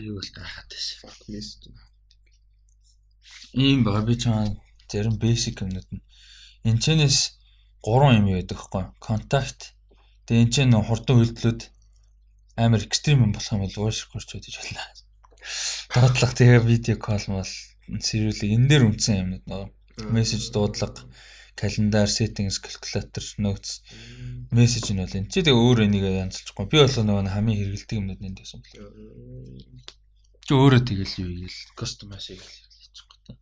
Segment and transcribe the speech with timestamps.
[0.00, 0.96] тэрийг бол гайхаад байсан.
[1.04, 1.68] Fuck message.
[3.52, 4.56] Ийм бага би чам
[4.88, 6.00] зарим basic юмнууд нь
[6.64, 7.18] энэчнээс
[7.84, 8.84] 3 юм байдаг хгүй.
[8.96, 9.76] Contact.
[10.24, 11.60] Тэгээ энэ чинь хурдан үйлдэлүүд
[12.56, 14.84] амар экстрим юм болох юм бол voice record гэж болно.
[15.92, 17.52] Дуудлага тэгээ видео кол мал
[18.00, 19.64] serial энэ дээр үнсэн юмнууд нөө.
[20.14, 21.04] Мессеж дуудлага,
[21.58, 23.82] календар, settings, calculator, notes,
[24.50, 25.30] мессеж нь бол энэ.
[25.30, 26.66] Чи тэгээ өөр энийг янзлчихгүй.
[26.70, 28.74] Би бол нөгөө хамгийн хэрэгэлдэг юмнууд энд байсан бол.
[30.46, 33.32] Чи өөрөө тэгэл юу хийгээл customize хийгээл хийчихгүй та.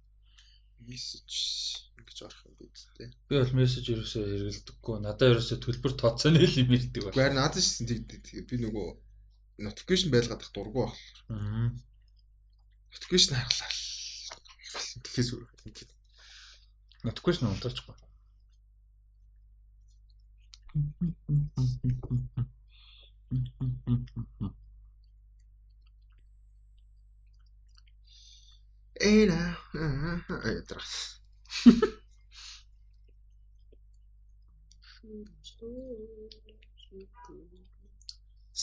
[0.89, 1.37] Message
[1.99, 3.11] ингэж орох юм бид тээ.
[3.29, 4.97] Би бол мессеж ерөөсөө хэрэгэлдэггүй.
[5.05, 7.17] Надаа ерөөсөө төлбөр тооцооны л юм ирдэг байна.
[7.17, 8.89] Гэхдээ надад ч тийм би нөгөө
[9.65, 10.95] notification байлгадаг дургу баг.
[11.33, 11.71] Аа.
[12.93, 13.71] Notification хаглаа.
[15.05, 15.47] Тэхээс өөр.
[17.05, 17.95] Notification унтаачихгүй.
[29.11, 29.43] Эна.
[29.75, 30.87] Аа ядраа.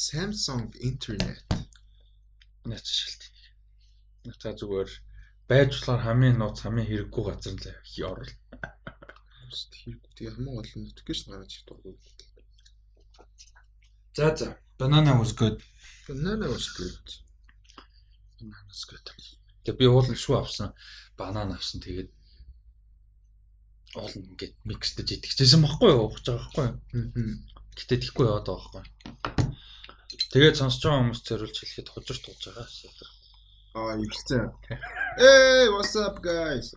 [0.06, 1.48] Samsung internet.
[2.68, 3.22] Наач шилт.
[4.28, 4.90] Нааца зүгээр
[5.50, 8.34] байж болохоор хамгийн нууц хамгийн хэрэггүй газар л орол.
[9.54, 11.92] Хэрэггүй тэгээ хамгийн гол нь notification гараад ирэх дургу.
[14.18, 14.48] За за.
[14.80, 15.58] Banana was good.
[16.08, 17.06] Banana was good.
[18.40, 19.06] Banana was good.
[19.64, 20.74] Тэгээ би уулын шүү авсан.
[21.20, 21.80] Банан авсан.
[21.86, 22.10] Тэгээд
[23.96, 26.10] уулын ингээд миксдэж идчихсэн байхгүй юу?
[26.10, 27.38] Ухаж байгаа байхгүй юу?
[27.78, 28.96] Гэтэ тийхгүй яваад байгаа байхгүй юу?
[30.34, 32.68] Тэгээд сонсож байгаа хүмүүс зориулж хэлэхэд хожирч тууж байгаа.
[33.76, 34.56] Аа, ихэлцэн.
[35.20, 36.72] Hey, what's up guys?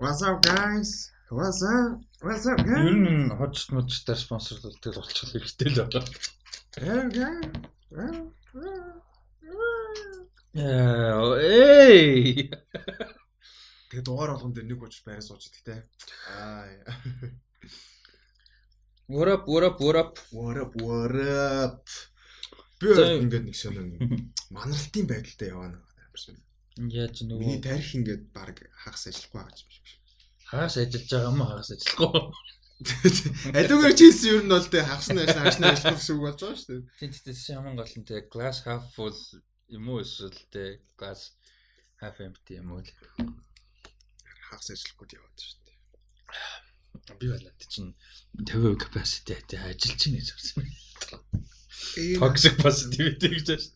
[0.00, 1.12] What's up guys?
[1.28, 2.00] What's up?
[2.24, 2.80] What's up guys?
[2.80, 6.00] Ер нь хожирч мужтай спонсорлолтыг болчих хэрэгтэй л байна.
[10.56, 12.48] Яа, эй.
[13.92, 15.84] Тэгээ дугаар болгон дээр нэг уучр байраа суучдаг те.
[16.40, 16.72] Аа.
[19.12, 20.16] What up, what up, what up?
[20.32, 21.84] What up, what up?
[22.80, 23.88] Би ингээд нэг сонин
[24.56, 26.36] манралтын байдалтай яваа нэг амарсан.
[26.80, 30.00] Яаж Миний нөгөө тарих ингээд баг хагас ажиллахгүй байгаа юм шиг.
[30.50, 32.22] хагас ажиллаж байгаа юм уу хагас ажиллахгүй.
[33.60, 36.40] Алиугаар чийсэн ер нь бол тэг хагас нь ажиллаж хагас нь ажиллах гэсэн үг болж
[36.40, 36.82] байгаа шүү дээ.
[36.96, 39.20] Тийм тийм тийм ямар гол нь тэг glass half full
[39.76, 41.20] юм уу эсвэл тэг glass
[42.00, 42.82] half empty юм уу?
[44.48, 45.78] Хагас ажиллахгүй яваад шүү дээ.
[47.20, 47.92] Би байна чинь
[48.48, 50.64] 50% capacity тий ажиллаж чинь гэж харсан.
[52.19, 53.73] Toxic positivity гэж байна шүү.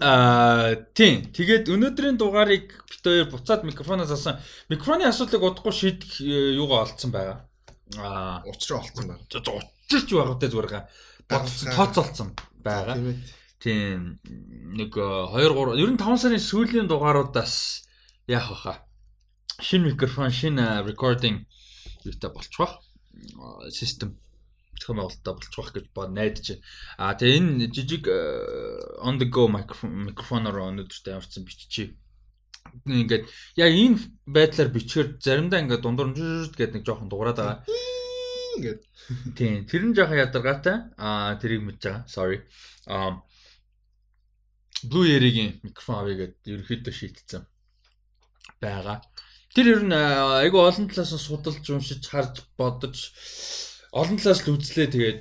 [0.00, 1.28] Аа тийм.
[1.36, 4.40] Тэгээд өнөөдрийн дугаарыг бит хоёр буцаад микрофоноос авсан.
[4.72, 7.44] Микрофоны асуудлыг удахгүй шийдэх э, юугаа олцсон байгаа.
[8.00, 9.20] Аа Учраа олцсон байна.
[9.28, 10.88] учирч байгаа дээ зүгээр га.
[11.28, 12.28] Бодсон тооцоолцсон
[12.64, 12.96] байгаа.
[12.96, 13.18] Тийм ээ.
[13.60, 13.98] Тийм
[14.80, 17.84] нэг 2 3 ер нь 5 сарын сүүлийн дугааруудаас
[18.32, 18.74] яах вэ?
[19.60, 21.44] Шинэ микрофон, шинэ recording
[22.08, 22.80] юутай болчих واخ.
[23.68, 24.16] Систем
[24.78, 26.62] зохион байгуулалтаа болчих واخ гэж бод найдаж байна.
[26.98, 28.18] А тэгээ энэ жижиг э,
[29.02, 31.94] on the go микрофон микрофоноор өнөөдөртөө ямарчсан биччихье.
[32.86, 33.24] Ингээд
[33.56, 37.62] яг энэ байдлаар бичгээр заримдаа ингээд дундуур жжж гэдэг нэг жоохон дуурайд байгаа.
[38.56, 38.80] Ингээд
[39.36, 40.76] Тийм, тэр нь жоохон ядаргаатай.
[40.96, 42.06] Аа, тэрийг мэдж байгаа.
[42.06, 42.38] Sorry.
[42.86, 43.22] Аа
[44.82, 47.42] Blue Yeri-гийн микрофон авъя гэдээ ерөөхдөө шийдэлцэн
[48.62, 48.98] байгаа.
[49.54, 52.96] Тэр ер нь аа, айгүй олон талаас нь судалж, уншиж, харж, бодож
[53.97, 54.87] олон талаас л үзлээ.
[54.93, 55.19] Тэгээд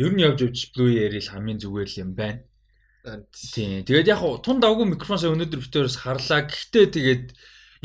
[0.00, 2.40] ер нь явж явж Blue Yeri л хамгийн зүгээр л юм байна.
[3.34, 3.84] Тийм.
[3.84, 6.48] Тэгээд яг хуу тун давгүй микрофон сая өнөөдөр битээрээс харлаа.
[6.48, 7.24] Гэхдээ тэгээд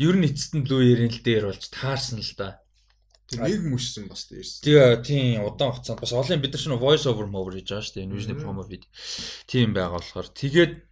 [0.00, 2.62] ер нь эцэст нь Blue Yeri-ийн л дээр болж таарсан л да.
[3.36, 4.64] нэг мөшсөн бас дээрс.
[4.64, 7.94] Тэгээ тийм удаан хугацаанд бас олон бид нар ч voice over over хийж байгаа шүү
[8.00, 8.06] дээ.
[8.08, 8.88] Invision promo vid.
[9.44, 10.87] Тийм байгаа болохоор тэгээд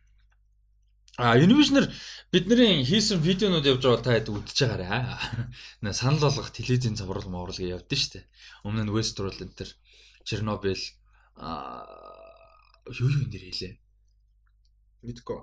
[1.16, 1.88] а Invision
[2.32, 5.16] бидний хийсэн видеонууд явж байгаа та хэд үдчихэж байгаарай.
[5.82, 8.25] Нэ санал болгох телевизийн цаврал моврал гэж явдсан шүү дээ.
[8.69, 9.71] Өмнө нь Westworld энэ төр
[10.28, 10.87] Чернобыль
[11.41, 11.88] а
[12.93, 13.75] юу юу энэ дэр хийлээ.
[15.08, 15.41] Мэдгүй.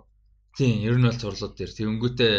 [0.57, 1.73] Тийм, ер нь бол зурлууд дээр.
[1.73, 2.35] Тэнгүүтээ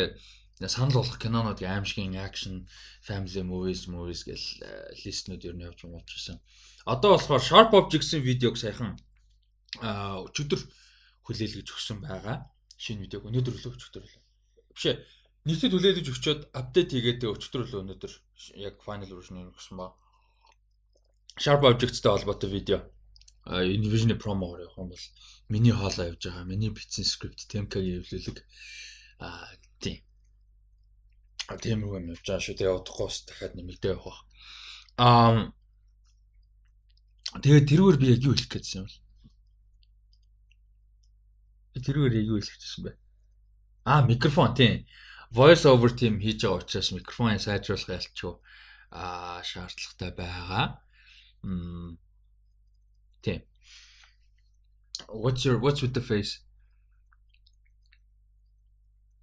[0.70, 2.70] санал болгох кинонууд аимшигын action,
[3.02, 6.38] family movies, movies гэл э, листнүүд ер нь явж муулчихсан.
[6.86, 8.94] Одоо болохоор Sharp Objects-ийн видеог саяхан
[9.82, 10.62] өчигдөр
[11.26, 12.53] хүлээлгэж өгсөн байгаа.
[12.84, 14.22] Шинэ видеог өнөөдөр өглөө өчигдөр өглөө.
[14.76, 14.96] Биш ээ.
[15.48, 18.12] Нийтэд хүлээлгэж өгчөөд апдейт хийгээд өчигдөр өглөө өнөөдөр
[18.60, 19.96] яг final version-ыг өгсөн ба.
[21.40, 22.78] Sharp Objects-тэй холбоотой видео.
[23.44, 25.04] Invision промо явах юм бол
[25.48, 26.44] миний хоолоо явж байгаа.
[26.44, 28.44] Миний бичсэн скрипт Temka-гийн эвлэлэг
[29.20, 29.48] аа
[29.80, 30.04] тийм.
[31.48, 32.56] А тийм үг юм явж байгаа шүү.
[32.56, 34.24] Тэгээ удахгүй бас дахиад нэмэгдээ явах.
[34.96, 35.52] Аа
[37.40, 39.03] тэгээ тэрүүгээр би яг юу хэлэх гэсэн юм бол
[41.82, 42.92] тэрүүгээр юу хэлчихсэн бэ?
[43.90, 44.86] Аа, микрофон тийм.
[45.34, 48.38] Voice over team хийж байгаа учраас микрофоныг сайжруулах ялчгүй
[48.94, 50.78] аа шаардлагатай байгаа.
[51.42, 51.98] Мм.
[53.22, 53.42] Тийм.
[55.10, 56.38] What's your what's with the face?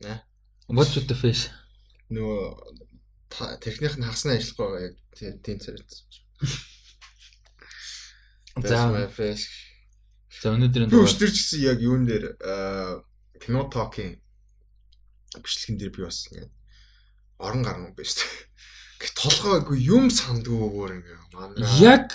[0.04, 0.20] Нэ?
[0.68, 1.50] What's with the face?
[2.12, 2.76] нөгөө
[3.64, 6.04] техник нь хаснаа ажиллахгүй яг тий- тийм царайц.
[8.68, 9.48] За face.
[10.42, 13.06] За Би дугаар өчтөр гэсэн яг юун дээр аа,
[13.38, 14.18] кино токийн
[15.38, 16.50] бичлэгэн дээр би бас ингээд
[17.38, 18.34] орон гарна байж тээ.
[19.06, 22.10] Гэх толгойгүй юм сандгүй өөр ингээ манай яг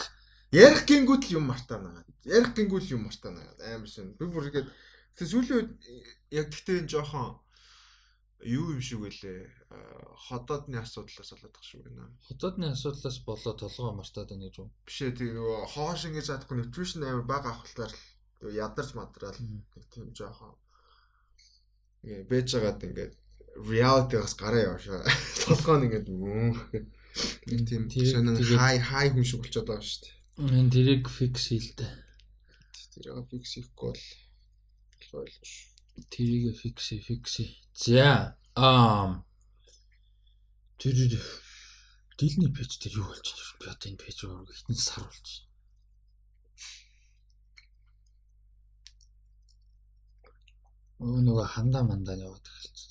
[0.50, 2.02] ярих гингүүд л юм мартаана.
[2.26, 3.46] Ярих гингүүд юм мартаана.
[3.62, 4.18] Амар шин.
[4.18, 4.74] Би бүр ингээд
[5.14, 5.70] тэг сүүлийн үед
[6.34, 7.38] яг гэхдээ энэ жоохон
[8.42, 9.46] юу юм шиг үлээ.
[10.26, 12.10] Ходоодны асуудлаас болоод тах шиг байна.
[12.26, 14.68] хотоодны асуудлаас болоод толгоо мартаад байна гэж үү?
[14.86, 19.64] Биш ээ тэг нөгөө хоош ингэж чадахгүй nutrition амар бага авахлаар л ядарч мадраал нэг
[19.92, 20.54] тийм жоохон
[22.30, 23.14] бэж байгаад ингээд
[23.70, 25.02] reality-гаас гараа явшаа.
[25.44, 30.14] Толгой нь ингээд нэг тийм шинэ хай хай хүн шиг болчиход байгаа шүү дээ.
[30.60, 31.88] Энэ тэрийг фикс хийлдэ.
[32.92, 35.52] Тэр фикс хийхгүй бол ойлгош.
[36.12, 37.34] Тэрийг фикс фикс.
[37.72, 38.36] За.
[38.54, 39.24] Аа.
[40.76, 40.96] Тэр
[42.20, 43.56] дилний пэйж дээр юу болж байна?
[43.60, 45.45] Би одоо энэ пэйж рүү хитэн сар болж байна.
[50.96, 52.86] Өө нөгөө хандаа мандаа яваад эхэлсэн.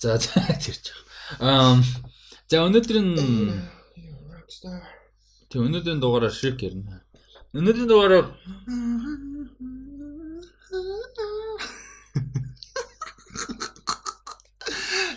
[0.00, 0.40] За за.
[0.64, 0.92] Тэрч.
[1.40, 1.76] Аа.
[2.48, 3.08] За өнөөдрийн
[5.50, 7.04] тэг өнөөдрийн дугаараар шик ярина.
[7.52, 8.26] Өнөөдрийн дугаараар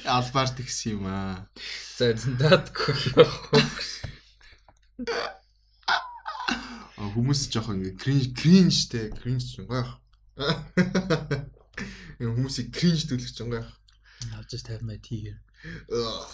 [0.07, 1.47] Албаар тэгс юм аа.
[1.97, 2.95] за датгүй.
[6.97, 9.99] А хүмүүс жоохон ингээ кринж кринжтэй кринж жонгаах.
[10.37, 13.69] Ингээ хүмүүсийг кринж төлөх жонгаах.
[14.33, 15.41] I'll just have my tea here.
[15.89, 16.25] Ugh,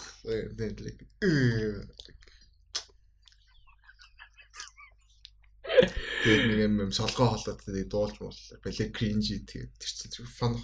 [0.56, 1.04] then like
[6.24, 8.56] Тэгээд нэг юм солгоо холоод тэгээд дуулж боллоо.
[8.64, 10.56] Бале кринж тэгээд тэр чинь фан.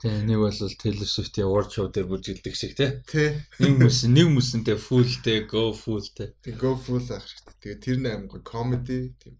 [0.00, 3.02] Тэгээ нэг бол Taylor Swift-ийн award show дээр бүжгэлдэг шиг тий.
[3.04, 3.44] Тэ.
[3.60, 6.32] Нэг хүмүүс нэг хүмүүсэнтэй fullтэй go fullтэй.
[6.40, 7.56] Тэг go full ах хэрэгтэй.
[7.60, 9.36] Тэгээд тэр нэг амар comedy тийм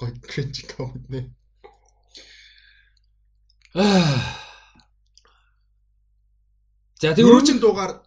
[0.00, 1.28] гоё кринж comedy.
[6.96, 7.92] За тэгээ Төрүүчэн дугаар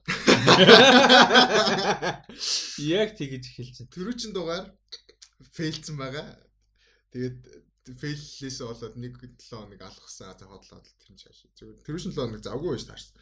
[2.82, 3.94] яг тэгэж эхэлж байна.
[3.94, 4.66] төрүүчэн дугаар
[5.54, 6.26] фейлцэн байгаа.
[7.14, 7.38] Тэгээд
[8.02, 10.34] фейллээс болоод нэг 7 хоног алгасан.
[10.34, 11.54] За хотлоод тэр нь чааш.
[11.54, 13.14] Зүгээр төрүүчэн 7 хоног завгүй байж таарсан.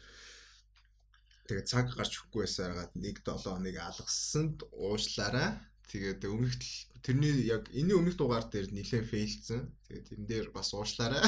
[1.52, 5.50] Тэгээд цаг гарч өгөхгүй байсаагаад нэг 7 хоног алгасанд уушлаараа.
[5.88, 6.54] Тэгээд өмнөх
[7.02, 9.72] тэрний яг энэ өмнөх дугаар дээр нэлээд фейлцэн.
[9.88, 11.24] Тэгээд энэ дээр бас уушлаараа.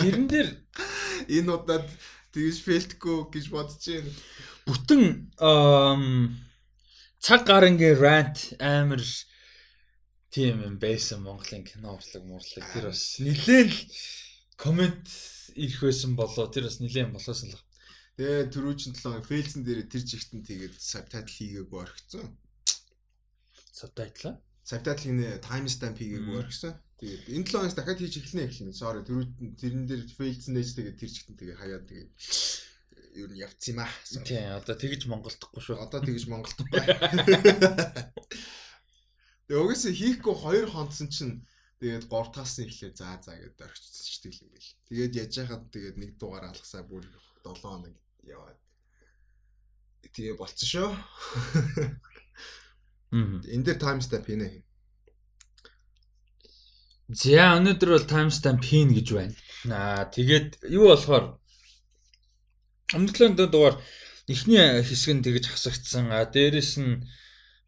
[0.00, 0.48] Тэрэн дээр
[1.36, 1.86] Энэ удаад
[2.32, 4.12] тэгж фейлдэхгүй гэж бодож байна.
[4.68, 5.02] бүтэн
[7.24, 9.02] цаг гарангийн rant амар
[10.30, 13.72] тийм юм байсан Монголын кино урлаг мурлаг тэр бас нилээн
[14.60, 15.08] комент
[15.56, 17.66] ирэх байсан болоо тэр бас нилээн болоосон л.
[18.16, 22.26] Тэгээ төрүүчэн 7 хоног фейлцэн дээр тэр жигтэн тэгээд сабтайтл хийгээгүй орхисон.
[23.78, 24.34] Subtitle.
[24.66, 26.74] Сабтайтл гинэ таймстамп хийгээгүй орхисон.
[26.98, 28.74] Тэгээд энэ 7 хоногс дахиад хийж эхэлнэ эхэлнэ.
[28.74, 32.10] Sorry төрүүчэн тэрэн дээр фейлцэн ээж тэгээд тэр жигтэн тэгээд хаяад тэгээд
[33.22, 33.92] юу нь явц юм аа.
[34.26, 35.78] Тийм одоо тэгж монголдохгүй шүү.
[35.78, 36.84] Одоо тэгж Монголд бай.
[39.46, 41.34] Тэгээ угсаа хийхгүй хоёр хонцсон чинь
[41.80, 44.74] тэгээд 3 таас нь эхлээ заа заа гэдээ орчсон ч тэгэл юм бэл.
[44.90, 47.06] Тэгээд яж хахад тэгээд нэг дугаар алгасаа бүр
[47.46, 47.94] 7 хоног
[48.26, 48.58] яваад.
[50.02, 50.90] Тэгээ болцсон шүү.
[53.12, 54.48] Энэ дээр таймстамп хийнэ.
[57.08, 59.36] За өнөөдөр бол timestamp хийн гэж байна.
[59.72, 61.40] Аа тэгээд юу болохоор
[62.92, 63.80] өмнөдлөө дугаар
[64.28, 66.12] эхний хэсэг нь тэгж хасагдсан.
[66.12, 67.00] А дээрэс нь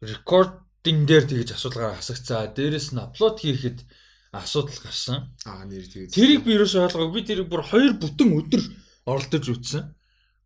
[0.05, 2.53] recording дээр тэгж асуудалгаар хасагдсан.
[2.53, 3.81] Дээрэс нь аплод хийхэд
[4.29, 5.33] асуудал гарсан.
[5.49, 7.13] Аа нэр тэгээд Тэрийг би юусоо ойлгоогүй.
[7.17, 8.61] Би тэрийг бүр хоёр бүтэн өдөр
[9.09, 9.83] оролдож үзсэн.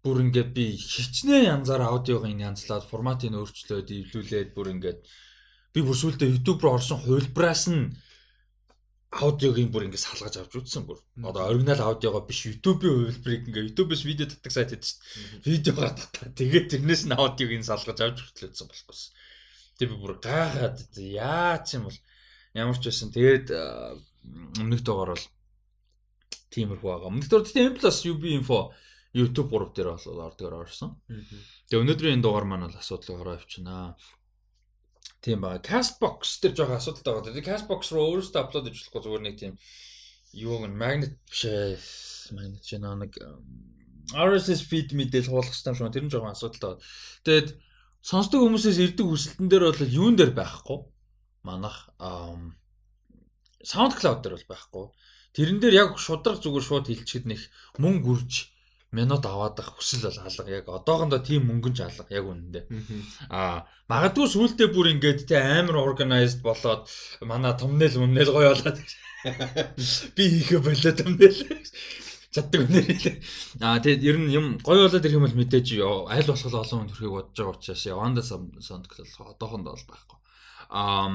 [0.05, 5.00] Бүр ингээд би хичнээн янзаар аудиог ин янзлаад форматыг өөрчлөөд эвлүүлээд бүр ингээд
[5.74, 7.89] би бүр сүултээ YouTube руу орсон хувилбараас нь
[9.09, 11.00] аудиогийн бүр ингээд салгаж авч үзсэн бүр.
[11.24, 15.01] Одоо оригинал аудиогоо биш YouTube-ийн хувилбарыг ингээд YouTube-с видео татдаг сайт гэдэг чинь
[15.47, 16.29] видеогоо татаа.
[16.35, 19.12] Тэгээд тэрнээс нь аудиог нь салгаж авч хөтлөдсөн болохгүйсэн.
[19.79, 22.00] Тэг би бүр гайхаад яац юм бол
[22.53, 23.09] ямар ч байсан.
[23.15, 23.47] Тэгээд
[24.62, 25.25] өмнөх дугаар бол
[26.51, 27.09] тиймэрхүү байгаа.
[27.09, 28.75] Өмнөх дугаар тийм плюс UB info
[29.15, 31.00] YouTube 3 дээр бол ордгоор орсон.
[31.72, 33.95] Тэгээ өнөөдрийн энэ дугаар маань бол асуудлыг ороо авчинаа.
[35.24, 35.63] Тийм баа.
[35.63, 37.31] Castbox дээр жоохон асуудалтай байгаа.
[37.31, 39.53] Тэгээ Castbox руу өөрөөсөө аплод хийж болохгүй зүгээр нэг тийм
[40.36, 41.79] юу гэн магнит биш ээ.
[42.36, 43.15] Магнит ч нэг
[44.13, 45.89] RSS feed мэдээлэл хуулах систем шүү.
[45.89, 46.77] Тэр нь жоохон асуудалтай.
[47.25, 47.50] Тэгээд
[48.05, 50.77] сонсдог хүмүүсээс ирдэг хүсэлтэн дээр бол юун дээр байхгүй.
[51.41, 51.89] Манах
[53.65, 54.86] SoundCloud дээр бол байхгүй.
[55.34, 57.41] Тэрэн дээр яг шудраг зүгээр шууд хилчихэд нэх
[57.81, 58.54] мөнгө үрж
[58.92, 62.65] минут аваадах хүсэл бол алга яг одоохондоо тийм мөнгөнч алга яг үнэндээ.
[63.30, 66.88] Аа магадгүй сүултээ бүр ингээд те амар organized болоод
[67.22, 68.80] манай томнэл өмнөл гоё болоод
[70.15, 71.39] би хийхэ болоод томнэл
[72.36, 72.88] чаддаг нэр.
[73.63, 76.89] Аа тэгээд ер нь юм гоё болоод ирэх юм бол мэдээж аль болох олон хүн
[76.92, 80.20] төрхийг бодож байгаа учраас Яванда сонд бол одоохондоо бол байхгүй.
[80.72, 81.10] Аа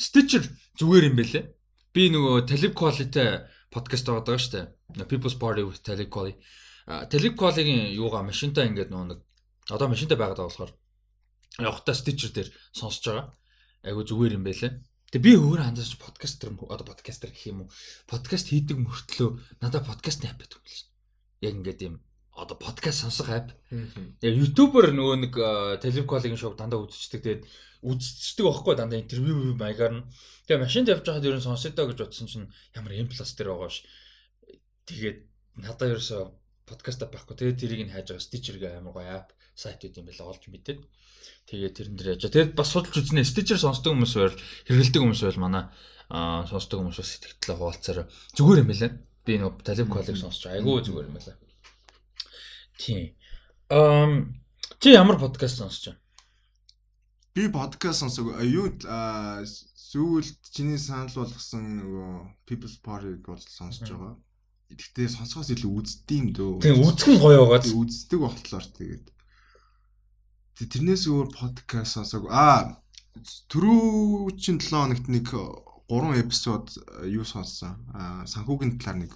[0.00, 0.44] Stitcher
[0.80, 1.44] зүгээр юм бэлээ.
[1.92, 3.26] Би нөгөө Talib Quality
[3.70, 4.52] подкаст байгаа шүү
[4.98, 5.06] дээ.
[5.10, 6.36] People's Party with Talib Quality.
[7.10, 9.20] Talib Quality-гийн юугаа машинтаа ингээд нөгөө нэг
[9.70, 10.72] одоо машинтаа байгаад байгаа болохоор
[11.62, 13.26] явахтаа Stitcher дээр сонсож байгаа.
[13.86, 14.72] Айгу зүгээр юм байлээ.
[15.10, 17.68] Тэгээ би өөр анзаарч подкастер одоо подкастер гэх юм уу?
[18.10, 20.88] Подкаст хийдэг мөртлөө надад подкастны ап байдаг юм л шин.
[21.46, 21.94] Яг ингээд юм
[22.40, 23.52] одоо подкаст сонсох ап.
[24.24, 25.34] Яг ютубер нөгөө нэг
[25.84, 27.20] телеколлегийн шоу дандаа үзчихдэг.
[27.20, 27.42] Тэгээд
[27.84, 30.06] үзчихдэг байхгүй дандаа интервью маягаар нь.
[30.48, 33.84] Тэгээ машинд явж байхад ерөн сонсё доо гэж бодсон чинь ямар M+ дээр байгаа ш.
[34.88, 35.18] Тэгээд
[35.60, 36.18] надад ерөөсө
[36.64, 37.36] подкаст байхгүй.
[37.36, 40.80] Тэгээд тэрийг нь хайж байгаа Stitcher-гээ амар гоё ап сайтууд юм байла олж мэдээд.
[41.50, 42.22] Тэгээд тэрэн дээр яж.
[42.24, 43.26] Тэгээд бас судалж үзнэ.
[43.26, 45.64] Stitcher сонсдог хүмүүс байвал хэрэгэлдэг хүмүүс байвал манай
[46.08, 47.98] аа сонсдог хүмүүс бас сэтгэлдээ хуваалцаар
[48.34, 48.90] зүгээр юм байлаа.
[49.26, 51.36] Би нэг Talib College сонсож айгүй зүгээр юм байлаа.
[52.80, 53.12] Тийм.
[53.68, 54.40] Ам
[54.80, 56.00] чи ямар подкаст сонсож байна?
[57.34, 58.72] Би подкаст сонсог юу
[59.44, 62.10] сүүлд чиний санал болгосон нөгөө
[62.48, 64.16] People's Party-г бол сонсож байгаа.
[64.72, 66.64] Гэхдээ сонсохоос илүү үздэм дөө.
[66.64, 67.68] Тийм үзэх нь гоё байгаа.
[67.68, 69.06] Үздэг болохоор тэгээд
[70.60, 72.28] Тэрнээс өөр подкаст сонсог.
[72.28, 72.80] Аа
[73.48, 75.32] түрүү чин 7 хоногт нэг
[75.88, 76.76] 3 эпизод
[77.08, 77.80] юу сонссон.
[77.96, 79.12] Аа санхүүгийн талаар нэг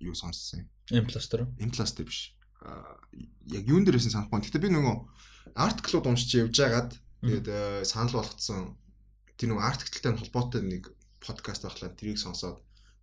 [0.00, 0.64] юу сонссон.
[0.88, 1.44] M+ дээр.
[1.60, 2.32] M+ дээр биш.
[2.62, 4.42] Яг юун дээрээс санахгүй.
[4.42, 4.96] Гэхдээ би нөгөө
[5.54, 6.90] артиклууд уншиж явж байгаад
[7.22, 7.48] тэгээд
[7.86, 8.76] санал болгоцсон
[9.38, 10.90] тэр нөгөө артиклтай холбоотой нэг
[11.22, 12.58] подкаст байхлаа тэрийг сонсоод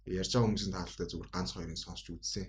[0.05, 2.47] ярьж байгаа хүмүүсийн таалалтай зүгээр ганц хоёрыг сонсч үзсэн.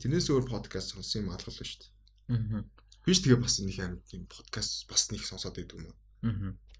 [0.00, 2.62] Тэрнээс өөр подкаст сонссон юм алгалаа шүү дээ.
[3.06, 5.96] Биш тэгээ бас нэг амар тийм подкаст бас нэг сонсоод байдаг юм уу.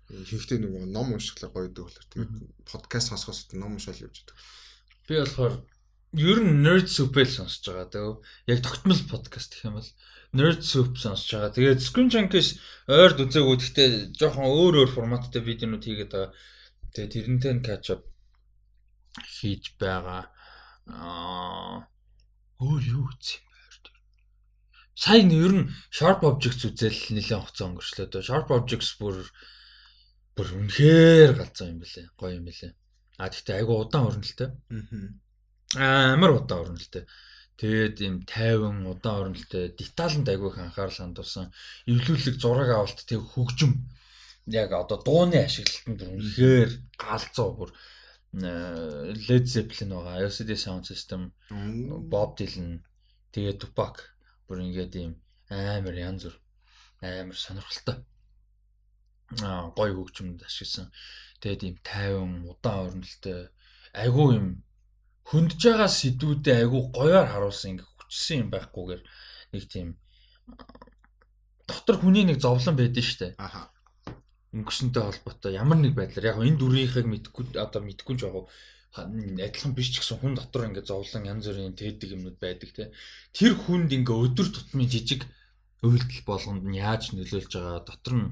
[0.07, 2.29] Хийхдээ нөгөө ном уншихлаа гоё гэдэг болохоор тэгээ
[2.67, 4.37] подкаст сонсохоос ном уншаал явж байдаг.
[5.07, 5.55] Би болохоор
[6.17, 8.11] ер нь nerd soup-эл сонсож байгаа дөө.
[8.49, 9.91] Яг тогтмол подкаст гэх юм бол
[10.33, 11.57] nerd soup сонсож байгаа.
[11.57, 12.49] Тэгээд Screen Junkies
[12.89, 16.33] ойрд үзээгүй гэхдээ жоохон өөр өөр форматтай видеонууд хийгээд байгаа.
[16.97, 18.03] Тэгээд тэрнтэй нь catch up
[19.21, 20.33] хийж байгаа.
[20.89, 21.85] Аа
[22.65, 23.45] өөр юу үзье
[24.97, 28.23] Сайн ер нь Sharp Objects үзэл нэлээд хугацаа өнгөрчлөө дөө.
[28.25, 29.29] Sharp Objects бүр
[30.33, 32.07] бүр үнэхээр галзуу юм бэлээ.
[32.17, 32.73] Гоё юм бэлээ.
[33.21, 34.57] А тэгтээ айгу удаан урналтай.
[34.73, 35.21] Аа
[35.75, 37.05] амар удаан урналтай.
[37.59, 41.51] Тэгээд ийм 50 удаан урналтай деталанд айгу их анхаарал хандуулсан.
[41.91, 43.73] Эвлүүлэг зураг авалт тэг хөгжим
[44.47, 46.71] яг одоо дууны ашиглалт нь бүр үнэхээр
[47.03, 47.71] галзуу бүр
[48.37, 50.29] Led Zeppelin байгаа.
[50.29, 51.33] LCD Sound System,
[52.13, 52.85] Bob Dylan,
[53.33, 53.97] тэгээд Tupac
[54.47, 55.13] бүр ингээд ийм
[55.49, 56.37] амар янз бүр
[57.01, 58.05] амар сонирхолтой
[59.43, 60.93] аа гоё хөгжмөнд ашигласан.
[61.41, 63.49] Тэгээд ийм 50 удаан орнолтой
[63.97, 64.47] айгүй юм
[65.31, 69.03] хөндөж байгаа сэдвүүдэд айгүй гоёор харуулсан ингээ хүчсэн юм байхгүйгээр
[69.53, 69.89] нэг тийм
[71.67, 73.35] дотор хүний нэг зовлон байдэн штэ.
[73.43, 73.75] Аха.
[74.55, 78.47] Өнгөрсөнтэй холбоотой ямар нэг байдлаар яг энэ дүрийнхийг мэдгүй одоо мэдгүй ч яг
[78.95, 82.95] адилхан биш ч гэсэн хүн дотор ингээд зовлон янз бүрийн тээдэг юмнууд байдаг те.
[83.35, 85.27] Тэр хүнд ингээ өдөр тутмын жижиг
[85.83, 88.29] үйлдэл болгонд нь яаж нөлөөлж байгаа дотор нь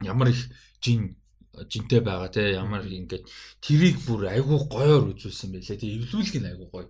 [0.00, 0.48] ямар их
[0.80, 1.19] жин
[1.54, 3.24] жинтэй байгаа те ямар ингээд
[3.64, 5.80] тэрийг бүр айгүй гоёор үзүүлсэн байлээ.
[5.82, 6.88] Тэг эвлүүлэг нь айгүй гоё.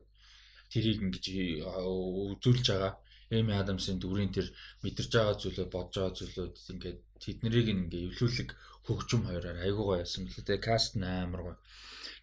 [0.72, 1.24] Тэрийг ингэж
[1.64, 2.94] үзүүлж байгаа.
[3.30, 4.50] Эми Адамсын дүрийн тэр
[4.82, 8.48] мэдэрж байгаа зүйлөө бодож байгаа зүйлүүд ингээд тэднийг ингээ эвлүүлэг
[8.84, 10.46] хөгжим хоёроор айгүй гоё яасан бэлээ.
[10.46, 11.56] Тэгээ каст нь амар гоё.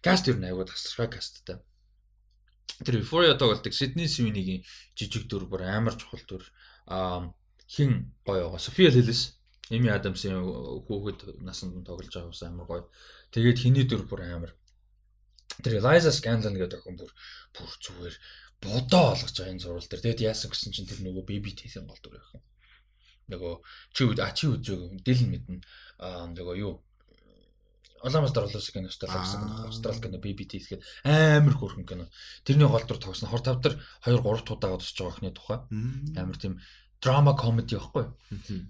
[0.04, 1.58] Каст ер нь аягүй тасархай касттай.
[2.84, 4.62] Тэр Euphoria тоглолтыг Sydney Sweeney-гийн
[4.94, 6.44] жижиг дүр бүр амар чухал дүр.
[6.86, 7.32] Аа
[7.66, 8.60] хин гоё байгаа.
[8.60, 9.37] Sophia Lillis,
[9.70, 10.40] Amy Adams-ийн
[10.86, 12.84] хүүхэд насанд тоглож байгаа ус амар гоё.
[13.34, 14.52] Тэгээд хиний дүр бүр амар.
[15.62, 17.12] Тэр Eliza Scanlon гэдэг охин бүр
[17.54, 18.16] бүр зүгээр
[18.64, 20.04] бодоо олгож байгаа энэ зурвал дээр.
[20.04, 22.42] Тэгэд яасан гэсэн чинь тэр нөгөө baby teeth-ийн гол дүр яхан.
[23.28, 23.54] Нөгөө
[23.92, 25.60] чи а чи үзөөг дил мэднэ.
[26.00, 26.74] Аа нөгөө юу
[28.02, 32.06] Оламас дорлоос кино Австрали Австрали кино BBT гэхэд амар хөрхөн кино.
[32.46, 33.74] Тэрний гол дүр тогсон хор тавдар
[34.06, 35.58] 2 3 туудаага тусч байгаа охины тухай.
[36.14, 36.62] Амар тийм
[37.02, 38.06] драма комеди байхгүй.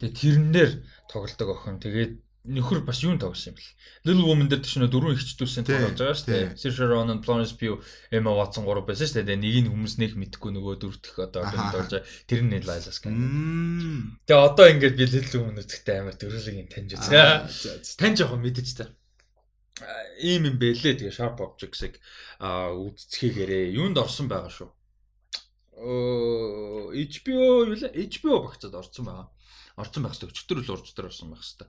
[0.00, 0.70] Тэгээ тэрнээр
[1.08, 1.80] тоглолдог охин.
[1.80, 2.12] Тэгээд
[2.48, 3.72] нөхөр бас юун тоглосон юм бэл.
[4.08, 6.46] Little Woman дээр чинь дөрөв ихчдүүлсэн тоглож байгаа шүү дээ.
[6.56, 9.36] Saoirse Ronan, Florence Pugh, Emma Watson гурав байсан шүү дээ.
[9.36, 12.08] Нэгийг нь хүмүүс нэг мэдхгүй нөгөө дөрөвдөх одоо film тоглож байгаа.
[12.24, 12.56] Тэр нь
[12.88, 13.12] Scan.
[13.12, 14.20] Мм.
[14.24, 18.00] Тэгээ одоо ингээд би Little Woman үзэхдээ амар дөрөлийг нь таньж үзээ.
[18.00, 18.88] Тань жоохон мэдэж та.
[20.24, 22.00] Ийм юм бэлээ тэгээ Sharp Objects-ыг
[22.40, 24.70] аа үзцгийгээрээ юунд орсон байгаа шүү.
[25.78, 27.94] Оо HBO юу лээ?
[27.94, 29.28] HBO багцад орсон байгаа.
[29.78, 30.34] Орсон байх хэрэгтэй.
[30.34, 31.68] Өчтөр л урж дээр орсон байх хэрэгтэй.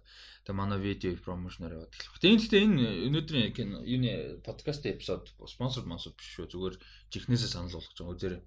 [0.49, 2.17] Тэгээ манай видео промошноор яваад эхлэх.
[2.17, 6.49] Тэгээ энэ гэхдээ энэ өнөөдрийн кино юуны подкаст эпизод спонсор мансууд биш шүү.
[6.49, 6.75] Зүгээр
[7.13, 8.15] чихнээсээ санал болгож байгаа.
[8.17, 8.41] Үзээрэй.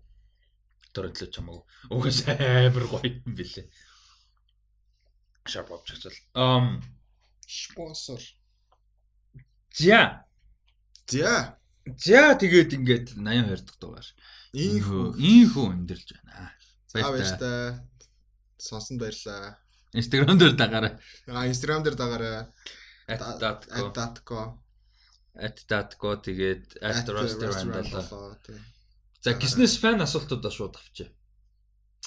[0.93, 1.65] Дөрөлөө чамаагүй.
[1.95, 2.35] Угсаа
[2.67, 3.67] амар гоё юм бэлээ.
[5.47, 6.19] Sharp Objects л.
[6.35, 6.83] Um
[7.47, 8.21] Спонсор.
[9.71, 10.27] за
[11.07, 11.59] За.
[11.99, 14.07] За тэгээд ингээд 82 дахь дугаар.
[14.53, 15.17] Ийхүү.
[15.17, 16.53] Ийхүү өндөрлж байна.
[16.93, 17.89] Баярлалаа.
[18.61, 19.57] Сонсон баярлалаа.
[19.97, 20.93] Instagram дээр дагаарай.
[21.29, 22.53] А Instagram дээр дагаарай.
[23.09, 24.61] @datco
[25.35, 28.45] @datco тэгээд @restaurant.
[29.25, 31.09] За гиснес фан асуултуудаа шууд авчаа.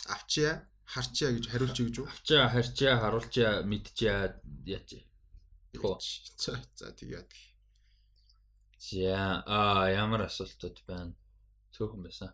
[0.05, 2.07] Авчия, харчия гэж хариулчих гэж үү?
[2.11, 4.37] Авчаа, харчаа, харуулчаа, мэдчээ
[4.69, 4.89] яач.
[5.81, 5.97] Хөө.
[6.37, 7.29] За за тэгээд.
[8.77, 11.15] За а ямар асуултууд байна?
[11.75, 12.31] Цөөхөн байсан.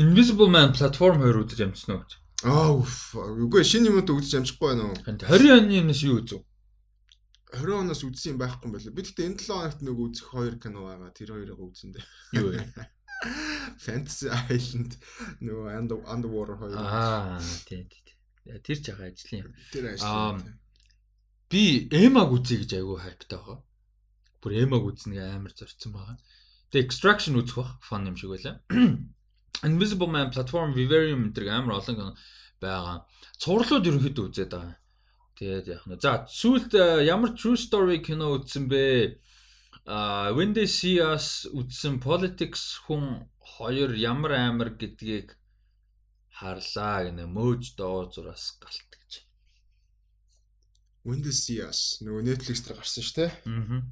[0.00, 2.12] Invisible Man платформ 2 өдөр ямжсан уу гэж.
[2.48, 2.72] Аа.
[3.44, 4.96] Үгүй шинэ юмд үзэж амжихгүй байна уу?
[5.04, 6.40] Энд 20 оны юмнаас юу үзв?
[7.52, 8.96] 20 оноос үзсэн юм байхгүй юм байна.
[8.96, 11.12] Би гэхдээ энэ 7 хоногт нөгөө үзэх хоёр кино байгаа.
[11.12, 12.06] Тэр хоёрыг үзсэн дээ.
[12.40, 12.64] Юу вэ?
[13.84, 14.96] Fantasy Island
[15.44, 16.80] нөгөө Under- Underwater хоёр.
[16.80, 18.16] Аа, тий, тий.
[18.64, 19.52] Тэр ч яга ажлын юм.
[19.70, 20.40] Тэр ажил.
[21.52, 23.60] Би Эмаг үзье гэж айгүй хайптай байгаа.
[24.40, 26.16] Бүр Эмаг үзнэ амар зорцсон байгаа.
[26.72, 28.64] Тэгээ Extraction үзэх бах фан юм шиг байлаа.
[29.68, 32.16] Invisible Man Platform Vivarium гэдэг амар олон
[32.58, 33.04] байгаа.
[33.36, 34.80] Цувралууд ерөнхийдөө үзээд байгаа.
[35.36, 36.00] Тэгээд яг нь.
[36.00, 39.20] За сүүлд э, ямар true story кино үзсэн бэ?
[39.84, 45.36] А When They See Us үзсэн Politics хүн хоёр ямар амар гэдгийг
[46.38, 49.12] харлаа гэнэ мөөж доо зураас галт гэж.
[51.04, 53.30] Windows CS нөгөө Netflix дээр гарсан шүү дээ.
[53.50, 53.82] Аа.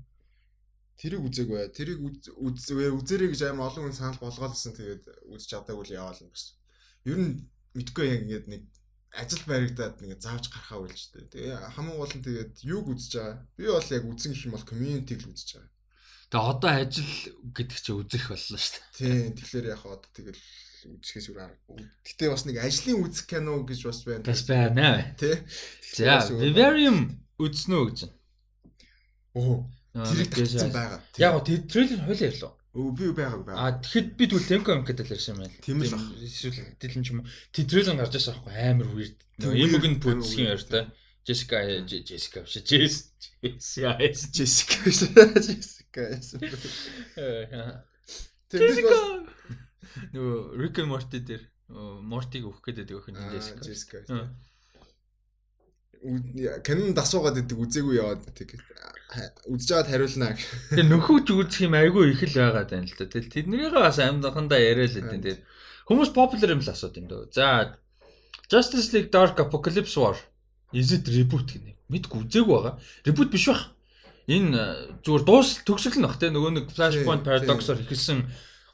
[1.01, 1.69] Тэрийг үзээгүй бай.
[1.73, 4.77] Тэрийг үз- үз- үзээрэй гэж амар олон хүн санал болгоолсон.
[4.77, 6.45] Тэгээд үзэж чадаагүй л яваал юм бас.
[7.09, 7.33] Ер нь
[7.73, 8.63] мэдгүй яг ингээд нэг
[9.17, 11.33] ажил баригдаад нэг заавч гарахаа үйлж дээ.
[11.33, 13.37] Тэгээ хамгийн гол нь тэгээд юуг үзэж байгаа.
[13.57, 15.73] Би бол яг үзэн гэх юм бол community-г л үзэж байгаа.
[16.31, 17.13] Тэгээ одоо ажил
[17.57, 18.95] гэдэг чи үзэх боллоо шүү дээ.
[19.01, 20.43] Тийм тэгэхээр яг хаад тэгэл
[21.01, 21.81] үзэхээс өөр аргагүй.
[22.07, 24.25] Гэтэ бас нэг ажлын үзэх кино гэж бас байна.
[24.29, 24.87] Бас байна.
[25.19, 25.37] Тий.
[25.97, 26.99] За, Vivarium
[27.41, 27.99] үзснөө гэж.
[29.35, 30.71] Оо, Аа.
[30.71, 31.01] байгаа.
[31.19, 32.53] Яг гоо трейлер хойлоо ярьлаа.
[32.71, 33.59] Өө би байгааг байгаа.
[33.59, 35.57] А тэгэхэд би тэгвэл Temco юм гэдэг ярьсан байна.
[35.59, 36.03] Тийм л баг.
[36.23, 37.31] Эсвэл дэлэн ч юм уу.
[37.51, 39.19] Тэр трейлер гарч ирсэн аахгүй амар weird.
[39.43, 40.85] Амар пүцгийн weird, ярьтай.
[41.27, 43.11] Jessica Jessica биш Jess
[43.43, 44.79] Jess Jessica.
[45.47, 46.03] Jessica.
[48.51, 49.03] Би бас
[50.15, 53.63] Нөгөө Rick and Morty дээр Morty-г өөх гэдэг өгөх нь Jessica.
[53.67, 53.99] Jessica.
[56.65, 58.63] Канон дасуугаад идэг үзээгүй яваад тэгээд
[59.53, 60.33] үзэж байгаад хариулнаа.
[60.73, 63.05] Тэгээ нөхөж үзэх юм айгүй их л байгаа тань л та.
[63.05, 65.41] Тэгэл тэднэрийгээ бас амьдахандаа яриа л хэдэн дээр.
[65.85, 67.35] Хүмүүс popular юм л асууд юм дөө.
[67.37, 67.77] За
[68.49, 70.17] Justice League Dark Apocalypse War
[70.73, 71.77] is it reboot гэнэ.
[71.91, 72.75] Мэдгүй үзээгүй байгаа.
[73.05, 73.75] Reboot биш бах.
[74.31, 74.65] Энэ э,
[75.03, 78.25] зүгээр дуус төгсгөл нь бах те нөгөө нэг Flashpoint Paradox-оор эхэлсэн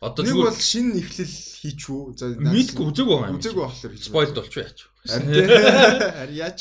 [0.04, 2.12] одоо Нэг бол шинэ эхлэл хийчихв.
[2.20, 3.40] За мэдгүй үзээгүй байгаа юм.
[3.40, 4.04] үзээгүй болохоор хийж.
[4.12, 4.78] Spoiled болчих яач.
[5.08, 6.36] Харин.
[6.44, 6.60] Яач?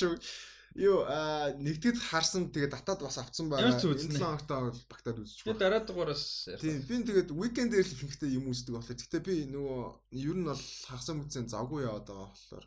[0.75, 3.79] Юу а нэгтгэд харсан тэгээд татаад бас авцсан байгаа.
[3.79, 3.95] Ч.
[3.95, 5.47] 7 хоногтаа бол багтаад үзчих.
[5.47, 9.35] Тэгээ дараа дугаараас Тийм би тэгээд weekend дээр л ихэнхдээ юм үздэг болохоор гэхдээ би
[9.55, 9.83] нөгөө
[10.19, 12.65] ер нь бол хагас мэдсэн завгүй яваад байгаа болохоор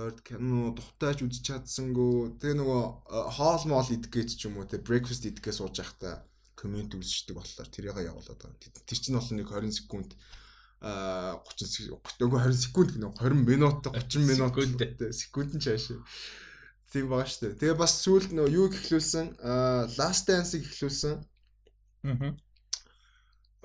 [0.00, 2.82] ойрд кино тухтайч үзэж чадсангүй тэгээ нөгөө
[3.36, 6.24] хоол моол идэх гэж ч юм уу тэгээ breakfast идэхээ сууж байхдаа
[6.56, 8.56] коммент үзчихдэг болохоор тэрийгээ явуулаад байгаа.
[8.88, 10.10] Тэр- чинь бол нэг 20 секунд
[10.80, 14.78] а 30 секунд нөгөө 20 секунд гэнэ 20 минут 30 минут Секунд.
[14.78, 15.50] тий, секунд
[16.88, 17.52] Тийм баа штэ.
[17.60, 21.20] Тэгээ бас сүүлд нөгөө юу ихлүүлсэн а last dance-ыг ихлүүлсэн.
[22.08, 22.32] Аа.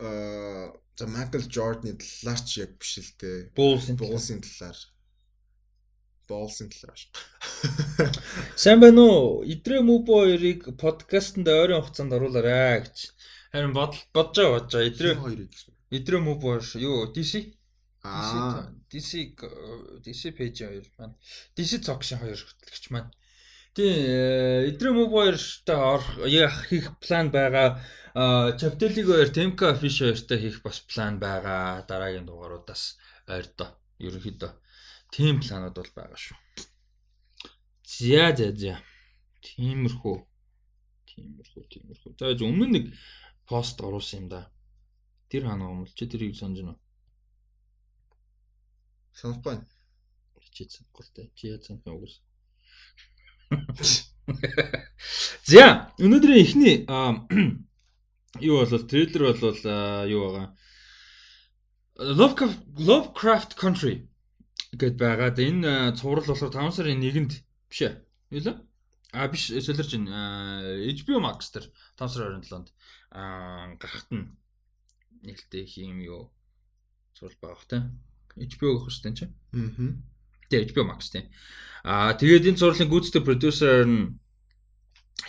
[0.04, 3.56] Аа за Майкл Жордны талаар ч яг биш л дээ.
[3.56, 4.78] Bulls-ын Буулсын талаар.
[6.28, 7.00] Буулсын талаар.
[8.64, 9.42] Сайн байна уу?
[9.48, 12.98] Идрэ Мөбо 2-ыг подкастэнд ойрын хугацаанд оруулаарай гэж.
[13.56, 14.90] Харин бодож байгаа бодож байгаа.
[14.92, 15.54] Идрэ хоёрыг.
[15.98, 17.56] Идрэ Мөбо юу DC?
[18.04, 19.12] Аа DC
[20.04, 21.16] DC пэйж хоёр маань.
[21.56, 23.12] DC Zox-ын хоёр хөтлөгч маань.
[23.76, 23.96] Тийм
[24.70, 27.80] Идрэ Мөбо 2-тай орох яах хийх план байгаа.
[28.60, 31.88] Chapter-ийг хоёр Temka Fish хоёртай хийх бас план байгаа.
[31.90, 32.84] Дараагийн дугааруудаас
[33.34, 33.70] ойрдоо
[34.04, 34.52] ерөнхийдөө
[35.16, 36.38] тийм планууд бол байгаа шүү.
[37.88, 38.74] За за за.
[39.48, 40.18] Тиймэрхүү.
[41.10, 42.12] Тиймэрхүү, тиймэрхүү.
[42.20, 42.86] За өмнө нэг
[43.48, 44.42] пост оруулсан юм да.
[45.30, 46.83] Тэр юм бол чи тэрийг санаж байна уу?
[49.14, 49.68] Санахгүй байна.
[50.54, 51.28] Чи санахгүй л дээ.
[51.38, 52.22] Чи яа санах уус.
[55.50, 56.78] За, өнөөдрийн эхний
[58.50, 59.62] юу болвол трейлер болвол
[60.10, 60.48] юу байгаа.
[61.94, 64.10] Lovecraft Lovecraft Country
[64.74, 67.34] гэд байгаад энэ цуврал болохоор 5 сарын 1-нд
[67.70, 67.94] биш ээ.
[68.34, 68.66] Юу л?
[69.14, 70.66] А биш солирч байна.
[70.90, 72.68] HBO Max дээр 5 сарын 27-нд
[73.14, 74.34] аа гарахт нь
[75.22, 76.34] нэлээд их юм юу
[77.14, 77.80] цуврал байгаа хэ.
[78.38, 79.34] HBO гэх хэвчтэй чинь.
[79.54, 79.94] Аа.
[80.50, 81.30] Тэгээ HBO Max тийм.
[81.84, 84.18] Аа тэгээд энэ зурлын гүйцэтгэх продюсер нь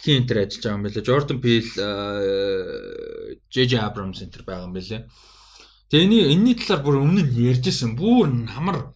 [0.03, 1.09] хин энэ ажиллаж байгаа юм билээ.
[1.09, 1.71] Jordan Peele,
[3.53, 5.03] JJ Abrams энэ байгаа юм билээ.
[5.91, 7.97] Тэгээ энэ энэний талаар бүр өмнө нь ярьжсэн.
[7.97, 8.95] Бүр намар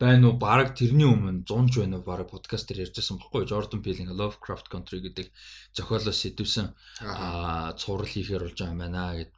[0.00, 0.40] байна уу?
[0.40, 2.08] Бараг тэрний өмнө 100 ч байна уу?
[2.08, 3.44] Бараг подкаст дээр ярьжсэн баггүй.
[3.50, 5.28] Jordan Peele-ийн Lovecraft Country гэдэг
[5.76, 6.66] зохиолоос сэдвсэн
[7.04, 9.32] аа цуврал хийхээр болж байгаа юм байна гэд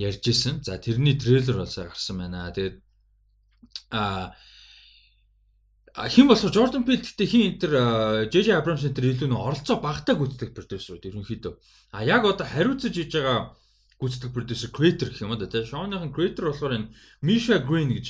[0.00, 0.64] ярьжсэн.
[0.64, 2.48] За тэрний трейлер болсоо гарсан байна.
[2.56, 2.76] Тэгээд
[3.90, 4.32] аа
[6.06, 10.54] хэн болохоор Jordan Peele гэхдээ хин энэ JJ Abrams энэ илүү нөө оролцоо багтаа гүйцэтгэх
[10.54, 11.54] продюсерүүд ерөнхийдөө.
[11.90, 13.58] А яг одоо хариуцаж хийж байгаа
[13.98, 15.66] гүйцэтгэх продюсер creator гэх юм да тийм.
[15.66, 16.92] Шоуныхын creator болохоор энэ
[17.26, 18.06] Misha Green гэж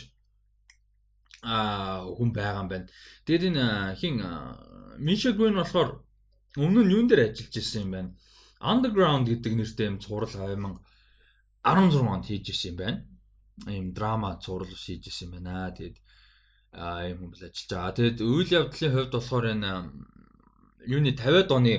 [1.43, 2.87] а хүн байгаа юм байна.
[3.25, 3.65] Тэгээд энэ
[3.97, 4.21] хин
[5.01, 6.05] Misha Green болохоор
[6.61, 8.11] өмнө нь юун дээр ажиллаж ирсэн юм байна.
[8.61, 12.99] Underground гэдэг нэртэй юм цуврал 2016 онд хийж ирсэн юм байна.
[13.67, 15.75] Ийм драма цуврал ирсэн юм байна.
[15.75, 15.97] Тэгээд
[16.73, 17.97] а юм бол ажиллаж байгаа.
[17.97, 19.73] Тэгээд үйл явдлын хувьд болохоор энэ
[20.95, 21.75] юуны 50-аад оны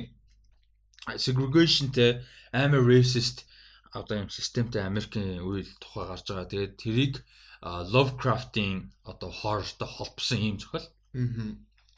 [1.23, 2.11] segregationтэй
[2.51, 3.45] амар racist
[3.99, 6.51] одоо юм системтэй Америкийн үйл тухай гарч байгаа.
[6.51, 7.13] Тэгээд тэрийг
[7.93, 10.87] Lovecraft-ийн одоо horrorтой холбосон юм зохиол.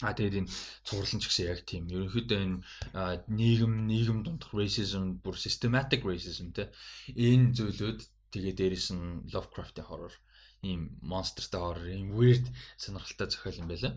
[0.02, 0.14] Аа.
[0.18, 0.52] Тэгээд энэ
[0.88, 1.84] цувралн ч гэсэн яг тийм.
[1.96, 2.58] Ерөнхийдөө энэ
[3.40, 6.74] нийгэм нийгэм дундах racism бүр systematic racism те
[7.14, 8.00] энэ зүйлүүд
[8.34, 10.16] тэгээд дээрэс нь Lovecraft-ийн horror
[10.64, 12.46] ийм монстертай horror ийм weird
[12.82, 13.94] сонирхолтой зохиол юм байлаа.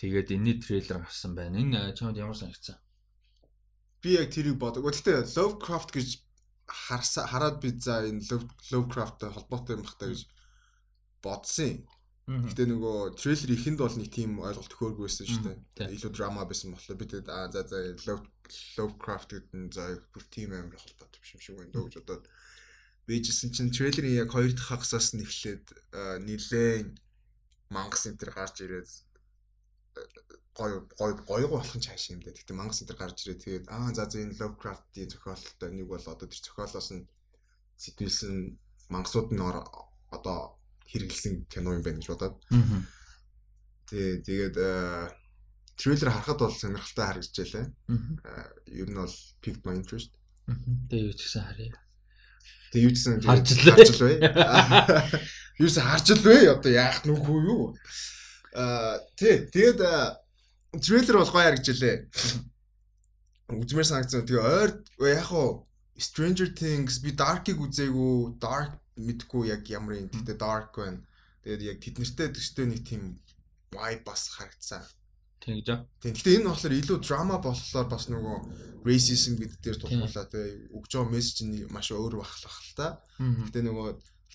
[0.00, 1.62] Тэгээд энэний трейлер гарсан байна.
[1.62, 2.76] Энэ чамд ямар санагдсан?
[4.02, 4.82] Би яг тэрийг бодог.
[4.82, 6.08] Гэхдээ Lovecraft гэж
[6.66, 8.26] харсаа хараад би за энэ
[8.72, 10.20] Lovecraft-тай холбоотой юм бахтай гэж
[11.22, 11.86] бодсон.
[12.26, 15.42] Гэтэ нөгөө трейлер ихэнд бол нэг тийм ойлголт хөөргүйсэн шүү
[15.74, 15.90] дээ.
[15.94, 17.78] Илүү драма байсан болохоор би тэгээд аа за за
[18.78, 22.24] Lovecraft гэдэг нь за бүр тийм амар холбоотой биш юм шиг байна дөө гэж бодоод
[23.06, 25.64] Бийжсэн чинь трейлерын яг хоёр дахь хагасаас нь эхлээд
[26.22, 26.88] нилээн
[27.74, 28.90] мангас энэ төр гарч ирээд
[30.54, 32.36] гой гой гой болох нь цааш юм дээ.
[32.36, 36.06] Тэгтээ мангас энэ төр гарч ирээд тэгээд аа за за энэ Lovecraft-ийн зохиолтой нэг бол
[36.06, 37.08] одоо тэр зохиолоос нь
[37.82, 38.34] сэтгэлсэн
[38.92, 39.42] мангасууд нь
[40.14, 40.38] одоо
[40.86, 42.36] хэрэгэлсэн кино юм байна гэж бодоод.
[43.90, 44.56] Тэгээ тэгээд
[45.80, 47.66] трейлер харахад бол сонирхолтой харагдчихлаа.
[48.70, 50.14] Ер нь бол picked my interest.
[50.86, 51.81] Тэгээ юу ч гэсэн харъя.
[52.72, 54.16] Тэгээ юу гэсэн харж л харж л бай.
[55.60, 56.40] Юу гэсэн харж л бай.
[56.48, 57.76] Одоо яах нүггүй юу?
[58.56, 59.80] Аа тий тэгээд
[60.80, 61.96] трейлер бол гоё харагджилээ.
[63.60, 64.24] Үзмэр санагдсан.
[64.24, 64.70] Тэгээ ойр
[65.04, 65.68] яг хуу
[66.00, 68.40] Stranger Things би Dark-ыг үзээгүй.
[68.40, 70.08] Dark мэдгүй яг ямар юм.
[70.08, 71.04] Тэгтээ Dark байна.
[71.44, 73.20] Тэгээд яг тэднэртэй төстэй нэг тийм
[73.68, 74.80] vibe бас харагдсан.
[75.42, 75.82] Гэж аа.
[75.98, 76.14] Тийм.
[76.14, 78.36] Гэтэ энэ болохоор илүү драма болохоор бас нөгөө
[78.86, 80.70] racism гэдэг дээр тулгуурлаа тий.
[80.70, 82.86] Өгж байгаа мессеж нь маш өөр бахлах л та.
[83.18, 83.88] Гэтэ нөгөө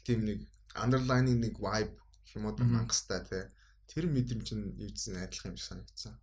[0.03, 0.39] тийм нэг
[0.75, 1.95] underlining нэг vibe
[2.35, 3.43] юм уу мангастай тий.
[3.87, 6.15] Тэр мэдрэмж нь юусэн адилхан юм шиг санагдсан.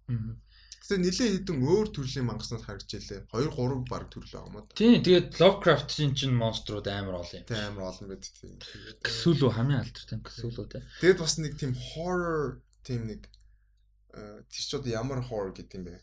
[0.85, 3.25] Гэтэ нэлээд хэдэн өөр төрлийн мангаснууд харагдчихлээ.
[3.33, 4.69] 2 3 баг төрөл байгаа юм уу?
[4.77, 5.01] Тийм.
[5.01, 7.49] Тэгээд Lovecraft-ийн чинь монструуд амар олон юм.
[7.49, 8.61] Тийм амар олон байд тийм.
[9.01, 10.85] Cthulhu хамгийн алдар тийм Cthulhu тий.
[11.01, 13.25] Тэгээд бас нэг тийм horror тийм нэг
[14.15, 16.01] тэр ч одоо ямар horror гэдэг юм бэ?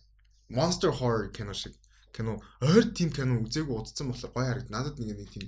[0.52, 1.76] Monster horror кино шиг
[2.12, 4.70] кино ойр тийм кино үзээгүй удацсан болохоор гоё харагд.
[4.70, 5.48] Надад нэг нэг тийм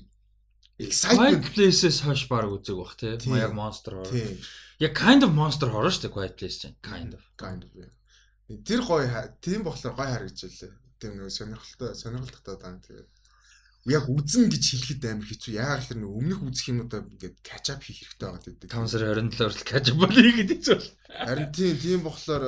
[0.80, 3.16] excitement places хойш баг үзег бах тий.
[3.38, 4.38] Яг monster horror.
[4.80, 6.78] Яг kind of monster horror шүү дээ Quiet Place чинь.
[6.82, 7.24] Kind of.
[7.38, 7.72] Kind of.
[8.64, 9.08] Тэр гоё
[9.44, 10.72] тийм болохоор гоё харагдчихлээ.
[11.00, 13.08] Тийм нэг сонирхолтой сонирхолтой даан тэгээд
[13.84, 15.52] яг үзэн гэж хэлэхэд амар хэцүү.
[15.60, 18.72] Яг л нэг өмнөх үзэх юмудаа ингээд catch up хийх хэрэгтэй байгаа гэдэг.
[18.72, 20.88] 5 сарын 27-оор л catch up гэдэг ч бол.
[21.12, 22.44] Харин тийм тийм болохоор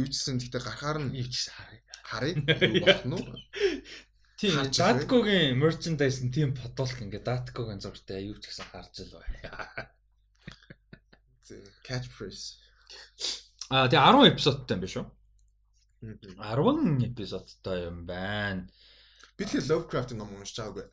[0.00, 1.82] юу ч гэсэн гэхдээ гарахаар нь юу ч гэсэн харъя.
[2.08, 2.34] Харъя.
[3.08, 3.24] Нь уу?
[4.40, 9.28] Тийм Datkog-ийн merchandise нь тийм бодолт ингээд Datkog-ийн зургтай юу ч гэсэн харж л бай.
[11.84, 12.56] Catchphrase.
[13.68, 15.06] Аа тэгээ 10 эпизодтай юм биш үү?
[16.40, 18.64] 10 эпизодтай юм байна.
[19.40, 20.86] Би тэгэхээр Lovecraft-ийн ном уншиж байгаагүй.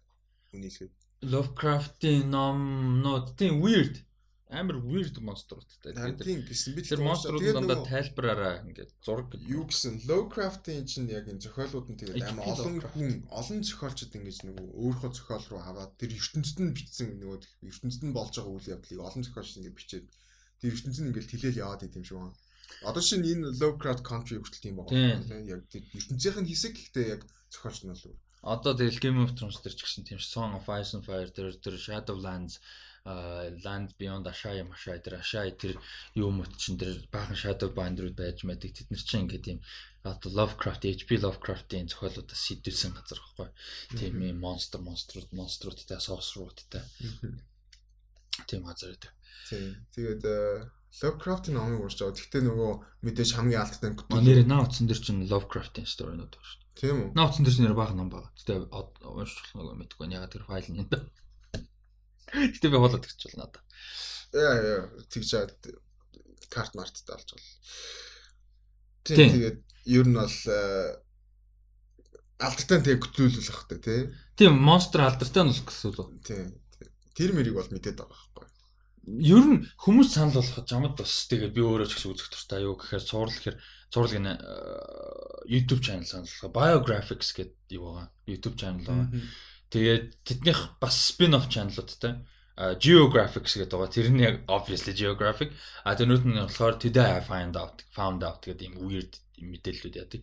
[0.55, 0.95] Үнийг хэлээд.
[1.35, 4.07] Lovecraft-ийн номнууд тийм weird.
[4.49, 5.91] амар weird монструудтай.
[5.91, 11.43] Тийм гэсэн би тэр монструуд дандаа тайлбараараа ингээд зураг юу гэсэн Lovecraft-ийн чинь яг энэ
[11.43, 16.15] зохиолууд нь тэгээд амар олон хүн олон зохиолчд ингэж нөгөө өөрийнхөө зохиол руу аваад тэр
[16.15, 20.07] ертөнцид нь бичсэн нөгөө ертөнцид нь болж байгаа үйл явдлыг олон зохиолч ингэж бичээд
[20.63, 22.39] тэр ертөнцид нь ингээд хэлээл яваад идэм шиг байна.
[22.87, 27.21] Одоо шинэ энэ Lovecraft Country хүртэл тийм байгаа яг тэр ертөнцийнх нь хэсэг гэхдээ яг
[27.51, 28.15] зохиолч нь бол
[28.47, 31.51] Одоо тэгэл Game of Thrones дээр ч гэсэн тийм Song of Ice and Fire тэр
[31.59, 32.63] тэр Shadowlands
[33.63, 35.75] Land Beyond Ashaya Mashaya тэр Ashaya тэр
[36.15, 39.59] юу мөт чин тэр баахан Shadow Binder байж мэдэг тэд нар чинь ингээд тийм
[40.03, 43.49] одоо Lovecraft HP Lovecraft-ийн зохиолуудаас сэдвсэн газар байхгүй.
[43.99, 46.83] Тийм юм монстр монструуд монструудтай sorcerer-уудтай.
[48.47, 49.11] Тийм газар үү.
[49.95, 50.67] Тэгээд э,
[51.03, 52.15] Lovecraft-ийн номыг уншиж байгаа.
[52.15, 52.71] Гэхдээ нөгөө
[53.07, 56.66] мэдээж хамгийн алдтай нь нэр наа утсан дэр чинь Lovecraft-ийн story-нууд байна шүү дээ.
[56.77, 57.09] Тийм үү?
[57.17, 58.29] Дэр чинь нэр баахан ном байгаа.
[58.37, 58.69] Гэхдээ
[59.01, 60.13] унших нөгөө мэдгүй.
[60.13, 61.01] Яг тэр файл нь энэ.
[62.53, 63.63] Гэтэ би болоод гэж болно надаа.
[64.37, 65.57] Яа яа тэгж чад
[66.53, 67.49] карт марттай болж байна.
[69.07, 70.61] Тийм тэгээд ер нь бол э,
[72.43, 74.01] алдартай тэг хөтлүүлүүлэх хэрэгтэй тий.
[74.37, 76.11] Тийм монстр алдартай нь бол гэсэн үг.
[76.27, 76.45] Тийм.
[77.17, 78.45] Тэр мэрийг бол мэдээд байгаа байхгүй.
[79.23, 82.75] Ер нь хүмүүс санал болгоход жамд бас тэгээд би өөрөө ч гэсэн үзэх туфтаа юу
[82.75, 83.57] гэхээр цуврал гэхээр
[83.91, 88.07] цуврал гэнэ э, YouTube channel болгох biographics гэдэг юу байгаа.
[88.27, 89.07] YouTube channel байгаа.
[89.71, 92.13] Тэгээд тэднийх бас spin-off channel-уудтай
[92.79, 93.95] geographics гэдэг байгаа.
[93.95, 95.51] Тэр нь яг obviously geographic.
[95.83, 100.21] А тэрнүүд нь болохоор today I find out found out гэдэг юм weird мэдээллүүд яадаг.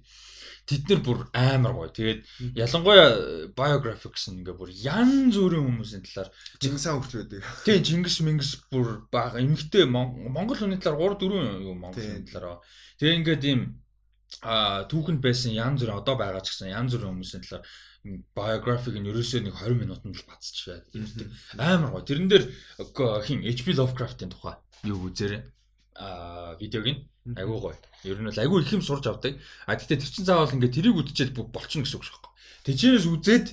[0.67, 1.91] Тэд нар бүр амар гоё.
[1.95, 2.21] Тэгээд
[2.59, 3.09] ялангуяа
[3.55, 7.43] biographics ингээ бүр янз бүрийн хүмүүсийн талаар Чингис хаан хурц байдаг.
[7.65, 12.63] Тийм Чингис Мингис бүр бага эмгтэй Монгол хүний талаар 3 4 юу Монгол хүний талаар.
[12.99, 13.61] Тэгээ ингээд ийм
[14.43, 17.65] а түүхэнд байсан янз бүрийн одоо байгаа ч гэсэн янз бүрийн хүмүүсийн талаар
[18.35, 20.27] biographic нь ерөөсөө нэг 20 минутанд л
[20.75, 21.29] ярьдаг.
[21.57, 22.03] Амар гоо.
[22.03, 22.45] Тэрэн дээр
[23.25, 25.43] хин HP Lovecraft-ийн тухай юу үзээрэй.
[25.95, 27.01] Аа видеог нь
[27.39, 27.79] айгуу гоё.
[28.05, 29.39] Ер нь бол айгуу их юм сурж авдаг.
[29.67, 32.33] А тэгтээ тэр чин заавал ингээд тэрийг үдчихэд болчихно гэсэн үг шахгүй.
[32.67, 33.47] Тэжээс үзээд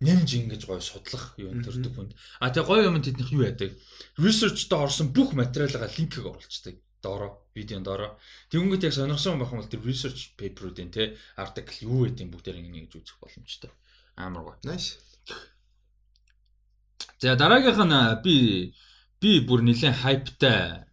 [0.00, 2.12] нэмж ингэж гоё судлах юу төрдөг хүнд.
[2.38, 3.74] А тэгээ гоё юм тэднийх юу яадаг.
[4.14, 8.18] Research-д орсон бүх материалаа линкийг оруулцдаг доороо видеон доороо
[8.50, 12.58] тэгэнгүүт яг сонирхсон байх юм бол тэр research paper-уудын те article юу гэдэг юм бүгдээр
[12.58, 13.70] ингэж үзэх боломжтой.
[14.16, 14.58] Амар гоё.
[14.66, 14.98] Nice.
[17.18, 18.36] За дараагийнх нь би
[19.22, 20.87] би бүр нэлээд хайптай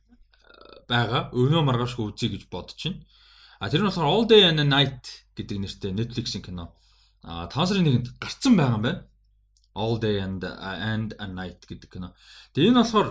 [0.88, 1.30] байгаа.
[1.34, 3.04] Өнөө маргаашгүй үзье гэж бодож байна.
[3.60, 6.74] А тэр нь болохоор All Day and Night гэдэг нэртэй Netflix-ийн кино.
[7.24, 9.02] А 5 сарын 1-нд гарцсан байгаа юм байна.
[9.76, 12.13] All Day and and a Night гэдэг кино.
[12.54, 13.10] Тэгээ энэ болохоор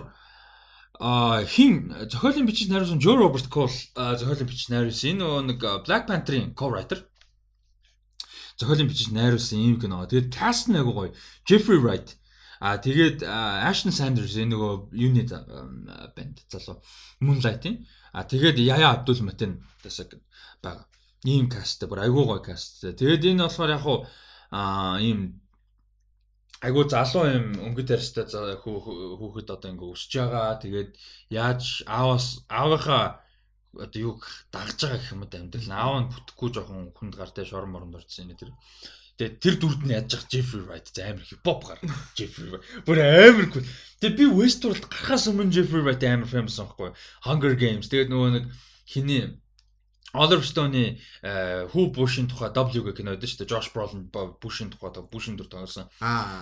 [0.99, 6.55] а хин зохиолын бичиж найруулсан Joe Robert Cole зохиолын бичиж найруулсан энэ нэг Black Panther-ийн
[6.55, 7.03] co-writer
[8.57, 10.05] зохиолын бичиж найруулсан юм кино.
[10.07, 11.11] Тэгээд cast нь айгуу гоё.
[11.43, 12.15] Jeffrey Wright.
[12.59, 15.23] А тэгээд Ashton Sanders энэ нөгөө юуны
[16.15, 16.79] банд залуу
[17.19, 17.85] Moonlight-ийн.
[18.13, 20.15] А тэгээд Яя Абдул Матен тасаг
[20.63, 20.87] байгаа.
[21.25, 22.93] Ийм касттай бүр айгуу гоё касттай.
[22.93, 23.99] Тэгээд энэ болохоор яг хуу
[25.03, 25.41] ийм
[26.63, 28.25] айгуу залуу юм өнгөт ярьстай
[28.63, 30.61] хүүхэд одоо ингээ өсөж байгаа.
[30.63, 30.89] Тэгээд
[31.29, 33.25] яаж аавас аавынхаа
[33.75, 34.13] одоо юу
[34.53, 38.31] дагж байгаа гэх юм уу амьдрал аав нь бүтэхгүй жоохон хүнд гартай шорон моронд орсон
[38.31, 38.51] юм тэр.
[39.15, 41.79] Тэгээ тэр дүрд нь яаж байгаа Jeffrey Wright амар хипхоп гар.
[42.19, 42.51] Jeffrey
[42.83, 43.63] бүр амар cool.
[44.03, 46.91] Тэгээ би Westworld гарахаас өмнө Jeffrey Wright амар famous байхгүй.
[47.23, 48.45] Hunger Games тэгээд нөгөө нэг
[48.83, 49.39] хиний
[50.15, 50.97] Oliver Stone-ы
[51.71, 53.51] Who Bush-ийн тухай W гэх кино байдаг шүү дээ.
[53.51, 55.91] Josh Brolin Bush-ийн тухай Bush-ийн дүр тоглосон.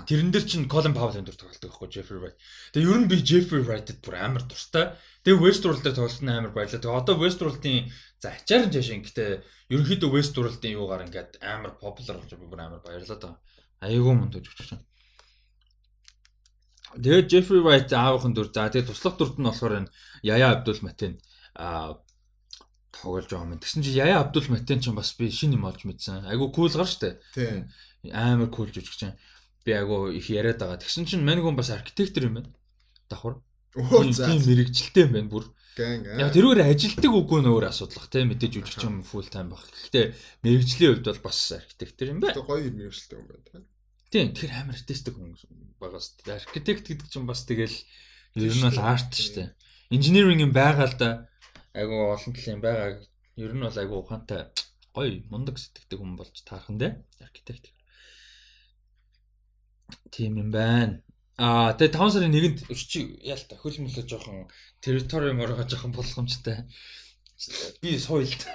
[0.06, 2.38] Тэрэн дээр чинь Colin Powell-ийн дүр тоглолдог байхгүй Jeffrey Wright.
[2.72, 4.94] Тэгээ ер нь би Jeffrey Wright-д бүр амар дуртай.
[5.26, 6.80] Тэгээ Westworld дээр тоглолт нь амар баялаа.
[6.80, 9.32] Тэгээ одоо Westworld-ийн за ачаар нь жашин гэтээ
[9.74, 13.32] ерөнхийдөө Westworld-ийн юугаар ингээд амар popular болж би бүр амар баярлаа да.
[13.84, 14.84] Аягүй мунд өгч байна.
[16.94, 18.54] Тэгээд Jeffrey Wright аавынхан дүр.
[18.54, 21.18] За тэгээд туслах дүрд нь болохоор энэ Яя Абдул Матен
[21.56, 21.98] а
[22.94, 23.60] тоглож байгаа юм.
[23.60, 26.30] Тэгсэн чи Яя Абдул Матен ч бас би шинэ юм олж мэдсэн.
[26.30, 27.18] Айгу кул гар штэ.
[27.34, 27.74] Тийм.
[28.14, 29.18] Амар кул жүжигч чинь.
[29.66, 30.78] Би айгу их яриад байгаа.
[30.78, 32.54] Тэгсэн чинь мань хүн бас архитектор юм байна.
[33.10, 33.42] Давхар.
[33.74, 34.30] Оо за.
[34.30, 35.50] Тийм мэрэгжилтэй юм байна бүр.
[35.74, 36.06] Гэн.
[36.22, 39.66] Яг тэрүүгээр ажилтдаг үгүй нөөр асуудлах тийм мэдээж жүжигч юм full time баг.
[39.66, 40.14] Гэхдээ
[40.46, 42.38] мэрэгжлийн хувьд бол бас архитектор юм байна.
[42.38, 43.64] Тэгээ гоё мэрэгжилтэй юм байна тийм.
[44.14, 45.34] Тийм тэр амар артистик хүн
[45.82, 46.14] байгаас.
[46.30, 47.74] Архитект гэдэг чинь бас тэгэл
[48.38, 49.50] ер нь бол арт дээ.
[49.90, 51.10] Engineering юм байгаа л да
[51.74, 52.90] айгу олон талын байгаа.
[53.38, 54.42] Ер нь бол айгу ухаантай
[54.94, 56.92] гоё мундаг сэтгэдэг хүн болж таархан дээ.
[57.26, 57.74] Архитект.
[60.14, 61.02] Тийм юм байна.
[61.38, 64.46] Аа тэгээ 5 сарын 1-нд чи яал та хөл мөлөө жоохон
[64.86, 66.70] территори мороо жоохон болгоомжтой.
[67.82, 68.46] Би соёлт.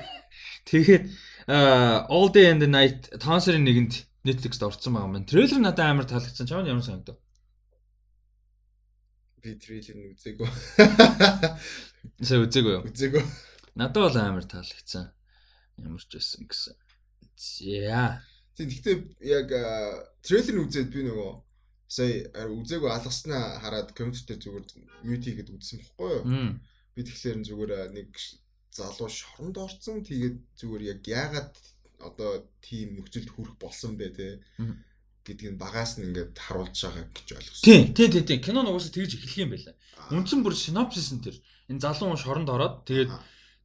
[0.70, 1.10] Тэгээд
[2.14, 5.26] All Day and the Night 5 сарын 1-нд Netflix-д орсон байгаа юм.
[5.26, 6.46] Трейлер надад амар таалагдсан.
[6.46, 7.18] Чамд ямар санагдав?
[9.42, 10.48] Би трейлер нь үзээгүй.
[12.22, 12.82] Сая үзээгүй юу?
[12.88, 13.24] Үзээгүй.
[13.78, 15.12] Надад бол амар таалагдсан.
[15.78, 16.74] Ямар ч байсан гэсэн.
[17.38, 18.22] За.
[18.58, 18.96] Тийм гэхдээ
[19.30, 19.48] яг
[20.26, 21.30] трейлер үзээд би нөгөө
[21.86, 24.64] сая үзээгүй алгаснаа хараад компьютер дээр зүгээр
[25.06, 26.24] мьют хийгээд үзсэн бохгүй юу?
[26.94, 28.10] Би тэгэхээр зүгээр нэг
[28.74, 30.02] залуу шоронд орсон.
[30.02, 31.54] Тэгээд зүгээр яг яагаад
[32.02, 34.28] одоо тийм нөхцөлд хүрэх болсон бэ те.
[35.28, 37.64] Гэдгийг нь багаас нь ингээд харуулж байгаа гэж ойлгосон.
[37.68, 38.40] Тийм, тийм, тийм, тийм.
[38.40, 39.74] Кино нугасаа тэгж эхлэх юм байлаа.
[40.00, 40.16] Аа.
[40.16, 41.36] Үндсэн бүр синопсис нь тэр.
[41.68, 43.12] Энэ залуу хүн шоронд ороод тэгээд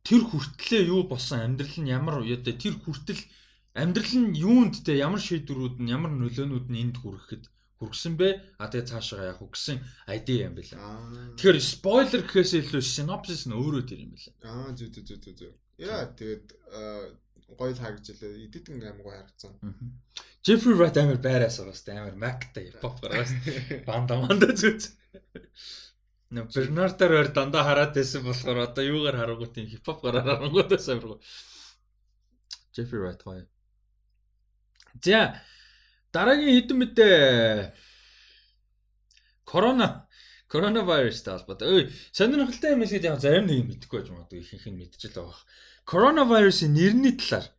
[0.04, 3.22] тэр хүртлээ юу болсон амьдрал нь ямар одоо тэр хүртэл
[3.74, 7.48] амьдрал нь юунд те ямар шийдвэрүүд нь ямар нөлөөнүүд нь энд хүрэхэд
[7.80, 8.30] хүргэсэн бэ?
[8.60, 9.78] А тэгээ цаашаа яах вэ гэсэн
[10.12, 10.60] айди юм.
[10.76, 11.36] Аа.
[11.40, 14.36] Тэгэхээр спойлер гэхээс илүү синопсис нь өөрөө тэр юм байлаа.
[14.44, 15.52] Аа зүү зүү зүү зүү.
[15.80, 16.46] Яа тэгээд
[17.48, 18.32] гоё харагдчихлаа.
[18.46, 19.54] Эдитэн аим гоё харагдсан.
[20.46, 23.32] Jeffrey Wright амар байраас сте амар мактай pop гараас
[23.88, 24.96] банда манда зүз.
[26.34, 31.20] Нэ Бернардаар өөр дандаа хараад байсан болохоор одоо юугаар харангуут юм хипхоп гараар харангуутаас амар.
[32.76, 33.46] Jeffrey Wright гоё.
[35.02, 35.42] За
[36.12, 37.74] дараагийн хэдэн мэдээ
[39.46, 40.08] Корона
[40.54, 41.68] коронавирустай холбоотой.
[41.74, 45.42] Ой, сонирхолтой юм шиг яг зарим нэг юм мэдэхгүй байж магадгүй ихэнх нь мэдчихэл байгаа.
[45.86, 47.52] Коронавирусын нэрний талаар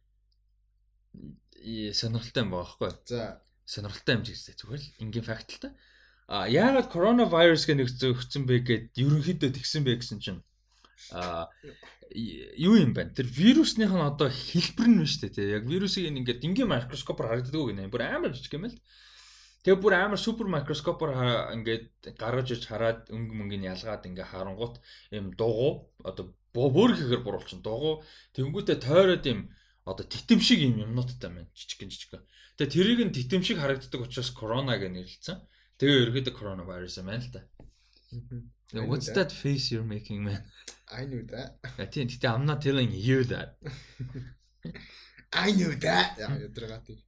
[1.93, 2.97] сонирхолтой юм байхгүй юу?
[3.05, 5.69] За сонирхолтой юм жигсээ зүгээр л ингийн факт л та.
[6.29, 10.41] А яагаад коронавирус гэх нэг зөгцсөн бэ гэд ерөнхийдөө тэгсэн бэ гэсэн чинь
[11.13, 11.49] а
[12.13, 13.13] юу юм бэ?
[13.17, 15.53] Тэр вирусных нь одоо хэлбэр нь дээ тий.
[15.53, 17.93] Яг вирусыг ингээд ингийн микроскопоор харагддаг гэнэ.
[17.93, 18.77] Бүр амар жижиг юм л.
[19.65, 24.81] Тэгээ бүр амар супер микроскопоор ингээд гаргаж иж хараад өнгө мөнгөний ялгаад ингээ харангуут
[25.13, 28.07] юм дугу одоо бүр гэхээр буруулчин дугу
[28.39, 29.51] тэнгүүтээ тойроод юм
[29.85, 32.23] одоо титэм шиг юм юмнуудтай байна жижиг гин жижиг.
[32.57, 35.39] Тэгээ тэрийг нь титэм шиг харагддаг учраас корона гэж нэрлэлсэн.
[35.77, 37.43] Тэгээ ерөөдөө коронавирус юм байна л.
[38.73, 39.31] I know What's that.
[39.33, 40.43] face you're making man?
[40.89, 41.59] I knew that.
[41.79, 43.59] А тийм гэтээ I'm not telling you that.
[45.35, 46.15] I knew that.
[46.19, 47.03] Яа ядрага тийм.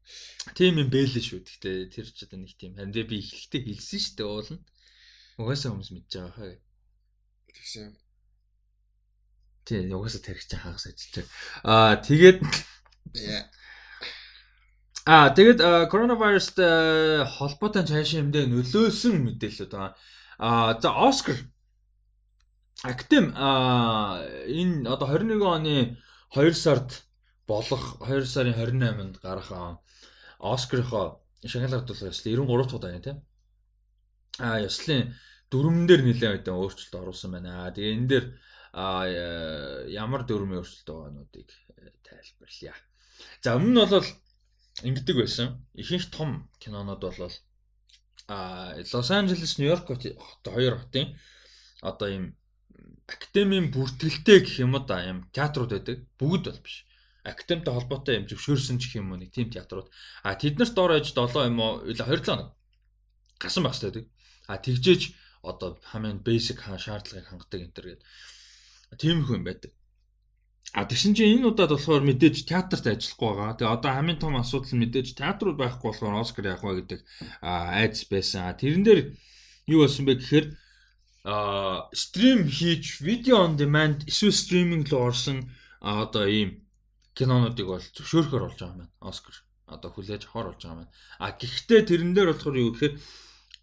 [0.82, 1.40] Юм бэлээ шүү.
[1.46, 2.74] Гэтээ тэр ч одоо нэг тийм.
[2.74, 4.62] Харин би эхлэхдээ хэлсэн шүү дээ уул нь.
[5.38, 6.54] Угаасаа хүмүүс мэдж байгаа хаа.
[7.54, 7.94] Тэгсэн юм.
[9.66, 11.26] Тийм угаасаа тарих чинь хагас ажиллаж.
[11.66, 12.38] Аа тэгээд.
[15.06, 19.92] Аа тэгээд а, коронавирустай холбоотой цаашаа юмдээ нөлөөсөн мэдээлэлүүд байгаа.
[20.38, 21.38] Аа за Оскар
[22.82, 25.98] Актем а энэ одоо 21 оны
[26.34, 27.02] 2 сард
[27.48, 29.80] болох 2 сарын 28-нд гарах
[30.38, 33.18] Оскарынхоо шагналаар дулаа ёслол 93 дахь удаа тийм.
[34.38, 35.14] А ёслолын
[35.50, 37.50] дүрмэн дээр нэлээд хэдэн өөрчлөлт оруулсан байна.
[37.64, 38.24] Аа тэгээ энэ дээр
[38.72, 42.76] ямар дүрмийн өөрчлөлт байгаануудыг э, тайлбарлая.
[43.42, 44.08] За өмнө нь бол
[44.82, 45.48] ингэдэг байсан.
[45.74, 47.32] Ихэнх том кинонууд бол
[48.28, 49.86] а Лос Анжелес, Нью-Йорк
[50.44, 51.14] хоёр хотын
[51.80, 52.24] одоо ийм
[53.06, 55.96] академийн бүртгэлтэй гэх юм да юм театрууд байдаг.
[56.18, 56.84] Бүгд бол биш.
[57.22, 59.88] Академитай холбоотой юм зөвшөөрсөн ч юм уу нэг тийм театрууд.
[60.26, 62.48] А тэднэрт дор ээж 7 юм уу 27 хоног
[63.38, 64.04] гасан багс байдаг.
[64.50, 65.02] А тэгжээж
[65.42, 68.02] одоо хамгийн basic шаардлагыг хангадаг энэ төр гэдэг.
[69.00, 69.72] Тиймэрхүү юм байдаг.
[70.76, 73.56] А тэгсэн чинь энэ удаад болохоор мэдээж театрт ажиллахгүй байгаа.
[73.56, 77.00] Тэгээ одоо хамгийн том асуудал нь мэдээж театрууд байхгүй болохоор Оскар яах вэ гэдэг
[77.40, 78.52] айдас байсан.
[78.60, 79.00] Тэрэн дээр
[79.72, 80.46] юу болсон бэ гэхээр
[81.26, 85.48] а стрим хийж видео on demand эсвэл стриминг руу орсон
[85.80, 86.62] одоо ийм
[87.16, 88.94] кинонуудыг бол зөвшөөрөхөр болж байгаа юм байна.
[89.00, 89.34] Оскар
[89.66, 90.94] одоо хүлээж авахар болж байгаа юм байна.
[91.24, 92.94] А гэхдээ тэрэн дээр болохоор юу гэхээр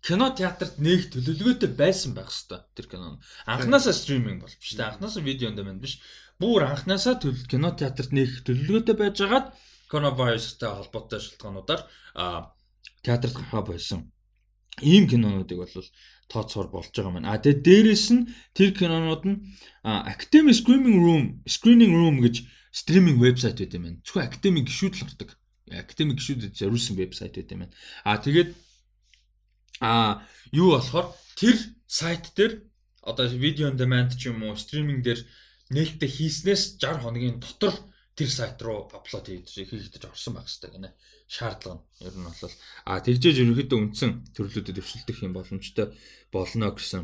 [0.03, 3.23] кино театрт нэг төлөвлөгөөтэй байсан байх хэвээр тэр кино.
[3.47, 4.75] Анханасаа стриминг бол биш.
[4.75, 4.83] тэ.
[4.83, 6.03] Анханасаа видео on demand биш.
[6.35, 9.55] Бүр анханасаа төлөв кино театрт нэг төлөвлөгөөтэй байжгаад
[9.87, 11.81] коронавирустай холбоотой шалтгаануудаар
[12.99, 14.11] театрт гарах байсан.
[14.83, 15.71] Ийм кинонуудыг бол
[16.27, 17.29] тооцоор болж байгаа маань.
[17.31, 19.37] А тэгээ дээрэс нь тэр кинонууд нь
[19.85, 24.01] Academy Screening Room, Screening Room гэж стриминг вебсайт байт юм байна.
[24.03, 25.29] Зөвхөн академик гишүүд л ордог.
[25.69, 27.73] Академик гишүүдэд зориулсан вебсайт байт юм байна.
[28.01, 28.49] А тэгээд
[29.83, 30.23] а
[30.55, 32.63] юу болохоор тэр сайт дээр
[33.03, 35.19] одоо видео on demand ч юм уу стриминг дээр
[35.75, 37.75] нээлттэй хийснээс 60 хоногийн дотор
[38.15, 40.89] тэр сайт руу апплод хийгдэж орсон байх хэрэгтэй гинэ.
[41.27, 42.55] Шаардлага нь ер нь бол
[42.87, 45.87] а тэгжээж ерөнхийдөө үндсэн төрлүүдэд өвчлөлтөх юм боломжтой
[46.31, 47.01] болно гэсэн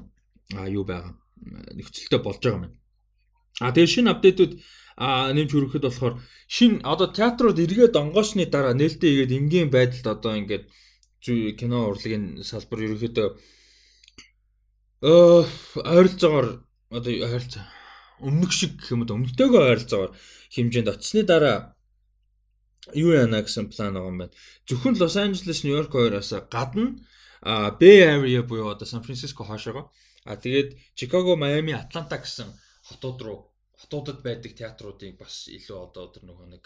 [0.56, 1.14] а юу байгаа
[1.76, 2.80] нөхцөлтэй болж байгаа юм.
[3.60, 4.54] А тэгээ шинэ апдейтууд
[4.95, 6.16] а нэмж хүрэхэд болохоор
[6.47, 10.64] шинэ одоо театрууд эргээд онгоосны дараа нээлттэй хийгээд энгийн байдалд одоо ингээд
[11.24, 13.28] зүй кино урлагийн салбар ерөнхийдөө
[15.01, 15.13] э
[15.95, 16.47] ойролцоогоор
[16.97, 17.63] одоо ойролцоо
[18.28, 20.11] өмнөх шиг гэх юм уу өмнөдтэйгөө ойролцоогоор
[20.55, 21.57] хэмжээнд очсны дараа
[22.93, 24.36] юу яана гэсэн план байгаа юм байна.
[24.67, 26.99] Зөвхөн Лос Анжелес, Нью-Йорк хоёроос гадна
[27.41, 29.91] а Bay Area буюу одоо Сан Франциско хоошоогоо.
[30.26, 32.51] А тэгээд Чикаго, Майами, Атланта гэсэн
[32.84, 33.38] хотууд руу
[33.80, 36.63] хотуудад байдаг театруудыг бас илүү одоо тэр нөгөө нэг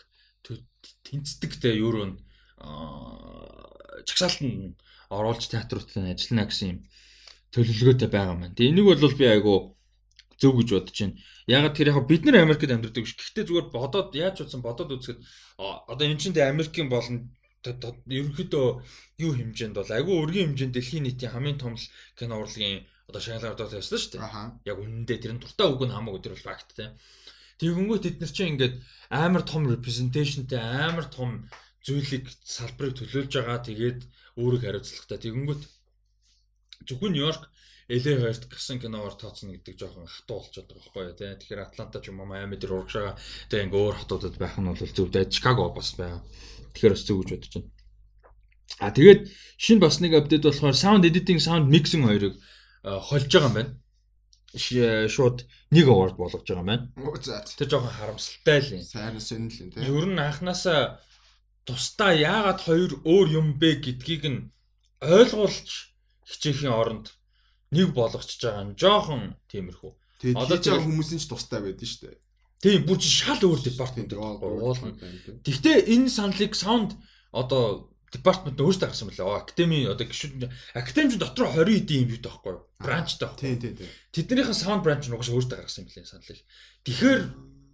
[1.05, 2.17] тэнцдэгтэй юу нь
[4.07, 4.77] чагсаалтанд
[5.13, 6.79] оруулж театруудад ажиллана гэсэн юм
[7.53, 8.55] төлөвлөгөөтэй байгаа маань.
[8.57, 9.53] Тэгээ энийг бол би айгу
[10.41, 11.19] зөв гэж бодож байна.
[11.47, 13.13] Ягаад тэр яг бид нар Америкт амьдардаг биш.
[13.15, 15.19] Гэхдээ зүгээр бодоод яаж утсан бодоод үзэхэд
[15.61, 17.29] одоо эн чинь Америкийн болон
[17.63, 18.67] ерөнхийдөө
[19.23, 21.73] юу хэмжээнд бол айгүй өргөн хэмжээнд дэлхийн нийтийн хамгийн том
[22.17, 24.67] кино урлагийн одоо шагналаар доо тавьсан шүү дээ.
[24.71, 26.91] Яг үнэндээ тэр нь дуртай үг нь хамаагүй тэр бол факт те.
[27.59, 28.75] Тэгэнгүүт эдгээр чинь ингээд
[29.07, 31.47] амар том representationтэй амар том
[31.85, 33.59] зүйлийг салбарыг төлөөлж байгаа.
[33.67, 33.99] Тэгээд
[34.39, 35.19] өөрийг хариуцлагатай.
[35.19, 35.63] Тэгэнгүүт
[36.87, 37.43] зөвхөн Нью-Йорк
[37.91, 41.35] LA хоёрт гасан киноор тооцно гэдэг жоохон хатуу болчиход байгаа байхгүй юу тий.
[41.35, 43.19] Тэгэхээр Атланта ч юм уу Майами дээр урагшаага
[43.51, 45.27] тэгээ ингээ өөр хотуудад байх нь бол зөв дээ.
[45.27, 46.23] Чикаго бас байгаа.
[46.71, 47.71] Тэгэхээр бас зөв гэж бодож байна.
[48.79, 49.21] А тэгээд
[49.59, 52.39] шинэ бас нэг апдейт болохоор sound editing, sound mixing хоёрыг
[52.83, 53.71] холж байгаа юм байна.
[54.55, 55.37] Шууд
[55.75, 56.87] нэг award болгож байгаа юм байна.
[57.59, 58.81] Тэр жоохон харамсалтай л юм.
[58.87, 59.83] Сайн сонирхол юм тий.
[59.83, 61.03] Ер нь анханасаа
[61.67, 64.39] тусдаа яагаад хоёр өөр юм бэ гэдгийг нь
[65.01, 65.69] ойлгуулж
[66.27, 67.15] хичээхийн оронд
[67.71, 69.91] нэг болгочихж байгаа нь жоохон тиймэрхүү.
[70.35, 72.17] Одоо ч хүмүүсийн ч тустай байдэн шүү дээ.
[72.63, 74.95] Тийм бүр шал өөр департамент уулна.
[75.43, 76.95] Гэхдээ энэ саналыг саунд
[77.35, 79.25] одоо департамент өөрсдөө гаргасан мөлий.
[79.25, 80.47] Академи одоо гişүүд
[80.77, 82.63] академи дотор 20 эдийн юм юу таахгүй юу?
[82.79, 83.41] Бранчтай байхгүй.
[83.41, 83.89] Тийм тийм тийм.
[84.15, 86.39] Тэднийхэн саунд бранч нь угаасаа өөрсдөө гаргасан мөлий саналыг.
[86.87, 87.21] Тэгэхээр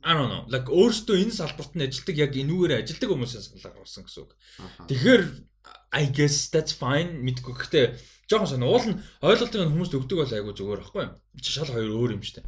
[0.04, 0.43] I don't know.
[0.47, 4.32] Like өөрсдөө энэ салбарт нь ажилтдаг яг энүүгээр ажилтдаг хүмүүсийн саналаа гаргасан гэсэн үг.
[4.88, 5.24] Тэгэхээр
[5.91, 7.54] I guess that's fine мэдгүй.
[7.58, 7.86] Гэхдээ
[8.32, 11.14] жоохон сонио уул нь ойлголтыг нь хүмүүст өгдөг бол айгу зүгээр байхгүй юу?
[11.43, 12.45] Шал хоёр өөр юм дээ.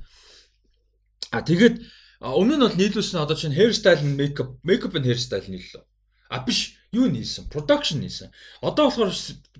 [1.35, 1.75] А тэгээд
[2.21, 5.83] өмнө нь бол нийлүүлсэн одоо чинь hair style and makeup, makeup and hair style нийллээ.
[6.29, 7.47] А биш юу нээсэн?
[7.51, 8.29] Production нээсэн.
[8.61, 9.11] Одоо болохоор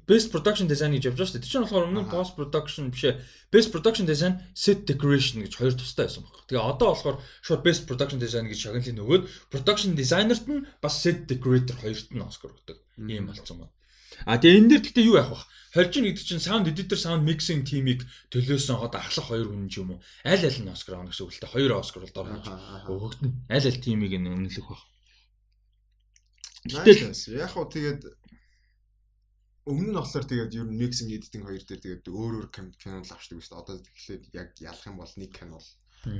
[0.07, 1.45] best production design гэж явж байгаа шүү дээ.
[1.45, 3.19] Тэр чинь болохоор өмнө post production биш ээ.
[3.51, 6.43] Best production design, set decoration гэж хоёр тустай байсан байна.
[6.47, 11.27] Тэгээ одоо болохоор шууд best production design гэж шагналын нөгөөд production designer-т нь бас set
[11.31, 12.77] decorator хоёрт нь Оскар өгдөг.
[12.99, 13.73] Ийм болсон байна.
[14.27, 15.39] А тэгээ энэ дээр гэхдээ юу яах вэ?
[15.71, 19.99] Хоржин гэдэг чинь sound editor, sound mixing team-ийг төлөөсөн одоо ахлах хоёр хүн юм уу.
[20.27, 21.55] Аль аль нь Оскар авах гэсэн үг л дээ.
[21.55, 22.45] Хоёр Оскар бол дор хаж
[22.91, 23.31] өгөгдөн.
[23.47, 24.83] Аль аль team-ийг нь үнэлэх баг.
[26.61, 28.01] Гэтэл яг хуу тэгээд
[29.65, 33.13] өмнө нь болохоор тэгээд ер нь mixing editing хоёр дээр тэгээд өөр өөр кино л
[33.13, 33.61] авчдаг шүү дээ.
[33.61, 35.69] Одоо тэгэхээр яг ялах юм бол нэг кино бол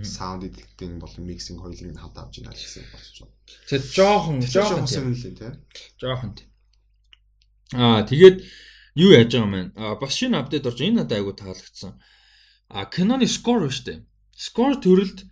[0.05, 3.29] sound editing болон mixing хоёулыг нь хамт авч яана гэсэн болчих жоо.
[3.69, 5.51] Тэгээд жоохон жоохон сонирхол тий.
[5.97, 6.47] Жоохон тий.
[7.73, 8.37] Аа тэгээд
[8.97, 9.61] юу яаж байгаа юм бэ?
[9.77, 11.97] Аа бас шинэ апдейт орж энэ надад айгу таалагдсан.
[12.69, 13.99] Аа киноны score шүү дээ.
[14.37, 15.25] Score төрөлд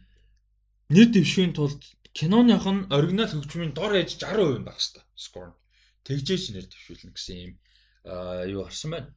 [0.89, 1.81] нэр дэвшгийн тулд
[2.13, 5.53] киноных нь оригинал хөгжмийн дор ээж 60% байх хэвээр score.
[6.05, 7.53] Тэгжээч нэр дэвшүүлнэ гэсэн юм
[8.49, 9.09] юу гарсан байна.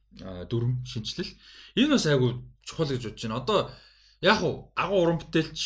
[0.49, 1.33] Дөрөв шинжилэл.
[1.79, 3.39] Энэ бас айгу чухал гэж бодож байна.
[3.41, 3.59] Одоо
[4.21, 5.61] яг уу агуу уран бүтээлч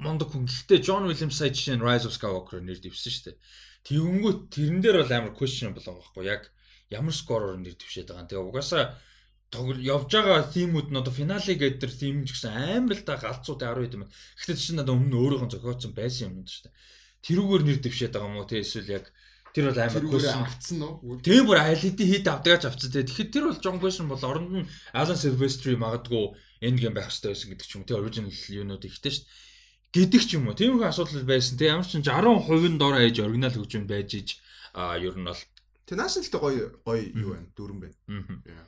[0.00, 0.48] мондог хүн.
[0.48, 3.36] Гэхдээ John Williams сая жишээ нь Rise of Skywalker нэр дэвсэн шүү дээ.
[3.84, 6.42] Тэгэнгүүт тэрэн дээр бол амар question болоо байхгүй яг
[6.88, 8.28] ямар скороор нэр дэвшээд байгаа.
[8.28, 8.84] Тэгээ угаасаа
[9.50, 12.54] явж байгаа тимүүд нь одоо финале гэдэг тэр тим ч гэсэн
[12.86, 14.06] амар л да галзууд 10 хэд юм.
[14.38, 16.74] Гэхдээ чинь надад өмнө өөрөөхөн зохиоцсон байсан юм шүү дээ.
[17.26, 18.46] Тэрүүгээр нэр дэвшээд байгаа юм уу?
[18.46, 19.04] Тэ эсвэл яг
[19.50, 21.18] Тэр бол амар question авцсан уу?
[21.18, 23.02] Тийм бүр LED хит авдагаач авцсан те.
[23.02, 27.50] Тэгэхэд тэр бол John question бол оронд нь Alan Silvestri магадгүй Endgame байх хэрэгтэй байсан
[27.50, 27.82] гэдэг ч юм.
[27.82, 29.34] Тэ original юунууд ихтэй шүү дээ.
[29.90, 30.54] Гэдэг ч юм уу.
[30.54, 31.58] Тиймэрхүү асуудал байсан.
[31.58, 34.28] Тэ ямар ч 60% нь дор ээж оригинал хөгжим байж иж
[34.70, 35.42] а ер нь бол
[35.90, 37.50] Тэ наашнлтай гоё гоё юу байна?
[37.58, 37.96] Дөрөн байна.
[38.46, 38.62] Аа.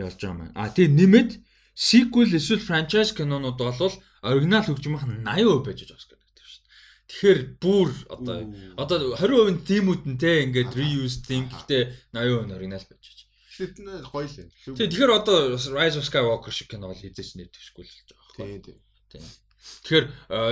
[0.00, 0.56] Ялж байгаа маань.
[0.58, 1.30] А тэгээ нэмээд
[1.74, 6.24] sequel эсвэл franchise кинонууд бол оригинал хөгжмийнх нь 80% байж байгаа юм
[7.14, 8.36] Тэгэхээр бүр одоо
[8.74, 13.28] одоо 20% нь тимүүд нь те ингээд reuse тийм гэхдээ 80% нь оригинал байж байгаа.
[13.54, 14.48] Тэгэхээр гоё л юм.
[14.74, 18.34] Тэгэхээр одоо Rise of Skywalker шиг кино бол хийж нэр төвшгүй л болж байгаа.
[18.34, 18.80] Тийм
[19.14, 19.24] тийм.
[19.84, 20.06] Тэгэхээр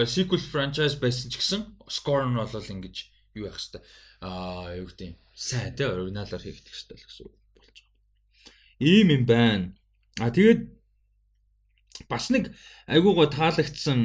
[0.07, 2.97] sequel franchise байсан ч гэсэн score нь бол ингэж
[3.34, 3.82] юу яах хэвээр
[4.22, 7.34] аа юу гэдэг юм сайн те оригиналаар хийгдэх хэвээр л гэсэн үг.
[8.82, 9.72] Ийм юм байна.
[10.18, 10.66] А тэгээд
[12.10, 12.50] бас нэг
[12.90, 14.00] айгуугаа таалагдсан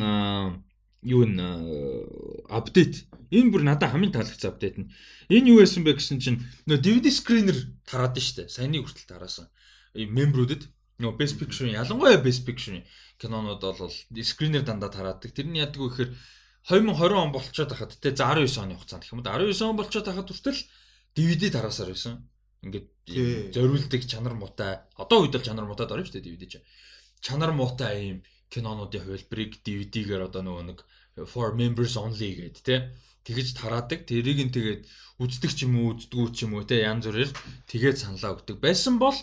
[1.01, 1.35] юу н
[2.49, 3.09] апдейт.
[3.33, 4.91] Энэ бүр надад хамгийн таалагдсан апдейт нь.
[5.33, 7.57] Энэ юу байсан бэ гэсэн чинь нөө DVD screener
[7.89, 8.47] тараад штэ.
[8.53, 9.49] Саяны хүртэл тараасан.
[9.97, 10.69] Мембрүүдэд
[11.01, 12.85] нөө Best Picture ялангуяа Best Picture
[13.17, 15.33] кинонууд бол screener дандаа тараадаг.
[15.33, 16.11] Тэр нь вэ гэхээр
[16.69, 20.29] 2020 он болчиход хахад те 19 оны хугацаанд гэх юм да 19 он болчиход хахад
[20.29, 20.59] хүртэл
[21.15, 22.27] DVD тараасаар байсан.
[22.65, 22.87] Ингээд
[23.53, 24.81] зориулдаг чанар муутай.
[24.97, 26.65] Одоо үед л чанар муутай дөрөв шүү дээ DVD чинь.
[27.21, 28.17] Чанар муутай ийм
[28.49, 30.79] кинонуудын хувилбарыг DVD-гээр одоо нөгөө нэг
[31.25, 32.79] for members only гэдэг тий.
[33.27, 34.07] тэгэж тараадаг.
[34.07, 34.81] Тэрийг нь тэгээд
[35.19, 37.31] үздэг ч юм уу, үздэггүй ч юм уу те янз бүрээр
[37.67, 38.57] тэгээд саналаа өгдөг.
[38.63, 39.17] Байсан бол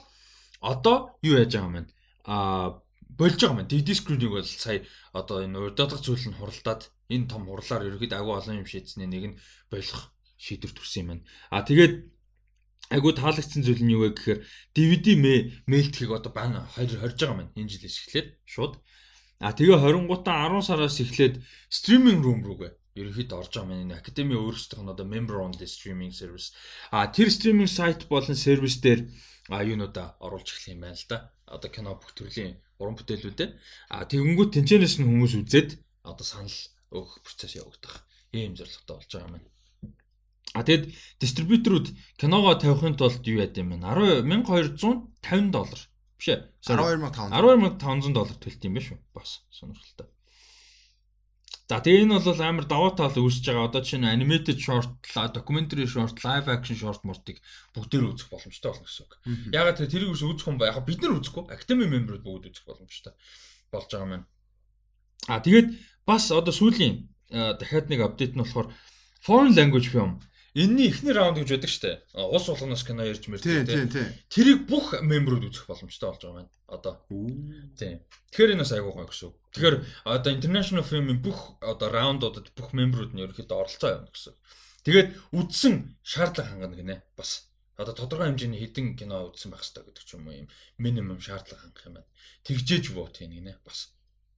[0.60, 1.92] одоо юу яаж байгаа юм бэ?
[2.28, 3.68] Аа болж байгаа юм.
[3.70, 4.84] DD screen-ийг бол сая
[5.16, 9.24] одоо энэ урддаг зүйл нь хуралдаад энэ том хурлаар ерөөд агуу олон юм шийдснээ нэг
[9.32, 9.38] нь
[9.72, 11.24] болох шийдвэр төрсөн юм байна.
[11.48, 11.94] А тэгээд
[12.92, 14.40] айгуу таалагдсан зүйл нь юу вэ гэхээр
[14.76, 15.06] DVD
[15.70, 18.74] мэйлтгэхийг одоо баана 20 хорж байгаа маань энэ жилээс эхлээд шууд.
[19.40, 21.34] А тэгээ 20 гутаа 10 сараас эхлээд
[21.72, 26.12] стриминг рум руугээ ерөнхийдөө орж байгаа маань академи өөрсдийнх нь одоо member on the streaming
[26.20, 26.52] service.
[26.94, 29.00] А тэр стриминг сайт болон сервис дээр
[29.50, 31.18] а юунуудаа оруулж эхлэх юм байна л да.
[31.54, 33.48] Одоо кино бүх төрлийн уран бүтээлүүдээ.
[33.94, 35.70] А тэгэнгүүт тэнцэнээс нь хүмүүс үзээд
[36.10, 36.58] одоо санал
[36.96, 39.53] өгөх процесс явагдах ийм зорилготой болж байгаа юм.
[40.54, 43.82] А тэгэд дистрибьюторууд киногоо тавихын тулд юу яд юм бэ?
[43.82, 45.80] 1250 доллар.
[46.14, 46.46] Биш ээ.
[46.62, 47.34] 12500.
[47.34, 48.98] 12500 доллар төлт юм байна шүү.
[49.10, 50.06] Бас сонирхолтой.
[51.66, 53.66] За тэгээ энэ бол амар даваа тал үүсэж байгаа.
[53.66, 54.94] Одоо чинь animated short,
[55.34, 57.42] documentary short, live action short мортыг
[57.74, 59.12] бүгдээр үзэх боломжтой болно гэсэн үг.
[59.50, 61.50] Ягаад тэр тэрийг үзэх хүн ба яг бид нар үзэхгүй.
[61.50, 63.16] Academy member-ууд бүгд үзэх боломжтой
[63.72, 64.28] болж байгаа маань.
[65.26, 65.72] А тэгээд
[66.04, 68.68] бас одоо сүүлийн дахиад нэг апдейт нь болохоор
[69.24, 70.20] foreign language film
[70.54, 71.90] Энийний эхний раунд гэж байдаг штэ.
[72.14, 73.90] Ус болгоноос кино ярьж мэрдэг тийм.
[74.30, 76.50] Тэрийг бүх мемберүүд үзэх боломжтой болж байгаа юм.
[76.70, 76.94] Одоо.
[77.74, 77.98] Тийм.
[78.30, 79.34] Тэгэхээр энэ бас айгуу гоё гэсэн.
[79.50, 79.76] Тэгэхээр
[80.06, 84.34] одоо international film-ийн бүх одоо раундуудад бүх мемберүүд нь ерөөхдөө оролцоо явна гэсэн.
[84.86, 85.74] Тэгээд үдсэн
[86.06, 87.02] шаардлага хангана гинэ.
[87.18, 90.48] Бас одоо тодорхой хэмжээний хідэн кино үзсэн байх хэрэгтэй гэдэг ч юм уу юм
[90.78, 92.10] минимум шаардлага хангах юм байна.
[92.46, 93.58] Тэгжээж воо тийм гинэ.
[93.66, 93.90] Бас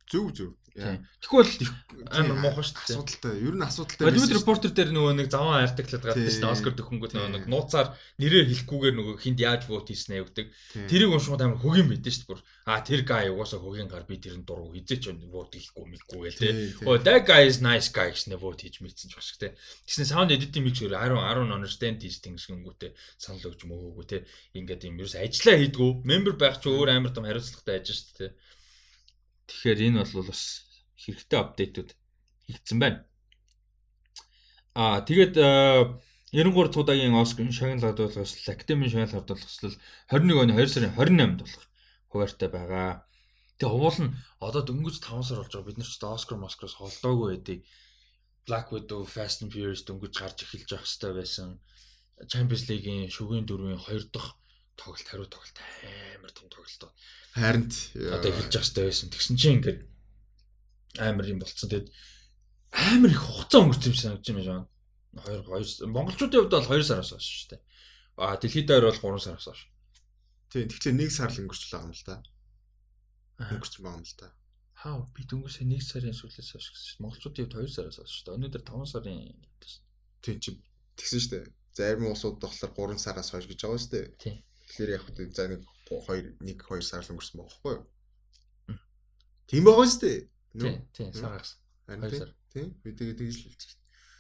[0.07, 0.53] Зөв зөв.
[0.77, 1.73] Тэгвэл
[2.13, 3.01] амар муухай шүү дээ.
[3.01, 3.35] Асуудалтай.
[3.41, 4.05] Ер нь асуудалтай.
[4.05, 6.53] Hollywood Reporter дээр нөгөө нэг заван артиклад гардаг шүү дээ.
[6.53, 10.47] Оскар дөхөнгөд нөгөө нэг нууцаар нэрээ хэлэхгүйгээр нөгөө хинд яаж вот хийснэ өгдөг.
[10.85, 12.45] Тэрийг уншихад амар хөгийн байдэн шүү дээ.
[12.69, 16.53] А тэр guy угаасаа хөгийн гар би тэрэн дургу хизээч вот хийхгүй мэлгүй гээл тий.
[16.85, 19.57] Oh that guy is nice guy гэснээр вот хийж мэдсэн ч бас тий.
[19.89, 24.21] Тэсний sound editing mix өөр 10 10 understand these things гингүүтэй санал өгч мөөгөө тий.
[24.53, 25.91] Ингээд юм ерөөс ажиллаа хийдгүү.
[26.05, 28.33] Member байх ч өөр амар том хариуцлагатай ажиж шүү дээ.
[29.47, 30.43] Тэгэхээр энэ бол бас
[31.03, 31.91] хэрэгтэй апдейтууд
[32.47, 32.99] хийгдсэн байна.
[34.75, 35.35] Аа тэгээд
[36.37, 39.77] 93 цуудагийн Оскар шагналд болгоос Академийн шагналд болгослол
[40.11, 41.65] 21 оны 2 сарын 28-нд болох
[42.11, 43.07] хуваартай байгаа.
[43.59, 44.15] Тэгээ уул нь
[44.47, 47.63] одоо дөнгөж 5 сар болж байгаа бид нар ч Оскар Москроос холдоогүй байдгийг
[48.47, 51.49] Black Widow, Fast and Furious дөнгөж гарч эхэлж явах хэрэгтэй байсан.
[52.33, 54.31] Champions League-ийн шүгээн дөрвийн 2 дахь
[54.81, 55.59] тоглолт хариу тоглолт
[56.21, 56.91] амар том тоглолтоо
[57.37, 57.69] Харин
[58.17, 59.13] одоо хэлж явах хэрэгтэй байсан.
[59.13, 59.81] Тэгсэн чинь ингээд
[60.97, 61.69] амар юм болцсон.
[61.69, 61.93] Тэгэд
[62.73, 64.65] амар их хугацаа өнгөрсөн юм санагдаж байна.
[65.21, 67.63] 2 2 монголчуудын хувьд бол 2 сараас хойш шүү дээ.
[68.17, 69.61] Аа дэлхийд дээр бол 3 сараас хойш.
[70.49, 72.17] Тийм тэгэхээр 1 сар л өнгөрч байгаа юм л та.
[73.37, 74.29] Өнгөрч байгаа юм л та.
[74.81, 78.37] Хаа би дөнгөс 1 сарын сүүлээс хойш гэсэн монголчуудын хувьд 2 сараас хойш шүү дээ.
[78.41, 79.37] Өнөөдөр 5 сарын.
[80.25, 80.57] Тийм чи
[80.97, 81.45] тэгсэн шүү дээ.
[81.77, 84.07] Зарим улсууд болохоор 3 сараас хойш гэж байгаа шүү дээ.
[84.25, 84.41] Тийм.
[84.67, 87.85] Тэгэхээр яг хөө за нэг 2 1 2 сар л өнгөрсөн байгаа байхгүй юу?
[89.47, 90.19] Тийм байгаа шүү дээ.
[90.59, 91.59] Тийм, тийм, сар гарсан.
[91.87, 92.69] Харин тийм.
[92.83, 93.73] Би тэгээ тэгж л хэлчих.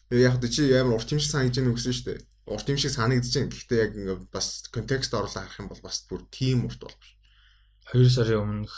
[0.06, 2.18] Тэгээ яг чи амар урт юм шиг санагдаж байна үгсэн шүү дээ.
[2.46, 3.50] Урт юм шиг санагдаж байна.
[3.50, 7.10] Гэхдээ яг ингээ бас контекст оруулаад харах юм бол бас бүр тийм урт болох ш.
[7.90, 8.74] 2 сарын өмнөх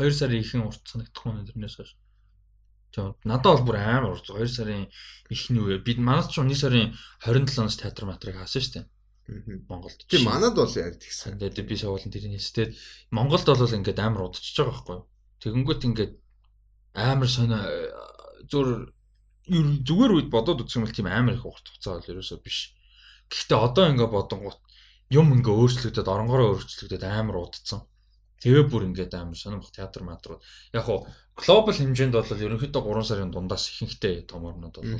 [0.00, 1.92] 2 сарын ихэнх урт санагдах нь тэрнээс хойш.
[2.96, 3.12] Тийм.
[3.28, 4.88] Надад бол бүр амар урт 2 сарын
[5.28, 5.76] ихний үе.
[5.76, 8.86] Бид манайд ч 1 сарын 27-наас театр матрыг хаасан шүү дээ.
[9.70, 10.02] Монголд.
[10.10, 11.38] Тийм манад бол яг тэгсэн.
[11.38, 12.74] Тэгээд би суулын тэрний нэстэд
[13.14, 15.06] Монголд бол ингээд амар удчихж байгаа байхгүй юу?
[15.42, 16.12] Тэгэнгүүт ингээд
[16.94, 17.60] амар сонио
[18.50, 18.90] зур
[19.48, 22.74] зүгээр үед бодоод үзэх юм бол тийм амар их урт хугацаа бол ерөөсөө биш.
[23.30, 24.60] Гэхдээ одоо ингээд бодонгууд
[25.10, 27.86] юм ингээ өөрчлөгдөд оронгороо өөрчлөгдөд амар удцсан.
[28.42, 30.42] Тэгээ бүр ингээд амар сонирмох театр матрууд.
[30.74, 31.06] Яг хуу
[31.38, 34.98] глобал хэмжээнд бол ерөнхийдөө 3 сарын дундаас ихэнхтэй том орнууд бол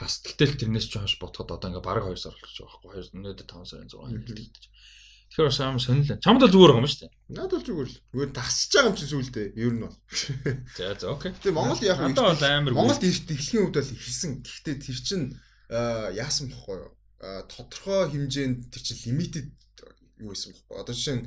[0.00, 0.24] хас.
[0.24, 3.12] Гэтэл тэрнээс ч хойш бодоход одоо ингээ бараг 2 сар болж байгаа байхгүй.
[3.20, 4.64] Өнөөдөр 5 сарын 6 хэлдэг.
[5.30, 6.24] Тэгэхээр бас амар сонирхол.
[6.26, 7.14] Чамд бол зүгээр байгаа юм шүү дээ.
[7.30, 7.98] Надад бол зүгээр л.
[8.10, 9.42] Зүгээр тасчих байгаа юм чи сүулдэ.
[9.54, 9.96] Ер нь бол.
[10.74, 11.30] За за окей.
[11.38, 14.30] Тэгээ Монгол яг одоо бол амар Монголд эхлэхийн үед бол ихсэн.
[14.42, 15.22] Гэхдээ тэр чин
[15.70, 16.90] яасан бохгүй юу?
[17.46, 19.48] Тодорхой хэмжээнд тэр чин лимитэд
[20.18, 20.74] юу байсан бохгүй.
[20.82, 21.24] Одоо жишээ нь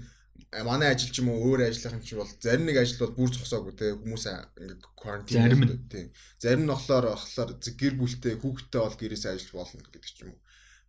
[0.62, 3.74] манай ажил ч юм уу өөр юм чи бол зарим нэг ажил бол бүр зогсоогүй
[3.74, 6.08] те хүмүүс ингээ карантин зарим тийм.
[6.38, 10.42] Зарим нь болохоор болохоор гэр бүлтэй хүүхдтэй бол гэрээс ажиллаж болно гэдэг ч юм уу.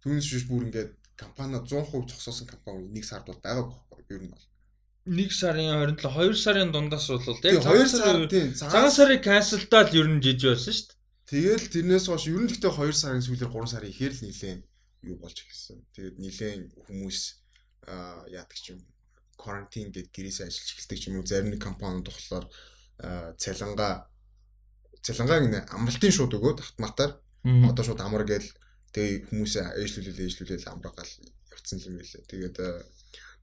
[0.04, 0.86] Түүнээс биш бүр ингээ
[1.16, 4.46] компани 100% зогсоосон компани нэг сард бол байгааг байхгүй ер нь бол.
[5.04, 10.08] Нэг сарын 27 2 сарын дундаас бол яг 2 сар тийм цагаан сарын канселтаад ер
[10.12, 11.00] нь жиж байсан шүү дээ.
[11.24, 14.60] Тэгэл тэрнээс хойш ер нь гэхдээ 2 сарын сүүлээр 3 сарын ихээр л нилээн
[15.08, 15.78] юу болж эхэлсэн.
[15.96, 17.18] Тэгээд нилээн хүмүүс
[17.88, 18.80] аа яадаг ч юм
[19.38, 22.46] карантин гээд гэрээсээ ажиллаж эхэлдэг юм уу зарим нэг компаниуд болохоор
[23.42, 24.08] цалингаа
[25.04, 27.10] цалингааг нэ амралтын шууд өгөөд автоматар.
[27.44, 28.48] Одоо шууд амар гээл
[28.94, 31.12] тэгээ хүмүүсээ ээжлүүлэл ээжлүүлэл амраагаал
[31.52, 32.24] явцсан юм байлээ.
[32.30, 32.56] Тэгээд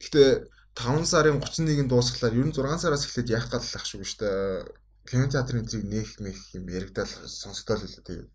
[0.01, 0.29] гэхдээ
[0.73, 4.65] 5 сарын 31-нд дуусглаар ер нь 6 сараас эхлээд яах гал ах шүү дээ.
[5.05, 8.29] Кино театрын зэрэг нээх мэх юм яригдал сонсогдол хэлээ тэгээд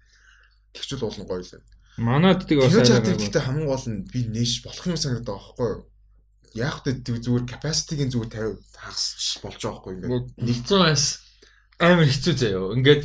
[0.77, 1.65] тэгчүүл уулна гоё лээ.
[1.97, 3.17] Манайд тийг бас Кино гайгүй.
[3.17, 5.83] гэхдээ хамгийн гол нь би нээш болох юм санагдаад байгаа байхгүй юу?
[6.57, 10.01] Яг тэ зүгээр capacity-гийн зүгээр 50 хагасч болж байгаа юу?
[10.01, 11.05] Ингээд нэгцэн бас
[11.79, 12.73] амар хэцүү заяо.
[12.73, 13.03] Ингээд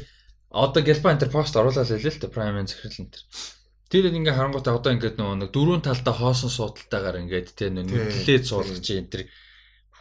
[0.52, 3.22] одоо Гэлба энтер пост оруулаад байлээ л дээ Prime захирал энтер.
[3.92, 8.24] Тэр ингээ харангуйтай одоо ингээд нөгөө нэг дөрвөн талдаа хоосон суудалтайгаар ингээд тэ Тий, нүдлээд
[8.24, 8.48] тий.
[8.48, 9.22] суулгаж энтер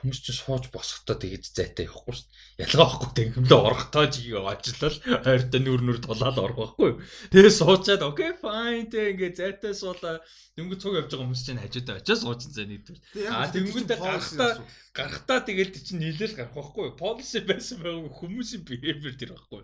[0.01, 2.64] хүмүүс ч сууж босохдоо тэгэж зайтай явахгүй шүү дээ.
[2.64, 6.98] Ялгаа байхгүй тэг хэмлээ орохтоо жиг ажиллал хайртай нүр нүр тулаал орох байхгүй юу.
[7.28, 10.24] Тэгээ суучаад окей fine тэг ингээ зайтай суулаа
[10.57, 13.01] дөнгөж цуг явж байгаа хүмүүс чинь хажуудаа очиж сууж зэ нэгдүгээр.
[13.28, 14.51] Аа, тэгэнгүүтээ гарахтаа
[14.96, 16.88] гарахтаа тэгэл тий чинь нийлээл гарах байхгүй?
[16.96, 19.62] Policy байсан байгааг хүмүүсийн behavior тэр байхгүй?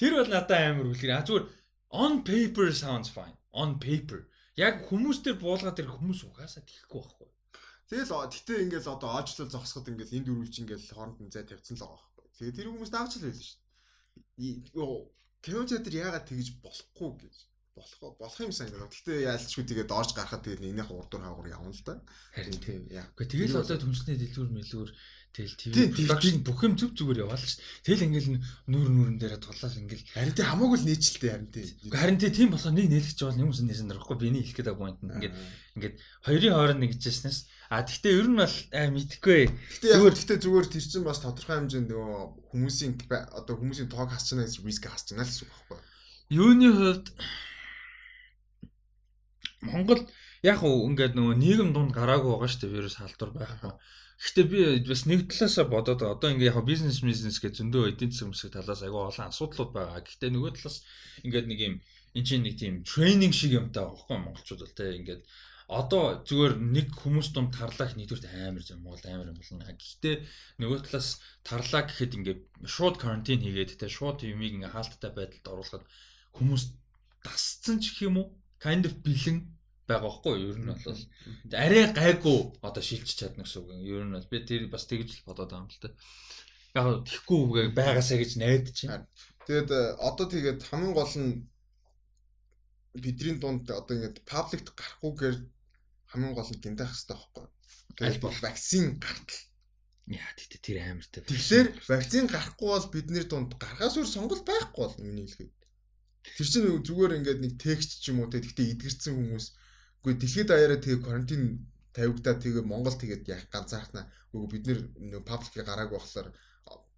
[0.00, 1.12] Тэр бол надад амар үлгэр.
[1.12, 1.46] А зүгээр
[1.92, 3.36] on paper sounds fine.
[3.52, 4.28] On paper.
[4.56, 7.31] Яг хүмүүс дээр буулгаад тэр хүмүүс угаасаа тийхгүй байхгүй?
[7.92, 11.84] Тэгэл гэтээ ингээл одоо оочлол зогсоход ингээл энэ дөрвөлж ингээл хооронд нь зай тавьсан л
[11.84, 12.24] байгаа байхгүй.
[12.40, 13.60] Тэгээ тэр хүмүүс даагч л байлаа шүү
[15.42, 17.36] кино театр яагаад тэгж болохгүй гэж
[17.74, 18.86] болох болох юм санагдав.
[18.94, 21.98] Гэтээ яалчгүй тэгээд доош гарахад тэгээд нэгнийх урдуур хаагур явна л да.
[22.36, 22.86] Харин тийм.
[22.94, 23.10] яа.
[23.18, 24.90] Гэхдээ тэгэл одоо төмснээ дэлгүүр мэлгүүр
[25.32, 27.64] тэгэл Тийм, тийм, production бүх юм зүг зүгээр яваал дээ.
[27.82, 28.30] Тэгэл ингээл
[28.70, 31.66] нүүр нүрэн дээрээ тулаал ингээл Харин тий хамаагүй л нийчлэлтэй харин тий.
[31.88, 35.00] харин тийм болохоор нэг нээлгч бол нэг хүмүүс нээсэн дөрөхгүй би энийг хэлэх гэдэг point
[35.00, 35.34] нь ингээд
[35.80, 35.94] ингээд
[36.28, 37.38] хоёрын хооронд нэгжсэнээс
[37.72, 41.56] а тэгтээ ер нь бол аа мэдхгүй Гэтэ яг гэхдээ зүгээр тэр чинь бас тодорхой
[41.56, 42.20] хэмжээнд нөгөө
[42.52, 45.80] хүмүүсийн одоо хүмүүсийн тоог хасч чана гэсэн риск хасч чана л гэсэн үг байхгүй.
[46.36, 47.06] юуны хувьд
[49.64, 50.02] Монгол
[50.44, 53.72] яг уу ингээд нөгөө нийгэм дунд гараагүй байгаа шүү дээ вирус халдвар байхгүй.
[54.20, 54.60] Гэхдээ би
[54.92, 58.82] бас нэг талаасаа бодоод одоо ингээд яг бизнес бизнес гэж зөндөө эдийн засгийн хүмүүсийн талаас
[58.84, 60.04] айгүй олон асуудлууд байгаа.
[60.04, 60.78] Гэхдээ нөгөө талаас
[61.24, 61.74] ингээд нэг юм
[62.18, 65.22] эн чинь нэг тийм тренинг шиг юмтай байгаа байхгүй монголчууд бол те ингээд
[65.80, 69.64] одоо зүгээр нэг хүмүүс дунд тарлах нэгдүгээр амар зам бол амар юм болно.
[69.64, 70.16] Гэхдээ
[70.60, 71.08] нөгөө талаас
[71.48, 72.40] тарлаа гэхэд ингээд
[72.74, 75.84] шууд карантин хийгээд те шууд юмыг ингээд хаалттай байдалд оруулахад
[76.36, 76.64] хүмүүс
[77.24, 78.26] дасцсан ч гэх юм уу
[78.64, 79.38] kind of бэлэн
[79.88, 80.52] байгаа байхгүй юу?
[80.52, 81.00] Ер нь бол
[81.64, 83.70] арай гайгүй одоо шилжиж чадна гэсэн үг.
[83.82, 85.90] Ер нь бол би тэр бас тэгж л бодоод байгаа юм л та.
[86.78, 87.40] Яг нь тэхгүй
[87.78, 89.06] байгаасаа гэж найдаж байна.
[89.46, 91.32] Тэгээд э, одоо тэгээд хамгийн гол нь
[92.94, 95.36] бидний дунд одоо ингээд пабликт гарахгүйгээр
[96.12, 97.46] хамгийн гол нь гинтах хэрэгтэй байхгүй.
[98.04, 98.42] Аль болох.
[98.44, 99.42] вакцин гартал.
[100.12, 101.22] Яа тэгтээ тэр амартай.
[101.24, 105.56] Тэгэхээр вакцин гарахгүй бол бидний дунд гаргаас өөр сонголт байхгүй бол миний хэлэхэд.
[106.36, 109.46] Тэр чинь зүгээр ингээд нэг текст ч юм уу те гэхдээ эдгэрсэн хүмүүс
[110.02, 111.42] үгүй дэлхийд даяараа тэгээ карантин
[111.96, 114.80] тавигдаа тэгээ Монгол тэгээд яг ганцаархнаа үгүй бид нэр
[115.26, 116.28] пабликийг гараагүй болохоор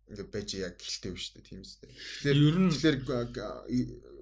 [0.08, 1.88] ингээд байж яг гэлтэй биш үү тийм үстэй.
[1.88, 2.98] Тэгэхээр Ер нь Тэгэхээр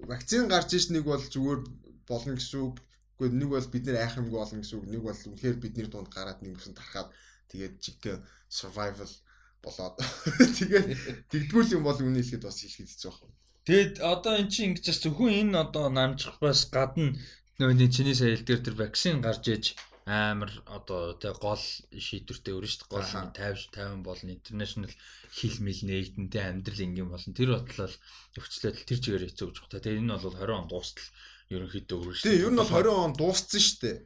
[0.07, 1.61] вакцин гарч иж нэг бол зүгээр
[2.07, 2.75] болно гэсэн үг.
[3.19, 4.85] Гэхдээ нэг бол бид нэр айхамгүй болно гэсэн үг.
[4.89, 7.09] Нэг бол үнэхээр бидний дунд гараад нэг юмсан тархаад
[7.51, 8.01] тэгээд чиг
[8.49, 9.11] survival
[9.63, 9.95] болоод
[10.59, 10.87] тэгээд
[11.31, 13.37] тэгдгүүл юм бол үнэ хэлэхэд бас их хэцүү байна.
[13.63, 17.15] Тэгэд одоо эн чинь ингэж бас зөвхөн энэ одоо намжихаас гадна
[17.59, 19.65] нөгөө нэг чиний сая хэлдгээр тэр вакцин гарч иж
[20.03, 21.63] амар одоо тэг гол
[21.95, 22.91] шийдвэртэй өрнө шүү дээ.
[22.91, 23.31] Гол Аха.
[23.31, 24.91] 50 50 болно international
[25.31, 27.31] хил мэл нэгдэнтэй амьдрал ингийн болно.
[27.31, 27.95] Тэр бодлол
[28.35, 29.79] өвчлөл тэр чигээр хэцүү гэж байна.
[29.79, 31.07] Тэгээ энэ бол 20 он дуустал
[31.57, 32.25] ерөнхийдөө шүү.
[32.25, 33.97] Тэгээ ер нь бол 20 он дууссан шүү дээ.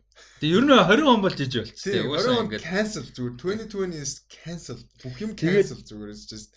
[0.41, 1.88] Тэгээ ер нь 20 он болж иж болчихсон.
[1.88, 4.80] Тэгээ 20 Угаасаа он ингээд cancel зүгээр 2020 is cancel.
[5.02, 6.50] Бүх юм cancel зүгээр is just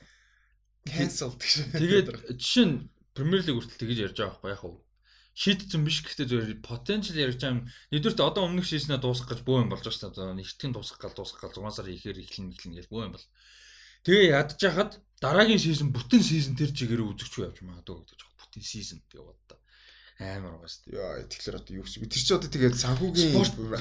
[0.89, 1.53] cancel гэж.
[1.83, 2.09] Тэгээд
[2.41, 2.77] жишээ нь
[3.15, 4.79] Premier League хүртэл тэгж ярьж байгаа байхгүй яг уу.
[5.41, 7.61] Шийдсэн биш гэхдээ зөвөр potential ярьж байгаа юм.
[7.93, 10.39] Нэгдүгürt одоо өмнөх шийснээ дуусгах гэж бөө юм болж байгаа шүү дээ.
[10.41, 13.27] Нэгтгэн дуусгах гал дуусгах гал 6 сар ихээр эхлэн эхлэн гэж бөө юм бол.
[14.05, 18.65] Тэгээ ядж хахад дараагийн шийсэн бүтэн шийсэн тэр чигээр үзэгчгүй явж магадгүй гэдэг жоо бүтэн
[18.65, 19.60] шийсэн тэгээ боддоо.
[20.21, 20.93] Амар байгаа шүү.
[21.01, 22.05] Яа, тэгэхээр одоо юу гэсэн.
[22.13, 23.33] Тэр чи одоо тэгээд санхүүгийн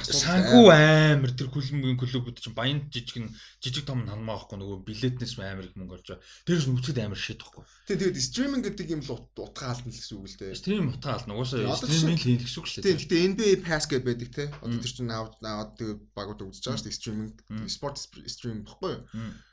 [0.08, 5.36] санхүү амар тэр хүлэмгийн клубүүд чинь баян жижиг нь жижиг том нанмаа байхгүй нөгөө билетнээс
[5.36, 6.24] амар их мөнгө олж байгаа.
[6.48, 7.64] Тэрс нүцгэд амар шийд байхгүй.
[7.92, 10.56] Тийм тэгээд стриминг гэдэг юм л ут- утгаа алдна л гэсэн үг л дээ.
[10.56, 11.36] Стрим утгаа ална.
[11.36, 12.96] Угаасаа стриминг хийх гэсэн үг Тийм дээ.
[13.04, 14.44] гэхдээ NBA pass гэдэг байдаг те.
[14.64, 17.36] Одоо тэр чинь аваад аваад тэгээд багууд үзэж байгаа шүү стриминг
[17.68, 19.04] спорт стрим баггүй юу?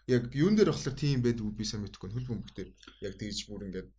[0.07, 2.71] Яг юун дээр болохоор тийм байдаг би сайн мэдэхгүй хөл бөмбөг дээр
[3.03, 3.91] яг тэгж бүр ингээд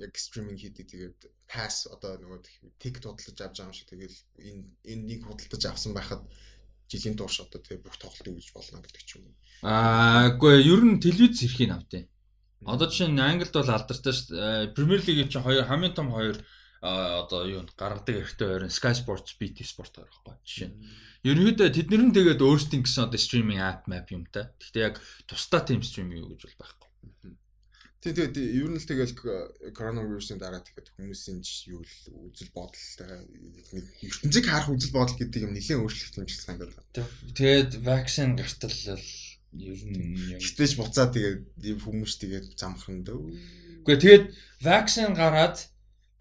[0.00, 1.20] яг стриминг хийдэг тэгээд
[1.50, 2.40] пасс одоо нөгөө
[2.78, 6.22] тик тодтолж авч байгаа юм шиг тэгэл энэ энэ нэг худалдаж авсан байхад
[6.86, 9.34] жилийн турш одоо тэгээ бүх тоглолтыг үзэж болно гэдэг ч юм.
[9.66, 12.06] Аа, үгүй ер нь телевиз хэрхийг автیں۔
[12.62, 14.74] Одоо жишээ нь Англид бол алдартай шүү дээ.
[14.76, 16.38] Премьер лигийн чинь хоёр хамгийн том хоёр
[16.80, 20.76] одоо юу гаргадаг эрхтэй хоёр нь Sky Sports, BT Sport хоёр байхгүй жишээ нь.
[21.28, 24.48] Ерөнхийдөө тэднэр нь тэгээд өөрсдийн гэсэн одоо стриминг app map юмтай.
[24.56, 24.96] Гэхдээ яг
[25.28, 26.88] тусдаа team stream юу гэж бол байхгүй.
[28.00, 29.12] Тий тэгээд ер нь л тэгэл
[29.76, 31.94] коронавирусын дараа тэгээд хүмүүсийн юу л
[32.32, 33.28] үзэл бодолтой
[34.08, 37.08] ертөнцийг харах үзэл бодол гэдэг юм нэлээд өөрчлөгдсөн юм шиг санагдаад байна.
[37.36, 39.04] Тэгээд вакцин гартал л
[39.52, 43.20] ер нь Гэтэйч буцаа тэгээд ийм хүмүүс тэгээд замхан дөө.
[43.84, 44.24] Үгүй тэгээд
[44.64, 45.56] вакцин гараад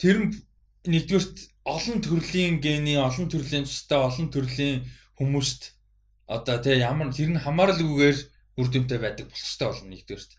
[0.02, 0.36] тэр нь
[0.84, 4.88] нэгдүгürt олон төрлийн гений, олон төрлийн цустай, олон төрлийн
[5.20, 5.80] хүмүүст
[6.28, 8.18] одоо тэг ямар тэр нь хамааралгүйгээр
[8.60, 10.32] үр дүнтэй байдаг болох хэрэгтэй болно нэгдүгürt.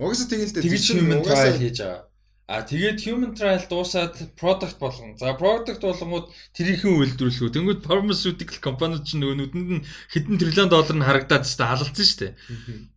[0.00, 0.64] Угаасаа тэгэл дээ.
[0.64, 2.12] Тэгж human trial хийж байгаа.
[2.52, 5.16] А тэгээд human trial дуусаад product болгон.
[5.16, 7.48] За product болгонгууд тэрийнхэн үйлдвэрлэхүү.
[7.54, 12.20] Тэнгүүд pharmaceutical компаниуд ч нөгөө нүдэнд нь хэдэн триллион доллар нь харагдаад тест алалцсан шүү
[12.20, 12.32] дээ.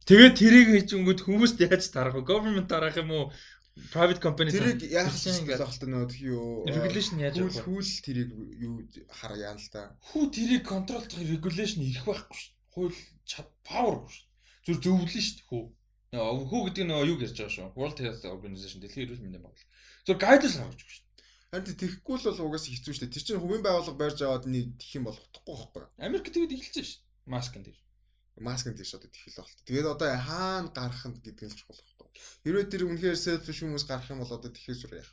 [0.09, 2.27] Тэгээд тэрийг хийжингүүд хүмүүст яаж тарах вэ?
[2.27, 3.25] Government тарах юм уу?
[3.95, 7.63] Private company тэрийг яах гэж болох вэ нөгөө юу regulation яаж вэ?
[7.63, 8.29] хүүл тэрийг
[8.59, 8.73] юу
[9.07, 9.93] хараа яана л та.
[10.09, 12.51] Хүү тэрийг контролдох regulation ирэх байхгүй шүү.
[12.75, 12.97] Хууль
[13.63, 14.25] power шүү.
[14.65, 15.63] Зүр зөвлөн шүү хүү.
[16.15, 17.73] Хүү гэдэг нөгөө юу ярьж байгаа шүү.
[17.75, 19.71] World Health Organization дэлхийн эрүүл мэндийн байгууллага.
[20.07, 21.05] Зүр guidelines гаргаж өгч шүү.
[21.51, 23.13] Харин тэгэхгүй л бол угаасаа хэцүү шүү дээ.
[23.15, 25.83] Тэр чинь хувийн байгууллага барьж аваад нэг тэх юм болох утгагүй байхгүй.
[26.03, 27.01] Америк тэгээд эхэлсэн шүү.
[27.31, 27.79] Маскын дээр.
[28.47, 29.63] Маскын тийш одоо тэхэл байна.
[29.67, 32.11] Тэгээд одоо хаана гарах нь гэдэг нь ч болох байхгүй.
[32.43, 35.11] Хэрвээ тэр үнэхээр selfish хүмүүс гарах юм бол одоо тэхээс үр яах.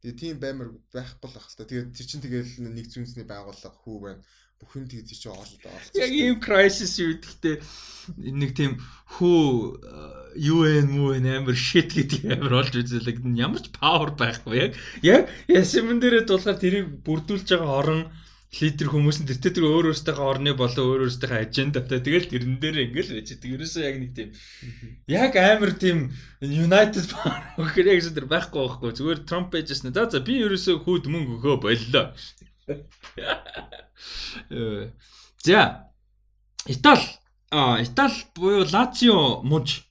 [0.00, 1.68] Тэгээд тийм баймар байхгүй л байх та.
[1.68, 4.24] Тэгээд тэр чинь тэгээд нэг зүүнсний байгууллага хүү байна.
[4.64, 5.92] Бүх юм тэгээд тийч орж орж.
[5.92, 7.56] Яг ийм crisis юу гэдэгтээ
[8.40, 8.72] нэг тийм
[9.20, 9.44] хүү
[10.56, 14.72] UN мөн амар shit гэдэг амар олж үзэлэг ямар ч power байхгүй яг
[15.04, 18.00] яг ясмэн дээрээ дуулахаар тэрийг бүрдүүлж байгаа орон
[18.60, 22.76] лидер хүмүүс нь тэр тэр өөр өөртөө орны болон өөр өөртөө ажендатай тэгэл тэрэн дээр
[22.86, 23.54] ингээл байж байгаа.
[23.54, 24.30] Ерөөсөө яг нэг тийм
[25.10, 25.98] яг амар тийм
[26.38, 27.06] United
[27.58, 29.90] гэхээр яг тэр байхгүй байхгүй зүгээр Trump байжсэн.
[29.90, 32.06] За за би ерөөсөө хүүд мөнгө өгөө боллоо.
[35.44, 35.92] За.
[36.66, 37.08] Итали.
[37.50, 39.86] А Итали буюу Лацио муж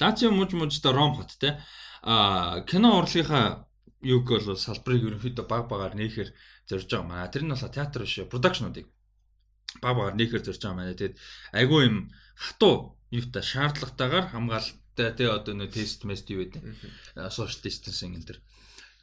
[0.00, 1.60] Лацио муж мужтай Ром хот те
[2.02, 3.66] а кино урлагийнхаа
[4.02, 6.30] юг бол салбарыг ерөнхийдөө баг багаар нээхээр
[6.68, 7.32] зорж байгаа маа.
[7.32, 8.86] Тэр нь бол театр биш продакшнуудыг
[9.80, 10.92] баг багаар нээхээр зорж байгаа маа.
[10.92, 11.16] Тэгээд
[11.52, 11.96] айгүй юм
[12.36, 16.60] хатуу юутай шаардлагатайгаар хамгаалалттай тий одоо нөө тест мест юу гэдэг.
[17.32, 18.38] Social distancing энэ төр.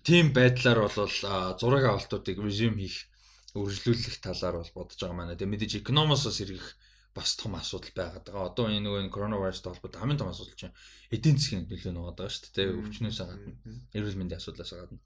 [0.06, 1.10] Тийм байдлаар бол
[1.58, 3.11] зураг авалтуудыг resume хийх
[3.58, 5.36] үргэлжлүүлэх талаар бол бодож байгаа маань.
[5.36, 6.68] Тэгээ мэдээж экономосоос сэргэх
[7.16, 8.48] бас том асуудал байгаад байгаа.
[8.48, 10.76] Одоо энэ нөгөө коронавирустай холбоотой хамгийн том асуудал чинь
[11.12, 12.76] эдийн засгийн нөлөө нөгөө байгаа шүү дээ.
[12.80, 13.52] Өвчнөөс гадна
[13.92, 15.00] эрүүл мэндийн асуудлаас гадна.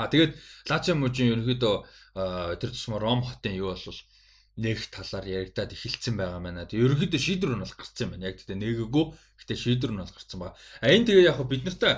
[0.00, 0.32] А тэгээд
[0.70, 1.76] Лацио мужийн ерөнхийдөө
[2.60, 4.00] тэр тусмаа Ром хотын юу бол
[4.56, 6.64] нэг талаар яригадад эхэлсэн байгаа маань.
[6.64, 8.26] Тэгээд ерөнхийдөө шийдвэр нь бол гарсан юм байна.
[8.32, 9.04] Яг гэдэг нэгээгөө
[9.38, 10.56] гэтээ шийдвэр нь бол гарсан байгаа.
[10.80, 11.94] А энэ тэгээд яг бид нартай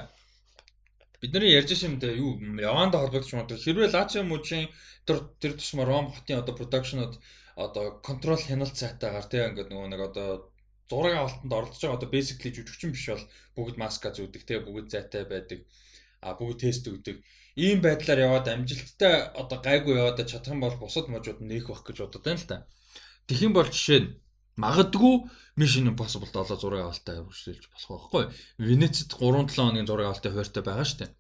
[1.20, 2.30] бидний ярьж байгаа юм даа юу
[2.70, 3.64] яваанда холбогдож байна.
[3.64, 4.66] Хэрвээ Лацио мужийн
[5.06, 7.14] тэр тэр тусмаа Ром хотын одоо продакшнууд
[7.64, 10.28] одоо контрол хяналт сайтаагаар тийм ингээд нөгөө нэг одоо
[10.90, 13.24] зураг авалтанд оролцож байгаа одоо basically жүжигчин биш бол
[13.56, 15.60] бүгд маска зүүдэг тийм бүгд зайтай байдаг
[16.26, 17.16] а бүгд тест өгдөг
[17.64, 21.96] ийм байдлаар яваад амжилттай одоо гайгүй яваад чадах юм бол бусад можууд нээх байх гэж
[22.00, 22.56] бодод байна л та.
[23.46, 24.10] Юм бол жишээ нь
[24.64, 25.14] магадгүй
[25.61, 28.24] Mission Impossible 7 зураг авалтаа үргэлжлүүлж болох байхгүй.
[28.68, 31.11] Венецэд 3-7 хоногийн зураг авалтын хуваартай байгаа шүү дээ.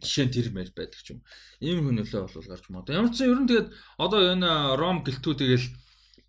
[0.00, 1.20] Жишээ нь тэр мэл байдаг ч юм.
[1.60, 2.88] Ийм хөнөөлөө бол гарч маа.
[2.88, 3.68] Ямар ч сан ер нь тэгээд
[4.00, 4.50] одоо энэ
[4.80, 5.66] Ром гэлтүү тэгэл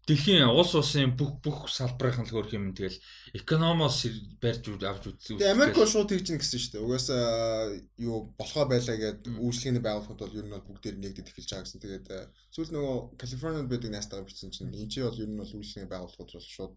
[0.04, 3.00] дэлхийн улс улсын бүх бүх салбарын л хөрх юм тэгэл
[3.40, 4.04] экономос
[4.44, 5.40] барьж авч үзсэн.
[5.40, 6.84] Тэгээ Америк бол шууд тэгж гин гэсэн шүү дээ.
[6.84, 7.72] Угаасаа
[8.04, 11.80] юу болохоо байлаа гэд үйлчлэгийн байгууллагууд бол ер нь бол бүгдээр нэгдэд эхэлж байгаа гэсэн.
[11.80, 15.56] Тэгээд э, сүүл нөгөө Калифорниуд байдаг найстайгаа бичсэн чинь энэ чинь бол ер нь бол
[15.56, 16.76] үйлчлэгийн байгууллагууд бол шууд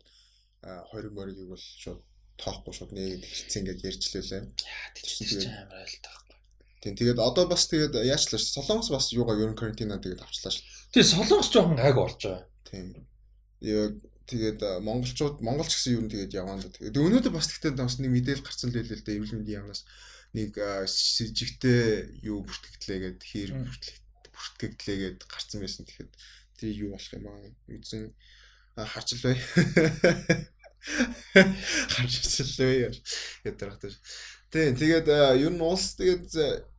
[0.63, 2.01] э, хориг морийг бол шууд
[2.39, 4.23] тоохгүй шууд нэгдэд эхэлсэн гэж ярьчлээ.
[4.95, 5.07] тэр
[5.43, 6.15] чинь амар айлтаа.
[6.79, 8.55] Тийм тэгээд одоо бас тэгээд яачлаа ш.
[8.55, 10.63] Солонгос бас юугаа ер нь карантинаа тэгээд авчлаа ш.
[10.95, 12.47] Тэгээ солонгос жоохон гайг болж байгаа.
[12.71, 13.09] Тийм.
[13.65, 13.93] Яг
[14.27, 16.69] тэгээд монголчууд монголч гэсэн юу нь тэгээд яваан да.
[16.75, 19.17] Тэгээд өнөөдөр бас тэгтээ бас нэг мэдээлэл гарсан л байлээ л дээ.
[19.23, 19.83] Эрүүл мэндийн яамнаас
[20.35, 23.97] нэг э, с- жигтэй юу бүртгэгдлээгээд хэр бүртлэг
[24.35, 25.85] бүртгэгдлээгээд гарсан байсан.
[25.87, 26.11] Тэгэхээр
[26.59, 27.41] тэр юу болох юм аа.
[27.71, 28.05] Үзэн
[28.77, 29.37] харч л бай.
[31.95, 32.75] Харч л бай
[33.47, 33.97] гэдэг байна.
[34.53, 35.07] Тийм тэгээд
[35.41, 36.29] ер нь улс тэгээд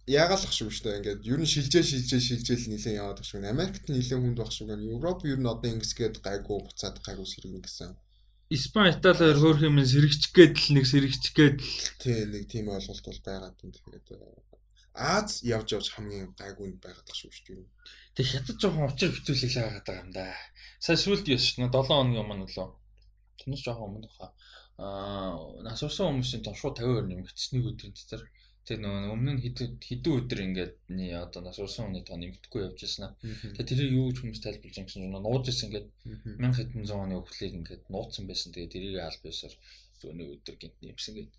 [0.08, 0.98] э, яагаалах шүү дээ.
[1.04, 3.44] Ингээд ер нь шилжээ шилжээ шилжээл нилэн яваад байх шүү.
[3.44, 4.72] Америкт нилэн хүнд байх шүү.
[4.96, 7.92] Европ ер нь одоо ингэсгээд гайгүй буцаад гайгүй сэргэн гэсэн.
[8.48, 13.56] Испани Италиар хөөх юм сэрэгчгээд л нэг сэрэгчгээд л Тийм нэг тийм ойлголт бол байгаад
[13.60, 13.76] байна.
[13.76, 14.48] Тэгээд э,
[14.98, 17.68] Аз явж явж хамгийн гайгүйнд байгаад байх шүү дээ.
[18.18, 20.34] тэг хятад жоохон учир битүүлэг л байгаа юм да.
[20.80, 22.68] Сая сүлд яс ш нь 7 хоногийн өмнө лөө.
[23.38, 24.32] Тэрнээс жоохон өмнө хаа.
[24.82, 28.24] Аа нас урсан хүмүүсийн том шууд 50% нэмэгдсэнийг өдрийн дотор
[28.68, 32.62] тэр нөгөө өмнө нь хэдэн хэдэн өдөр ингээд ни одоо нас урсан хүний тоо нэмэгдэхгүй
[32.68, 33.16] явж аа.
[33.56, 35.88] Тэгээ тэрийг юу гэж хүмүүс тайлбарлаж байгаа гэсэн чинь нууж ирсэн ингээд
[36.36, 38.52] 1000 хэдэн зуун оны өвхлийг ингээд нууцсан байсан.
[38.52, 39.56] Тэгээ тэрийг аль биесээр
[40.04, 41.32] зөв нэг өдөр гинт нэмсэн гээд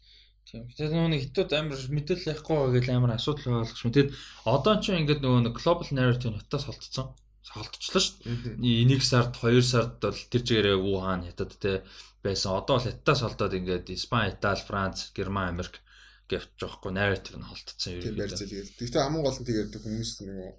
[0.48, 0.64] Тийм.
[0.72, 3.92] Тэгээд нөгөө нэг хятад амар мэдээлэл яахгүй байгаа гэж амар асуудал байгаа шүү.
[3.92, 4.10] Тэгэд
[4.48, 7.06] одоо ч ингээд нөгөө нэг global narrative хятадас холтцсон.
[7.52, 8.16] Холтчлаа шүү.
[8.64, 11.84] Энийг сард 2 сард бол тэр чигээрээ Wuhan хятад те
[12.24, 12.56] байсан.
[12.56, 15.84] Одоо л хятадас холдоод ингээд Испани, Итали, Франц, Герман, Америк
[16.28, 18.02] гэвч жоохгүй narrative нь холтцсон юм.
[18.04, 18.68] Тийм барь зэлгээд.
[18.76, 20.50] Гэхдээ хамгийн гол нь тэгээд хүмүүс нөгөө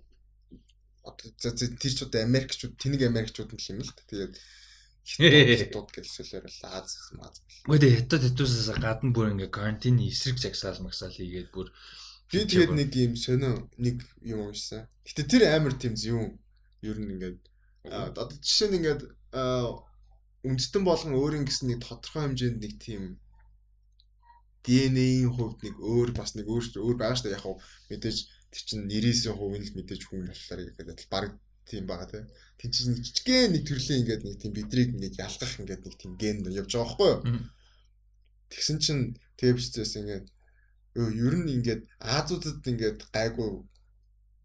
[1.09, 4.03] одоо тэр ч одоо Америкчууд, тэнэг Америкчууд нь юм л та.
[4.09, 4.33] Тэгээд
[5.05, 7.41] хятад гэлсэлээр л Аз маз.
[7.65, 11.73] Үгүй хятад хятадсаас гадна бүр ингээ карантины эсрэг жагсаал магсаал хийгээд бүр
[12.29, 14.85] би тэгээд нэг юм сонио нэг юм уншсан.
[15.05, 16.37] Гэтэ тэр амар тийм зөв
[16.85, 17.39] ер нь ингээд
[17.89, 19.01] одоо жишээ нь ингээд
[20.45, 23.17] үндэстэн болгон өөрийн гэсэн нэг тодорхой хэмжээнд нэг тийм
[24.69, 27.57] ДНХ-ийн хувьд нэг өөр бас нэг өөр өөр байгаа шүү дээ яг хав
[27.89, 28.17] мэдээж
[28.53, 31.33] тэр чинь 90% нь л мэдээж хүн болохоор гэдэг баг
[31.69, 32.25] тийм байгаа тийм.
[32.57, 36.13] Тин чинь нэг жижигхэн нэг төрлийн ингээд нэг тийм бидрийг ингээд ялгах ингээд нэг тийм
[36.21, 37.21] ген явж байгаа байхгүй юу?
[38.49, 39.03] Тэгсэн чинь
[39.37, 40.27] тэвчээс ингээд
[40.97, 43.49] ер нь ингээд Азиудад ингээд гайгүй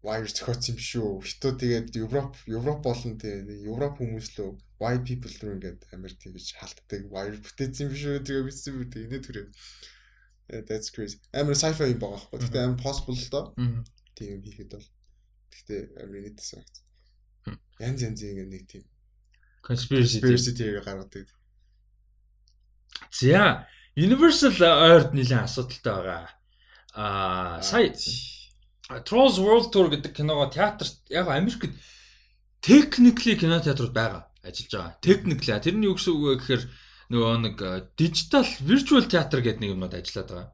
[0.05, 1.09] wire зохиоц юм шүү.
[1.25, 4.49] Хятад тэгээд Европ Европ болон тэгээд Европ хүмүүс лөө
[4.81, 8.21] white people руу ингээд амар тэгж халтдаг wire бүтээсэн юм шүү.
[8.21, 9.47] Тэгээд бичсэн үү тэгээд төрөө.
[10.49, 11.19] That's crazy.
[11.33, 12.39] Амар sci-fi юм байгаа байхгүй.
[12.45, 13.45] Тэгтээ амар possible л доо.
[14.15, 14.87] Тийм хийхэд бол.
[15.51, 16.61] Тэгтээ амар нийтсэн.
[17.81, 18.85] Янз янзын нэг тийм
[19.65, 21.27] conspiracy theory гаргадаг.
[23.11, 23.67] За,
[23.97, 26.29] Universal ойрд нэлээд асуудалтай байгаа.
[26.93, 27.95] Аа, сая
[29.07, 31.73] Trolls World Tour гэдэг киногоо театрт яг Америкт
[32.61, 34.93] technically кино театрууд байгаа ажиллаж байгаа.
[35.01, 36.63] Technically тэрний юу гэсэн үг вэ гэхээр
[37.13, 37.57] нөгөө нэг
[37.99, 40.49] digital virtual theater гэдэг нэг юмнууд ажиллаад байгаа.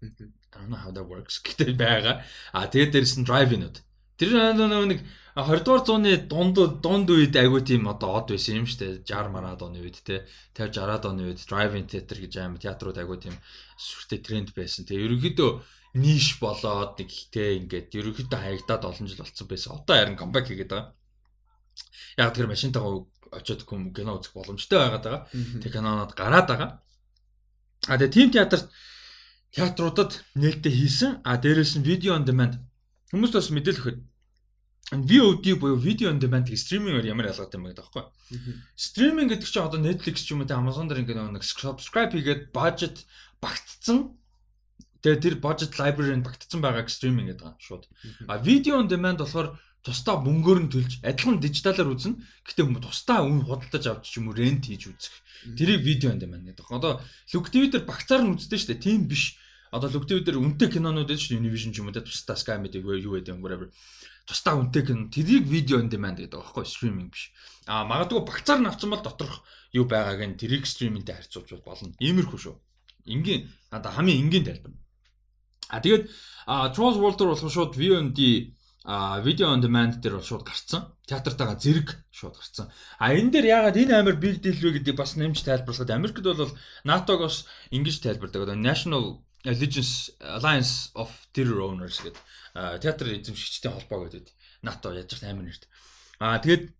[0.00, 2.24] I don't know how that works гэдэг байгаа.
[2.52, 3.76] А тэгээд дээрс нь drive-in-ууд.
[4.20, 5.00] Тэр нөгөө нэг
[5.36, 9.32] 20 дугаар зууны дунд дунд үед айгүй тийм одоо од байсан юм шүү дээ 60
[9.32, 10.26] мараад оны үед те
[10.58, 13.36] 50 60-аад оны үед drive-in theater гэж аим театрууд айгүй тийм
[13.78, 14.84] сүртэй тренд байсан.
[14.84, 15.50] Тэгээ ерөнхийдөө
[16.02, 19.70] ниш болоод нэг те ингээд ерөнхийдөө хаягдаад олон жил болцсон байсан.
[19.78, 20.92] Одоо харин comeback хийгээд байгаа.
[22.18, 25.22] Яг тэр машинтайгаа очиод хүм кино үзэх боломжтой байгаад байгаа.
[25.62, 26.70] Тэг кинонод гараад байгаа.
[27.88, 28.66] А тэгээ тим театрт
[29.54, 31.10] театруудад нээлттэй хийсэн.
[31.24, 32.58] А дээрээс нь видео on demand
[33.10, 33.98] хүмүүс бас мэдээлэл өгөхөд
[34.90, 35.78] VOD буюу
[36.10, 38.04] on demand гэх стримингээр ямар ялгаатай юм бэ гэдэг байхгүй.
[38.74, 42.50] Стриминг гэдэг чинь одоо Netflix ч юм уу те Amazon дээр ингээд нэг subscribe хийгээд
[42.50, 43.06] budget
[43.38, 44.18] багтцсан.
[45.02, 47.86] Тэгээ тэр budget library-нд багтцсан байгааг стриминг гэдэг байгаа шууд.
[48.26, 49.54] А video on demand болохоор
[49.84, 52.20] тусдаа мөнгөөр нь төлж адилхан дижиталаар үзнэ.
[52.44, 55.14] Гэтэ тусдаа үн худалдаж авч ч юм уу рент хийж үзэх.
[55.56, 56.68] Тэрийг video on demand гэдэг.
[56.68, 58.84] Одоо TV дээр багцаар нь үздэг шүү дээ.
[58.84, 59.40] Тийм биш.
[59.72, 61.42] Одоо TV дээр үнэтэй кинонууд байдаг шүү дээ.
[61.42, 63.72] Univision ч юм уу те тусдаа Sky Media юу гэдэг юм whatever
[64.30, 67.34] тусдаа үнэтэй кино тэрийг видео on demand гэдэг байхгүй стриминг биш.
[67.66, 69.42] Аа магадгүй багцаар нь авсан бол доторх
[69.74, 71.90] юу байгааг нь тэрийг стримингтэй харьцуулж болно.
[71.98, 72.56] Иймэрхүү шүү.
[73.10, 74.72] Ингийн одоо хамгийн энгийн тайлбар.
[75.66, 76.06] А тэгээд
[76.74, 78.18] Trolls World Tour болох шууд VOD
[78.84, 80.96] а видео on demand дээр бол шууд гарцсан.
[81.04, 82.72] Театартайгаа зэрэг шууд гарцсан.
[82.98, 87.44] А энэ дээр яагаад энэ амар deal вэ гэдэг бас нэмж тайлбарлахад Америкт бол НАТО-гоос
[87.70, 88.48] ингэж тайлбардаг.
[88.48, 92.24] Одоо National Allegiance Alliance of Terror Owners гэдэг
[92.80, 94.32] театр эзэмшигчдийн холбоо гэдэг
[94.64, 95.68] НАТО яаж их амар нэрт.
[96.16, 96.72] Аа тэгээд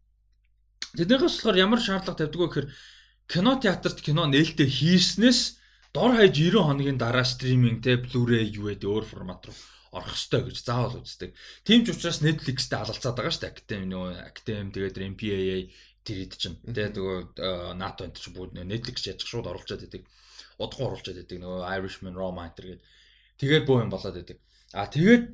[0.96, 2.68] тэднээс болохоор ямар шаардлага тавьдаг вэ гэхээр
[3.28, 5.60] кино театрт кино нээлттэй хийснээс
[5.92, 9.56] дор хаяж 90 хоногийн дараа стриминг те Blu-ray юу гэдэг өөр формат руу
[9.90, 11.34] орох ёстой гэж заавал үздэг.
[11.66, 13.54] Тийм ч учраас Netflix-тэй алалцаад байгаа шүү дээ.
[13.54, 15.58] Academy нөгөө Academy тэгээд MPAA
[16.06, 16.58] тэр ид чинь.
[16.62, 17.18] Тэгээд нөгөө
[17.74, 20.06] НАТО энэ чинь бүгд Netflix яаж шууд оруулчаад идэг
[20.60, 22.82] удахгүй оруулчаад байдаг нөгөө Irishman Roma энэ гээд
[23.40, 24.38] тэгээд боо юм болоод байдаг.
[24.76, 25.24] А тэгээд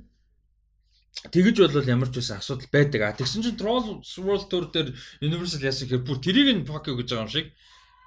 [1.35, 3.01] тэгэж бол ямар ч байсан асуудал байдаг.
[3.03, 7.09] А тэгсэн чинь Troll World Tour дээр Universal яасан гэхээр бүр тэрийг нь fuck гэж
[7.11, 7.47] байгаа юм шиг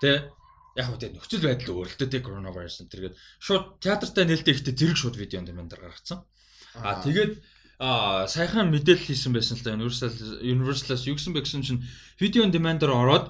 [0.01, 0.31] тэ
[0.79, 5.15] яг тэ нөхцөл байдал өөрөлтөө тэ коронавирус энэ тэргээд шууд театртай нээлттэй ихтэй зэрэг шууд
[5.19, 6.23] видео юм дээр гаргацсан.
[6.79, 7.43] А тэгээд
[7.79, 10.11] а саяхан мэдээлэл хийсэн байсан л да Universal
[10.43, 11.83] Universal-аас юу гэсэн бэ гэсэн чинь
[12.19, 13.27] видео on demand-аар ороод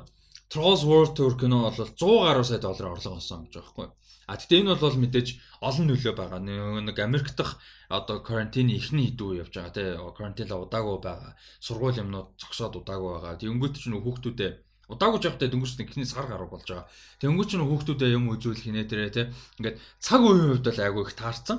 [0.50, 3.88] Trolls World Tour кино бол 100 гаруй сая доллар орлого олсон гэж байгаа байхгүй.
[4.30, 5.28] А тэгтээ энэ бол мэдээж
[5.62, 6.42] олон нөлөө байгаа.
[6.42, 9.90] Нэг Америк дахь одоо карантины ихний хэдүү явж байгаа тий.
[10.18, 11.34] Карантинла удаагүй байгаа.
[11.62, 13.42] Сургууль юмнууд зогсоод удаагүй байгаа.
[13.42, 14.52] Тэнгүүт ч нөх хүүхдүүдээ
[14.90, 16.90] удаагүй жахтай дөнгөж нэг ихний сар гаруй болж байгаа.
[17.22, 19.26] Тэнгүүт ч нөх хүүхдүүдээ юм үзүүлэх хинэ тэрэ тий.
[19.62, 21.58] Ингээд цаг үеийн хувьд бол айгүй их таарсан.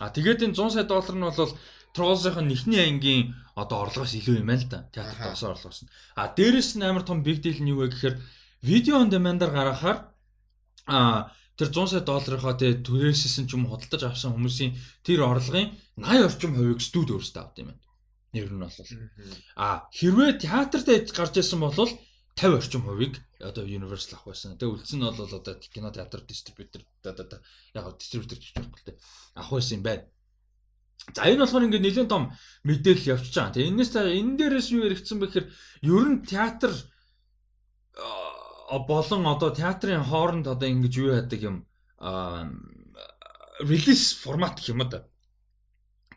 [0.00, 1.52] А тэгээд энэ 100 сая доллар нь бол
[1.90, 4.86] Троллсын нэгний ангийн одоо орлогоос илүү юм байна л да.
[4.94, 5.92] Театрт олсон орлогоос нь.
[6.14, 8.16] А дээрэс нь амар том big deal нь юу вэ гэхээр
[8.62, 9.98] видео on demand-аар гаргахаар
[10.86, 16.30] а тэр 100 сая долларынхаа тэ түрээссэн ч юм худалдаж авсан хүмүүсийн тэр орлогын 80
[16.30, 17.82] орчим хувийг студ өөрсдөө авд юм байна.
[18.32, 18.78] Нэр нь бол.
[19.58, 21.74] А хэрвээ театрт гарч ирсэн бол
[22.40, 24.56] 50 50 орчим хувийг одоо Universal авах байсан.
[24.56, 27.12] Тэгээ үлдсэн нь бол одоо кино театр дистрибьютор да
[27.76, 28.98] яг дистрибьютор гэж байхгүй л дээ.
[29.36, 30.04] Авах байсан юм байна.
[31.12, 32.32] За энэ болохоор ингээд нэлээд том
[32.64, 33.54] мэдээлэл явчихж байгаа.
[33.56, 35.46] Тэгээ энэс та энэ дээрээс юу яригдсан бэ гэхээр
[35.84, 36.72] ер нь театр
[38.88, 41.56] болон одоо театрын хооронд одоо ингэж юу яадаг юм
[43.60, 45.09] релиз формат гэх юм да.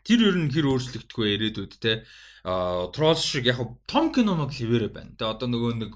[0.04, 2.04] Тэр ер нь хэр өөрчлөгдөх вэ ирээдүйд те
[2.44, 3.56] а Trolls шиг яг
[3.88, 5.16] том кинонууд хിവэрэ байна.
[5.16, 5.92] Тэгээ одоо нөгөө нэг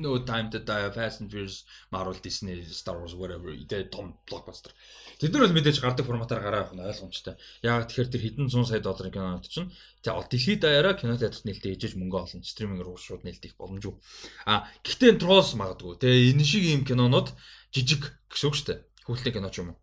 [0.00, 4.72] No Time to Die, Fast and Furious, Marvel, Disney, Star Wars whatever тэгээ том блокбастер.
[5.20, 7.36] Тэд нар бол мэдээж гардаг форматаар гараа явах нь ойлгомжтой.
[7.60, 9.68] Яг тэгэхээр тэр хэдэн 100 сая долларын кинонууд чинь
[10.00, 12.40] тэгээ дэлхийд даяараа кино театрт нээлттэй ижиж мөнгө олно.
[12.40, 13.92] Стриминг руу шууд нээлтэх боломжгүй.
[14.48, 16.00] А гэхдээ Trolls магадгүй.
[16.00, 17.36] Тэгээ энэ шиг ийм кинонууд
[17.68, 18.80] жижиг гэсэн үг шүү дээ.
[19.04, 19.78] Хүүхэлдэйн кино ч юм уу.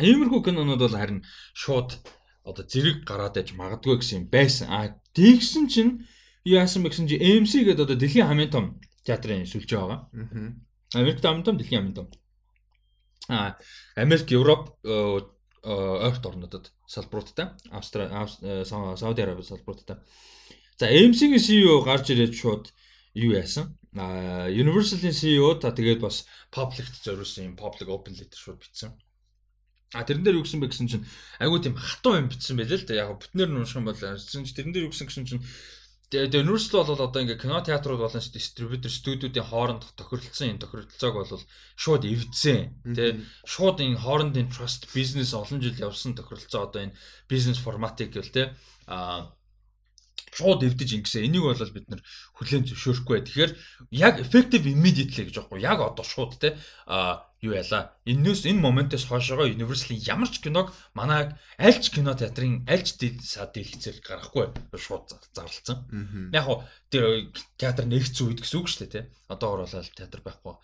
[0.00, 1.20] Иймэрхүү кинонууд бол харин
[1.52, 2.00] шууд
[2.46, 4.66] одоо зэрэг гараад аж магадгүй гэсэн юм байсан.
[4.70, 6.06] А тэгсэн чинь
[6.46, 8.64] яасан бэ гэсэн чинь MC гэдэг одоо дэлхийн хамгийн том
[9.02, 10.00] театрын сүлжээ байгаа.
[10.14, 10.54] Аа.
[10.94, 12.08] Америкт хамгийн том дэлхийн хамгийн том.
[13.28, 13.58] А
[13.98, 18.14] Америк, Европ, ойрт орнуудад салбаруудтай, Австрали,
[18.64, 19.98] Сауди Араби салбаруудтай.
[20.78, 22.70] За MC-ийн CEO гарч ирээд шууд
[23.14, 23.74] юу яасан?
[23.96, 28.94] А Universal-ийн CEO та тэгээд бас public-т зориулсан юм public open letter шууд бичсэн.
[29.94, 31.06] А тэрэн дээр юу гэсэн бэ гэсэн чинь
[31.38, 33.06] айгуу тийм хатуу юм бичсэн байлээ л да.
[33.06, 35.42] Яг бүтнээр нь унших юм бол чинь тэрэн дээр юу гэсэн гэсэн чинь
[36.06, 41.42] Тэгээ Universal бол одоо ингээ кино театрууд болон дистрибьютор студиудын хооронд тохиролцсон энэ тохиролцоог бол
[41.74, 42.94] шууд эвдсэн.
[42.94, 46.94] Тэ шууд энэ хоорондын trust business олон жил явсан тохиролцоо одоо энэ
[47.26, 48.54] бизнес форматыг гэл тэ
[48.86, 49.34] а
[50.30, 51.26] шууд эвдэж ингэсэн.
[51.26, 52.02] Энийг бол бид нар
[52.38, 53.26] хүлээн зөвшөөрөхгүй.
[53.26, 53.52] Тэгэхээр
[53.90, 55.58] яг effective immediately гэж аахгүй.
[55.58, 56.54] Яг одоо шууд те
[56.86, 57.94] а юу яла.
[58.04, 62.98] Энэс энэ моментоос хойшоогоо Universal ямар ч киног манай аль ч кино театрын аль ч
[63.22, 65.86] сад дэлгэцээр гаргахгүй шууд зарлцсан.
[66.34, 69.08] Яг хоо тэр театр нэгцсэн үед гэсэн үг шүү дээ те.
[69.30, 70.54] Одоогор болол театр байхгүй.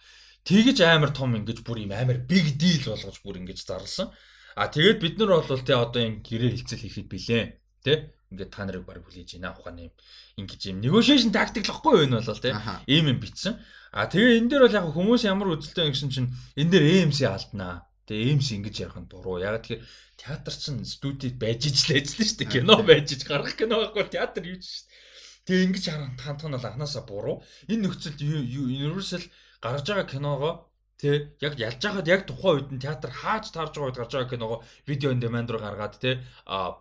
[0.43, 4.11] Тэгэж амар том ингэж бүр юм амар big deal болгож бүр ингэж зарлсан.
[4.59, 7.45] А тэгээд бид нар бол те одоо юм гэрээ хилцэл хийхэд билээ.
[7.83, 8.15] Тэ?
[8.31, 9.95] Ингээд та нарыг баг хүлээж ийна ухааны юм.
[10.41, 12.57] Ингээд юм negotiation tactic л ихгүй юу энэ бол тэ.
[12.89, 13.59] Ийм юм бичсэн.
[13.93, 17.85] А тэгээ энэ дээр бол яг хүмүүс ямар үзэлтэй гэсэн чинь энэ дээр AMC алднаа.
[18.09, 19.43] Тэгээ AMC ингэж ярих нь буруу.
[19.43, 19.85] Яг тэгэхээр
[20.17, 22.53] театр чинь студид байж ижил ажиллана шүү дээ.
[22.57, 24.97] Кино байж иж гарах кино байхгүй театр юу шүү дээ.
[25.45, 27.43] Тэгээ ингэж харан тантан бол анханасаа буруу.
[27.69, 29.27] Энэ нөхцөлд Universal
[29.61, 30.73] гаргаж байгаа киногоо
[31.03, 34.31] Тэ яг ялж байхад яг тухайн үед нь театр хааж тарж байгаа үед гарч байгаа
[34.31, 36.79] киногоо видео on demand руу гаргаад тэ а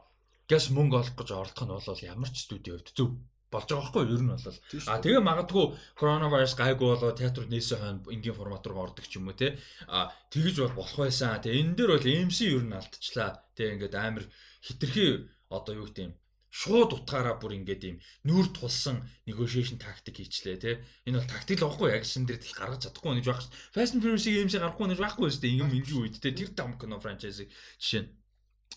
[0.52, 3.10] гэс мөнгө олох гэж оролдох нь бол ямар ч студийн хувьд зөв
[3.52, 4.04] болж байгаа байхгүй?
[4.16, 4.60] Ер нь бол.
[4.88, 5.66] А тэгээ магадгүй
[6.00, 9.60] коронавирус гайгүй болоо театрууд нээсэн хойно энгийн формат руу ордог ч юм уу те.
[9.92, 11.40] А тэгэж бол болох байсан.
[11.44, 13.44] Тэгээ энэ дээр бол MC ер нь алдчихлаа.
[13.56, 14.26] Тэгээ ингээд амар
[14.64, 16.12] хитрхи одоо юу гэдэм
[16.52, 17.98] шууд утгаараа бүр ингээд юм
[18.28, 20.76] нүүр тулсан negotiation tactic хийчлээ тий.
[21.08, 23.48] Энэ бол тактик л байхгүй шин дээр их гаргаж чадахгүй гэж байх.
[23.76, 25.54] Fast and Furious-ийг MC гаргахгүй гэж байхгүй шүү дээ.
[25.56, 26.36] Ингээм ингийн үед тий.
[26.36, 27.48] Тэр том кино франчайзыг
[27.80, 28.12] жишээ нь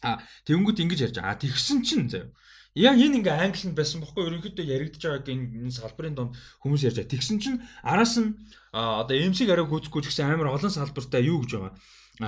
[0.03, 1.38] А тэгэнгүүт ингэж ярьж байгаа.
[1.38, 2.32] Тэгсэн чинь заяа.
[2.74, 7.14] Яг энэ ингээ англинд байсан бохгүй ерөнхийдөө яригдж байгааг энэ салбарын донд хүмүүс ярьж байгаа.
[7.14, 8.34] Тэгсэн чинь араас нь
[8.74, 11.78] одоо MC-г арай гүйцэхгүй ч гэсэн амар олон салбартай юу гэж байгаа.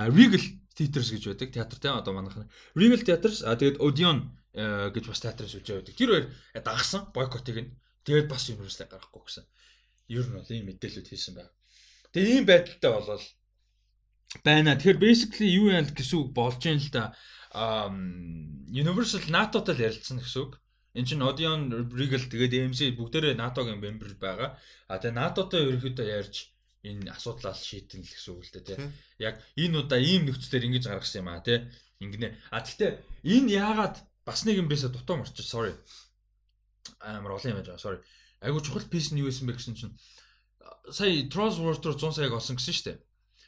[0.07, 1.51] Regal Theatres гэж байдаг.
[1.51, 2.47] Театр те одоо манайх.
[2.79, 5.95] Regal Theatres а тэгээд Odeon гэж бас театрын сүлжээ байдаг.
[5.99, 6.25] Тэр хоёр
[6.63, 7.71] дагсан бойкотыг нь
[8.07, 9.45] тэгээд бас Universal гаргахгүй гэсэн.
[10.09, 11.51] Ер нь бол ийм мэдээлэлүүд хийсэн байна.
[12.15, 13.25] Тэгээ ийм байдалтай болол
[14.41, 14.73] байна.
[14.79, 17.13] Тэгэхээр basically юу яа гэсэн үг болж юм л да
[18.67, 20.61] Universal NATO-тай ярилцсан гэсэн үг.
[20.97, 24.57] Энд чинь Odeon, Regal тэгээд AMC бүгдээрээ НАТО-гийн member байгаа.
[24.89, 26.35] А тэгээд NATO-той ерөөхдөө ярьж
[26.85, 28.77] энэ асуудлаа шийдэн л гэсэн үг л дээ тий.
[29.21, 31.65] Яг энэ удаа ийм нөхцлөөр ингэж гаргасан юм аа тий.
[32.01, 32.29] Ингэнэ.
[32.53, 32.91] А гэхдээ
[33.25, 33.95] энэ яагаад
[34.25, 35.73] бас нэг юм бисаа дутуу марч sorry.
[37.01, 37.99] Амар олон юм байгаа sorry.
[38.41, 39.93] Айгу чухал пис нь юу байсан бэ гэсэн чинь
[40.91, 42.97] сая Trolls World Tour 100 саяг олсон гэсэн дээ.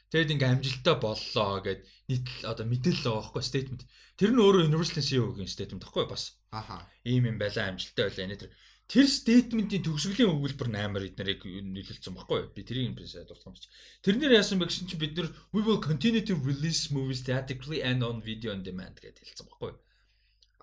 [0.10, 3.82] Тэгэд ингээм амжилттай боллоо гэд нийт одоо мэдээлэл байгаа байхгүй statement.
[4.18, 6.34] Тэр нь өөрөө Universal CEO-гийн statement байхгүй бас.
[6.50, 6.82] Аха.
[7.06, 8.52] Ийм юм байлаа амжилттай байлаа энэ тэр.
[8.90, 13.70] Тэр statement-ийн төгсгөлийн өгүүлбэр 8-аар эднэрийг нийлүүлсэн байхгүй би тэрийг бисаа дуртах юм чи.
[14.02, 18.02] Тэрнэр яасан бэ гэсэн чи бид нар we will continue to release movies theatrically and
[18.02, 19.78] on video on demand гэдээ хэлсэн байхгүй.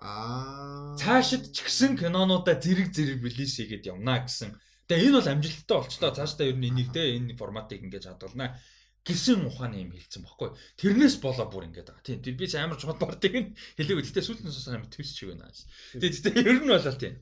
[0.03, 0.99] Аа.
[0.99, 4.51] Цаашид ч гэсэн кинонуудаа зэрэг зэрэг релиз хийгээд явна гэсэн.
[4.91, 6.11] Тэгээ энэ бол амжилттай болчлоо.
[6.11, 8.59] Цаашдаа ер нь энийг те энэ форматыг ингэж хадгалнаа
[9.07, 10.51] гэсэн ухааны юм хэлсэн баггүй.
[10.75, 12.03] Тэрнээс болоо бүр ингэж байгаа.
[12.03, 12.19] Тийм.
[12.35, 14.03] Би ч амар чухал бардыг нь хэлээгүй.
[14.03, 15.47] Гэтэ сүүлд нь сонсох амар твис чиг байна.
[15.95, 17.15] Тэгээ гэтэ ер нь болоо тийм.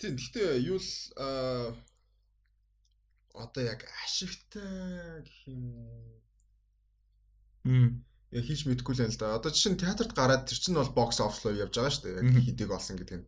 [0.00, 0.14] Тийм.
[0.16, 0.90] Гэтэ юу л
[3.36, 5.62] одоо яг ашигтай гэх юм.
[7.68, 7.88] Мм.
[8.32, 9.36] Я хийж мэдэхгүй л байна л да.
[9.36, 12.20] Одоо жишээ нь театрт гараад тэр чинь бол бокс руу явж байгаа шүү дээ.
[12.24, 13.26] Яг хидийг олсон гэдэг нь.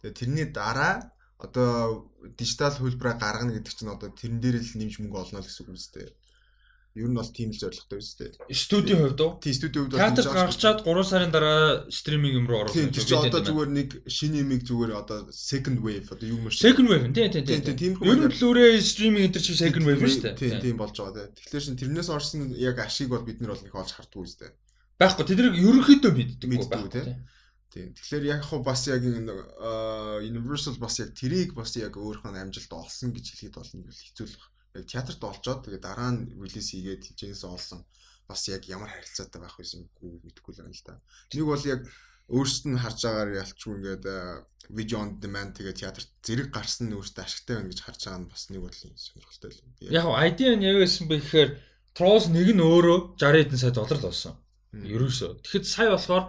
[0.00, 5.18] Тэгээ тэрний дараа одоо дижитал хөлбраа гаргана гэдэг чинь одоо тэрэн дээр л нэмж мөнгө
[5.18, 6.08] олно л гэсэн үг үстэй.
[6.98, 8.34] Ер нь бол тийм л зорилготой үстэй.
[8.50, 9.38] Студийн хувьд уу?
[9.38, 12.98] Тийм студийн хувьд бол авах гаргачаад 3 сарын дараа стриминг юм руу Тийм оруулах.
[12.98, 16.90] тэр чинь одоо зүгээр нэг шинэ юмыг зүгээр одоо second wave одоо юу мөр second
[16.90, 17.78] wave тийм тийм Тийм, тийм, тийм.
[17.78, 20.34] тийм Ер нь Blu-ray стриминг энэ чинь second wave шүү дээ.
[20.34, 21.38] Тийм тийм болж байгаа тийм.
[21.38, 24.50] Тэгэхээр шин тэрнээс орсон яг ашиг бол бид нар бол их олж хардггүй үстэй.
[24.98, 27.06] Байхгүй тэднийг ерөнхийдөө мэддэг байхгүй тий.
[27.70, 27.94] Тийм.
[27.94, 29.30] Тэгэхээр яг хуу бас яг энэ
[29.62, 34.26] аа, Universal бас яг тэрийг бас яг өөрийнхөө амжилт олсон гэж хэлэхэд бол нэг хэцүү
[34.26, 34.50] л баг.
[34.74, 37.80] Театрт олцоод тэгээ дараа нь релиз хийгээд хичээнээс олсон
[38.30, 40.94] бас яг ямар харилцаатай байх байсангүй мэдэхгүй л байна л да.
[41.34, 41.80] Нэг бол яг
[42.30, 44.04] өөрсдөд нь харж байгаагаар ялчгүй ингээд
[44.70, 48.30] video on demand тэгээ театрт зэрэг гарсан нь өөртөө ашигтай байна гэж харж байгаа нь
[48.30, 49.62] бас нэг бодлын сонирхолтой л.
[49.82, 51.50] Би Яг ID нь яг байсан бэ гэхээр
[51.98, 54.34] Trolls нэг нь өөрөө 60 хэдэн сая доллар л болсон.
[54.70, 55.30] Ерөөсөө.
[55.42, 56.24] Тэгэхэд сая болохоор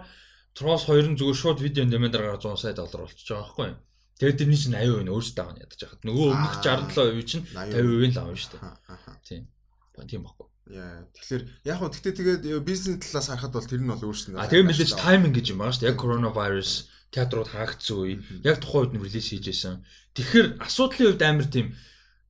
[0.58, 3.78] Trolls 2 нь зүгээр шууд видео дэмэндэр гараад 100 сая доллар болчихж байгаа байхгүй юу?
[4.22, 6.06] Тэгээд тэрний чинь 80% нь өөрсдөө авах нь ядаж хахад.
[6.06, 6.86] Нөгөө өмнөх Аа.
[6.94, 8.62] 67% чинь 50% нь л авна шүү дээ.
[8.86, 9.10] Аха.
[9.26, 10.46] Тийм баггүй.
[10.70, 11.02] Яа.
[11.10, 12.14] Тэгэхээр яг хөө тэгтээ
[12.46, 14.38] тэгээд бизнес талаас харахад бол тэр нь бол өөрснөө.
[14.38, 15.90] А тэгээ мэдээж тайминг гэж юм байгаа шүү дээ.
[15.90, 16.72] Яг коронавирус
[17.10, 18.14] театрууд хаагдсан үе.
[18.46, 19.74] Яг тухайн үед нь релиз хийж байсан.
[20.14, 21.66] Тэгэхээр асуудлын хувьд амар тийм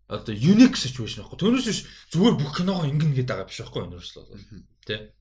[0.08, 1.38] одоо unique situation байхгүй.
[1.44, 4.00] Түүнээс биш зүгээр бүх киногоо ингэн гээд байгаа биш байхгүй юу?
[4.00, 4.40] Ерөөсөл бол.
[4.88, 5.12] Тэ.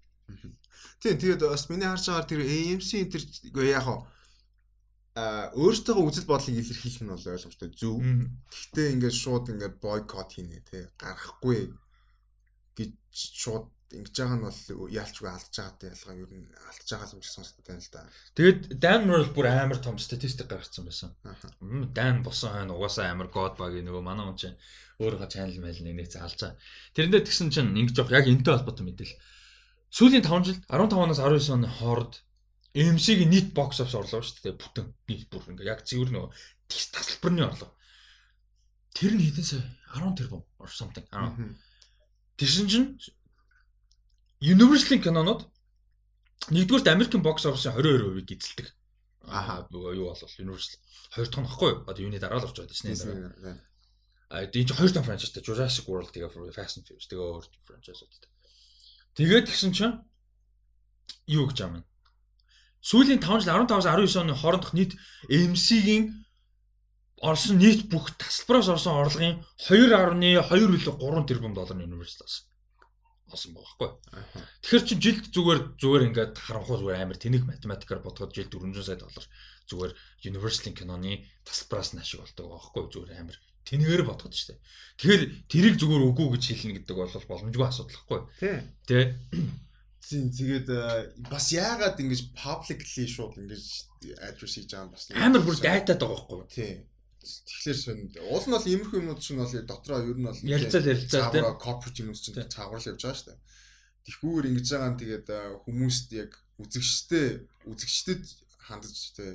[1.04, 4.08] Тийм тэгээд бас миний харж байгаагаар тэр AMC энэ яг хоо
[5.16, 8.00] а өөртөөгөө үзэл бодлыг илэрхийлэх нь бол ойлгомжтой зөв.
[8.48, 11.76] Гэхдээ ингээд шууд ингээд бойкот хийнэ тий гарахгүй
[12.80, 17.24] гэж шууд ингэж байгаа нь бол яалчгүй алдаж байгаатай ялгаа ер нь алдаж байгаа юм
[17.28, 18.08] шиг сонсдог байна л да.
[18.40, 21.12] Тэгээд Dan Merle бүр амар том статистик гаргацсан байсан.
[21.92, 24.58] Dan босон хойно угаасаа амар god баг нөгөө манай хүн чинь
[25.04, 26.56] өөрөө channel майл нэг нэг заалж байгаа.
[26.96, 29.16] Тэрэндээ тэгсэн чинь ингэж явах яг энтэй холбоотой мэдээл.
[29.92, 32.24] Сүүлийн 5 жил 15-аас 19 оны хооронд
[32.74, 34.56] MC-ийн нийт box office орлого шүү дээ.
[34.56, 36.32] Бүтэн нийт бүр ингээ яг цэвэр нөгөө
[36.72, 37.76] тас- тасалбарны орлого.
[38.96, 39.64] Тэр нь хэдэн сая?
[39.92, 41.04] 10 тэрбум or something.
[41.12, 41.36] 10.
[41.36, 41.60] Мгм.
[42.40, 42.88] Тэрсэн чинь
[44.42, 45.42] Universal-ийн кинонууд
[46.50, 48.68] нэгдүгürt American box office-ийн 22%-ийг эзэлдэг.
[49.28, 49.68] Аха.
[49.70, 50.80] Нөгөө юу болов Universal.
[51.12, 51.80] Хоёр дахь нь баггүй юу?
[51.86, 53.36] Одоо юуны дараа л орж байгаа Disney дараа.
[53.36, 53.60] Тийм.
[54.32, 58.14] А энэ чинь хоёр дахь франчайзтай Jurassic World тэгээ Fast and Furious тэгээ өөр франчайзууд.
[59.20, 59.96] Тэгээд тэгсэн чинь
[61.28, 61.80] юу гэж юм бэ?
[62.82, 64.98] Сүүлийн 5 жил 15-19 оны хоорондох нийт
[65.30, 66.26] AMC-ийн
[67.22, 72.50] орсон нийт бүх тасалбараас орсон орлогын 2.2 үлээ 3 тэрбум доллар Universal-аас
[73.32, 73.90] олсон байгаа байхгүй.
[74.66, 79.00] Тэгэхээр чи жилд зүгээр зүгээр ингээд харанхуй зүгээр амар тэнэг математикаар бодоход жилд 400 сая
[79.00, 79.26] доллар
[79.70, 79.94] зүгээр
[80.28, 81.12] Universal-ийн киноны
[81.46, 83.38] тасалбараас нь ашиг болдог байхгүй зүгээр амар
[83.70, 84.60] тэнэгээр бодоход шүү дээ.
[85.00, 88.20] Тэгэхээр тэрийг зүгээр үгүй гэж хэлнэ гэдэг бол боломжгүй асуудал байхгүй.
[88.42, 88.60] Тийм.
[88.90, 88.98] Тэ
[90.02, 93.66] Тийм тэгээд э, бас яагаад ингэж publicly шууд ингэж
[94.18, 96.50] address хийж байгаа нь бас амар бүр дайтаад байгаа байхгүй.
[96.50, 96.78] Тийм.
[97.22, 98.10] Тэгэхээр сонь.
[98.34, 101.06] Уул нь бол иймэрхүү юмнууд чинь бол дотроо ер нь бол ярилцаал тэ.
[101.06, 102.50] цаагаараа corporate юмнууд чинь Тийм.
[102.50, 103.40] цаагаарл явж байгаа шүү дээ.
[104.10, 105.40] Тэгхгүйгээр ингэж байгаа нь тэгээд э,
[105.70, 107.26] хүмүүст яг үзэгчтэй
[107.70, 108.24] үзэгчдэд
[108.58, 109.26] хандаж тэ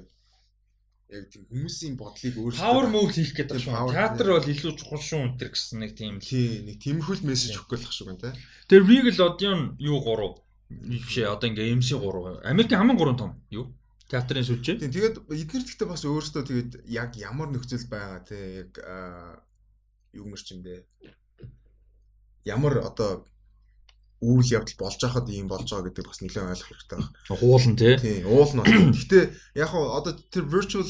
[1.14, 3.95] яг тийм хүмүүсийн бодлыг өөрсдөө Power move хийх гэдэг Тийм, шүү.
[3.95, 6.14] Театр бол илүү чухал шүү энэ гэсэн нэг тийм.
[6.19, 7.62] Тийм нэг тиймэрхүү л мессеж Тийм.
[7.62, 8.31] өгөх гэх шиг байна те.
[8.67, 10.03] Тэр Regal Odeon юу
[10.71, 12.43] 3 бишээ одоо ингээ MC 3.
[12.43, 13.71] Америкийн хамгийн гурван том юу?
[14.11, 14.83] Театрын сүлжээ.
[14.83, 18.73] Тийм тэгээд эдгээр гэхдээ бас өөрсдөө тэгээд яг ямар нөхцөл байгаа те яг
[20.14, 20.87] юу мэр чинь бэ?
[22.47, 23.27] Ямар одоо
[24.23, 27.11] үйл явдал болж байхад ийм болж байгаа гэдэг бас нэлээд ойлгох хэрэгтэй байна.
[27.29, 27.95] Хуулан тий.
[27.99, 28.62] Тийм, уул нь.
[28.62, 28.95] байна.
[28.95, 29.25] Гэхдээ
[29.59, 30.87] яг хоо одоо тэр virtual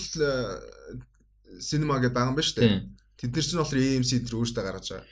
[1.59, 2.85] cinema гэдэг байгаа юм байна шүү дээ.
[3.17, 5.09] Тэд нар чинь болохоор AMC тэр өөртөө гаргаж байгаа.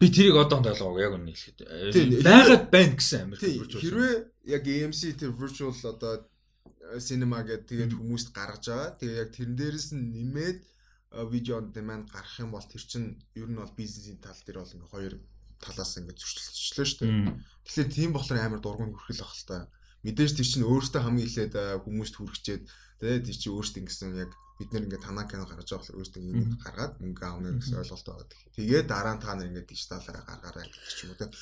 [0.00, 1.58] Би тэрийг одоо ойлгоогүй яг үнэ хэлэхэд.
[1.92, 3.44] Тийм, Байгаад байна гэсэн Америк.
[3.44, 4.14] Тийм, хэрвээ
[4.48, 8.96] яг AMC тэр virtual одоо э, cinema гэдэг тэгээд хүмүүст гаргаж байгаа.
[8.96, 13.20] Тэгээ яг тэрэн дээрээс нь нэмээд э, видео on demand гаргах юм бол тэр чинь
[13.36, 15.14] ер нь бол бизнесийн тал дээр бол ингээ хоёр
[15.60, 17.36] талаас ингээ зөрчилдчихлээ шүү дээ.
[17.68, 19.68] Тэгэхээр тийм болохоор амар дургуун хүрхэл ах л та.
[20.00, 22.62] Мэдээж тэр чинь өөртөө хамгийн ихлээд э, хүмүүст хүрчээд
[23.04, 26.20] тэгээд тэр чинь өөртөө ингэсэн яг бид нэр ингээ танаа кино гаргаж байгаа болохоор өөртөө
[26.20, 28.28] энийг гаргаад мөнгө аавна гэсэн ойлголт байгаа.
[28.56, 31.32] Тэгээд дараа нь та нар ингээ дижиталаараа гаргаарай гэх ч юм уу те.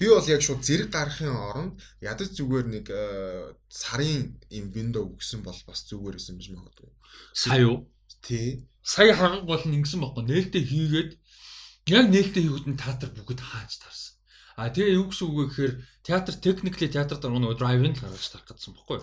[0.00, 5.44] Би бол яг шууд зэрэг гаргахын оронд ядаж зүгээр нэг э, сарын юм window өгсөн
[5.44, 6.90] бол бас зүгээр байсан биш магадгүй.
[7.36, 7.76] Сая юу?
[8.24, 8.64] Тий.
[8.80, 10.24] Сая харган бол ингэсэн байхгүй.
[10.24, 11.10] Нээлттэй хийгээд
[11.92, 14.16] яг нээлттэй хийгүүд нь театр бүгд хааж тарсан.
[14.56, 15.72] А тэгээ юу гэсэн үг вэ гэхээр
[16.08, 18.98] театр техникли театр нөгөө драйв-ин л гаргаж тарах гэсэн байхгүй.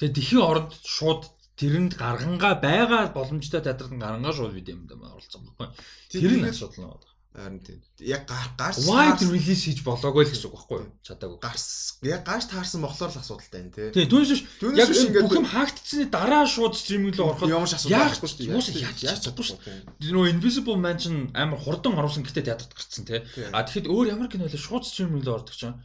[0.00, 1.22] Тэгээ тэхийн оронд шууд
[1.60, 5.68] тэрэнд гаргангаа байгаа боломжтой театрт гарангаа шууд бид юмд оролцсон байхгүй.
[6.12, 7.16] Тэр нь асуудал байна.
[7.36, 7.80] Харин тийм.
[8.00, 10.88] Яг гар гарч wide release хийж болоогүй л гэсэн үг байхгүй юу?
[11.04, 11.36] Чадаагүй.
[11.44, 13.92] гарс яг гарч таарсан болохоор л асуудалтай байна тий.
[13.92, 14.42] Тэгээ түүнээс
[14.72, 18.56] яг энэ бүх юм хаагдцсны дараа шууд стриминг рүү ороход ямар ч асуудал байхгүй шүү
[18.56, 20.16] уус яаж яаж чадахгүй шүү дээ.
[20.16, 23.20] нөө Invisible Man чинь амар хурдан оруулсан гэтээ театрт гарцсан тий.
[23.52, 24.56] А тэгэхэд өөр ямар кино вэ?
[24.56, 25.76] Шууд стриминг рүү ордог чинь.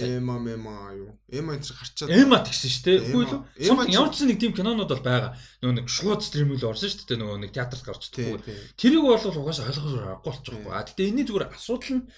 [0.00, 1.18] Эма мема юу?
[1.28, 2.98] Эма энэ гарчаад Эма тэгсэн шүү дээ.
[3.12, 5.36] Үгүй чи- ямар ч нэг тийм кинонууд бол байгаа.
[5.60, 7.20] Нөгөө нэг шууд стриминг рүү орсон шүү дээ.
[7.20, 8.32] Нөгөө нэг театрт гарч тий.
[8.80, 10.72] Тэрийг бол угаасаа ойлгохоор аргагүй болчихгүй.
[10.72, 12.08] А гэтээ энэний зүгээр асуудал нь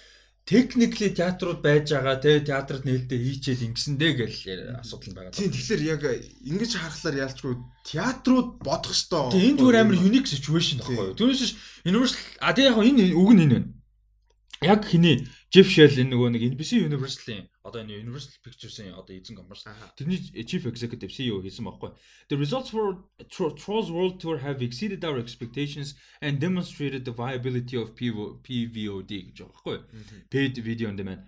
[0.45, 5.33] техникли театрууд байж байгаа те театрт нээлттэй хийчээд ингэсэндээ гэл асуудал нь байгаа.
[5.33, 6.01] Тийм тэгэхээр яг
[6.45, 7.53] ингэж харахаар яалчгүй
[7.83, 9.33] театрууд бодох ёстой.
[9.33, 11.17] Тэгээ энэ зүгээр амар unique situation байхгүй юу?
[11.17, 11.53] Түүнээс биш
[11.83, 13.67] Universal а тэгээ яг энэ үг нь энэ байна.
[14.61, 19.39] Яг хиний Jeff Shell энэ нөгөө нэг NBC Universal-ийн одоо энэ Universal Pictures-ийн одоо эзэн
[19.39, 19.71] компани шүү.
[19.71, 19.87] Аха.
[19.95, 21.95] Тэрний Chief Executive CEO хийсэн байхгүй.
[22.27, 27.79] The results for Tro- Trolls World Tour have exceeded our expectations and demonstrated the viability
[27.79, 29.77] of PV PVOD гэж байгаа байхгүй.
[30.27, 31.23] Paid video on demand.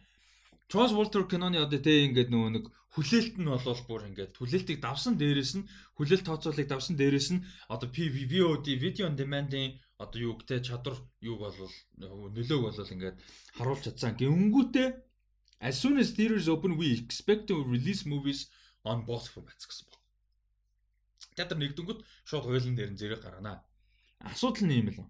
[0.68, 2.66] Trolls World Tour киноны одоо тэ ингээд нөгөө нэг
[3.00, 7.88] хүлээлт нь болол бүр ингээд хүлээлтийг давсан дээрээс нь хүлээлт тооцоолыг давсан дээрээс нь одоо
[7.88, 13.18] PVOD video on demand-ийн одоо юу гэдэг чадвар юуг болвол нөлөөг болвол ингээд
[13.58, 14.14] харуулж чадсан.
[14.22, 14.88] Гингүүтээ
[15.60, 18.50] as soon as theaters open we expect to release movies
[18.86, 20.02] on both formats гэсэн баг.
[21.34, 23.66] Театр нэгдэнгүүт шууд хуулийн дээр нь зэрэг гаргана.
[24.22, 25.10] Асуудал нь юм л.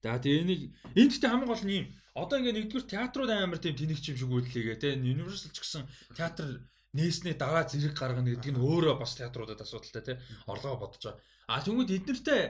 [0.00, 0.62] За тэгээ энийг
[0.96, 1.86] энд гэхдээ хамгийн гол нь юм.
[2.16, 5.82] Одоо ингээ нэгдүгээр театрууд амар тийм тэнэгч юм шиг үйлдэлгээ те Universal ч гэсэн
[6.16, 6.64] театр
[6.96, 10.12] нээснээ дараа зэрэг гаргана гэдэг нь өөрөө бас театруудад асуудалтай те
[10.46, 11.20] орлогоо бодож байгаа.
[11.48, 12.42] А тэгвэл эднэртэй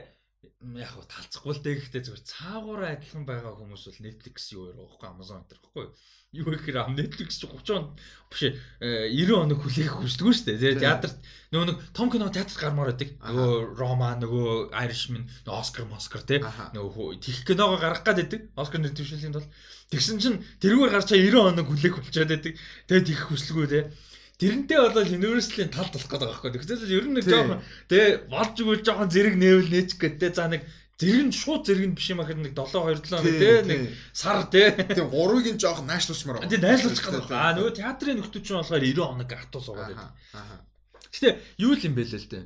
[0.79, 5.07] яг талцахгүй л дээ гэхдээ зүгээр цаагаараа адилхан байгаа хүмүүс бол Netflix юу ярих вэ?
[5.09, 5.85] Amazon энэ байхгүй
[6.35, 6.51] юу?
[6.51, 7.85] Гэхээр Netflix чи 30 он
[8.27, 8.53] биш ээ
[9.13, 10.59] 90 оног хүлээх хүсдэггүй шүү дээ.
[10.59, 10.83] Тэгээ Тийм.
[10.83, 11.17] театрт
[11.55, 13.09] нөгөө нэг том кино театрт гармаар байдаг.
[13.23, 18.41] Нөгөө Рома нөгөө Irishman Oscar Oscar те нөгөө тех киногоо гаргах гад байдаг.
[18.59, 19.49] Оскар нэр дэвшүүлэхийн тулд
[19.93, 22.53] тэгсэн чинь тэрүүгээр гарчаа 90 оног хүлээх болчиход байдаг.
[22.91, 23.79] Тэгээд их хүслгүй те.
[24.35, 26.75] Тэрнтэй болоод Universal-ийн тал болох гэдэг байгаа байхгүй.
[26.75, 27.31] Чинь ер нь нэг Тий.
[27.31, 30.31] жоохон тэгээ болж игэл жоохон зэрэг нээвэл нээчих гэдэг.
[30.35, 30.61] За нэг
[30.99, 33.67] зэрэг нь шууд зэрэг нь биш юм ахад нэг 7 2 7 Тий, те тий.
[33.71, 33.79] нэг
[34.11, 34.75] сар те.
[34.75, 37.31] Тийм гурвыг нь жоох наашлуулчмаар Тэгээ найзлуулчих гэдэг.
[37.31, 40.11] Аа нөгөө театрын нөхдөч нь болохоор 90 оног атуу суугаад байдаг.
[41.15, 41.29] Гэтэ
[41.63, 42.45] юу л юм бэ л л дээ.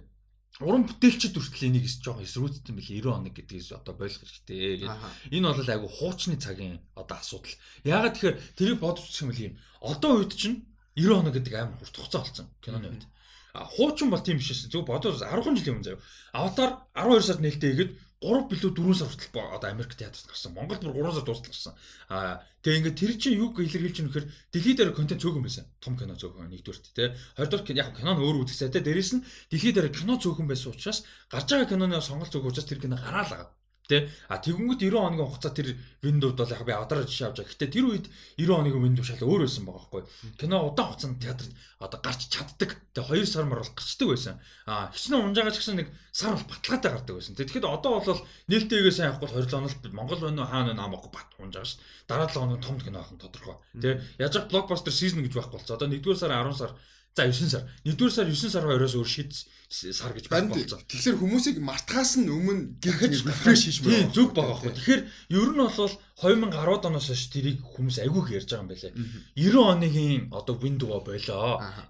[0.60, 4.84] Уран бүтээлчд хүртэл энийг жоохон эсрүүцсэн бэл 90 оног гэдгээс одоо болох хэрэгтэй.
[4.84, 4.92] гэж.
[5.32, 7.56] Энэ бол айгу хуучны цагийн одоо асуудал.
[7.88, 9.54] Яагаад тэгэхээр тэрийг бодож үзэх юм бол юм.
[9.80, 13.06] Одоо үед чинь 90 оног гэдэг амар хурд хугацаа болсон киноны үед.
[13.54, 14.70] А хуучин бол тийм биш шээ.
[14.70, 16.02] Зөв бодож 10 жилийн өмнө заяа.
[16.34, 17.92] Аватар 12 сард нээлттэй игээд
[18.22, 20.54] 3 билүү 4 сар хүртэл одоо Америк театрт гарсан.
[20.54, 21.74] Монголд бүр 3 сар дуустал гарсан.
[22.12, 25.66] А тэгээ ингээд тэр чинь юг илэрхийлж чинь вэхээр дэлхийд дээр контент цөөхөн байсан.
[25.80, 27.16] Том кино цөөхөн нэгдүгürt те.
[27.40, 28.84] Хоёрдугаар кино яг кино нь өөр үзэх сайтай.
[28.84, 32.84] Дээрээс нь дэлхийд дээр кино цөөхөн байсан учраас гарч байгаа киноны сонголт цөөхөн учраас тэр
[32.84, 33.50] кино гараал байгаа.
[33.90, 35.74] Тэ а тэгэнгүүт 90 хоногийн хугацаа тэр
[36.06, 37.52] Windows бол яг би авдараа жишээ авч байгаа.
[37.58, 38.06] Гэтэ тэр үед
[38.38, 40.04] 90 хоногийн Windows шал өөр байсан байгаа байхгүй.
[40.38, 41.52] Кино удаан хугацаанд театрт
[41.82, 42.78] одоо гарч чаддаг.
[42.94, 44.36] Тэгээ 2 сар мар бол гарчдаг байсан.
[44.70, 47.34] А хичнээн унжаагаа ч гэсэн нэг сар бол баталгаатай гардаг байсан.
[47.34, 51.10] Тэ тэгэхэд одоо бол нээлттэйгээ сайн авахгүй 20 онол Монгол байна уу хаана байна амахгүй
[51.10, 51.50] бат шүү.
[51.50, 51.82] дээ.
[52.06, 53.58] Дараа 7 хоног том кино ахын тодорхой.
[53.74, 55.82] Тэ яаж яг блокбастер сизон гэж байхгүй болцоо.
[55.82, 56.72] Одоо 1-р сар 10 сар
[57.20, 57.64] за 9 сар.
[57.84, 59.32] 1-р сар 9 сар хоёроос өөр шид
[59.70, 60.82] сар гэж байх Банд болцоо.
[60.88, 64.74] тэгэхээр хүмүүсийг мартахаас нь өмнө гихэж рефреш хийж Тийм зүг байгаа байхгүй.
[64.74, 65.02] Тэгэхээр
[65.38, 65.94] ер нь бол
[66.26, 68.94] 2010 оноос хойш тэрийг хүмүүс айгүйх ярьж байгаа юм байлээ.
[69.38, 71.62] 90 оныгийн одоо window болоо.
[71.62, 71.86] Аха.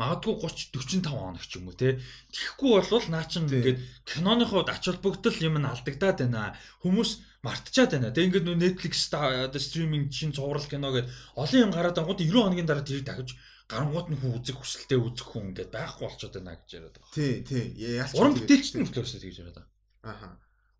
[0.00, 2.00] Магадгүй 30 45 хоног ч юм уу те.
[2.32, 3.60] Тэгэхгүй бол наа чин Тийм.
[3.60, 3.78] ингээд
[4.08, 6.56] киноныхоо ач холбогдол юм нь алдагдаад байна.
[6.80, 7.10] Хүмүүс
[7.44, 8.16] мартчихад байна.
[8.16, 12.32] Тэг ингээд нөө Netflix одоо стриминг шин цуврал кино гэдэг олон юм гараад ангууд 90
[12.32, 16.54] хоногийн дараа тэрийг дахиж гарангууд нь хүн үзэх хүсэлтэй үзэх хүн ингээд байхгүй болчиход байна
[16.54, 17.14] гэж яриад байгаа.
[17.18, 17.64] Тий, тий.
[17.98, 18.14] Яалч.
[18.14, 19.74] Уран бүтээлчд нь хөтлөөсөө тэгж яриад байгаа.
[20.06, 20.28] Аха.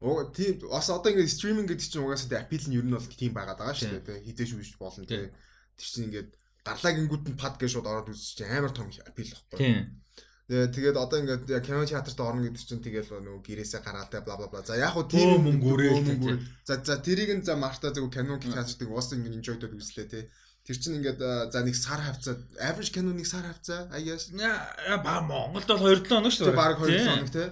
[0.07, 3.09] Уг тийм бас одоо ингээд стриминг гэдэг чинь угаасаа тий апил нь ер нь бол
[3.11, 4.07] тийм байгаад байгаа шүү дээ.
[4.07, 5.33] Тий хизээш үүсч болно тий.
[5.75, 6.31] Тэр чинь ингээд
[6.63, 9.35] гарлаа гингүүд нь пад гэж шууд ороод үзчих чинь амар том апил.
[9.57, 10.05] Тийм.
[10.47, 14.39] Тэгээ тэгээд одоо ингээд яг кино театрт орно гэдэг чинь тэгэл нөгөө гэрээсээ гараатай бла
[14.39, 14.63] бла бла.
[14.63, 16.39] За яг хуу тийм л мөнгөөр.
[16.63, 20.25] За за тэрийг нь за марта зөв кино театртыг уус ингээд enjoy-дод үзлээ тий.
[20.67, 21.23] Тэр чинь ингээд
[21.55, 26.35] за нэг сар хавцаа average canon нэг сар хавцаа аяас баа Монголд бол 2-7 хоног
[26.35, 26.59] шүү дээ.
[26.59, 27.49] Бараг 2-7 хоног тий.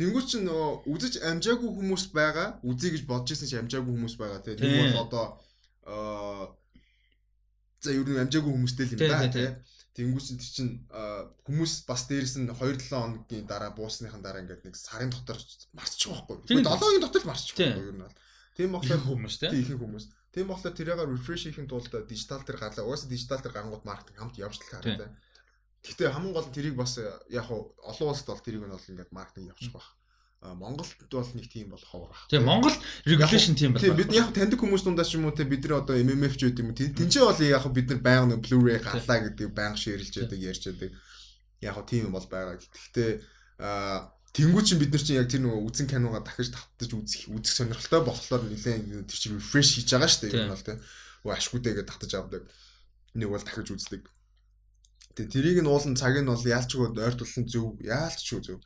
[0.00, 2.48] Тэнгүүч чинь нөгөө үзэж амжаагүй хүмүүс байгаа.
[2.64, 4.56] Үзье гэж бодож исэн чи амжаагүй хүмүүс байгаа тий.
[4.56, 5.24] Нэг бол одоо
[5.84, 6.44] аа
[7.84, 9.48] за ер нь амжаагүй хүмүүстэй л юм да тий.
[9.94, 10.72] Тэнгүүч чинь тэр чинь
[11.44, 15.36] хүмүүс бас дээрээс нь 2-7 хоногийн дараа буусныхан дараа ингээд нэг сарын дотор
[15.76, 16.48] марцчих واخгүй.
[16.48, 18.16] 7 хоногийн дотор л марцчих واخгүй ер нь бол.
[18.56, 19.52] Тийм болохоор хүмүүс тий.
[19.52, 20.08] Их хүмүүс.
[20.34, 22.84] Тийм болохоор тэрийгээ refresh хийхин тулд дижитал дээр гарлаа.
[22.84, 24.98] Угаасаа дижитал дээр гарангууд маркетинг хамт явж л Тийм.
[24.98, 25.14] хараа.
[25.86, 29.54] Гэхдээ хамгийн гол нь тэрийг бас яг олон улсад бол тэрийг нь бол ингээд маркетинг
[29.54, 29.94] явчих байх.
[30.44, 32.28] Монголд бол нэг тийм бол ховор ах.
[32.28, 32.74] Тийм Монгол
[33.06, 34.00] regulation тийм Тийм байна.
[34.04, 36.60] бид яг таньдаг хүмүүс дундаас ч юм уу те бид нар одоо MMF ч гэдэг
[36.60, 36.74] юм.
[36.76, 40.90] Тинчээ бол яг бид нар байнга нэг Blu-ray гарлаа гэдэг байнга ширэлж яадаг ярьж яадаг.
[41.64, 42.60] Яг тийм бол байгаа.
[42.60, 43.10] Гэхдээ
[43.64, 47.54] а Тэнгүү чинь бид нар чинь яг тэр нөгөө үзэн киногаа дахиж тавтаж үзэх үзэх
[47.54, 50.42] сонирхолтой болохоор нэлээд тэр чинь refresh хийж байгаа шүү дээ.
[50.42, 50.78] Энэ бол тийм.
[51.22, 52.42] Өө ашгүйтэйгээ татаж авдаг.
[53.14, 54.02] Нэг бол дахиж үздэг.
[55.14, 58.58] Тэгээ тэрийг нь уулын цаг нь бол яалчгүй ойртуулсан зөв, яалч ч зөв.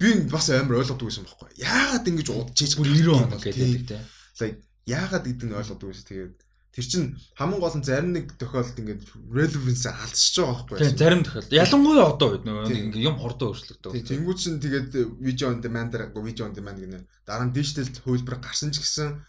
[0.00, 1.60] Би бас амар ойлгодог байсан байхгүй.
[1.60, 4.00] Яагаад ингэж удаж Бүр 90 он гэдэг тийм.
[4.40, 4.58] like
[4.88, 6.08] яагаад гэдэг нь ойлгодог байсан.
[6.08, 6.34] Тэгээд
[6.72, 10.78] тэр чинь хамгийн гол нь зарим нэг тохиолдолд ингээд relevance алдчихж байгаа байхгүй.
[10.80, 11.52] Тийм зарим тохиолдолд.
[11.52, 13.92] Ялангуяа одоо үед ингээ юм хордоо өөрчлөгдөв.
[13.92, 14.90] Тийм тэнгуү чинь тэгээд
[15.20, 17.04] видео on demand дээр видео on demand гэнэ.
[17.28, 19.20] Дараа нь digital хөлбөр гарсан ч гэсэн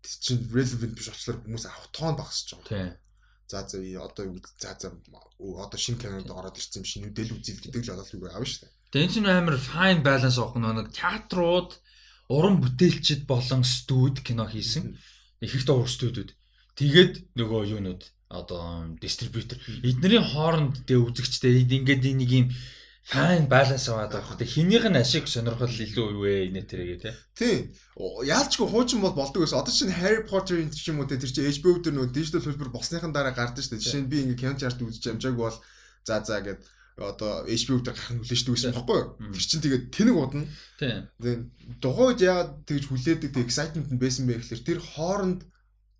[0.00, 2.68] тэр чинь relevant биш очлоор хүмүүс авах тоон багасч байгаа.
[2.72, 2.90] Тийм.
[3.46, 4.88] За за одоо үз- за за
[5.38, 8.72] одоо шинэ кинонд ороод ирсэн юм шинүүдэл үзэл гэдэг л бодол үг авна шүү дээ.
[8.90, 11.70] Тэгээ энэ чинь амар fine balance авах нэг театрууд
[12.32, 14.98] уран бүтээлчд болон студ кино хийсэн
[15.44, 16.34] их их доор студиуд.
[16.76, 22.46] Тэгээд нөгөө юунууд одоо дистрибьютор эднэрийн хооронд дэ үзэгчтэй ингээд нэг юм
[23.06, 24.34] fine balance аваад байгаа.
[24.34, 27.14] Тэгээ хинийх нь ашиг сонирхол илүү юу вэ инэ тэргээ те.
[27.38, 27.70] Тийм.
[27.96, 29.62] Яалчгүй хуучин бол болдог гэсэн.
[29.62, 32.42] Одоо чинь Harry Potter энэ ч юм уу те тэр чинь HBO дээр нөгөө digital
[32.42, 33.84] хөлбөр болсныхан дараа гардаг шүү дээ.
[33.86, 35.54] Жишээ нь би ингээ кино чарт үзэж амжааг бол
[36.02, 36.60] за за гэд
[36.98, 39.08] одоо HBO дээр гарах нь хүлээж дүүсэн байхгүй юу?
[39.38, 40.44] Тэр чинь тэгээд тэнэг удна.
[40.82, 41.06] Тийм.
[41.22, 41.42] Тэгээд
[41.78, 45.46] дугуйд яагаад тэгж хүлээдэг тэг excitement нь байсан бэ гэхэлэр тэр хооронд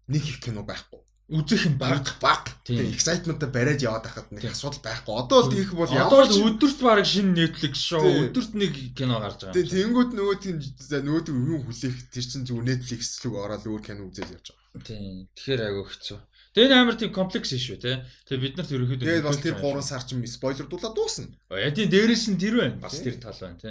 [0.08, 1.00] нэг их кино байхгүй.
[1.26, 2.06] Үзэх юм баг.
[2.22, 2.46] баг.
[2.62, 2.86] Тийм.
[2.86, 4.54] Тийм excitement-а бариад яваад байхад нэг Тийм.
[4.54, 5.14] асуудал байхгүй.
[5.18, 8.30] Одоо бол тийх бол Одоо л өдөрт баг шинэ Netflix шоу Тийм.
[8.30, 9.58] өдөрт нэг кино гарч байгаа.
[9.58, 13.82] Тэгээ тэнгууд нөгөө тийм нөгөө тийм юм хүлээх тэр чинь зүгээр Netflix рүү ороод өөр
[13.82, 14.86] кино үзэл явж байгаа.
[14.86, 15.26] Тийм.
[15.34, 16.18] Тэгэхээр айгүй хэцүү.
[16.54, 17.92] Тэгээ амар тийм комплекс шүү те.
[18.30, 21.26] Тэгээ бид нарт ерөөхдөө Тэгээд бас тэр 3 сар чинь спойлер дуулаад дуусна.
[21.50, 22.78] Ядын дээрээс нь тэр байна.
[22.80, 23.04] Бас Тийм.
[23.04, 23.70] тэр тал байна те.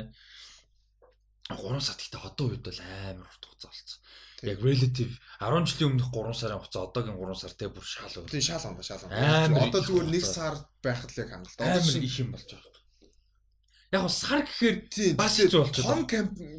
[1.55, 3.99] 3 сар гэхдээ одоо үед бол амар урт хугацаа болсон.
[4.43, 8.29] Яг relative 10 жилийн өмнөх 3 сарын хугацаа одоогийн 3 сар те бүр шал өөр.
[8.29, 10.35] Тийм шал андаа шал их Одоо зүгээр нэг хугацаа.
[10.35, 11.59] сар байхад л яг хангалт.
[11.61, 12.73] Одоо Амар их юм болж байгаа.
[13.95, 16.03] Яг го сар гэхээр бас хэцүү болчиход Том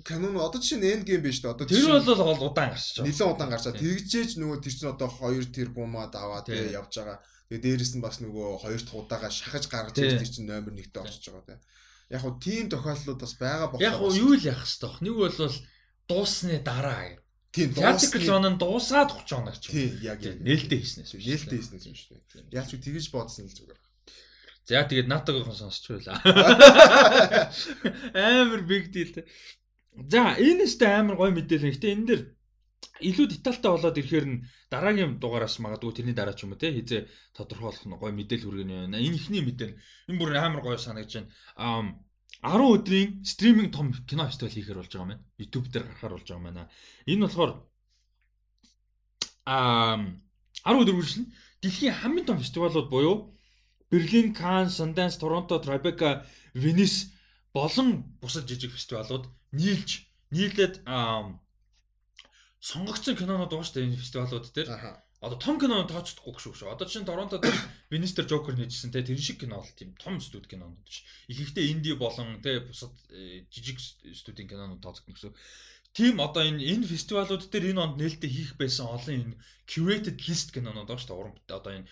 [0.00, 1.52] кинон одоо чинь end game биш үү?
[1.52, 3.04] Одоо тэр бол бол удаан гарч байгаа.
[3.04, 3.74] нэлээд удаан гарчаа.
[3.76, 6.72] Тэгжээж нөгөө тэр чинь одоо 2 тэрбумаад аваад Тийм.
[6.72, 7.18] явж байгаа.
[7.50, 10.96] Тэгээ дээрэс нь бас нөгөө хоёр дахь удаага шахаж гаргаж ирж тэр чинь номер 1-т
[10.96, 11.60] орчиж байгаа тийм.
[12.08, 13.84] Яг хуу тийм тохиолдлууд бас байгаа бохоо.
[13.84, 14.94] Яг уу юу л яах баг.
[15.02, 15.34] Нэг бол
[16.08, 17.20] дуусны дараа.
[17.56, 19.64] Тийм дуусны- zone нь дуусаад 30 хоног ч.
[19.72, 20.20] Тийм яг.
[20.20, 21.24] Нээлттэй хийснээс биш.
[21.24, 22.20] Нээлттэй хийснээс дээ.
[22.28, 22.44] Тийм.
[22.52, 23.80] Яаж ч тэгэж бодсон л зүгээр.
[24.66, 26.18] За тэгээд натагийн сонсч байлаа.
[28.14, 29.22] Амар big deal те.
[29.94, 31.70] За энэ өстэй амар гой мэдээлэл.
[31.70, 32.22] Гэтэ энэ дэр
[33.00, 34.42] илүү детальтай болоод ирэхээр нь
[34.72, 37.06] дараагийн дугаараас магадгүй тэрний дараа ч юм уу те хизээ
[37.36, 38.98] тодорхойлох нь гой мэдээлэл хүргэнэ байна.
[38.98, 39.70] Энэ ихний мэдээ.
[40.10, 41.94] Энэ бүр амар гоё санагдаж байна.
[42.46, 45.24] Ам 10 өдрийн стриминг том кино фестивал хийхээр болж байгаа юм байна.
[45.38, 46.70] YouTube дээр гарахаар болж байгаа юм байна.
[47.10, 47.50] Энэ болохоор
[49.46, 50.22] ам
[50.62, 51.26] 10 өдөр үргэлжлэн
[51.62, 53.16] дэлхийн хамгийн том фестивалууд буюу
[53.90, 57.10] Берлин, Канн, Sundance, Торонто, Tribeca, Venice
[57.52, 60.82] болон бусад жижиг фестивалууд нийлж нийлээд
[62.60, 64.68] сонгогдсон кинонууд байгаа шүү дээ энэ фестивалууд дээр.
[64.70, 65.05] Аха.
[65.24, 66.72] Одоо том кинонууд тооцдохгүй шүү шүү.
[66.76, 67.56] Одоо чинь Торонто дээр
[67.90, 71.08] дээр Joker нээжсэн те тэр шиг кино бол тийм том студ кинонууд ш.
[71.32, 75.32] Их ихтэй инди болон те бусад э, жижиг студийн кинонууд тооцогдно гэсэн.
[75.96, 79.34] Тийм одоо энэ энэ фестивалууд дээр энэ онд нээлттэй хийх байсан олон энэ
[79.64, 81.16] curated list кинонууд шүү дээ.
[81.16, 81.88] Уран одоо энэ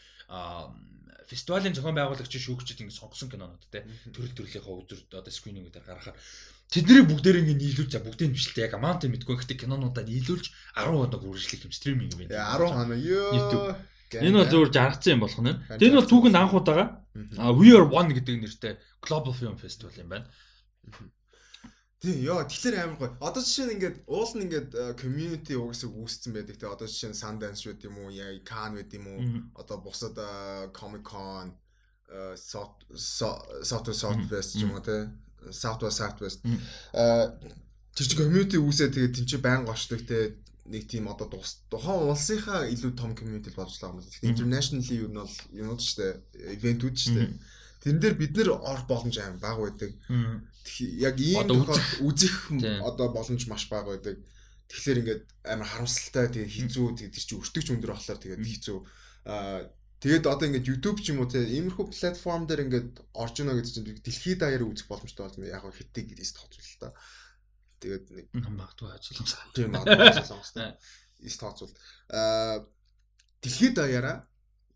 [1.25, 6.17] фестивалийн зохион байгуулагч шүүгчид ингэ сонгосон кинонууд те төрөл төрлийнхөө үзүр одоо скринингээр гаргахаар
[6.73, 10.47] тэдний бүгдээр ингэ нийлүүлж за бүгдийг нь бишлээ яг амаунт мэдгүй гэхдээ кинонуудаа нийлүүлж
[10.77, 13.77] 10 хоног үргэлжлэх юм стриминг юм Яа 10 хоног ёо.
[14.15, 15.55] Энэ бол зөвхөн жаргацсан юм болох нь.
[15.79, 16.85] Тэр нь бол түүхэнд анх удаага
[17.59, 20.27] We Are One гэдэг нэртэй Global Film Festival юм байна.
[22.03, 23.17] Тийм ёо тэгэхээр амар гоё.
[23.23, 24.71] Одоо жишээ нь ингээд уул нь ингээд
[25.01, 26.69] community угсаа үүсцэн байдаг те.
[26.69, 29.21] Одоо жишээ нь Sundance байт юм уу, яа Cannes байт юм уу.
[29.57, 30.19] Одоо бусад
[30.77, 31.57] Comic Con
[32.37, 35.09] South South South ч юм уу те.
[35.51, 36.41] Southwest Southwest.
[36.45, 36.61] Мгм.
[36.95, 37.33] Э
[37.95, 40.35] тэр чинь community үүсээ тэгээд тэн чинь байнга очдог те
[40.67, 41.29] нэг тийм одоо
[41.71, 44.25] тухайн улсынхаа илүү том community л болж байгаа юм.
[44.25, 47.23] Internationally юу нь бол юмуд ч те ивентүүд ч те.
[47.85, 49.93] Тэрэн дээр бид нэр ор боломж аим баг байдаг.
[50.99, 51.45] Яг ийм
[52.01, 52.49] үзэх
[52.81, 54.17] одоо боломж маш бага байдаг.
[54.73, 58.79] Тэгэхээр ингээд амар харамсалтай тэгээ хэцүү тэгээ тэр чинь өртөгч өндөр болохоор тэгээд хэцүү.
[59.29, 59.69] Аа
[60.05, 63.73] тэгээд одоо ингээд YouTube ч юм уу те иймэрхүү платформ дээр ингээд орж ийнө гэдэг
[63.73, 65.49] чинь дэлхийд даяар үзэх боломжтой болно.
[65.49, 66.93] Яг хөө хитэг гэдээс тооцвол та.
[67.81, 69.49] Тэгээд нэг Магадгүй ажилласан.
[69.57, 70.77] тийм магадгүй сонсдог.
[71.25, 71.73] Ის тооцвол
[72.13, 72.69] аа
[73.41, 74.29] дэлхийд даяараа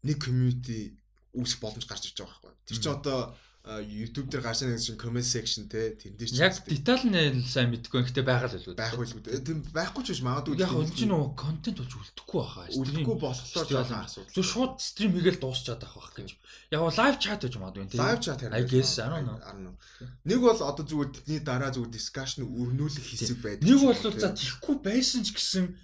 [0.09, 0.97] нэг community
[1.37, 2.55] үүсэх боломж гарч ирж байгаа байхгүй.
[2.65, 3.19] Тэр чинь одоо
[3.69, 7.69] YouTube дээр гарч байгаа чинь comment section те тэн дээр чинь Яг деталь нь сайн
[7.69, 8.77] мэдгүй гэхдээ байгаа л үлгүй.
[8.81, 9.45] байх байлгүй дээ.
[9.45, 10.57] Тийм байхгүй ч биш магадгүй.
[10.57, 12.65] Яг энэ чинь нөгөө контент болж үлдэхгүй байхаа.
[12.81, 14.33] үлдэхгүй болохоор жоохон асуудал.
[14.33, 16.31] Зөв шууд стрим хийгээл дуусчаад байх байх гэж.
[16.73, 18.01] Яг нь лайв чат гэж магадгүй тийм.
[18.01, 19.77] Live chat I guess, I don't know.
[20.25, 23.69] Нэг бол одоо зүгээр тэдний дараа зүгээр discussion өрнүүлэх хэсэг байдаг.
[23.69, 25.77] Нэг бол за тийхгүй байсан ч гэсэн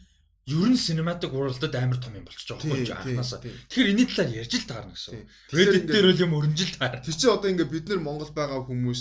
[0.47, 3.41] ер нь cinematic world-д амар том юм байгаа байхгүй юу анханасаа.
[3.41, 5.25] Тэгэхээр энэний талаар ярьж л таарна гэсэн.
[5.57, 7.01] Reddit дээр үл юм өрнжил таар.
[7.01, 9.01] Тэр чинь одоо ингээ бид нар Монгол байгаа хүмүүс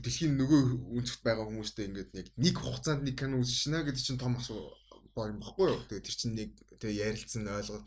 [0.00, 0.60] дэлхийн нөгөө
[0.96, 4.72] үнцгт байгаа хүмүүстэй ингээд яг нэг хугацаанд нэг кино үзчихнэ гэдэг чинь том асуу
[5.16, 5.80] боо юм баггүй юу.
[5.88, 6.50] Тэгээ тэр чинь нэг
[6.80, 7.80] тэгээ ярилцсан ойлгоо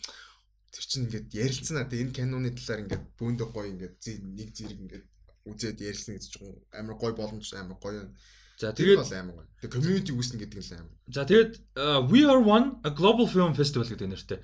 [0.73, 1.89] тэр чинь ингээд ярилцсан аа.
[1.89, 5.05] Тэгээ энэ киноны талаар ингээд бөөндөө гоё ингээд нэг зэрэг ингээд
[5.49, 8.09] үзээд ярилцсан гэж чинь амар гоё боломж амар гоё юм.
[8.59, 9.47] За Тэгээд тэгээд бол амар гоё.
[9.63, 10.95] Тэгээ community үүснэ гэдэг нь л амар.
[11.07, 14.39] За тэгээд uh, We Are One a Global Film Festival гэдэг нэртэй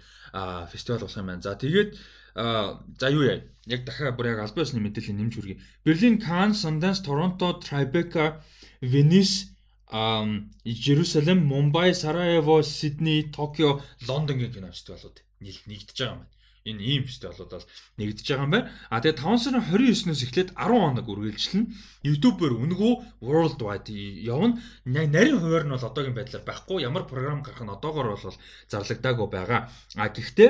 [0.71, 1.43] фестивал болох юм байна.
[1.43, 1.89] За тэгээд
[2.35, 3.43] а, за юу яа?
[3.67, 5.59] Яг дахиад бүр яг албан ёсны мэдээлэл нэмж хүргэе.
[5.87, 8.43] Берлин, Cannes, Sundance, Toronto, Tribeca,
[8.83, 9.55] Venice,
[9.91, 16.34] um, Jerusalem, Mumbai, Sarajevo, Sydney, Tokyo, Лондонгийн кино фестивалууд нийл нэгдэж байгаа юм байна.
[16.65, 17.67] Энэ ийм фестивалууд бол
[18.01, 18.69] нэгдэж байгаа юм байна.
[18.89, 21.63] А тэгээ 5 сарын 29-ноос эхлээд 10 хоног үргэлжлэн
[22.09, 23.93] YouTube-ээр үнгүү worldwide
[24.25, 24.57] явна.
[24.89, 26.81] На- Нарийн хуваар нь бол одоогийн байдлаар байхгүй.
[26.81, 28.37] Ямар програм гарах нь одоогоор бол
[28.73, 29.69] зарлагдаагүй байгаа.
[29.93, 30.49] А гэхдээ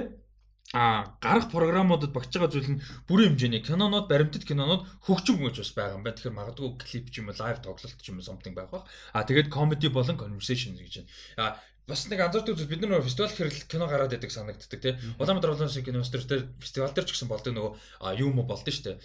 [0.73, 5.71] а гарах програмуудад багж байгаа зүйл нь бүрийн хэмжээний кинонууд, баримтат кинонууд хөгжим гэж бас
[5.77, 6.15] байгаа юм байна.
[6.17, 8.87] Тэгэхээр магадгүй клип ч юм уу, лайв тоглолт ч юм уу something байх бах.
[9.13, 11.11] А тэгээд comedy болон conversation гэж байна.
[11.37, 11.45] А
[11.85, 14.97] бас нэг анзаардаг зүйл бид нар фестивал хэрэг кино гараад байдаг санагддаг тий.
[15.21, 18.85] Улаанбаатар олон улсын киномастер дээр фестивал дээр ч гэсэн болдог нөгөө юу мө болдсон шүү
[18.89, 18.97] дээ.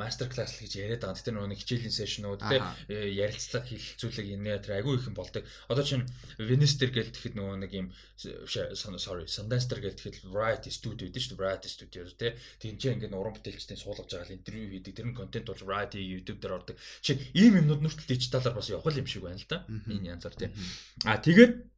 [0.00, 1.20] Мастер класс гэж яриад байгаа.
[1.20, 5.44] Тэр нөгөө хичээлийн сешнүүд тий э, ярилцлага хилцүүлэг инээ тэр айгүй их юм болдог.
[5.68, 6.08] Одоо чинь
[6.40, 7.86] Venice дээр гээл тэгэхэд нөгөө нэг юм
[8.16, 11.42] sorry Sundance дээр гээл тэгэхэд Variety Studio гэдэг шүү дээ.
[11.44, 12.32] Variety Studio тий.
[12.64, 14.96] Тинчээ ингээд уран бүтээлчдийн суулгаж байгаа л интервью хийдэг.
[14.96, 16.80] Тэр нь контент болж Variety YouTube дээр ордог.
[17.04, 19.68] Чи ийм юмнууд нүртэл дижиталаар бас явах юм шиг байна л да.
[19.68, 20.48] Энэ янзаар тий.
[21.04, 21.72] А тэгээд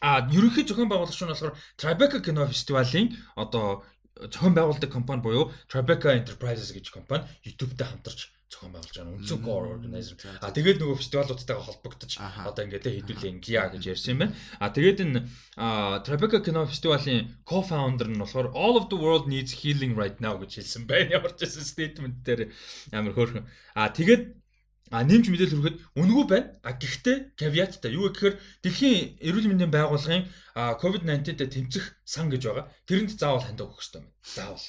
[0.00, 3.84] а ерөнхий зохион байгуулагч нь болохоор Tribeca кино фестивалийн одоо
[4.32, 9.68] зохион байгуулдаг компани буюу Tribeca Enterprises гэж компани YouTube-тэй хамтарч зохион байгуулж байгаа үндсэн core
[9.76, 10.16] organizer.
[10.40, 14.34] А тэгээд нөгөө фестивалуудтайгаа холбогдож одоо ингээд тэ хэдүүлэн GIA гэж ярьсан юм байна.
[14.56, 15.20] А тэгээд энэ
[16.06, 20.64] Tribeca кино фестивалийн co-founder нь болохоор All of the world needs healing right now гэж
[20.64, 21.12] хэлсэн байна.
[21.20, 22.48] Ямар ч гэсэн statement дээр
[22.96, 23.44] амар хөөрхөн.
[23.76, 24.37] А тэгээд
[24.90, 26.48] А нэмж мэдээлэл хүргэхэд үнэгүй байна.
[26.64, 28.34] А гэхдээ caveatтай юу гэхээр
[28.64, 30.24] дэлхийн эрүүл мэндийн байгууллагын
[30.56, 32.66] а, COVID-19-тэй тэмцэх сан гэж байгаа.
[32.88, 34.08] Тэрэнд заавал хандах өгөх хэрэгтэй юм.
[34.24, 34.66] Заавал.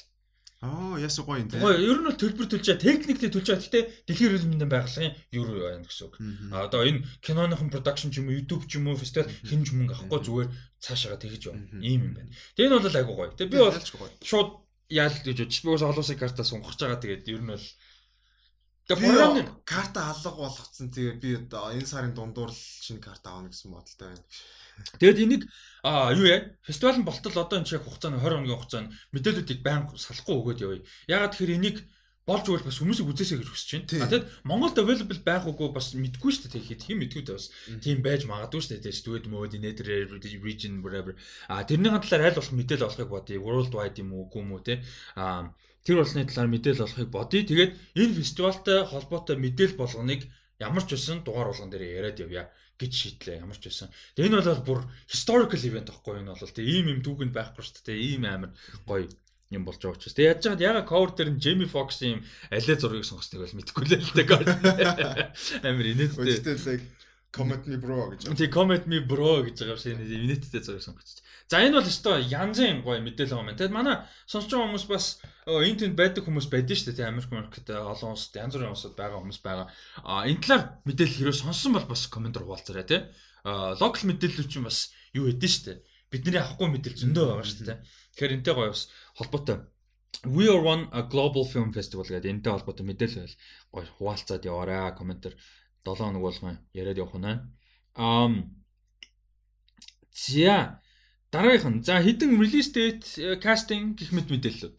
[0.60, 1.56] Аа, ясуу гоё юм те.
[1.56, 3.64] Гоё, ер нь бол төлбөр төлж байгаа, техникли төлж байгаа.
[3.64, 6.14] Гэхдээ дэлхийн эрүүл мэндийн байгууллагын юу байна гэсэн үг.
[6.52, 9.96] А одоо энэ киноныхон production ч юм уу, YouTube ч юм уу, фестивал хинж мөнгө
[9.96, 10.48] авахгүй зүгээр
[10.84, 11.64] цаашаага тэгж явна.
[11.80, 12.30] Ийм юм байна.
[12.60, 13.32] Тэгээ энэ бол айгуу гоё.
[13.40, 13.80] Тэгээ би бол
[14.20, 14.50] шууд
[14.92, 15.64] яал гэж бодчих.
[15.64, 17.00] Би бас олон улсын картаа сунгах байгаа.
[17.00, 17.66] Тэгээд ер нь бол
[18.90, 20.90] Тэгээ програмны карта алга болгоцсон.
[20.90, 24.24] Тэгээ би одоо энэ сарын дундуур л шинэ карта авах гэсэн бодолтой байна.
[24.98, 25.42] Тэгэд энийг
[25.86, 26.50] а юу яа?
[26.66, 30.82] Фестивал нь болтол одоо энэ шиг хугацааны 20 хоногийн хугацаанд мэдээлүүдийг байнга салахгүй өгөөд явъя.
[31.06, 31.76] Ягаад тэгэхээр энийг
[32.26, 34.04] болж өгвөл бас хүмүүсийг үзээсэй гэж хүсэж байна.
[34.06, 36.54] А тэгэд Монголд available байх үгүй бас мэдгүй шүү дээ.
[36.54, 37.46] Тэгэхэд хэм мэдгүй дээ бас
[37.82, 38.94] тийм байж магадгүй шүү дээ.
[38.94, 41.16] Студ мод инээдэр region whatever.
[41.48, 43.42] А тэрний талаар аль болох мэдээлэл олохыг бодъё.
[43.42, 44.84] Worldwide юм уу үгүй юм уу те.
[45.16, 45.50] А
[45.86, 47.42] тэр болсны талаар мэдээлэл олохыг бодъё.
[47.46, 50.28] Тэгээд энэ фестивалтай холбоотой мэдээлэл болгоныг
[50.60, 52.44] ямар ч байсан дугаар болгон дээр яриад явъя
[52.80, 53.88] гэж шийдлээ ямар ч байсан.
[54.16, 57.84] Тэгээ энэ бол бүр historical event байхгүй энэ бол тэгээ ийм юм түүхэнд байхгүй шүү
[57.84, 57.98] дээ.
[58.16, 58.52] Ийм амар
[58.88, 59.08] гоё
[59.50, 60.14] юм болж байгаа учраас.
[60.14, 62.22] Тэгээ яаж чад яга cover дээр нь Jamie Foxx-ийн
[62.54, 64.28] алей зургийг сонгосныг бол мэдэхгүй л л дээ.
[65.68, 66.56] Амар инээдтэй.
[66.70, 66.86] Like
[67.34, 68.30] comment me bro гэж.
[68.30, 71.24] Тэг comment me bro гэж байгаа шиг инээдтэй зургийг сонгочих.
[71.50, 73.50] За энэ бол өстой янзын гоё мэдээлэл юм.
[73.58, 75.18] Тэгэд манай сонсож байгаа хүмүүс бас
[75.50, 77.10] энэ тэнд байдаг хүмүүс байдаг шүү дээ.
[77.10, 79.66] Америк Америкт олон улсад янз бүрийн улсад байгаа хүмүүс байгаа.
[80.06, 83.02] А энэ талаар мэдээлэл хэрэг сонссон бол бас комментор хуваалцаарай тий.
[83.42, 85.78] Локал мэдээлэл чинь бас юу хэдэж шүү дээ.
[86.14, 87.78] Бидний авахгүй мэдээлэл зөндөө байгаа шүү дээ.
[88.14, 88.82] Тэгэхээр энтэй гоё бас
[89.18, 89.58] холбоотой
[90.26, 93.34] We are one a global film festival гэдэг энтэй холбоотой мэдээлэл
[93.74, 95.34] гоё хуваалцаад яваарай комментор
[95.82, 97.42] 7 хоног болгон яриад явах нь.
[97.98, 98.54] Ам
[100.14, 100.82] За
[101.32, 104.76] дараагийнх нь за хідэн release date э, casting гэх мэт мэдээллүүд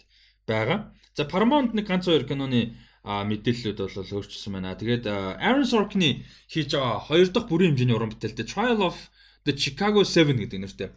[0.47, 0.91] байгаа.
[1.15, 4.77] За Paramount нэг ганц хоёр киноны мэдээллүүд бол өөрчилсөн байна.
[4.77, 6.21] Тэгээд Aaron Sorkin-ы
[6.51, 8.97] хийж байгаа хоёр дахь бүрийн хэмжээний уран бүтээлтэй Trial of
[9.45, 10.89] the Chicago 7 гэдэг нэртэй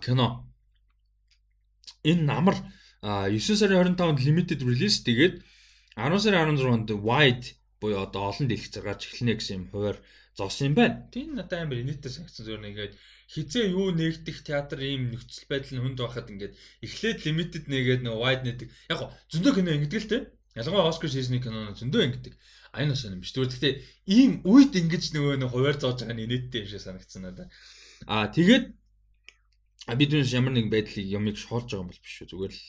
[0.00, 0.48] кино.
[2.06, 2.56] Энэ намар
[3.02, 5.44] а, 9 сарын 25-нд limited release тэгээд
[6.00, 10.00] 10 сарын 16-нд wide буюу одоо олон дэлгэх цагаач эхлэнэ гэсэн юм хуваар
[10.32, 11.04] зоосон юм байна.
[11.12, 12.92] Тийм надад амар инээдтэй санагдсан зөвөр нэгээд
[13.26, 16.54] хизээ юу нэгдэх театр ийм нөхцөл байдал нь хүнд байхад ингээд
[16.86, 18.68] эхлээд limited нэгээд нөгөө wide нэдэг.
[18.90, 20.18] Яг гоо зөндөө кино ингэдэг л те.
[20.54, 22.34] Ялангуяа Оскар шийсний киноно зөндөө ингэдэг.
[22.70, 23.34] Айн бас юм биш.
[23.34, 27.50] Гэхдээ ийм үед ингэж нөгөө нэг хуваар зоож байгаа нь инээдтэй юм шиг санагдсан надад.
[28.06, 28.64] Аа тэгээд
[29.98, 32.30] бид нүс ямар нэгэн байдлыг юмыг шоолж байгаа юм бол биш шүү.
[32.30, 32.64] Зүгээр л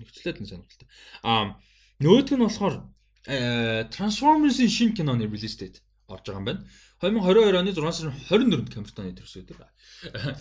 [0.00, 0.88] нөхцөлөд нь сонирхолтой.
[1.28, 1.60] Аа
[2.00, 2.76] нөгөөх нь болохоор
[3.24, 6.62] Transformers-ийн шинэ киноны release date орж байгаа юм байна.
[7.04, 10.40] 2022 оны 6 сарын 24-нд Камертоны төрсөн өдөр байна.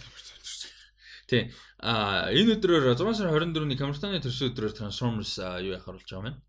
[1.27, 1.51] Тий.
[1.83, 6.27] А энэ өдрөөр 6 сарын 24-ний Камертоны төрсөн өдрөөр Transformers юу яхаар болж байгаа юм
[6.29, 6.41] бэ?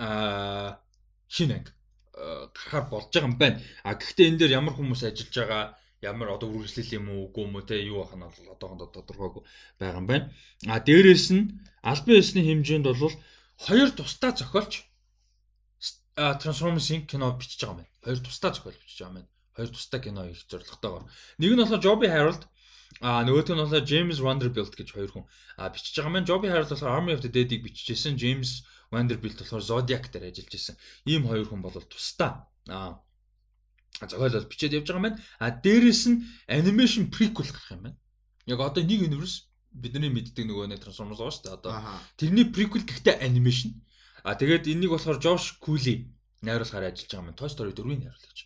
[0.00, 0.80] А
[1.28, 1.76] шинэ анги
[2.16, 3.60] гарахаар болж байгаа юм байна.
[3.84, 5.64] А гэхдээ энэ дээр ямар хүмүүс ажиллаж байгаа
[6.00, 9.42] ямар одоо үргэлжлэл юм уу үгүй юм уу те юу байх нь бол одоохондоо тодорхойгүй
[9.80, 10.32] байгаа юм байна.
[10.68, 13.14] А дээрэс нь албан ёсны хэмжээнд бол
[13.60, 14.88] хоёр тусдаа зохиолч
[16.16, 17.95] Transformers-ийн кино бичиж байгаа юм байна.
[18.06, 19.28] Хоёр тусдаа зохиол бичиж байгаа юм.
[19.56, 21.10] Хоёр тусдаа кино их зорилготойгоор.
[21.42, 22.42] Нэг нь болохоор Joby Harold
[23.02, 25.26] а нөгөөх нь болохоор James Vanderbilt гэж хоёр хүн
[25.58, 28.14] а бичиж байгаа маань Joby Harold болохоор Army of the Dead-ийг бичижсэн.
[28.14, 28.62] James
[28.94, 30.74] Vanderbilt болохоор Zodiac дээр ажиллаж байсан.
[31.02, 33.02] Ийм хоёр хүн бол тусдаа а
[33.98, 35.18] зохиолол бичээд явж байгаа байна.
[35.42, 37.98] А дээрэс нь animation prequel гарах юм байна.
[38.46, 41.56] Яг одоо нэг universe бидний мэддэг нөгөө нэг Transformers байгаа шүү дээ.
[41.58, 41.74] Одоо
[42.14, 43.82] тэрний prequel гэхдээ animation
[44.26, 46.10] А тэгээд энэнийг болохоор Josh Cooley
[46.46, 47.36] найруулахаар ажиллаж байгаа юм.
[47.36, 48.38] Toy Story 4-ийг найруулагч.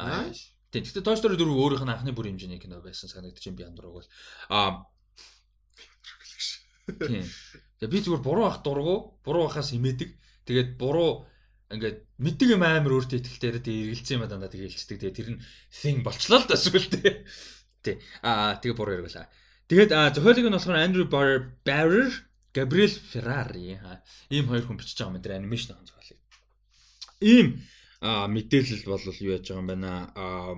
[0.00, 0.32] Аа
[0.72, 0.82] тийм.
[0.82, 3.92] Гэхдээ Toy Story 4 өөрийнх нь анхны бүр хэмжээний кино байсан санагдаж байна би андураг
[3.92, 4.08] бол.
[4.48, 4.88] Аа
[6.86, 7.26] Тийм.
[7.78, 10.10] Тэгээ би зүгээр буруу ах дургу, буруу ахаас имээдэг.
[10.46, 11.26] Тэгээд буруу
[11.70, 14.98] ингээд мэддэг юм амар өөртөө ихтэй тэгээд эргэлцсэн юм дандаа тэгээд хэлцдэг.
[14.98, 17.26] Тэгээд тэр нь thing болчлоо л да сүгэлтэй.
[17.82, 17.96] Тий.
[18.22, 19.30] Аа тэгээ буруу ярилаа.
[19.70, 22.10] Тэгээд зохиолыг нь болохоор Andrew Barrer
[22.52, 23.80] Габриэл Феррари
[24.28, 26.20] ийм хоёр хүн бичиж байгаа мэдрэ анимашн онцгойлыг.
[27.22, 27.62] Ийм
[28.02, 30.54] мэдээлэл бол юу яаж байгаа юм байна аа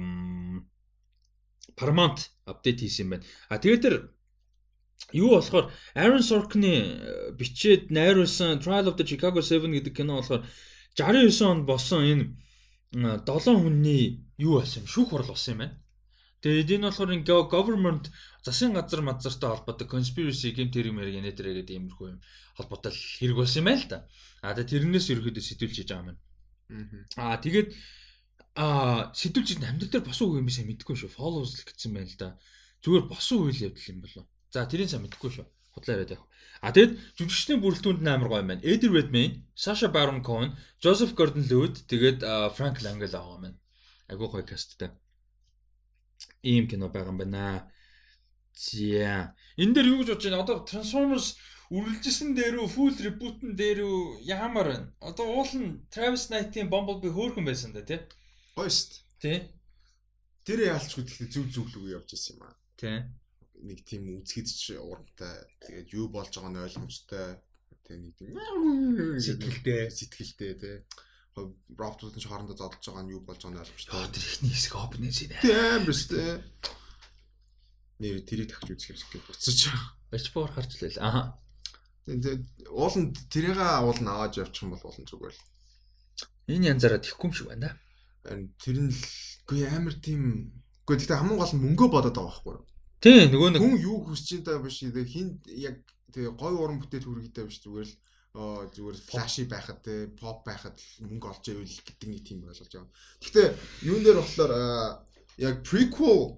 [1.77, 3.25] Paramount апдейт хийсэн юм байна.
[3.51, 3.95] А тэгээд тэр
[5.13, 10.47] юу болохоор Aaron Sorkin-ы э, бичээд найруулсан Trial of the Chicago 7 гэдэг кино болохоор
[10.97, 12.25] 69 онд болсон энэ
[12.95, 15.77] 7 хүний юу болсон юм шүүх хурал болсон юм байна.
[16.43, 17.11] Тэгээд энэ болохоор
[17.51, 18.05] government
[18.47, 22.21] засгийн газар мазартай холбоотой conspiracy гэмт хэрэг мэрэг инээ дээрээ гэдэг иймэрхүү юм
[22.57, 23.99] холбоотой хэрэг болсон юм байна л да.
[24.45, 26.19] А тэгээд тэрнээс ерөөдөө сэтүүлж хийж байгаа юм.
[27.19, 27.69] Аа тэгээд
[28.55, 31.11] аа сэтүүлж амьдрал дээр босон үг юм би сайн мэдэхгүй шүү.
[31.11, 32.29] Follows л гэсэн байна л да.
[32.83, 34.25] Зүгээр босон үйл явдал юм болов.
[34.55, 35.47] За тэрийг сайн мэдэхгүй шүү.
[35.75, 36.31] Худлаа яриад явах.
[36.63, 38.63] А тэгэд жүжигчдийн бүрэлдэхүүнд амар гоё байна.
[38.63, 42.23] Eddie Redmayne, Sasha Baron Cohen, Joseph Gordon-Levitt тэгээд
[42.55, 43.59] Frank Langella байгаа юм байна.
[44.09, 44.95] Айгуу гоё касттай
[46.43, 47.71] ийм кино байгаа юм байна.
[48.55, 49.35] За.
[49.59, 50.43] Энэ дээр юу гэж бодож байна?
[50.43, 51.27] Одоо Transformers
[51.75, 53.99] үргэлжсэн дээрүү full reboot-н дээрүү
[54.29, 54.89] яамаар байна?
[55.03, 58.01] Одоо уул нь Travis Knight-ийн Bumblebee хөөрхөн байсан да тий.
[58.55, 59.03] Гоё шүү дээ.
[59.23, 59.39] Тий.
[60.47, 62.55] Тэр яалч гэхдээ зүг зүг лүг явж ирсэн юм аа.
[62.79, 62.99] Тий.
[63.65, 65.35] Нэг тийм үзэхэд урамтай.
[65.65, 67.29] Тэгээд юу болж байгааг нь ойлгомжтой.
[67.85, 68.33] Тэ нэг тийм
[69.19, 70.77] сэтгэлтэй сэтгэлтэй тий
[71.35, 74.07] роботууд нь хоорондоо зодолж байгаа нь юу болж байгааг нь ойлгомжтой.
[74.15, 75.35] Тэр ихний хэсэг опенинг шин.
[75.43, 76.35] Тийм биз дээ.
[77.99, 79.87] Нэр тэрийг тагч үзэх юм шиг буцаж байгаа.
[80.11, 81.03] Барьж боор харж лээ.
[81.03, 81.23] Аха.
[82.07, 85.43] Ууланд тэрийг уулан аваад явчих юм бол уулан зүгээр л.
[86.53, 87.73] Энэ янзаараа тэхгүй юм шиг байна
[88.25, 88.39] да.
[88.61, 89.01] Тэр нь л
[89.49, 90.23] үгүй амар тийм
[90.85, 92.65] үгүй гэхдээ хамгийн гол нь мөнгөө бодоод байгаа байхгүй юу?
[93.01, 95.77] Тийм нөгөө нэг хүн юу хүсэж байгаа биш хин яг
[96.13, 97.97] тэгээ гой уран бүтээл хүргэдэг биш зүгээр л
[98.75, 102.93] зүгээр флаши байхад те поп байхад мөнгө олж ивэл гэдэг нэг тийм ойлгож байгаа.
[103.23, 103.49] Гэхдээ
[103.89, 104.53] юун дээр болохоор
[105.39, 106.37] яг prequel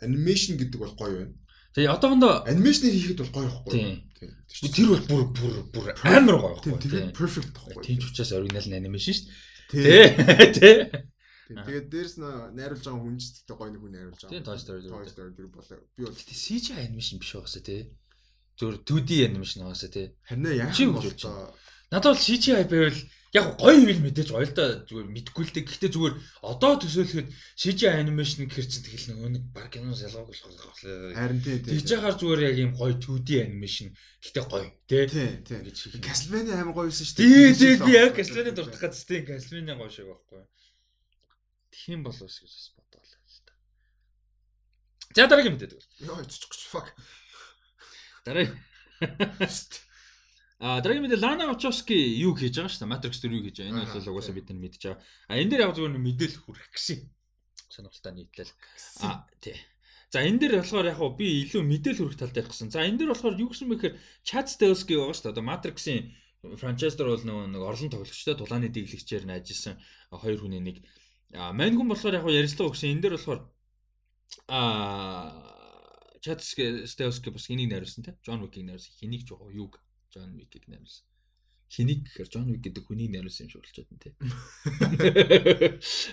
[0.00, 1.34] animation гэдэг бол гоё байна.
[1.76, 3.72] Тэгээ одоохондоо анимашн хийхэд бол гоё байхгүй.
[4.16, 4.32] Тийм.
[4.72, 6.72] Тэр бол бүр бүр бүр амар гоё байхгүй.
[6.80, 7.84] Тийм perfect байхгүй.
[7.84, 9.28] Тийм ч учраас оригинал анимашн шүү
[9.76, 10.08] дээ.
[10.56, 10.76] Тий.
[11.52, 12.24] Тэгээд дээрэс нь
[12.56, 14.32] найруулж байгаа хүн ч гэхдээ гоё нэг хүн найруулж байгаа.
[14.32, 14.80] Тийм Toy Story.
[14.88, 15.78] Toy Story тэр болоо.
[16.00, 17.80] Би бол CGI анимашн биш байгаасаа тий
[18.56, 20.06] зөв 2D анимашн байгаасаа тий.
[20.24, 21.04] Харин яа юм бол
[21.92, 22.98] Надад бол CGI байвал
[23.34, 25.66] яг гоё юм мэдээж гоё л да зүгээр мэдгүй л дээ.
[25.66, 26.14] Гэхдээ зүгээр
[26.46, 27.28] одоо төсөөлөхөд
[27.58, 31.18] CGI animation гэхэр чинь тэгэл нөгөө нэг баг киноос ялгаагүй болох байх.
[31.18, 31.58] Харин тий.
[31.58, 33.90] Тэгж ягаар зүгээр яг юм гоё 2D animation
[34.22, 35.04] гэхдээ гоё тий.
[35.10, 36.06] Тий, тий гэж хэлэх.
[36.06, 37.26] Castlevania амар гоё байсан шүү дээ.
[37.26, 40.42] Тий, тий би яг Castlevania дуртах гэж тий Castlevania гоё шиг байхгүй.
[41.74, 43.54] Тхиим болов гэж бас бодлоо л да.
[45.18, 45.74] За дараагийн мэдээд.
[46.06, 46.94] Йоо, чичгч fuck.
[48.24, 48.48] Дараа.
[50.58, 52.92] А дараагийн мэдээ Лана Вачовски юу хийж байгаа шүү дээ.
[52.96, 53.72] Matrix 4 юу хийж байгаа.
[53.76, 55.00] Энэ бол угаасаа бид нар мэдж байгаа.
[55.28, 56.98] А энэ дээр яг зүгээр мэдээлэл хүрэх гэсэн
[57.68, 58.52] сонирхолтой нийтлэл.
[59.04, 59.56] А тий.
[60.08, 62.72] За энэ дээр болохоор яг би илүү мэдээлэл хүрэх талтай гэсэн.
[62.72, 65.34] За энэ дээр болохоор юу гэсэн мэхээр Chad Stahelski байгаа шүү дээ.
[65.36, 66.02] Одоо Matrix-ийн
[66.56, 69.76] франчайз дээр бол нөгөө нэг орлон тоглогчтой тулааны дэглэгчээр ажилласан
[70.08, 70.80] хоёр хүний нэг.
[71.36, 72.96] А мань хүн болохоор яг ярилцлага өгсөн.
[72.96, 73.40] Энэ дээр болохоор
[74.48, 74.60] а
[76.24, 78.16] Chad Stahelski бас энийг найруулсан те.
[78.24, 78.96] John Wick-ийг найруулсан.
[78.96, 81.04] Хэнийг жоо юуг John Wick-ийг найруулсан.
[81.66, 84.14] Хэнийг гэхээр John Wick гэдэг хүнийг найруулсан юм шиг болчиход байна тий.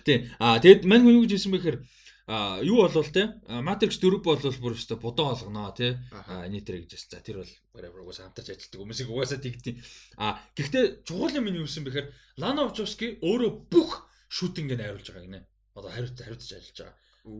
[0.05, 0.17] Тий.
[0.41, 1.79] Аа тэгэд мань хүн юу гэж хэлсэн бэ гэхээр
[2.25, 5.99] а юу болвол те Matrix 4 болвол бүр өстө бодоо олгоноо те
[6.47, 9.75] нийтэр гэж за тэр бол whatever угаасаа хамтарч ажилладаг хүмүүсийг угаасаа тэгдیں۔
[10.17, 12.07] а гэхдээ чухал юм нь юу юм бэхээр
[12.39, 15.41] Lana Wachowski өөрөө бүх шүүтингээ найруулж байгаа гинэ.
[15.77, 16.97] Одоо хариуц хариуцж ажиллаж байгаа.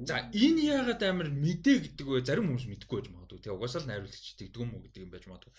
[0.08, 2.24] За энэ яагаад амар мэдээ гэдэг вэ?
[2.24, 3.40] Зарим хүмүүс мэдгүй байж магадгүй.
[3.44, 5.54] Тэгээ угаасаа л найруулагч тэгдэг юм уу гэдэг юм байж магадгүй.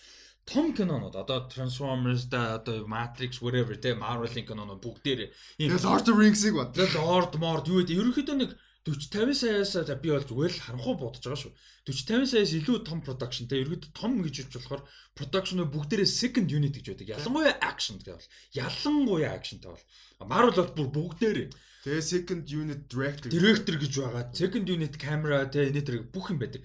[0.45, 6.05] Том кинонууд одоо Transformers да одоо Matrix whatever те Marvel-ийн кинонууд бүгдээр энэ Lord of
[6.05, 6.77] the Rings-ийг бод.
[6.77, 8.51] Lord Mord юу гэдэг ерөнхийдөө нэг
[8.85, 11.53] 40 50 саяас за би бол зүгээр л харанхуй бодож байгаа шүү.
[11.89, 14.81] 40 50 саяас илүү том production те ерөөд том гэж хэлж болохоор
[15.17, 17.09] production бүгдээрээ second unit гэж байдаг.
[17.17, 21.49] Ялангуяа action гэдэг бол ялангуяа actionтай бол Marvel бол бүр бүгдээрээ
[21.85, 24.23] Тэгээ second unit director director гэж байгаа.
[24.33, 26.61] Second unit camera те энэ тэр бүх юм байдаг.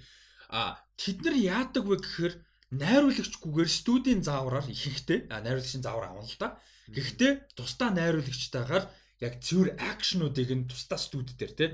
[0.49, 2.35] А тэд нар яадаг вэ гэхээр
[2.71, 6.59] найруулагчгүйгээр студийн заавраар ихэнхдээ найруулагчийн заавар авна л да.
[6.91, 8.85] Гэхдээ тусдаа найруулагчтайгаар
[9.21, 11.67] яг цэвэр акшнуудыг нь тусдаа студи дээр те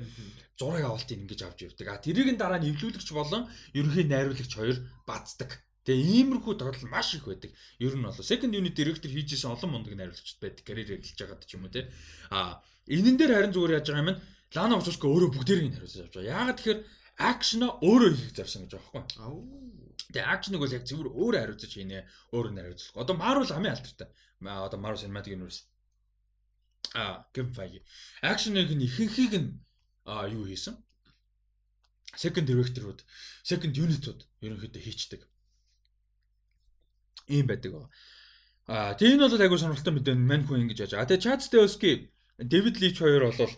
[0.58, 1.86] зураг авалтыг ингэж авч явдаг.
[1.88, 3.46] А тэрийг нь дараа нь эвлүүлэгч болон
[3.76, 5.60] ерөнхий найруулагч хоёр бааздаг.
[5.86, 7.52] Тэгээ иймэрхүү тохиолдол маш их байдаг.
[7.78, 10.64] Ер нь бол second unit director хийжсэн олон мундаг найруулагчд байдаг.
[10.66, 11.86] Карьер эхэлж байгаад ч юм уу те.
[12.34, 14.20] А энэн дээр харин зүгээр яаж байгаа юм бэ?
[14.56, 16.32] Лана Вачовска өөрөө бүгдээрийг найруулж авч байгаа.
[16.34, 16.80] Яагаад тэгэхээр
[17.16, 19.44] акшнаа өөрөө хийх зарсан гэж байгаа байхгүй.
[20.12, 22.04] Тэгээ акшныг бол яг цэвэр өөрөө хариуцаж хийнэ.
[22.36, 22.96] Өөрөө найруулах.
[23.00, 24.08] Одоо Marvel хамгийн алдартай.
[24.40, 25.64] Одоо Marvel Cinematic Universe
[26.96, 27.80] а Kevin Feige.
[28.22, 29.50] Action-ыг нь ихэнхийг нь
[30.04, 30.76] а юу хийсэн?
[32.16, 33.04] Second director-ууд,
[33.44, 35.20] second unit-ууд ерөнхийдөө хийчдэг.
[37.28, 37.90] Ийм байдаг ба.
[38.66, 40.92] А тийм нь бол айгуу сонирхолтой мэдээ мань хүн ингэж яаж.
[40.96, 42.08] А тэгээ Chad Stahelski,
[42.40, 43.52] David Leitch хоёр бол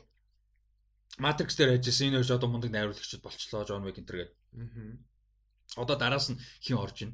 [1.18, 4.36] Matrix дээр ажилласан энэ хоёр одоо мундаг найруулагчд болчлоо John Wick энэ төр гэдэг.
[5.76, 7.12] Одоо дараас нь хин орж ийн.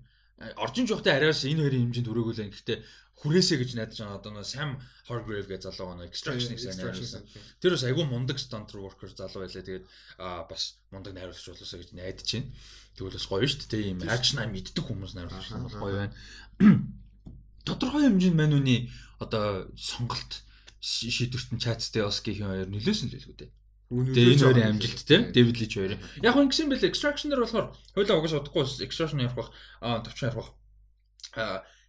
[0.60, 2.52] Орж ин жоохтой араас энэ хоёрын хэмжээнд өрөөгөл.
[2.52, 2.78] Гэхдээ
[3.22, 4.70] хүрээсэ гэж найдаж байгаа одоо нөө Sam
[5.08, 7.22] Hargrave гэж залуу гоо Extraction-ыг сайн найруулсан.
[7.62, 9.62] Тэр бас айгүй мундаг stunt worker залуу байлаа.
[9.64, 9.86] Тэгээд
[10.18, 12.50] аа бас мундаг найруулагч болоосоо гэж найдаж байна.
[12.98, 13.88] Тэгвэл бас гоё шүү дээ.
[13.94, 16.14] Ийм акшн ам мэддэг хүмүүс найруулагч бол гоё байна.
[17.66, 18.80] Тодорхой хэмжээнд мань үний
[19.22, 20.42] одоо сонголт
[20.84, 23.52] шийдвэрт нь Chats Deoski-ийн хоёр нөлөөсөн л байлгүй дээ.
[23.90, 25.98] Хоёрын амжилт те Дэвид Лич хоёр.
[26.22, 29.52] Яг нь гисэн бэлээ Extraction дээр болохоор хойлоо угаас удахгүй Extraction ярих бах
[29.84, 30.50] аа төвчөн ярих бах.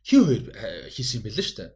[0.03, 1.72] Хин хоёр э, хийсэн юм шүү дээ.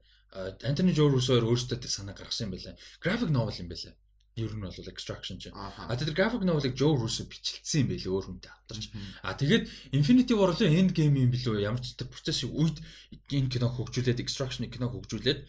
[0.70, 2.76] Антони Жорус хоёр өөрсдөө санаа гаргасан юм байлаа.
[3.02, 3.96] Graphic novel юм байлаа.
[4.40, 5.56] Ер нь бол extraction чинь.
[5.56, 8.86] А тэр graphic novel-ыг Joe Russo бичлэлсэн юм байлээ өөр хүнтэй хамтарч.
[9.26, 12.80] А тэгээд Infinity War-ын end game юм билүү ямар ч тэр процессын үед
[13.28, 15.40] энэ киног хөгжүүлээд extraction киног хөгжүүлээд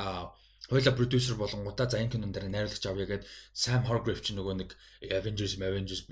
[0.00, 0.32] а
[0.68, 3.24] Хойло продюсер болонгуудаа за энэ кинон дээр найруулагч авъя гэд
[3.56, 4.70] Sam Hargrave ч нөгөө нэг
[5.00, 6.04] Avengers, Avengers,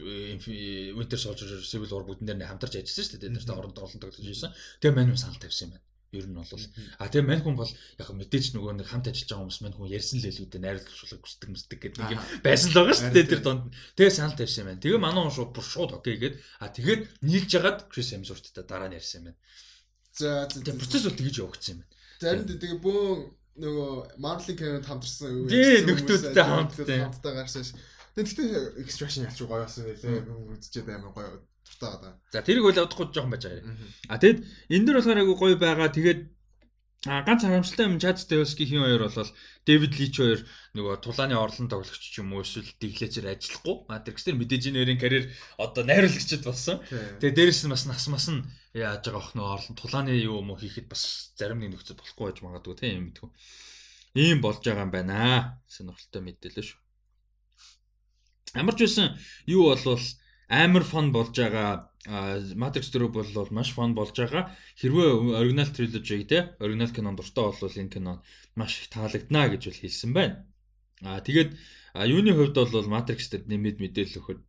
[0.96, 3.36] Winter Soldier, Civil War бүгдэн дээр хамтарч ажилласан шүү дээ.
[3.36, 4.56] Тэр оронд олон тоглож байсан.
[4.80, 5.84] Тэгээ мань санал тавьсан юм байна.
[6.16, 9.44] Ер нь бол а тэгээ мань хүн бол яг мэдээж нөгөө нэг хамт ажиллаж байгаа
[9.44, 12.76] хүмүүс мань хүн ярьсан л илүү дээ найруулагчлах хүсдэг мэсдэг гэдэг нэг юм байсан л
[12.80, 13.62] байгаа шүү дээ тэр донд.
[13.98, 14.84] Тэгээ санал тавьсан юм байна.
[14.86, 18.88] Тэгээ манай хүн шууд бүр шууд окей гэд а тэгээд нийлж ягаад Chris Hemsworth-тай дараа
[18.88, 19.40] нь ярьсан юм байна.
[20.16, 21.92] За тэгээ процесс бол тэгж явагдсан юм байна.
[22.22, 23.04] Зарим тэгээ бөө
[23.56, 25.48] нөгөө Marvel-ийн кинонд хамтарсан үү?
[25.48, 26.98] Тий, нөхдүүдтэй хамттай.
[27.04, 27.72] Хамттай гарсан ш.
[28.16, 30.24] Тэгтээ extraction ялч гоё болсон байлээ.
[30.56, 31.28] Үзчихэд амар гоё
[31.64, 32.12] дуртай байгаа.
[32.32, 33.76] За тэрийг үл удахгүй жоохон байж байгаа.
[34.08, 34.38] А тэгэд
[34.72, 35.88] энэ дэр болохоор айгу гоё байгаа.
[35.92, 36.20] Тэгээд
[37.06, 39.30] А ганц харамсалтай юм Чад Стевскихийн хоёр бол
[39.62, 40.42] Дэвид Лич хоёр
[40.74, 43.86] нөгөө тулааны орлон тоглогч ч юм уу эсвэл дэглэжээр ажиллахгүй.
[43.86, 46.82] Матрикс дээр мэдээж нэрийн карьер одоо найруулагчд болсон.
[47.22, 48.42] Тэгээ дээрэс нь бас нас мас нь
[48.76, 52.38] яаж байгаа ох нөгөө орлон тулааны юу юм хийхэд бас зарим нэг нөхцөл болохгүй байж
[52.44, 53.30] магадгүй тийм юм мэдгүй.
[54.20, 55.18] Ийм болж байгаа юм байна.
[55.64, 56.80] Сонирхолтой мэдээлэл шүү.
[58.60, 59.16] Ямар ч байсан
[59.48, 60.04] юу болвол
[60.48, 64.54] амар фон болж байгаа Matrix 4 бол маш фан болж байгаа.
[64.78, 68.22] Хэрвээ оригинал триложиг те оригинал кинонд дуртай бол энэ кино
[68.54, 70.36] маш их таалагдана гэж бол хэлсэн байна.
[71.02, 71.50] Аа тэгээд
[72.12, 74.40] юуны хувьд бол Matrix дээр нэмэд мэдээлэл өгөхөд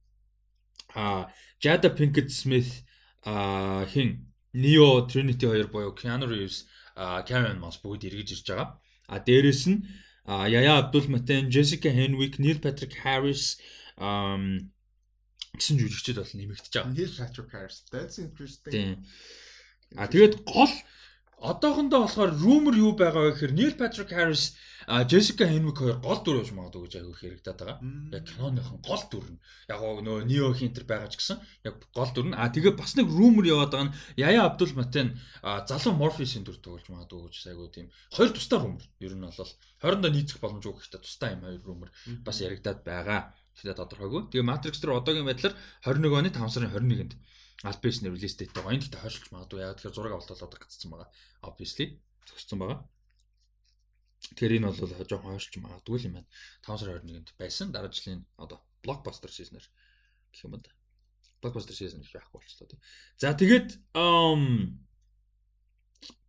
[0.95, 2.87] аа Jada Pinkett Smith
[3.23, 6.65] аа хин Neo Trinity 2 буюу Keanu Reeves
[7.27, 8.80] Karen Moss бүгд эргэж ирж байгаа.
[9.07, 9.85] А дээрэс нь
[10.27, 13.57] Абдул Матен, Jessica Henwick, Neil Patrick Harris,
[15.56, 16.91] гэсэн жүжигчд бол нэмэгдэж байгаа.
[16.91, 17.77] Neil Patrick Harris.
[17.94, 19.06] That's interesting.
[19.95, 20.73] А тэгээд гол
[21.38, 24.58] одоохондоо болохоор rumor юу байгаа вэ гэхээр Neil Patrick Harris
[24.88, 27.78] а Jessica Henwick хоёр гол дүр байж магадгүй гэж аягүй хэрэгдэт байгаа.
[28.16, 29.40] Яг киноныхон гол дүр нь.
[29.68, 31.38] Яг нөө Neo Hinter байгаа ч гэсэн
[31.68, 32.38] яг гол дүр нь.
[32.40, 36.88] А тэгээ бас нэг rumor яваад байгаа нь Yaya Abdul Mateen залуу Morpheus-ийн дүр тоглож
[36.88, 37.88] магадгүй гэж аягүй тийм.
[38.16, 38.84] Хоёр тусдаа rumor.
[39.04, 39.52] Ер нь бол
[39.84, 41.90] хоорондоо нийцэх боломжгүй гэхдээ тусдаа юм хоёр rumor
[42.24, 43.22] бас яригадаад байгаа
[43.60, 44.22] гэхдээ тодорхойгүй.
[44.32, 45.54] Тэгээ Matrix дээр одоогийн байдлаар
[45.84, 47.14] 21 оны 5 сарын 21-нд
[47.66, 48.76] Alpes нэр релиз дэйтэй байгаа.
[48.78, 49.60] Энэ гэхдээ хойшлж магадгүй.
[49.66, 51.10] Яг тэгэхээр зураг авалт болоод гацсан байгаа.
[51.42, 51.86] Obviously
[52.30, 52.80] зөкссөн байгаа.
[54.38, 56.30] Тэгэхээр энэ бол жоохон хойшлж магадгүй юм байна.
[56.62, 57.74] 5 сарын 21-нд байсан.
[57.74, 60.70] Дараа жилийн одоо blockbuster season-ээр гэх юм да.
[61.42, 62.82] Season гэж байхгүй болчихлоо тийм.
[63.18, 63.70] За тэгээд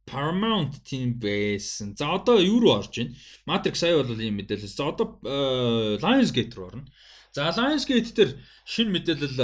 [0.08, 1.96] Paramount team байсан.
[1.96, 3.12] За одоо юу руу орж байна?
[3.44, 4.68] Matrix сая бол ийм мэдээлэл.
[4.68, 6.84] За одоо э, Lionsgate руу орно.
[7.32, 8.30] За Lionsgate дээр
[8.64, 9.36] шинэ мэдээлэл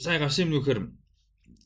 [0.00, 0.78] сая гарсан юм нөхөр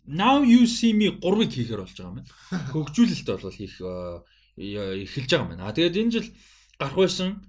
[0.06, 2.28] Now you see me 3-ыг хийхээр болж байгаа юм байна.
[2.76, 5.64] Хөгжүүлэлт бол хийх эхэлж байгаа юм байна.
[5.64, 6.28] А тэгээд энэ жил
[6.76, 7.40] гарах байсан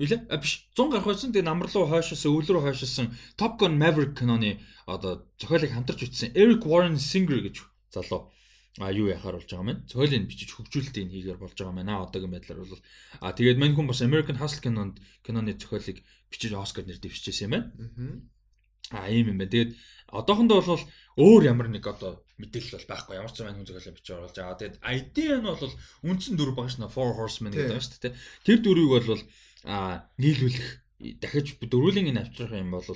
[0.00, 0.32] Илээ?
[0.32, 1.28] А биш 100 гарах байсан.
[1.28, 6.32] Тэгээ намар руу хойшоос өвөл рүү хойшосон Top Gun Maverick киноны одоо зохиолыг хамтарч бичсэн
[6.32, 7.60] Eric Warren Singer гэж
[7.92, 8.32] залуу
[8.80, 9.92] а юу яхаар болж байгаа юм бэ?
[9.92, 12.00] Цойлыг бичиж хөгжүүлэлтийг хийгээр болж байгаа юм байна.
[12.00, 12.80] Одоогийн байдлаар бол
[13.20, 16.00] а тэгээд мань хүн бас American Hustle кинонд киноны зохиолыг
[16.32, 17.68] бичиж Оскар нэр дэвшижсэн юм байна.
[18.90, 19.50] А ийм юм байна.
[19.50, 19.72] Тэгээд
[20.10, 20.84] одоохондоо бол
[21.18, 23.14] өөр ямар нэг одоо мэдээлэл бол байхгүй.
[23.16, 24.60] Ямар ч юм хүн зохиолыг бичиж оруулж байгаа.
[24.60, 25.74] Тэгээд idea нь бол
[26.06, 28.18] үндсэн дөрв багш на Four Horsemen гэдэг байна шүү дээ.
[28.46, 29.22] Тэр дөрвийг бол
[29.64, 30.68] а нийлүүлэх
[31.22, 32.88] дахиж дөрвөлийн энэ авчрах юм бол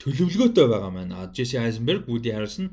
[0.00, 1.14] төлөвлөгөөтэй байгаа маань.
[1.34, 2.72] Jesse Eisenberg, Woody Harrelson,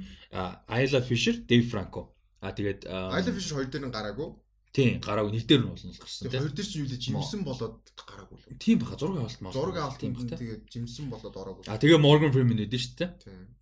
[0.70, 4.30] Isla Fisher, Dave Franco А тэгээд Isla Fisher хоёр дээр нь гараагүй.
[4.78, 6.38] Тийм, гараагүй нэг дээр нь болно л гарсан тийм.
[6.38, 8.62] Хоёр дээр чинь юу лээ жимсэн болоод гараагүй л.
[8.62, 9.54] Тийм баха зураг авалт маа.
[9.58, 10.38] Зураг авалт юм байна.
[10.38, 11.64] Тэгээд жимсэн болоод ороогүй.
[11.66, 13.12] А тэгээ Morgan Freeman өгдөн шүү дээ.
[13.26, 13.58] Тийм.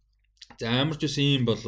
[0.60, 1.64] За ямар ч үсэн юм бол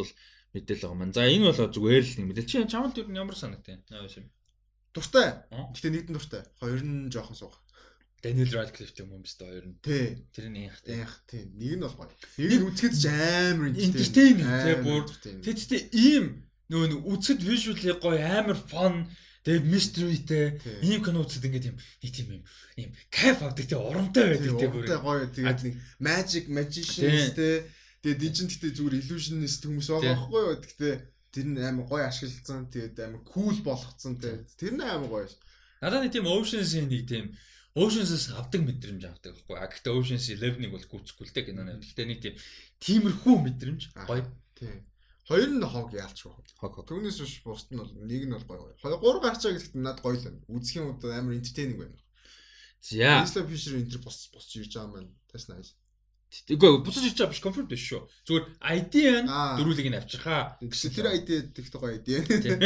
[0.52, 1.16] мэдээл байгаа маань.
[1.16, 2.52] За энэ бол зүгээр л нэг мэдээл.
[2.52, 3.80] Чи чамд юу ямар санагтай?
[3.88, 4.28] Аа юм.
[4.92, 5.48] Дуртай.
[5.48, 6.44] Гэтэ нэгдэн дуртай.
[6.60, 7.56] Хоёр нь жоохон суух.
[8.20, 9.80] Daniel Radcliffe юм биш үү хоёр нь.
[9.80, 10.28] Тий.
[10.36, 11.00] Тэр нь яах тий.
[11.00, 11.48] Яах тий.
[11.56, 12.12] Нэг нь бол гоё.
[12.36, 15.04] Нэг нь үзэхэд ч амар entertaining тий бүр.
[15.46, 16.26] Тэгэхдээ ийм
[16.68, 19.08] нөгөө нэг үзэхэд visual гоё амар fun
[19.48, 20.46] тэгээд mysteryтэй
[20.84, 22.44] ийм кино үзэхэд ингээд юм нэг тийм юм
[22.76, 27.64] ийм кайф авдаг тий урамтай байдаг тий урамтай гоё тэгээд нэг magic magicians тий
[28.04, 30.60] тэгээд энэ чинь гэхдээ зүгээр illusionist хүмүүс байгаа байхгүй юу?
[30.60, 30.96] Гэхдээ
[31.32, 34.36] тэр нь амар гоё ашиглагдсан тэгээд амар cool болгоцсон тий.
[34.60, 35.40] Тэр нь амар гоё ш
[35.80, 37.26] надад нэг тийм oceans-ийн нэг тийм
[37.78, 39.54] Oceans-аас авдаг мэдрэмж авдаг байхгүй.
[39.54, 41.78] А гэхдээ Oceans 11-ыг бол гүцэхгүй л дээ киноны.
[41.78, 42.36] Гэхдээ нэг тийм
[42.82, 44.26] тиймэрхүү мэдрэмж гоё.
[44.58, 44.82] Тийм.
[45.28, 46.40] Хоёр нь хог яалч шүү.
[46.56, 46.88] Хог хог.
[46.88, 48.80] Түүнээс биш бусд нь бол нэг нь бол гоё гоё.
[48.80, 50.40] Хоёр гурав гарчаа гэдэгт надад гоё л байна.
[50.48, 52.00] Үзэх юм бол амар entertaining байна.
[52.80, 53.28] За.
[53.28, 55.12] Isla Fisher энэ төр босч босч ирж байгаа маань.
[55.28, 55.76] That's nice.
[56.48, 58.02] Тэгвэл буцаж ирж байгаа биш confirm биш шүү.
[58.24, 60.56] Зүгээр ID нь дөрүүлгийг нь авчихаа.
[60.64, 62.08] Гэсэн тэр ID тэгтээ гоё ID.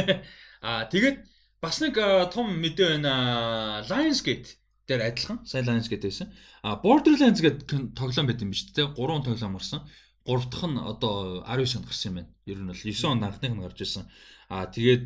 [0.66, 1.18] Аа тэгээд
[1.62, 1.98] бас нэг
[2.30, 3.86] том мэдээ байна.
[3.90, 5.42] Lionsgate дээр адилхан.
[5.50, 6.30] Сайн Lionsgate байсан.
[6.62, 8.94] Аа Borderlands гэдэг тоглоом байт юм биш үү?
[8.98, 9.86] Гурван тоглоом орсон.
[10.26, 12.32] 3 дахь нь одоо 19 онд гарсан юм байна.
[12.46, 14.06] Ер нь бол 9 он анхных нь гарч ирсэн.
[14.54, 15.04] Аа тэгээд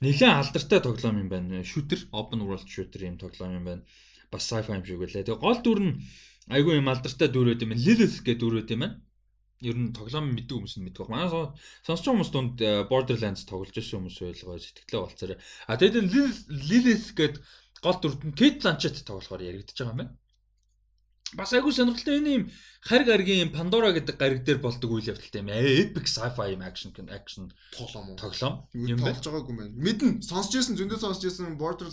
[0.00, 1.60] нэлээд алдартай тоглоом юм байна.
[1.60, 3.82] Shooter, open world shooter юм тоглоом юм байна.
[4.32, 5.28] Бас sci-fi юм шиг үлээ.
[5.28, 5.92] Тэгээд гол дүр нь
[6.48, 7.76] айгүй юм алдартай дүр өд юм.
[7.76, 8.96] Lilith гэдэг дүр өд юм байна.
[9.60, 11.28] Ер нь тоглоом мэддэг хүмүүс нь мэддэг байна.
[11.28, 11.28] Манай
[11.84, 15.38] сонсч хүмүүс дунд э, Borderlands тоглож байсан хүмүүс ойлгоо сэтгэлээ болцоорой.
[15.68, 16.12] А тэгээд
[16.48, 17.40] Lilith гэдэг
[17.84, 20.12] гол дүрд нь Kate Blanchett тоглохоор яригдчихэж байгаа юм байна
[21.34, 22.44] бас айгүй сонирхолтой энэ юм
[22.86, 25.50] хариг аргийн Pandora гэдэг гариг дээр болдог үйл явдалтай юм.
[25.50, 28.16] Epic sci-fi юм action action тоглоом уу?
[28.16, 28.54] Тоглоом.
[28.74, 29.74] Юм болж байгаагүй юм байна.
[29.74, 31.90] Мэдэн сонсч ирсэн зөндөө сонсч ирсэн Border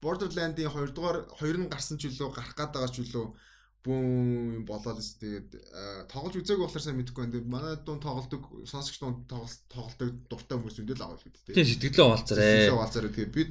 [0.00, 3.26] Borderland-ийн 2 дугаар 2 нь гарсан ч үлээ гарах гээд байгаа ч үлээ
[3.80, 5.50] бүүн болоод тест тэгээд
[6.12, 7.48] тоглож үзээгүй болохоор сайн мэдэхгүй байна.
[7.48, 11.64] Манай дуун тоглолдог сонсогч дуун тоглолдог дуртай хүмүүс үндэл авах гэдэг тийм.
[11.64, 12.44] Сэтгэлээ хавалцарай.
[12.44, 13.10] Сэтгэлээ хавалцарай.
[13.16, 13.50] Тэгээд бид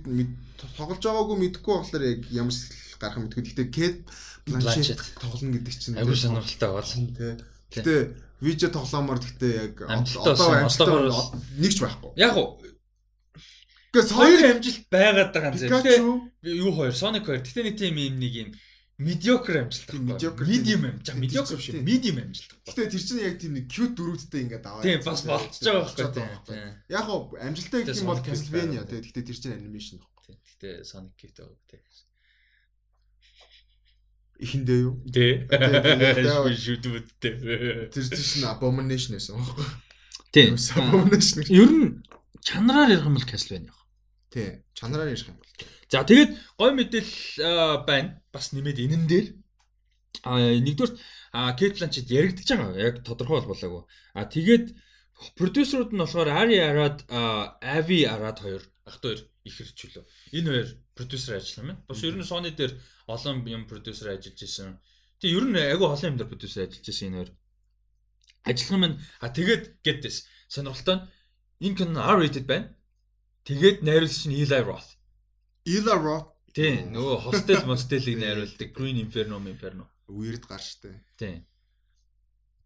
[0.78, 2.54] тоглож байгаагүй мэдэхгүй болохоор яг ямар
[3.02, 3.44] гарах юм мэдгүй.
[3.50, 4.02] Гэхдээ Kate
[4.46, 7.34] Blanchett тоглоно гэдэг чинь аюу сонирхолтой бол тий.
[7.74, 7.94] Гэтэ
[8.46, 11.10] видео тоглоомоор гэхдээ яг одоо амжилтаар
[11.58, 12.12] нэг ч байхгүй.
[12.22, 12.62] Яг уу
[13.90, 16.06] Гэхдээ хоёр амжилт байгаад байгаа юм зөв.
[16.46, 17.42] Юу хоёр Sonic хоёр.
[17.42, 18.50] Гэтэ нэг тийм юм нэг юм
[19.00, 19.96] mediocre амжилт.
[20.44, 21.16] Medium амжилт.
[21.16, 21.72] Mediocre биш.
[21.72, 22.52] Medium амжилт.
[22.68, 24.84] Гэтэ тэр чинь яг тийм нэг cute дөрүүдтэй ингээд аваад.
[24.84, 26.60] Тийм бас болчихж байгаа байхгүй.
[26.92, 29.00] Яг уу амжилттай гэх юм бол Castlevania тий.
[29.00, 30.36] Гэтэ тэр чинь animation байхгүй.
[30.36, 31.80] Гэтэ Sonic гэдэг тий.
[34.40, 35.00] Ихэндээ юу?
[35.08, 35.48] Тий.
[35.48, 37.88] Шүдүүдтэй.
[37.96, 39.64] Тэр чинь abomination байсан байхгүй.
[40.36, 40.56] Тийм.
[40.56, 41.44] Abomination.
[41.48, 42.04] Ер нь
[42.44, 43.72] чанараар ярих юм бол Castlevania.
[44.28, 44.60] Тий.
[44.76, 45.48] Чанараар ярих юм бол.
[45.90, 48.22] За тэгээд гой мэдээлэл байна.
[48.30, 49.28] Бас нэмээд энэн дээр
[50.24, 50.94] а нэгдүгээр
[51.78, 52.78] Blanchett яригдчихэж байгаа.
[52.78, 53.84] Яг тодорхой болболоогүй.
[54.14, 54.78] А тэгээд
[55.38, 56.98] продюсерууд нь болохоор Ari Arad,
[57.61, 60.06] Avi Arad хоёр ах トゥ хоёр их хэрчүүлөө.
[60.38, 61.82] Энэ хоёр продюсер ажилласан байна.
[61.90, 62.74] Бас ер нь Sony дээр
[63.07, 64.78] олон юм продюсер ажиллаж исэн.
[65.22, 67.32] Тэгээ ер нь агүй олон юм дээр продюсер ажиллаж исэн энэ хоёр.
[68.45, 68.84] Ажиллах юм
[69.26, 70.18] а тэгээд гэдээс
[70.53, 72.74] сонирхолтой нь энэ кино R-rated байна.
[73.48, 74.99] Тэгээд найруулагч нь Eli Roth.
[75.70, 79.86] Eli Roth тий нөгөө Hostel Mostel-ийг найруулдаг Green Inferno Inferno.
[80.10, 80.96] Weird гар штэ.
[81.20, 81.46] Тий.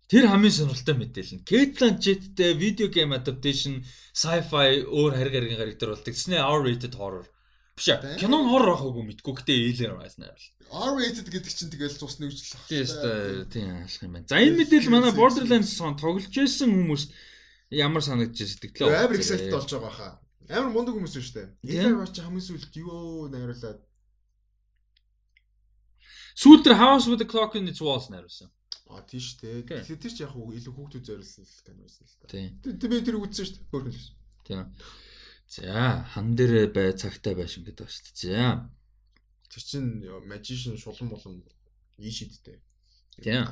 [0.07, 3.83] Тэр хамгийн сонирхолтой мэдээлэл нь Kate Blanchett-тэй video game adaptation
[4.15, 6.13] sci-fi өөр хариг харгийн гариг дээр болдог.
[6.15, 7.27] Тэснэ R-rated horror
[7.75, 8.21] Биш ээ.
[8.21, 10.45] Кинон хоррор ахаагүй мэдгүй гэтээ Alien Rise найрал.
[10.69, 12.69] R-rated гэдэг чинь тэгэл цус нэгжлэх.
[12.69, 13.49] Тийм ээ.
[13.49, 14.29] Тийм ашиг юм байна.
[14.29, 17.03] За энэ мэдээлэл манай Borderlands сон тоглож байсан хүмүүс
[17.73, 18.93] ямар санагдаж сэтгэлээ.
[18.93, 20.13] Амар excited болж байгаа хаа.
[20.49, 21.47] Амар мундаг хүмүүс шүү дээ.
[21.63, 23.79] Alien Rise хамгийн сүүлд юу найруулад
[26.35, 28.49] Сүүлд тэр House with the Clock in its Walls найруулсан.
[28.89, 29.63] А тийш дээ.
[29.63, 32.25] Тэгэхээр тэр ч яг илүү хүүхдүүд зориулсан л кино байсан л та.
[32.27, 33.69] Тэр би тэр үзсэн шүү дээ.
[33.69, 34.09] Хөөрхөн л.
[34.43, 34.61] Тийм.
[35.47, 38.17] За, хан дээр бай цагтай байшин гэдэг ба шүү дээ.
[38.33, 38.67] За.
[39.53, 39.85] Тэр чин
[40.25, 41.45] magician шулан болон
[42.01, 42.57] ийшидтэй.
[43.21, 43.45] Тийм.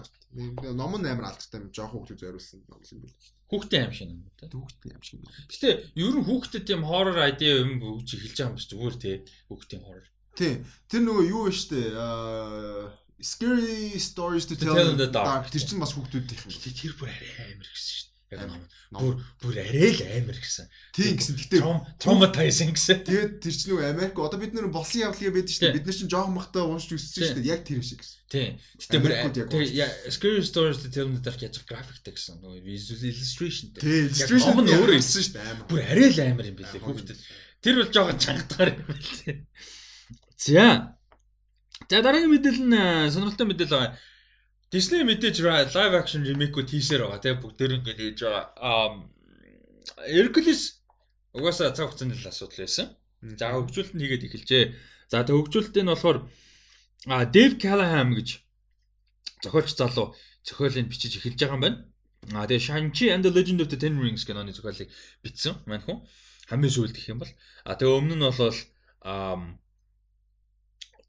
[0.79, 1.69] Ном нь амар алдартай юм.
[1.75, 3.17] Жохо хүүхдүүд зориулсан ном юм байна.
[3.51, 4.49] Хүүхдийн аим шиг юм тийм.
[4.55, 5.27] Хүүхдийн аим шиг юм.
[5.51, 5.69] Гэтэ
[5.99, 9.15] ер нь хүүхдэд тийм horror idea юм өгч эхэлж байгаа юм биш зүгээр тий.
[9.51, 10.07] Хүүхдийн horror.
[10.39, 10.55] Тийм.
[10.87, 11.81] Тэр нөгөө юу вэ штэ?
[11.99, 15.51] Аа Scary Stories to Tell in the Dark.
[15.53, 16.55] Тэр чинь бас хүүхдүүдийнх юм.
[16.57, 18.10] Гэтэ тэр бүр арай амар гэсэн дээ.
[18.31, 18.47] Яг.
[18.95, 20.67] Бүр бүр арай л амар гэсэн.
[20.95, 21.35] Тийм гэсэн.
[21.35, 21.59] Гэтэ
[21.99, 23.03] traumatizing гэсэн.
[23.03, 25.75] Тэгээд тэр чинь нөгөө Америк одоо бид нэр болсон явдлыг байдаг шүү дээ.
[25.79, 27.51] Бид нар чинь жоохон махтаа уншиж өссөн шүү дээ.
[27.51, 28.19] Яг тэр шиг гэсэн.
[28.31, 28.51] Тийм.
[28.79, 29.11] Гэтэ бүр
[30.11, 32.39] Scary Stories in the Dark яаж графиктэй гэсэн.
[32.39, 33.75] Нөгөө visual illustration.
[33.75, 34.07] Тийм.
[34.11, 35.67] Illustration нь өөр хэлсэн шүү дээ.
[35.67, 37.19] Бүр арай л амар юм билээ хүүхдэд.
[37.59, 39.39] Тэр бол жоохон чангатгаар юм билээ.
[40.39, 40.95] За.
[41.91, 44.10] За дараагийн мэдээлэл нь сонирхолтой мэдээлэл байгаа.
[44.71, 45.37] Disney мэдээж
[45.75, 48.45] live action remake-үүд хийсээр байгаа тийм бүгд дээр ингэ хийж байгаа.
[48.55, 48.87] Аа
[50.07, 50.61] Hercules
[51.35, 52.87] угаасаа цаг хугацааны л асуудал байсан.
[53.39, 54.63] За хөгжүүлэлт нь хийгээд эхэлжээ.
[55.11, 56.17] За тэг хөгжүүлэлт нь болохоор
[57.11, 58.29] а Dave Callahan гэж
[59.43, 60.15] зохиолч залуу
[60.47, 61.79] зохиолыг бичиж эхэлж байгаа юм байна.
[62.31, 64.87] А тэгээ Shang-Chi and the Legend of the Ten Rings киноны зохиолыг
[65.19, 65.99] бичсэн маань хүн.
[66.47, 67.33] Хамгийн сүүлд гэх юм бол
[67.67, 68.39] а тэгээ өмнө нь бол
[69.03, 69.35] а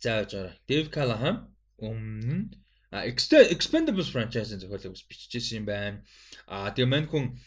[0.02, 0.55] зааж байгаа.
[0.66, 1.36] Dave Callahan
[1.78, 2.61] өмнө нь
[2.93, 6.05] Expendables franchise-ын зохиолыг бас биччихсэн юм байна.
[6.47, 7.40] Аа тэгээ мань хүн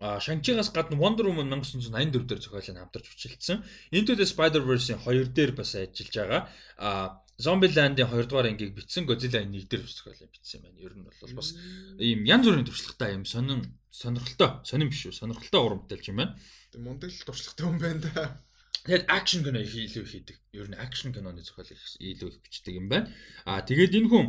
[0.00, 3.64] Shang-Chi-гаас гадна Wonder Woman 1984 дээр зохиолыг хамтарч бичилдсэн.
[3.92, 6.42] Into the Spider-Verse-ийн 2 дээр бас ажиллаж байгаа.
[6.78, 10.78] Аа Zombieland-ийн 2 дугаар ангийг бичсэн, Godzilla-ийн 1 дээр зохиолыг бичсэн байна.
[10.80, 11.52] Ер нь бол бас
[11.98, 13.60] ийм янз бүрийн туршлагатай юм сонин
[13.90, 15.18] сонирхолтой, сонин биш үү?
[15.18, 16.38] Сонирхолтой урамтай юм байна.
[16.72, 18.42] Тэг мундаг л туршлагатай юм байна да.
[18.86, 20.36] Тэгээд акшн кино илүү хийдэг.
[20.54, 23.10] Ер нь акшн киноны зохиол илүү их бичдэг юм байна.
[23.44, 24.26] Аа тэгээд энэ хүн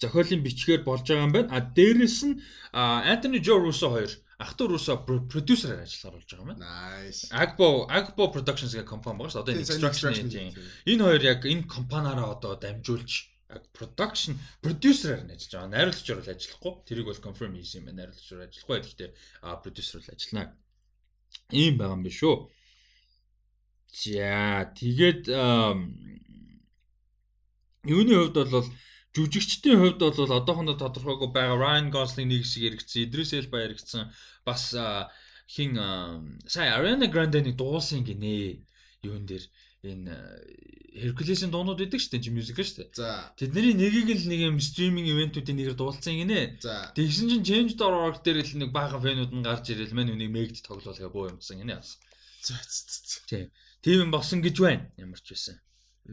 [0.00, 1.50] зохиолын бичгээр болж байгаа юм байна.
[1.52, 2.40] А дээрэс нь
[2.72, 6.62] Антони Жо Руссо хоёр ах トゥ Руссо продюсераар ажиллахаар болж байгаа юм байна.
[6.62, 7.20] Nice.
[7.34, 9.58] Agbo Agbo Productions гэх компани байгаа шүү дээ.
[9.58, 10.54] Одоо Extraction тийм.
[10.86, 13.34] Энэ хоёр яг энэ компаниараа одоо дамжуулж
[13.74, 15.72] production producer-аар нь ажиллаж байгаа.
[15.74, 16.72] Найруулагчаар бол ажиллахгүй.
[16.86, 17.98] Тэрийг бол confirm хийсэн юм байна.
[18.06, 18.76] Найруулагчаар ажиллахгүй.
[18.78, 19.10] Гэхдээ
[19.64, 20.54] producer бол ажиллана.
[21.50, 22.36] Ийм байгаа юм биш үү?
[23.88, 25.22] За тэгээд
[27.88, 28.68] юуны хувьд бол
[29.16, 34.12] жүжигчдийн хувьд бол одоохондоо тодорхойгүй байгаа Ryan Gosling нэг хэсэг яригдсан, Idris Elba яригдсан.
[34.44, 34.74] Бас
[35.48, 35.72] хин
[36.46, 38.64] сая Ariana Grande-ний дуусан гинэ.
[39.02, 39.44] Юун дээр
[39.82, 40.12] энэ
[40.98, 42.90] Hercules-ийн дуунууд шүү дээ, чи мьюзик дээ.
[42.92, 43.32] За.
[43.38, 46.58] Тэдний нэгийг л нэг юм стриминг ивентүүдийн нэгээр дуулсан гинэ.
[46.58, 46.90] За.
[46.98, 51.10] Тэгсэн чинь Change.org дээр л нэг баахан фэнүүд нь гарч ирэл мань үнийг мэгд тоглоулгаа
[51.14, 51.78] боо юмсан гинэ.
[52.42, 52.54] За.
[53.30, 53.46] Тийм.
[53.82, 54.90] Тийм юм болсон гэж байна.
[54.98, 55.62] Ямар ч байсан.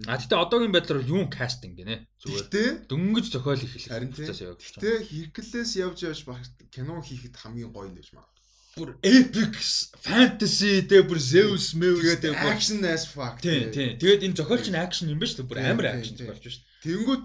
[0.03, 2.03] А тэгтээ одоогийн байдлаар юу кастинг гинэ.
[2.19, 2.91] Зүгээр.
[2.91, 4.27] Дөнгөж зохиол хийх Харин тийм.
[4.27, 6.19] Тэгтээ Hercules явж явж
[6.67, 8.27] кино хийхэд хамгийн гоё юм гэж маа.
[8.75, 9.55] Бүр epic
[10.03, 13.39] fantasy тэгээ бүр Zeus Meus тэгээ бүр action as fuck.
[13.39, 13.95] Тийм тийм.
[13.95, 15.47] Тэгээд энэ зохиолч нь action юм ба шүү.
[15.47, 16.63] Бүр амар action зохиолч шүү.
[16.83, 17.23] Тэнгүүд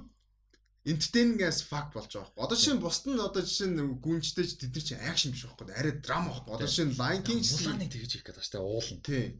[0.86, 2.38] entertaining as fuck болж байгаа.
[2.38, 5.42] Одоо жишээ нь бусд нь одоо жишээ нь гүнжтэй ч тэд нар чинь action биш
[5.42, 5.74] байхгүй.
[5.74, 6.54] Арай драма байхгүй.
[6.54, 8.62] Одоо жишээ нь Lion King Mulan-ыг тэгж хийх гэдэг шүү дээ.
[8.62, 8.98] Уулан.
[9.02, 9.30] Тийм.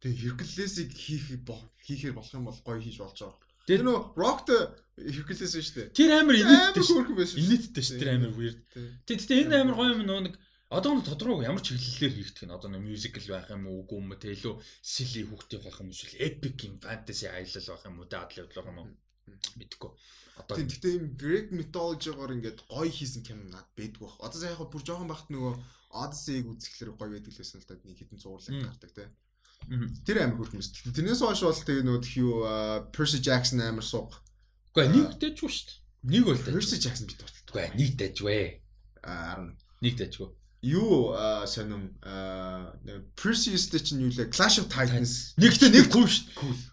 [0.00, 1.24] Тэгээ Hercules-ийг хийх
[1.86, 3.40] хийхээр болох юм бол гоё хийж болж байгаа.
[3.66, 4.48] Тэр нөө Rock-т
[4.96, 5.88] Hercules шүү дээ.
[5.96, 7.00] Тэр амар инээдтэй шүү.
[7.40, 7.98] Инээдтэй шүү.
[8.00, 8.60] Тэр амар weird.
[9.08, 10.34] Тэгтээ энэ амар гоё юм нөө нэг
[10.66, 14.10] Одоо нь тодорхой ямар чиглэлээр хийгдэх нь одоо нэг мюзикл байх юм уу үгүй юм
[14.18, 18.50] те илүү сили хүүхдийн байх юм эсвэл epic юм fantasy аялал байх юм уу явдал
[18.50, 18.88] байх юм уу
[19.62, 19.90] мэдгүй.
[20.42, 24.18] Одоо гэхдээ юм Greek mythology-гоор ингээд гоё хийсэн кино над бэдгүй бах.
[24.26, 25.54] Одоо яг бүр жоохон бахт нөгөө
[26.02, 29.06] Odyssey-г үзэхлээр гоё байдаг лсэн л да нэг хитэн зурлаг гардаг те.
[30.06, 30.70] Тэр амар хөрхмөс.
[30.94, 32.34] Тэрнээс хойш бол тэгээ нөгөө юу
[32.94, 34.22] Percy Jackson амар сууг.
[34.74, 35.78] Гэхдээ нэг дэжгүй шүү дээ.
[36.06, 37.22] Нэг бол Percy Jackson бит.
[37.22, 38.62] Гэхдээ нэг дэжвэ.
[39.02, 39.50] Аа
[39.82, 40.30] нэг дэжгүй
[40.66, 41.14] юу
[41.46, 41.94] сонирм
[43.14, 46.26] Perseus-тэй чинь юу лээ Clash of Titans нэгтэй нэг кул шүү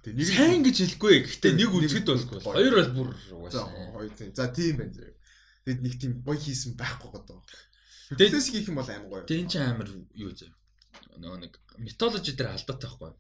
[0.08, 0.14] дээ.
[0.18, 1.16] Нэг сайн гэж хэлэхгүй.
[1.30, 2.40] Гэхдээ нэг үзэхэд болгүй.
[2.42, 3.10] Хоёр бол бүр
[3.52, 4.32] За хоёр тийм.
[4.34, 5.16] За тийм байна зэрэг.
[5.68, 7.38] Тэгэд нэг тийм гоё хийсэн байхгүй гэдэг.
[8.18, 9.28] Тэгээс хийх юм бол амар гоё.
[9.30, 10.50] Тэн чинь амар юу зэ.
[11.18, 13.12] Нөгөө нэг металложи дээр алдаатай байхгүй.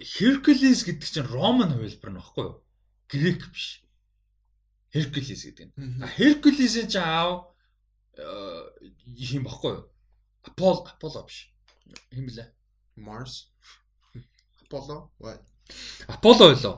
[0.00, 2.56] Hercules гэдэг чинь Роман хувилбар нь баггүй юу?
[3.10, 3.82] Грек биш.
[4.94, 6.02] Hercules гэдэг нь.
[6.04, 7.50] А Hercules-ийн чинь аав
[8.16, 9.84] юм баггүй юу?
[10.46, 11.52] Apollo Apollo биш.
[12.14, 12.46] Юм блэ?
[12.96, 13.50] Mars.
[14.62, 15.10] Apollo.
[15.18, 15.42] What?
[16.08, 16.76] Аполло байлоо.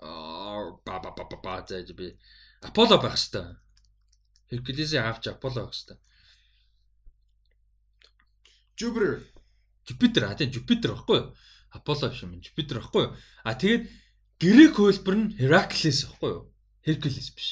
[0.00, 2.16] Аа ба ба ба ба зааж би
[2.62, 3.56] Аполло байх хэвээр.
[4.50, 6.00] Hercules-ийн аавч Аполло байх хэвээр.
[8.80, 9.20] Jupiter.
[9.84, 11.34] Jupiter а тийм Jupiter баггүй юу?
[11.70, 13.16] Аполло биш юм Jupiter баггүй юу?
[13.44, 13.84] А тэгээд
[14.40, 16.42] грек хөлбөр нь Heracles баггүй юу?
[16.80, 17.48] Hercules биш.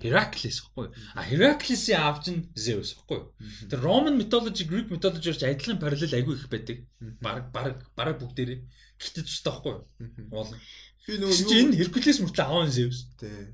[0.00, 0.94] Heracles баггүй юу?
[1.12, 3.28] А Heracles-ийн аавч нь Zeus баггүй юу?
[3.68, 6.78] Тэр Roman mythology, Greek mythology гэж адилхан параллел айгүй их байдаг.
[7.20, 8.64] Бараг бараг бараг бүгдээрээ.
[8.96, 9.84] Гэхдээ ч таахгүй юу?
[10.32, 10.56] Уул.
[11.04, 13.10] Би нөгөө энэ Hercules мөртлөө аав нь Zeus.
[13.20, 13.52] Тэ.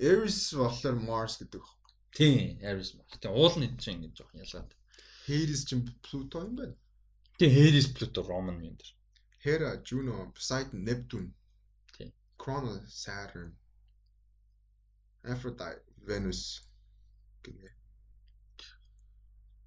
[0.00, 1.64] Ares болохоор Mars гэдэг.
[2.16, 3.06] Тийм, Ares мар.
[3.20, 4.70] Тийм уул нь чинь ингэж жоох ялгаад.
[5.32, 6.76] Hades чинь Pluto юм байна.
[7.38, 8.92] Тийм Hades Pluto Roman юм дээр.
[9.44, 11.32] Hera, Juno, Poseidon, Neptune.
[11.96, 12.12] Тийм.
[12.36, 13.56] Cronos, Saturn.
[15.24, 16.62] Aphrodite, Venus.
[17.42, 17.70] гэнэ.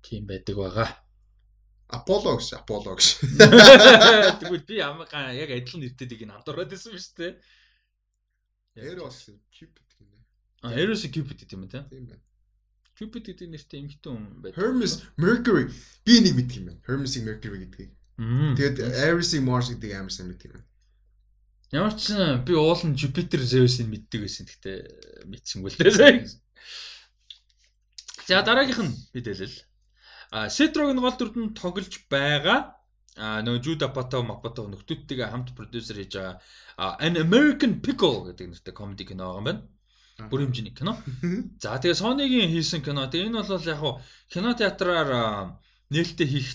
[0.02, 0.90] Тийм байдаг байгаа.
[1.92, 3.08] Apollo гэж, Apollo гэж.
[4.40, 7.36] Тэгвэл би амгаа яг адилхан нэртэй тийг хамдураад байсан биз дээ.
[9.00, 10.18] Бас Cupid гэнэ.
[10.64, 11.84] А Eros Cupid гэдэг юм тий.
[11.92, 12.24] Тийм байна.
[12.96, 14.56] Cupid гэдэг нэртэй эмхтэн хүн байдаг.
[14.56, 15.68] Hermes, Mercury.
[16.08, 16.82] Би нэг мэдх юм байна.
[16.88, 17.92] Hermes-ийг Mercury гэдгийг.
[18.56, 20.68] Тэгээд Ares-ийг Mars гэдэг амар сайн мэдх юм байна.
[21.76, 22.16] Ямар ч
[22.48, 24.48] би уул нь Jupiter Zeus-ыг мэддэг байсан.
[24.48, 24.78] Гэхдээ
[25.28, 26.24] мэдсэнгүй л дээ.
[28.32, 29.58] За дараагийнх нь мэдээлэл.
[30.32, 32.80] А Setrog-ын гол дүрд нь тоглож байгаа.
[33.20, 36.40] А нөгөө Jude Apatow Mapato нөхдүүдтэйгээ хамт продюсер хийж байгаа
[37.04, 39.62] An American Pickle гэдэг нэртэй комеди кино байгаа юм байна.
[40.16, 40.96] Бүр хэмжээний кино.
[41.62, 43.12] За тэгээ Sony-гийн хийсэн кино.
[43.12, 44.00] Тэгээ энэ бол яг хуу
[44.32, 45.60] кино театраар
[45.92, 46.50] нээлттэй хийх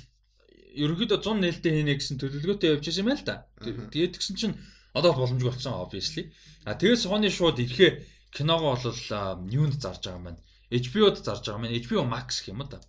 [0.81, 3.37] ерөнхийдөө 100 нээлттэй хийнэ гэсэн төлөвлөгөөтэй явж байсан юм байна л да.
[3.61, 4.57] Тэгээд тэгсэн чинь
[4.97, 6.32] одоо боломжгүй болсон obviously.
[6.65, 7.91] А тэгээд Sony шууд ирэхээ
[8.32, 8.99] киногоо бол
[9.51, 10.41] юунд зарж байгаа юм байна.
[10.70, 11.77] HBO-д зарж байгаа юм байна.
[11.77, 12.81] HBO Max гэх юм уу да.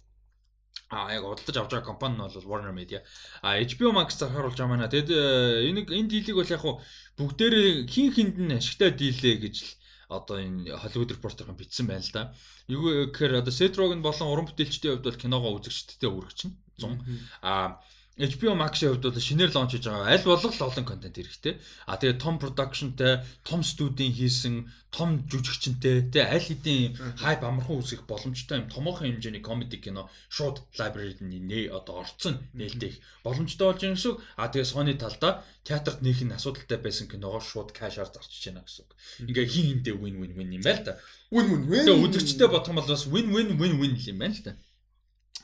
[0.91, 2.99] А яг удалж авч байгаа компани нь бол Warner Media.
[3.41, 4.91] А HBO Max зархааруулж байгаа маань.
[4.91, 6.79] Тэгэд э, энэ энэ дийлийг бол яг хуу
[7.17, 9.71] бүгдээрээ хин хинд нь ашигтай дийлээ гэж л
[10.11, 12.23] одоо энэ Hollywood Reporter-ын бичсэн байна л да.
[12.67, 16.51] Юу гэхээр одоо Seth Rogen болон уран бүтээлчдийн хувьд бол киногоо үзэгчдэд өргөчнө.
[16.83, 16.99] 100.
[17.41, 17.79] А
[18.21, 20.13] HBO Max-ийн хувьд бол шинээр лонч хийж байгаа.
[20.13, 21.57] Аль болох олон контент хэрэгтэй.
[21.89, 28.05] А тэгээ том productionтэй, том студийн хийсэн, том жүжигчэнтэй, тэгээ аль хэдийн хайп амархан үсгэх
[28.05, 33.95] боломжтой юм томоохон хэмжээний comedy кино шууд library-д нэ одоо орцсон нээлттэй боломжтой болж байгаа
[33.97, 34.19] гэсэн үг.
[34.37, 38.85] А тэгээ Sony талдаа театрт нөх нь асуудалтай байсан киногоо шууд кашаар зарчиж байна гэсэн
[38.85, 38.91] үг.
[39.33, 40.93] Ингээ хин хинтэй win win win юм байна л да.
[41.33, 41.85] Win win win.
[41.89, 44.53] Тэгээ үзэгчтэй бодох юм бол бас win win win win юм байна л да.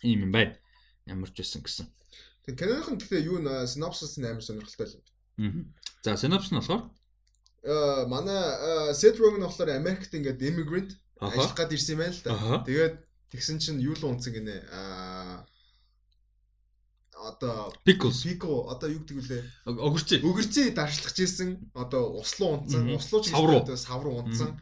[0.06, 0.54] Ийм юм байна.
[1.10, 1.88] Ямар ч байсан гэсэн.
[2.48, 4.96] Тэгээ киноныхон гэхдээ юу нэ synopsis нь амар сонирхолтой л
[5.38, 5.76] юм.
[6.02, 6.88] За synopsis нь болохоор
[7.68, 12.64] Э манай Seth Rogen болохоор Америкт ингээд immigrant ажиллах гад ирсэн юм байна л да.
[12.64, 12.96] Тэгээд
[13.36, 14.64] тэгсэн чинь юу л унцсан гинэ.
[14.72, 15.44] Аа
[17.18, 19.44] одоо pickles Pico одоо юу гэдэг вүлээ?
[19.68, 20.24] огөрчээ.
[20.24, 23.60] Өгөрцөө даршлах жисэн одоо услуу унтсан, услуу ч Сав руу.
[23.60, 24.56] одоо сав руу унтсан.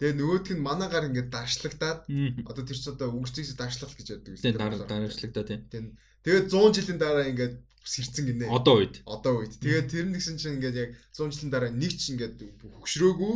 [0.00, 2.08] Тэгээ нөгөөх нь манаагаар ингээд даршлагтаад
[2.48, 5.92] одоо тэр чинь одоо өгөрцөөс даршлах гэж яддаг Тэгээ дараа дараачлагдаа тийм.
[6.24, 7.54] Тэгээд 100 жилийн дараа ингээд
[7.84, 8.48] сэрцэн гинэ.
[8.48, 9.04] Одоо үед.
[9.04, 9.60] Одоо үед.
[9.60, 12.36] Тэгээд тэр нэгсэн чинь ингээд яг 100 жилийн дараа нэг ч ингээд
[12.80, 13.34] хөгшрөөгүй.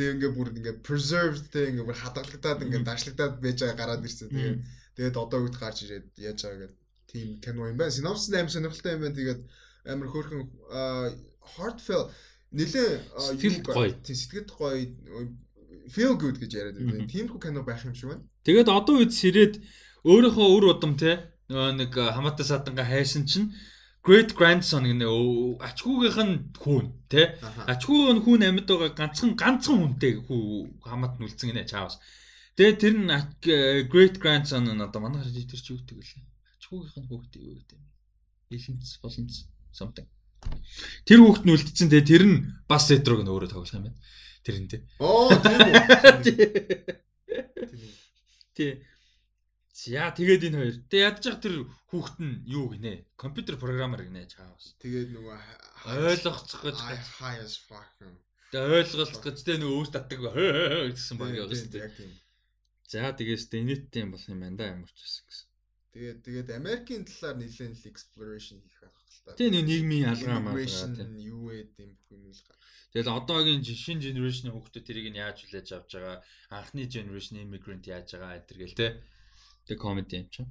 [0.00, 4.32] Тэгээ ингээд бүр ингээд preserved тэг ингээд бүр хадгалагдаад ингээд даршлагдаад байж байгаа гараад ирсэн.
[4.32, 4.58] Тэгээд
[4.96, 6.76] тэгээд одоо үед гарч ирээд яаж байгаа гэдэг
[7.08, 7.92] тийм кино юм байна.
[7.92, 9.16] Synopsis амар сонирхолтой юм байна.
[9.20, 9.40] Тэгээд
[9.92, 10.42] амар хөөрхөн
[11.56, 12.12] heartfelt
[12.52, 13.92] нэлээ Сэтгэлд гоё.
[14.04, 14.76] Тийм сэтгэлд гоё
[15.94, 17.08] feel good гэж яриад байна.
[17.08, 18.24] Тиймэрхүү кино байх юм шиг байна.
[18.44, 19.54] Тэгээд одоо үед сэрээд
[20.04, 23.52] өөрийнхөө өр удам те нэг э, хамаатай саданга хайсан чинь
[24.04, 25.08] great grandson гэнэ
[25.68, 27.64] ачгүйгийнх нь хүүн те Аха.
[27.72, 31.96] ачгүйг нь хүүн амьд байгаа ганцхан ганцхан хүнтэй хүү хамаат нь үлдсэн гинэ чаавс.
[32.56, 36.04] Тэгээд тэр нь э, great grandson нь одоо манай харж тэр чи юу гэдэг вэ?
[36.56, 37.86] Ачгүйгийнх нь хүүхдээ юу гэдэг юм?
[38.54, 39.34] Илэнц боломц
[39.72, 40.08] something.
[41.08, 42.36] Тэр хүүхд нь үлдсэн те тэр нь
[42.70, 43.98] бас сэтрог нь өөрөө тоглох юм байна.
[44.44, 44.76] Тэр те.
[44.98, 46.94] Оо тийм үү.
[48.56, 48.72] Тий.
[49.78, 50.76] За тэгээд энэ хоёр.
[50.90, 51.56] Тэг ядж байгаа тэр
[51.90, 53.06] хүүхэд нь юу гинэ?
[53.14, 54.74] Компьютер программер гинэ чаавс.
[54.82, 55.38] Тэгээд нөгөө
[55.86, 56.76] Ойлгоцох гэж
[57.22, 57.86] high as fuck.
[58.50, 60.20] тэг ойлголцох гэж тэг нөгөө өөс татдаг
[60.96, 62.10] гэсэн баг яваа шүү дээ.
[62.88, 65.48] За тэгээс тэ нийттэй юм болох юм байна да ямар ч байсан гэсэн.
[65.92, 69.34] Тэгээд тэгээд Америкийн талаар нэлээд л exploration хийх байх л та.
[69.34, 72.62] Тэ нэг нийгмийн алгаа маа юу вэ гэм бүх юм л гарах.
[72.94, 76.16] Тэгэл одоогийн шинэ generation-ийн хүүхдүүд тэрийг нь яаж хүлээж авч байгаа,
[76.54, 78.88] анхны generation immigrant яаж байгаа энэ гэл те.
[79.68, 80.48] Тэг комеди юм чинь.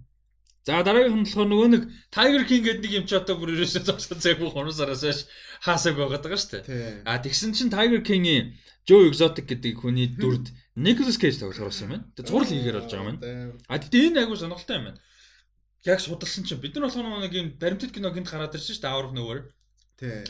[0.67, 3.87] За дараагийнх нь болохоор нөгөө нэг Tiger King гэдэг нэг юм чи одоо бүр ерөөсөө
[3.87, 5.19] зогсож цаг бүх хоносараас хойш
[5.63, 7.07] хаасаг байгаад байгаа шүү дээ.
[7.07, 10.51] А тэгсэн чинь Tiger King-ийн Joe Exotic гэдэг хүний дүрд
[10.83, 12.11] Nicolas Cage тоглох юм байна.
[12.19, 13.55] Тэг зураг хийгээр болж байгаа юм байна.
[13.71, 14.99] А тэгтээ энэ айгуу сонирхолтой юм байна.
[15.85, 18.93] Яг судалсан чинь бид нар болохоор нэг юм баримтат кино гинт гараад ирсэн шүү дээ
[18.93, 19.43] Hour of Nowhere.
[19.97, 20.25] Тий.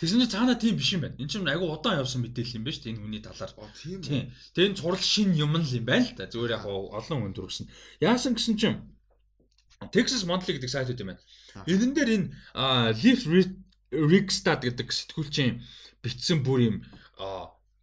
[0.00, 1.16] Тэгсэн чинь цаана тийм биш юм байна.
[1.20, 3.52] Энд чинь айгу удаан явсан мэдээлэл юм байна шүү дээ энэ хүний талаар.
[3.56, 4.08] Оо тийм үү.
[4.08, 4.24] Тийм.
[4.56, 6.24] Тэгээ энэ цурал шин юм л юм байна л да.
[6.28, 7.66] Зүгээр яг олон хүн төрөсөн.
[8.00, 8.80] Яасан гэсэн чинь
[9.92, 11.22] Texas Monthly гэдэг сайтууд юм байна.
[11.68, 12.26] Энэн дээр энэ
[13.00, 13.20] Leaf
[13.92, 15.64] Rigstad гэдэг сэтгүүлчийн
[16.00, 16.76] бичсэн бүр юм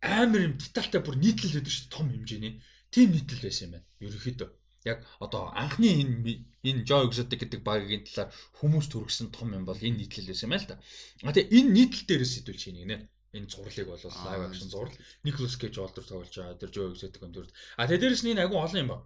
[0.02, 2.62] амар юм детальтай бүр нийтлэл байдаг шүү том хэмжээний.
[2.94, 3.86] Тийм нийтлэл байсан юм байна.
[4.02, 4.50] Ерөнхийдөө
[4.94, 9.78] яг одоо анхны энэ энэ Joy Exotic гэдэг багийн талаар хүмүүс төргсөн том юм бол
[9.78, 10.78] энэ нийтлэл байсан юм байна л да.
[11.28, 12.98] А тэгээ энэ нийтлэл дээрээс сэтгүүлч хийнэ нэ.
[13.36, 14.96] Энэ зурлыг бол live action зураг.
[15.28, 16.60] Nicolas Cage олдор тоглож байгаа.
[16.60, 17.46] Тэр Joy Exotic өндөр.
[17.78, 18.98] А тэгээ дээрээс нь энэ агуу олон юм ба.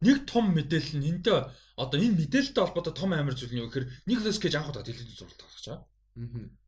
[0.00, 1.38] Нэг том мэдээлэл нь энэтэй
[1.76, 5.16] одоо энэ мэдээлэлтэй холбоотой том амар зүйл нь юу гэхээр Nicolas Cage анх удаа телевизэн
[5.20, 5.84] зураг тоглож байгаа.
[5.84, 6.00] Аа.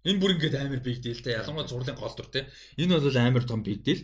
[0.08, 1.36] Энэ бүр ингээд амар big deal те.
[1.40, 2.40] Ялангуяа зурлын голдор те.
[2.78, 4.00] Энэ бол амар том big deal.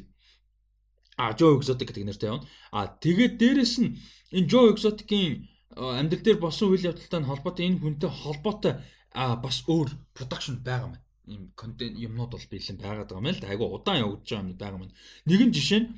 [1.18, 2.46] А Joe Exotic гэдэг нэртэй явна.
[2.70, 3.98] А тэгээд дээрэс нь
[4.30, 8.74] энэ Joe Exotic-ийн амьдрал дээр болсон үйл явдалтай нь холбоотой энэ хүнтэй холбоотой
[9.14, 11.06] бас өөр production байгаа маань.
[11.28, 13.50] Ийм контент юмнууд бол бэлэн байгаад байгаа юм л да.
[13.50, 14.96] Айгу удаан явагдаж байгаа юм байгаа маань.
[15.26, 15.88] Нэгэн жишээ нь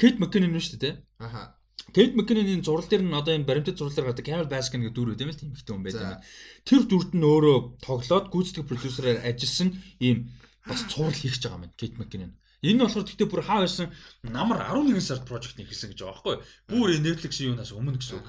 [0.00, 0.94] Kate McKinnon шүү дээ.
[1.22, 1.56] Аха.
[1.94, 5.30] Kate McKinnon-ийн зураг дээр нь одоо энэ баримтат дээр гадаг Carol Baskin гэдэг дүр юм
[5.30, 6.20] л тийм ихтэй хүн байдаг.
[6.68, 9.68] Тэр дүрд нь өөрөө тоглоод гүйцэтгэх продюсераар ажилласан
[9.98, 10.30] ийм
[10.68, 12.32] бас цуврал хийх гэж байгаа юм Kate McKinnon.
[12.60, 13.88] Энэ нь болохоор гэхдээ бүр хаа байсан
[14.26, 16.36] намар 11 сард project хийсэн гэж байгаа байхгүй?
[16.68, 18.28] Бүр Netflix-ийн юунаас өмнө гэсэн үг.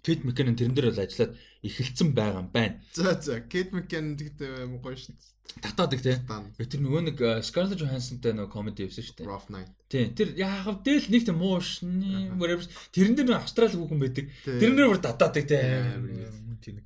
[0.00, 2.80] Kate McKinnon тэрэн дээр бол ажиллаад эхэлсэн байгаа юм байна.
[2.96, 5.14] За за Kate McKinnon тэгтээ юм гоё шин.
[5.60, 6.16] Татаадаг тий.
[6.24, 9.28] Дан Тэр нөгөө нэг э, Scarlett Johansson-тай нөгөө comedy хийсэн шүү дээ.
[9.28, 9.70] Rough Night.
[9.92, 10.08] Тий.
[10.14, 12.64] Тэр яахав дээл нэг тийм муу шний whatever.
[12.94, 14.26] Тэрэн дээр Австрали хүүхэн байдаг.
[14.46, 14.56] Тий.
[14.62, 15.58] Тэрэн дээр бүр дадаадаг тий.
[15.60, 16.80] Амар Тийм.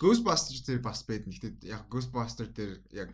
[0.00, 1.26] Ghostbusters дээр бас байд.
[1.26, 3.10] Гэхдээ яг Ghostbuster дээр яг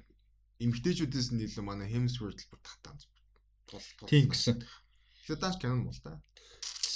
[0.65, 4.09] эмгтээчүүдээс нь илүү манай Hemsworth л тул.
[4.11, 4.61] Тийм гэсэн.
[4.61, 6.21] Тэгэхээр дааш канон бол та.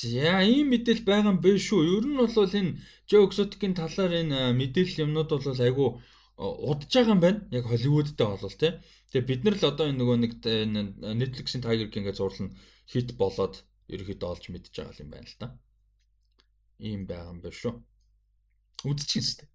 [0.04, 1.80] За ийм мэдээлэл байгаа юм биш шүү.
[1.96, 2.76] Ер нь бол энэ
[3.08, 5.88] Joe Exotic-ийн талаар энэ мэдээлэл юмнууд бол айгүй
[6.36, 7.40] удаж байгаа юм байна.
[7.54, 8.72] Яг Холливуудтай болол тий.
[9.14, 10.32] Тэгээ бид нар л одоо энэ нөгөө нэг
[11.20, 12.56] Netflix-ийн Tiger King гэж зурлал нь
[12.90, 15.46] хит болоод ерөөхдөө олж мэдж байгаа юм байна л та.
[16.82, 17.74] Ийм байгаа юм байна шүү.
[18.84, 19.48] Үдчихсэн шүү.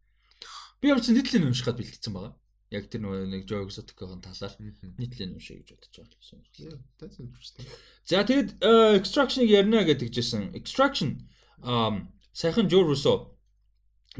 [0.79, 2.33] Би ямар ч нийтлэл нь уншихад бэлтгэсэн байгаа.
[2.69, 4.53] Яг тэр нөгөө нэг Joe Exotic-ийн талаар
[5.01, 6.77] нийтлэл нь уншия гэж бодож байгаа.
[7.01, 7.65] That's interesting.
[8.05, 10.53] За тэгэд э, Extraction-ыг ярина гэдэг жисэн.
[10.53, 11.25] Extraction
[11.65, 13.33] ам сайхан Joe Russo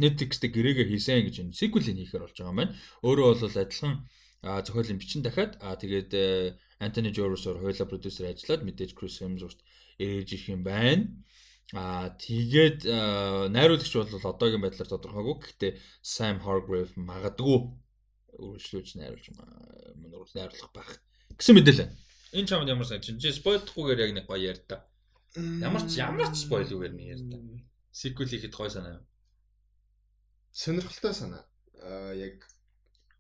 [0.02, 2.74] Netflix-тэй гэрээгээ хийсэн гэж энэ sequel-ийг хийхээр болж байгаа юм байна.
[3.06, 3.94] Өөрөө бол адилхан
[4.42, 9.62] зохиолын бичин дахиад а тэгээд э, Anthony Joe Russo-ор хоёулаа продюсер ажиллаад мэдээж Chris Hemsworth
[10.00, 11.06] ээж их юм байна.
[11.74, 12.98] А тэгээд э,
[13.54, 15.36] найруулагч бол одоогийн байдлаар тодорхойгүй.
[15.38, 15.72] Гэхдээ
[16.02, 17.78] Sam Hargrave магадгүй
[18.40, 19.50] үргэлжлүүлж найруулж мөн
[20.36, 20.90] найруулах байх
[21.38, 21.92] гэсэн мэдээлэл.
[22.40, 24.86] Энэ чамд ямар санаж чинь спойлдохгүйгээр яг нэг гоё яар та.
[25.38, 27.38] Ямар ч ямар ч спойлгүйгээр нэг яар та.
[27.92, 29.02] Sequel хийхэд гоё санаа.
[30.54, 31.44] сонирхолтой санаа.
[31.82, 32.46] Аа яг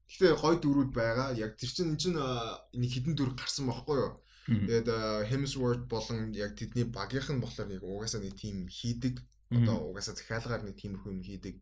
[0.09, 1.37] гэхдээ гой дөрүүд байгаа.
[1.37, 4.13] Яг тэр чинь энэ чинь нэг хідэн дүр гарсан байхгүй юу?
[4.49, 4.89] Тэгээд
[5.29, 9.21] Hemsworth болон яг тэдний багийнх нь болохоор нэг угаасаа нэг тим хийдэг.
[9.53, 11.61] Одоо угаасаа захиалгаар нэг тийм юм хийдэг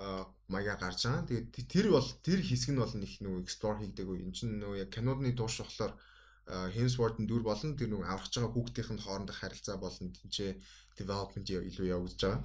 [0.00, 1.28] аа, маяга гарч байгаа.
[1.28, 4.24] Тэгээд тэр бол тэр хэсэг нь бол нэг нөгөө explore хийгдэг үе.
[4.24, 5.92] Энэ чинь нөгөө яг кинодны дууш болохоор
[6.50, 10.50] Hemsworth-ын дүр болон тэр нөгөө аврах байгаа хүүхдийн хоорондох харилцаа болон тэнцээ
[10.98, 12.42] development илүү явагдаж байгаа.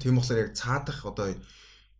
[0.00, 1.36] Тийм болохоор яг цаадах одоо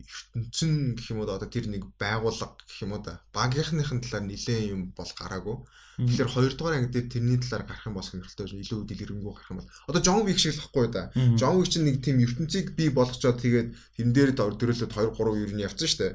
[0.02, 4.72] ертөнцийн гэх юм уу одоо тэр нэг байгууллага гэх юм уу да багийнхныхын талаар нэлээд
[4.74, 5.56] юм бол гараагүй.
[5.94, 9.58] Тэгэхээр хоёрдугаар анги дээр тэрний талаар гарах юм бол сонирхолтой байж илүү дэлгэрэнгүй гарах юм
[9.62, 11.02] бол одоо John Wick шиг л байхгүй да.
[11.38, 15.52] John Wick чинь нэг тийм ертөнцийг бий болгочоод тэгээд тэрэн дээр дөрөлөд 2 3 ер
[15.54, 16.12] нь явцсан шүү дээ.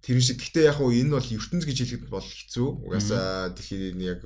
[0.00, 2.68] Тэр шиг гэхдээ яг уу энэ бол ертөнц гэж хэлэхэд бол хэцүү.
[2.88, 4.24] Угаасаа дэлхийн яг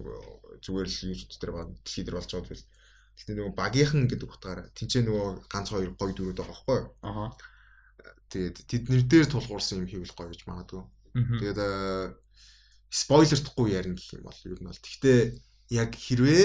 [0.62, 2.62] зүгээр л ертөнц дээр ба дэлхий дээр болж байгаа
[3.18, 6.88] Гэтэ нөгөө багийнхан гэдэг утгаараа тэнцээ нөгөө ганц хоёр гоё дөрүүд байгаа байхгүй юу?
[7.02, 7.24] Аха.
[8.28, 10.84] Тэгээд тэднэр дээр тулгуурсан юм хийвэл гоё гэж магадгүй.
[11.16, 12.12] Тэгээд э,
[12.92, 15.20] спойлердохгүй ярина гэх юм бол ер нь бол гэхдээ
[15.72, 16.44] яг хэрвээ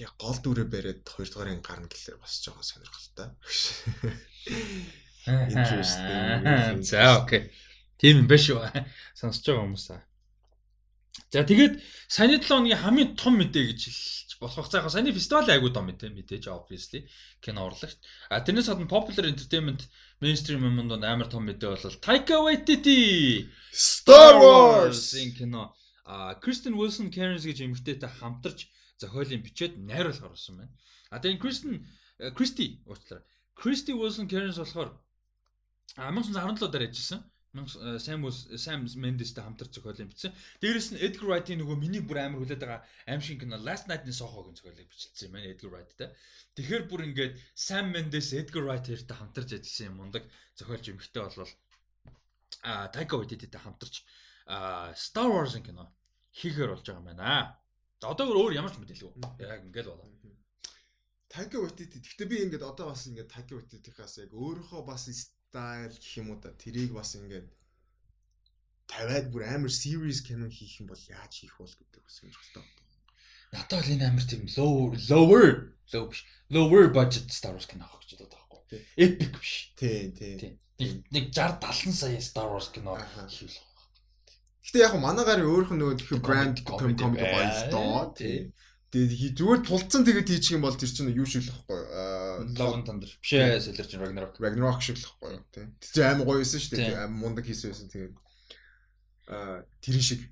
[0.00, 3.28] яг гол дүрээ бариад хоёрдугаарыг гарна гэхэлэр босч байгаа сонирхолтой.
[5.26, 6.82] Interesting.
[6.82, 7.52] За окей.
[8.00, 8.58] Тийм юм байна шүү.
[9.14, 10.02] Сонсож байгаа хүмүүс аа.
[11.30, 11.78] За тэгээд
[12.10, 13.80] саяны 7 хоногийн хамгийн том мэдээ гэж
[14.44, 17.08] болох цаахаа саяны фестивал айгуу том мэдээ мэдээж obviously
[17.40, 17.96] кино урлагт.
[18.28, 19.88] А тэрнээс гадна popular entertainment
[20.20, 25.72] mainstream юмд амар том мэдээ бол Taika Waititi Star Wars энэ кино
[26.04, 28.68] а Kristen Wilson Cairns гэж эмэгтэйтэй хамтарч
[29.00, 30.72] зохиолын бичээд найруулга оруулсан байна.
[31.08, 31.88] А тэгээд Kristen
[32.36, 33.24] Christy уучлаарай.
[33.56, 34.92] Christy Wilson Cairns болохоор
[35.96, 37.24] 1917 дээр ажилласан.
[37.54, 38.20] Sam
[38.58, 40.34] Sam Mendes-тэй хамтарч зохиолын бичсэн.
[40.58, 44.10] Дээрээс нь Edgar Wright-ийн нөгөө миний бүр амар хүлээд байгаа аим шиг кино Last Night-ийн
[44.10, 46.10] Soho-гийн зохиолыг бичилсэн юм байна Edgar Wright-тэй.
[46.58, 50.24] Тэгэхээр бүр ингээд Sam Mendes, Edgar Wright хоёртой хамтарч ажилласан юм мундаг
[50.58, 51.52] зохиолч эмэгтэй болвол
[52.66, 54.02] а Taika Waititi-тэй хамтарч
[54.98, 55.94] Star Wars-ын кино
[56.34, 57.54] хийхээр болж байгаа юм байна.
[58.00, 59.12] За одоогөр өөр ямар ч мэдээлгүй.
[59.46, 60.10] Яг ингээл болоо.
[61.34, 61.98] Таки Waititi.
[61.98, 65.10] Гэхдээ би ингээд одоо бас ингээд Таки Waititi-хаас яг өөрийнхөө бас
[65.54, 66.50] стайл гэх юм уу да.
[66.50, 67.46] Тэрийг бас ингээд
[68.90, 72.66] тавиад бүр амар series кино хийх юм бол яаж хийх бол гэдэг бас сонирхолтой.
[73.54, 76.26] Надад бол энэ амар тийм low lower low биш.
[76.50, 78.80] Lower budget Star Wars кино авах гэж бодоод байгаа байхгүй.
[78.98, 79.54] Epic биш.
[79.78, 80.58] Тий, тий.
[81.14, 82.98] Нэг 60 70 сая Star Wars кино
[83.30, 83.54] хийх.
[84.66, 88.10] Гэтэ яг манайгаар өөрөх нь нөгөө тэх брэнд гоё л доо.
[88.18, 88.50] Тий.
[88.94, 91.80] Тэгээд зүгээр тулцсан тэгээд хийчих юм бол тэр чинь юу шиг л байхгүй.
[91.90, 93.10] Аа Love and Thunder.
[93.18, 94.38] Биш ээ, Soldier Jin Ragnarok.
[94.38, 95.66] Ragnarok шиг л байхгүй юу тий.
[95.82, 96.94] Тэр чинь амар гоё байсан шүү дээ.
[96.94, 98.14] Амар мундаг хийсэн байсан тэгээд
[99.34, 100.22] аа тэр шиг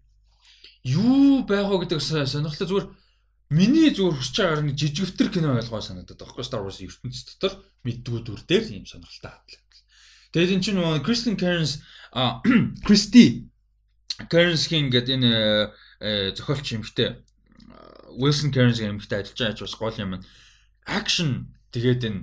[0.82, 2.86] Юу байгаа гэдэг сонирхолтой зүгээр
[3.54, 7.52] миний зүгээр хүсэж байгаагаар нэг жижигвтер кино ойлгоо санагдаад байгаа байхгүй Star Wars ертөнцийн дотор
[7.86, 9.62] мэддгүүд үр дээр ийм сонирхолтой хатлаа.
[10.34, 12.42] Тэгээд эн чинь нөгөө Kristen Cairns а
[12.86, 13.46] Christy
[14.26, 15.30] Cairns-ийн гэдэг энэ
[16.02, 17.16] э, зохиолч эмэгтэй э,
[18.16, 20.12] Wilson Cairns-ийн эмэгтэй ажиллаж байгаа ч бас гол юм.
[20.86, 21.30] Action
[21.72, 22.20] тэгээд энэ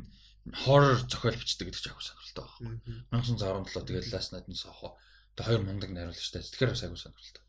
[0.65, 2.79] horror зохиол бичдэг гэдэг чинь агуу сонирхолтой байна.
[3.13, 4.97] 1917 тэгээд Last Night in Soho.
[5.35, 6.41] Тэгээд хоёр мундаг найруулагчтай.
[6.41, 7.43] Тэгэхээр бас агуу сонирхолтой.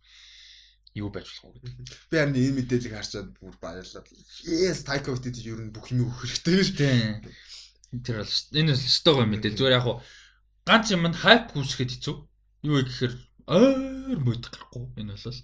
[0.95, 1.87] Юу байж болох вэ гэдэг.
[2.11, 4.07] би харин энэ мэдээллийг харчаад бүр баярлаад.
[4.43, 6.77] Yes, Taika Waititi ер нь бүх юм өгөх хэрэгтэй шүү.
[6.77, 7.23] Тийм.
[8.03, 10.03] Тэр бол энэ бол стогоо мэдээл зүгээр яг хуу
[10.67, 12.17] ганц юмд хайп үүсгэхэд хэцүү.
[12.67, 13.15] Юу вэ гэхээр
[13.51, 15.39] ойр мөд гарахгүй энэ бол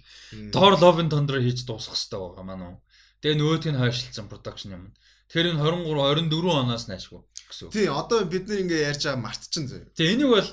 [0.55, 2.75] Thor Love and Thunder хийж дуусгах хэрэгтэй байгаа маань уу.
[3.21, 4.83] Тэгээ нөгөөдг нь хойшлцсан production юм.
[5.27, 7.21] Тэгэхээр энэ 23 24 оноос наашгүй
[7.51, 7.69] гэсэн.
[7.75, 9.81] Тий, одоо бид нэр ингээ ярьж байгаа мартчихын зөө.
[9.97, 10.49] Тэгээ энийг бол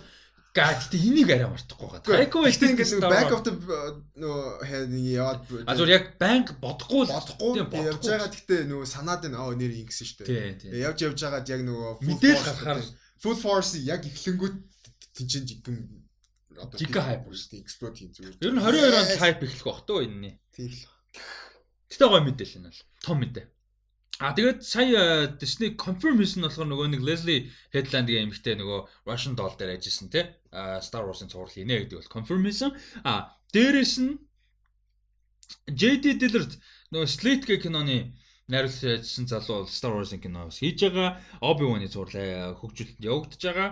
[0.54, 2.02] гад тэ энийг арай мартахгүй байгаа.
[2.06, 3.52] Taika Waititi ингээ back of the
[4.18, 9.22] нөгөө нэг яваад А зүгээр яг банк бодохгүй л бодохгүй явж байгаа гэхдээ нөгөө санаад
[9.30, 10.58] энэ оо нэр ингэсэн шүү дээ.
[10.58, 10.74] Тийм.
[10.78, 12.80] Явж явж байгаад яг нөгөө full Мэдээл force- гарахаар
[13.22, 14.56] full force яг эхлэнгүүт
[15.14, 16.03] тэнцэн жигэн
[16.60, 18.36] одоо Жигэн hype үүсдэг explode хийн зүгээр.
[18.44, 20.38] Ер нь 22 онд хайп эхлэх бах тоо энэний.
[20.54, 20.82] Тийм л.
[21.90, 22.82] Гэтэ гоё мэдээл энэ бол.
[23.02, 23.46] Том мэдээ.
[24.22, 29.58] А тэгээд сая э, Disney confirmation болохоор нөгөө нэг Leslie Headland-ийн эмэгтэй нөгөө Russian Doll
[29.58, 30.24] дээр ажилласан тий.
[30.54, 32.70] Star Wars-ын цуврал хийнэ гэдэг бол confirmation.
[33.02, 34.22] А дээрэс нь
[35.66, 36.54] JD Dillard
[36.94, 38.14] нөгөө Slate гэх киноны
[38.48, 41.20] найруулагч ажилласан залуу бол Star Wars-ын кино бас хийж байгаа.
[41.40, 43.70] Obi-Wan-ы цуврал хөгжүүлэлтэд явагдаж байгаа.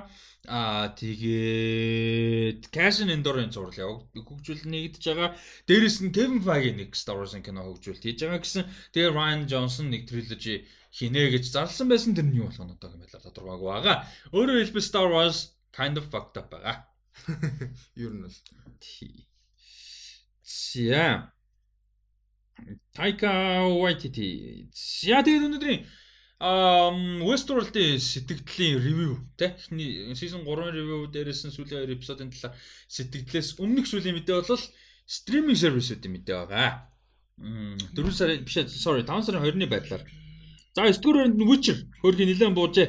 [0.48, 5.36] А тэгээд Cassian Andor-ын явагд хөгжүүлэлт нэгдэж байгаа.
[5.68, 8.64] Дээрэс нь Kevin Feige нэг Star Wars-ын кино хөгжүүлэлт хийж байгаа гэсэн.
[8.96, 12.90] Тэгээ Ryan Johnson нэг trilogy хийнэ гэж зарласан байсан тэр нь юу болох нь одоо
[12.92, 13.96] юм байла тодорхойгүй байгаа.
[14.32, 15.38] Өөрөөр хэлбэл Star Wars
[15.72, 16.88] kind of fucked up байгаа.
[17.96, 18.36] Ер нь бол.
[20.44, 21.32] За.
[22.96, 23.30] Taika
[23.80, 24.68] Waititi.
[24.74, 25.80] За тэгээд өнөөдрийн
[26.42, 32.58] Westworld-ийн сэтгэгдлийн ревю те эхний season 3-ын ревю дээрээс нь сүүлийн 2 эпизодын талаар
[32.90, 34.58] сэтгэгдлээс өмнөх сүүлийн мэдээ бол
[35.06, 36.90] стриминг сервисүүдийн мэдээ байгаа.
[37.38, 40.02] Мм 4 сарын биш sorry 5 сарын 20-ны байдлаар.
[40.74, 42.88] За 9 дугаар өрөнд Witcher хөргийн нэлээд буужээ.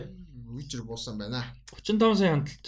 [0.58, 1.46] Witcher буусан байна.
[1.78, 2.66] 35 сая хандлт.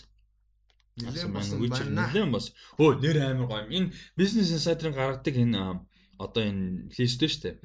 [1.02, 2.14] Асан буусан байна.
[2.14, 2.54] нэлээд бас.
[2.78, 3.66] Өө нэр амар гоё.
[3.74, 5.82] Энэ Business Insider-ын гаргадаг энэ
[6.18, 7.56] одоо энэ лист шүү дээ.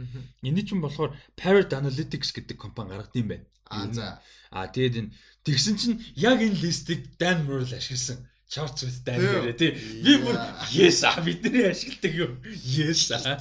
[0.42, 3.46] Эний чинь болохоор Parrot Analytics гэдэг компани гаргад юм байна.
[3.70, 4.22] Аа за.
[4.50, 5.10] А тэгээд энэ
[5.46, 8.26] тэгсэн чинь яг энэ листийг Dan Murrell ашигласан.
[8.50, 9.70] Charts with Dan гэрээ тий.
[10.02, 10.34] Би бүр
[10.74, 12.32] yes а бидний ашигладаг юм.
[12.66, 13.38] Yes а.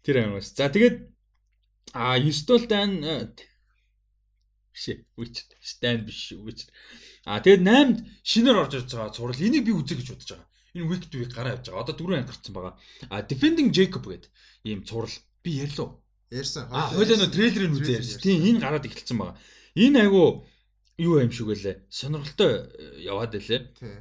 [0.00, 0.56] Тэр юм бас.
[0.56, 1.12] За тэгээд
[1.92, 3.28] а 9 дол Dan э,
[4.72, 4.88] биш
[5.20, 6.64] үуч Stan биш үуч.
[7.24, 10.48] А тэгээд 8-д шинээр орж ирж байгаа цуврал энийг би үзье гэж бодож байгаа.
[10.74, 11.82] Энэ week to week гараа явж байгаа.
[11.86, 12.74] Одоо дөрөв анги гарсан байгаа.
[13.10, 14.30] А Defending Jacob гэдэг
[14.66, 16.02] ийм цуврал би ярьлуу.
[16.34, 16.66] Ярьсан.
[16.74, 18.20] А хойлоо нөө трейлерыг нь үзээ ярьсан.
[18.20, 19.38] Тийм энэ гараад эхэлсэн байгаа.
[19.78, 20.42] Энэ айгу
[20.98, 21.78] юу юм шиг байлаа.
[21.90, 22.52] Сонирхолтой
[23.06, 23.60] яваад байлаа.
[23.78, 23.94] Тий.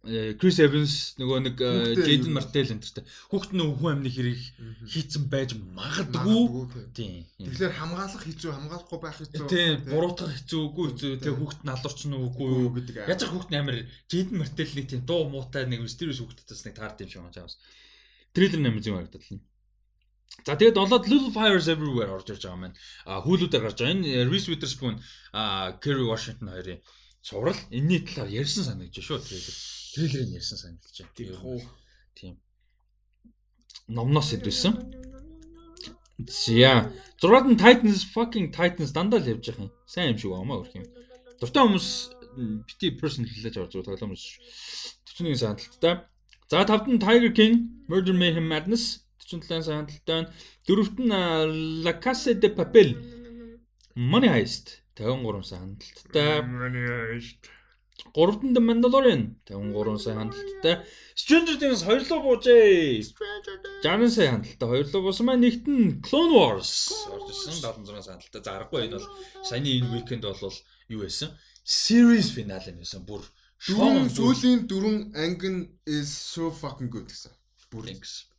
[0.00, 3.04] Э, Крис Эванс нөгөө нэг Хүүхдээ Джейден Мартел энтертэй.
[3.28, 4.40] Хүүхд нь өвхөн амны хэрэг
[4.88, 6.40] хийцэн байж магадгүй.
[6.48, 7.28] Магадгүй, тий.
[7.36, 7.52] Тийм.
[7.52, 9.44] Тэгэхээр хамгаалах хэцүү, хамгаалахгүй байх хэцүү.
[9.52, 11.10] Тийм, буруутгах хэцүү үгүй хэцүү.
[11.20, 12.72] Тэгээ хүүхд нь алуурч нь үгүй юу.
[12.80, 12.96] гэдэг.
[13.12, 13.76] Яаж их хүүхд нь амар
[14.08, 17.44] Джейден Мартелний тийм дуу муутай нэг mysterious хүүхдээс нэг таард юм шиг байна.
[18.32, 19.44] Трейлер нэмэр зүйн харагдал.
[20.48, 22.78] За тэгээд олоод Little Fires Everywhere орж ирж байгаа маань.
[23.04, 23.94] А хүүлүүдээр гарч байгаа.
[24.00, 24.96] Энэ Reese Witherspoon,
[25.36, 26.80] а Kerry Washington хоёрын
[27.22, 29.56] цуврал энэний талаар ярьсан санагдаж шүү трейлер.
[29.94, 31.12] Трейлерыг ярьсан санагдаж байна.
[31.16, 31.60] Тийм хуу.
[32.14, 32.34] Тийм.
[33.88, 34.74] Номноос идэвсэн.
[36.28, 36.92] За.
[37.20, 39.72] 6-ад нь Titans fucking Titans дандаа л явж байгаа юм.
[39.86, 40.86] Сайн юм шиг баамаа өрх юм.
[41.40, 41.88] Дуртай хүмүүс
[42.68, 44.40] бити person хэлж орж байгаа тоглоом биш.
[45.04, 45.94] 41 сандалттай.
[46.48, 47.54] За 5-д нь Tiger King,
[47.88, 50.32] Murder Mayhem Madness 47 сандалттай байна.
[50.64, 52.96] 4-т нь La Casa de Papel
[53.96, 56.42] Money Heist 53 сандалттай.
[58.14, 60.74] 3-нд The Mandalorian 53 сая хандлттай.
[61.14, 63.02] Stranger Things хоёрлоо буужээ.
[63.82, 66.72] 60 сая хандлттай хоёрлоо буусан маань нэгт нь Clone Wars
[67.12, 68.42] орж ирсэн 76 сая хандлттай.
[68.44, 69.08] За аргагүй энэ бол
[69.44, 70.56] саяны энэ weekend бол
[70.88, 71.30] юу байсан?
[71.64, 73.04] Series finale байсан.
[73.04, 73.22] Бүр
[73.68, 77.32] Дөрөв сүүлийн дөрвөн анги нь is so fucking good гэсэн.
[77.68, 78.32] Бүр Thanks.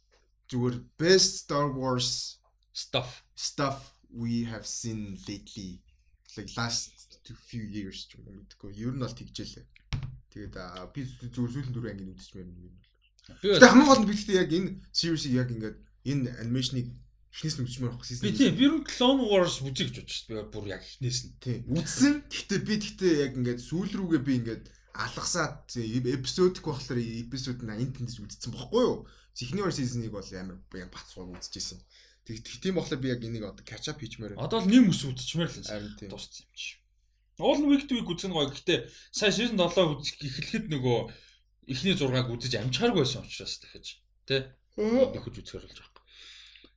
[0.50, 2.42] зүгээр best Star Wars
[2.74, 3.22] Stuff.
[3.36, 5.80] stuff we have seen lately
[6.38, 8.72] like last few years ч юм уу мэдгүй.
[8.80, 9.66] Ер нь бол тэгжээлээ.
[10.32, 10.56] Тэгээд
[10.96, 12.76] би зүгээр сүүлийн дөрвөн анги үзчихмээр юм.
[13.42, 15.78] Би Гэтэ хамгийн гол нь би гэхдээ яг энэ series-ийг яг ингээд
[16.08, 16.88] энэ анимашныг
[17.36, 20.44] эхнээс нь үзчихмээр авах би тийм би нь Clone Wars үзье гэж бодож шүү дээ.
[20.48, 21.32] Би бүр яг эхнээс нь.
[21.44, 21.60] Тийм.
[21.76, 22.14] Үзсэн.
[22.28, 24.64] Гэхдээ би гэхдээ яг ингээд сүүл рүүгээ би ингээд
[24.96, 29.08] алгасаад эпизодик болохоор эпизод 80 тэндээс үзсэн бохгүй юу?
[29.40, 31.80] Эхний сизныг бол амар яг бацгоо үзчихсэн.
[32.26, 34.46] Тэг тийм болохоор би яг энийг одоо catch up хийчмээр байна.
[34.46, 36.10] Одоо л нэм ус үзчихмээр л тийм.
[36.14, 36.78] Дууссан юм чи.
[37.42, 38.54] Уул нь week to week үзэх нь гоё.
[38.54, 41.00] Гэтэ сая season 7 үзэх эхлэхэд нөгөө
[41.74, 44.46] эхний 6-аг үзэж амжихааргүй байсан учраас дахиж тий
[44.78, 46.06] нөхөж үзэхэр болж байгаа.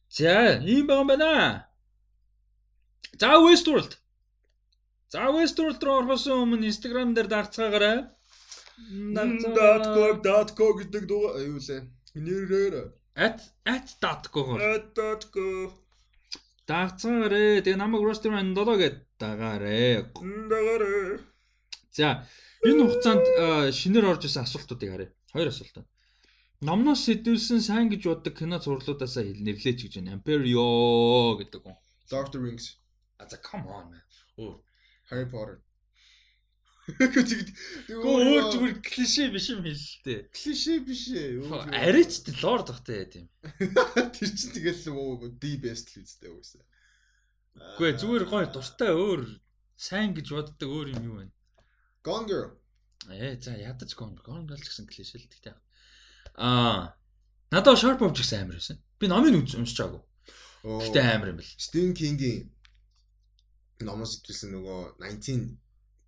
[0.08, 1.32] За, ийм байгаа юм байна.
[3.20, 3.92] За Westworld.
[5.12, 7.98] За Westworld руу орохоос өмнө Instagram дээр дагцгаагаарай.
[10.58, 11.82] .co гэдэг дуу аюу лээ.
[12.14, 12.74] Нэрээр
[13.14, 14.60] @@.go-гоор
[15.34, 15.72] .co
[16.66, 17.60] дагцгаарай.
[17.62, 20.08] Тэгээ намайг Restaurant 7 гэдээ дагаарай.
[20.50, 21.20] дагаарэ.
[21.92, 22.26] За
[22.64, 23.24] энэ хугацаанд
[23.78, 25.10] шинээр орж исэн асуултуудыг харъя.
[25.32, 25.86] Хоёр асуулт.
[26.64, 30.16] Номноос сэдвүүлсэн сайн гэж боддог кино зурлуудаасаа нэрлэж гэж байна.
[30.16, 31.76] Amperio гэдэг хүн.
[32.08, 32.66] The Rings,
[33.18, 34.02] А за come on man.
[34.38, 34.56] Өөр.
[35.10, 35.60] Harry Potter.
[36.84, 40.20] Гөө өөр зүгээр клишэ биш юм хэл л дээ.
[40.36, 41.40] клишэ биш ээ.
[41.72, 43.26] Арич лорд захтай тийм.
[44.12, 46.60] Тэр чинь тэгэл оо the best л үстэй үсэ.
[47.80, 49.20] Үгүй ээ, зүгээр гоё дуртай өөр
[49.80, 51.26] сайн гэж боддог өөр юм юу вэ?
[52.04, 52.52] Gone Girl.
[53.08, 55.56] Ээ за ядаж гон гон гал гэсэн клишэ л тэгтэй.
[56.36, 56.92] Аа
[57.48, 58.76] надад Sharp Objects амар байсан.
[59.00, 59.80] Би номыг уншиж.
[59.80, 60.04] Оо.
[60.84, 61.56] Гэтэ амар юм бэл.
[61.56, 62.52] Стивен Кингийн
[63.80, 65.00] номоос итгэлсэн нөгөө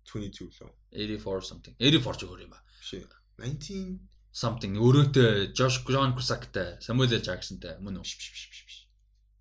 [0.07, 0.71] 1922 лөө.
[0.95, 1.75] 84 something.
[1.79, 2.63] 84 ч өөр юм ба.
[2.79, 3.05] Биш ээ.
[3.43, 3.99] 19
[4.31, 7.21] something өөрөөтэй Josh John Cusack-тай, Samuel L.
[7.21, 8.05] Jackson-тай мөн үү?
[8.07, 8.77] биш биш биш биш.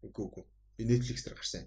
[0.04, 0.44] Үгүй үгүй.
[0.76, 1.64] Би Netflix дээр гарсан.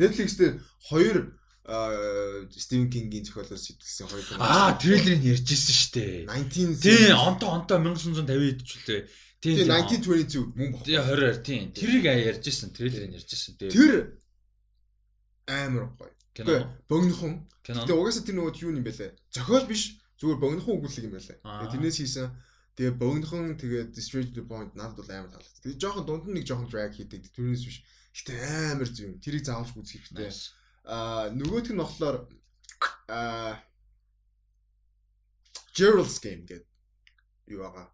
[0.00, 0.58] Netflix дээр
[0.88, 1.16] хоёр
[1.62, 4.42] Стивен Кингийн зохиолоос сэтгүүлсэн хоёр кино.
[4.42, 6.16] Аа, трейлерыг ярьжсэн шүү дээ.
[6.26, 9.00] 19 Тийм, онто онто 1950 ид ч үлээ.
[9.38, 9.70] Тийм, Тийм тийм.
[9.70, 10.82] 1922 мөн баг.
[10.82, 11.64] Тийм 20-аар тийм.
[11.70, 13.52] Тэрийг ярьжсэн, трейлерыг ярьжсэн.
[13.62, 14.18] Тэр
[15.46, 16.10] амар гоё.
[16.34, 16.68] Кино.
[16.88, 17.46] Богинохон.
[17.62, 19.10] Тэгээ угаасаа тэр нөгөө юу юм бэлээ.
[19.30, 20.00] Зохиол биш.
[20.18, 21.36] Зүгээр богинохон өгүүлэг юм байлаа.
[21.44, 21.60] Аа.
[21.60, 22.28] Тэгээ тэрнээс хийсэн.
[22.76, 25.62] Тэгээ богинохон to the point надад бол амар таалагдсан.
[25.62, 27.28] Тэгээ жоохон дунд нь нэг жоохон drag хийдэг.
[27.36, 27.78] Тэрнээс биш.
[28.16, 28.32] Гэтэ
[28.72, 29.20] амар зүг юм.
[29.20, 30.32] Тэрийг заавалж үзэх хэрэгтэй.
[30.88, 32.16] Аа нөгөөх нь болохоор
[33.12, 33.60] аа
[35.76, 36.68] Gerald's game гэдэг
[37.52, 37.88] юу байгаа.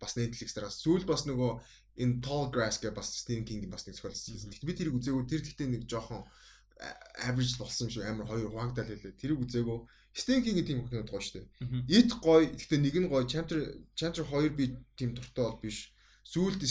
[0.00, 1.50] Бас Netflix дээр сүүл бас нөгөө
[2.00, 4.52] энэ Tall Grass гэх бас Stephen King-ийн бас нэг зохиолсон.
[4.52, 5.24] Тэгтээ би тэрийг үзээгүй.
[5.28, 6.24] Тэр гэхдээ нэг жоохон
[7.26, 9.20] average болсон юм шиг амар хоёр хуангадал хэлээ.
[9.20, 9.78] Тэрийг үзээгүй.
[10.12, 11.46] Stephen King-ийн тийм хүмүүс гоё шүү дээ.
[11.86, 12.48] It гоё.
[12.50, 13.24] Гэхдээ нэг нь гоё.
[13.28, 13.58] Chapter
[13.94, 14.64] Chapter 2 би
[14.96, 15.92] тийм дуртай бол биш.
[16.30, 16.62] Сүүлд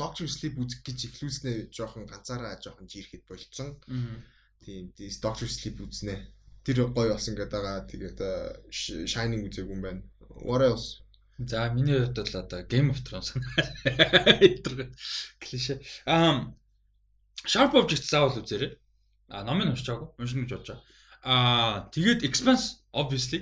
[0.00, 3.76] Doctor Sleep үзэх гэж эхлүүлснээр жоохон ганцаараа жоохон жирэхэд болцсон.
[4.64, 6.16] Тийм, Doctor Sleep үзнэ.
[6.64, 7.86] Тэр гоё болсон гэдэг байгаа.
[7.88, 8.18] Тэгээд
[9.08, 10.02] Shining үзээгүй юм байна.
[10.42, 11.04] What else?
[11.38, 13.34] За миний хувьд бол одоо Game of Thrones.
[15.42, 15.80] Клишэ.
[16.06, 16.56] Ам
[17.44, 18.72] Sharp Objects заавал үзээрэй.
[19.28, 20.10] А номыг уншиж байгаагүй.
[20.20, 20.84] Уншина гэж бодож байгаа.
[21.24, 23.40] Аа тэгээд Expanse obviously.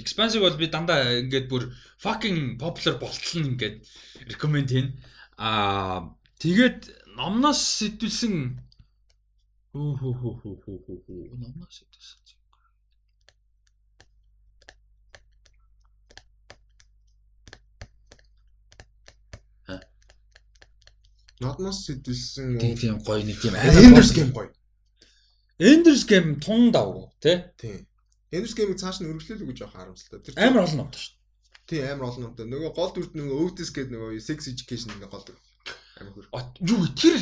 [0.00, 1.68] Expanse-ыг бол би дандаа ингээд бүр
[2.00, 3.76] fucking popular болтол нь ингээд
[4.32, 4.88] recommend хийн.
[5.38, 6.80] Аа тэгээд
[7.18, 8.34] номноос сэтүүлсэн
[9.72, 12.28] хүү хүү хүү хүү хүү хүү хүү номноос сэтүүлсэн.
[21.40, 22.58] Нодноос сэдвэлсэн.
[22.58, 24.50] Тийм тийм гоё нэг тийм Ender's Game гоё.
[25.58, 27.36] Ender's Game тун давгүй тий.
[27.58, 27.84] Тийм.
[28.30, 30.22] Ender's Game-ийг цааш нь өргөжлүүлээгүй жоохон харамсалтай.
[30.22, 31.14] Тэр Амар олон номтой шүү.
[31.68, 32.46] Тийм амар олон юмтай.
[32.48, 35.36] Нөгөө гол дүрт нөгөө Otis гэдэг нөгөө Sex Education нэг гол дүр.
[36.00, 36.26] Амар хөр.
[36.62, 37.18] Юу тэр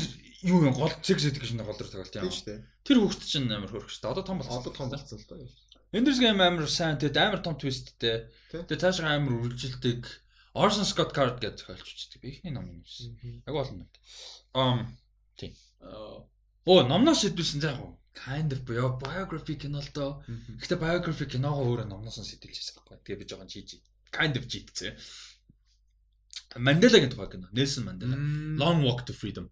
[0.46, 2.28] юу юм гол sex education гол төр тоглолт юм.
[2.28, 2.60] Тийм шүү дээ.
[2.84, 4.12] Тэр хүүхд чинь амар хөрөх шүү дээ.
[4.12, 4.60] Одоо том болсон.
[4.60, 5.48] Одоо том болсон л доо.
[5.96, 8.28] Ender's Game амар сайн тэгээд амар том twistтэй.
[8.52, 8.62] Тий.
[8.68, 10.00] Тэгээд цаашаа амар үргэлжилдэг.
[10.56, 12.20] Orson Scott Card гэж зохиолч үздэг.
[12.20, 13.16] Би ихний ном юм байсан.
[13.48, 13.90] Яг олон ном.
[14.52, 14.78] Um
[15.40, 15.52] тийм.
[15.82, 20.10] Оо, номноос сэдвүүлсэн заа яг kind of bio biography кино л доо.
[20.60, 22.96] Гэхдээ biography киногоо өөрөө номноос нь сэдвүүлж байсан байхгүй.
[23.04, 23.68] Тэгээ би жоохон чийж
[24.16, 24.96] kind of чийдсэн.
[26.56, 27.48] Манделагийн тухай кино.
[27.52, 28.16] Нельсон Мандела.
[28.60, 29.46] Long Walk to Freedom.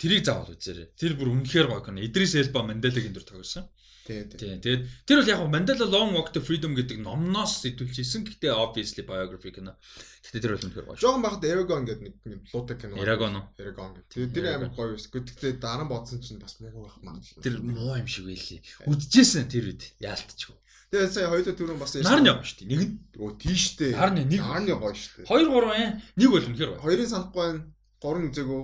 [0.00, 0.88] Тэрийг заавал үзээрэй.
[0.96, 2.00] Тэр бүр үнэхээр гоё кино.
[2.00, 3.68] Идрис Элба Манделагийн дүр тоглосон.
[3.68, 3.95] Тий.
[4.06, 4.62] Тийм.
[4.62, 8.22] Тэгээд тэр бол яг Mandela Long Walk to Freedom гэдэг номноос сэтүүлж исэн.
[8.22, 9.74] Гэхдээ obviously biography кино.
[10.22, 11.00] Гэхдээ тэр бол үнэхээр гоё.
[11.02, 12.94] Жохон багт Eragon гэдэг нэг юм луутай кино.
[13.02, 13.34] Eragon?
[13.58, 14.10] Eragon гэдэг.
[14.14, 15.10] Тэгээ тэр амар гоё байсан.
[15.10, 17.42] Гэхдээ дараа нь бодсон чинь бас муу байх магадлал.
[17.42, 18.62] Тэр муу юм шиг байлээ.
[18.86, 19.82] Үдчихсэн тэр үед.
[19.98, 20.56] Яалтчгүй.
[20.86, 22.70] Тэгээ сая хоёулаа түрүүн бас Нарны гоё шүү дээ.
[22.70, 23.90] Нэг нь Өө тийштэй.
[23.90, 24.38] Нарны нэг.
[24.38, 25.30] Нарны гоё шүү дээ.
[25.34, 25.82] 2 3 бай.
[26.14, 26.82] Нэг бол үнэхээр гоё.
[26.86, 27.60] Хоёрын санахгүй байна.
[27.98, 28.62] Гурван үзээгөө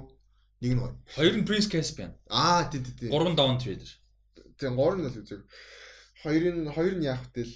[0.63, 0.95] нэг нь гоё.
[1.19, 2.15] 2 нь Prince Caspian.
[2.31, 3.09] Аа тий тий тий.
[3.11, 3.91] 3 Down Trader.
[4.59, 5.43] Тэгээ гурван нь л үзээг.
[6.23, 7.47] Хоёрын хоёр нь яах вэ?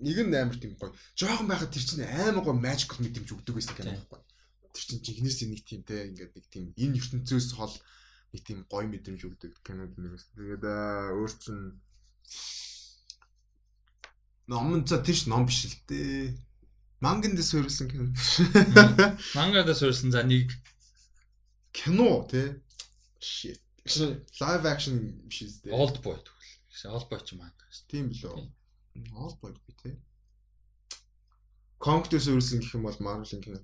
[0.00, 0.92] Нэг нь амар тийм гоё.
[1.16, 4.20] Жохон байхад тэр чинь амар гоё magical мэдрэмж өгдөг байсан кино байхгүй.
[4.72, 7.74] Тэр чинь жигнэсээ нэг тийм те ингээд нэг тийм энэ ертөнцөөс хол
[8.32, 10.24] нэг тийм гоё мэдрэмж өгдөг кинод нэгээс.
[10.36, 11.80] Тэгээд өөр чинь
[14.50, 16.36] ном нь за тийш ном биш л дээ.
[17.00, 18.08] Манган дэс суурилсан кино.
[19.36, 20.52] Мангада суурсан за нэг
[21.76, 22.62] Кино те.
[23.20, 23.60] Shit.
[24.40, 24.96] Live action
[25.28, 25.72] биш үү?
[25.76, 26.16] Old Boy.
[26.76, 27.56] Гэсэн Old Boy ч юм аа.
[27.88, 28.36] Тийм билүү.
[29.40, 29.96] Boy би.
[31.80, 33.60] Конг дэс суурилсан гэх юм бол Marvel-ийн кино.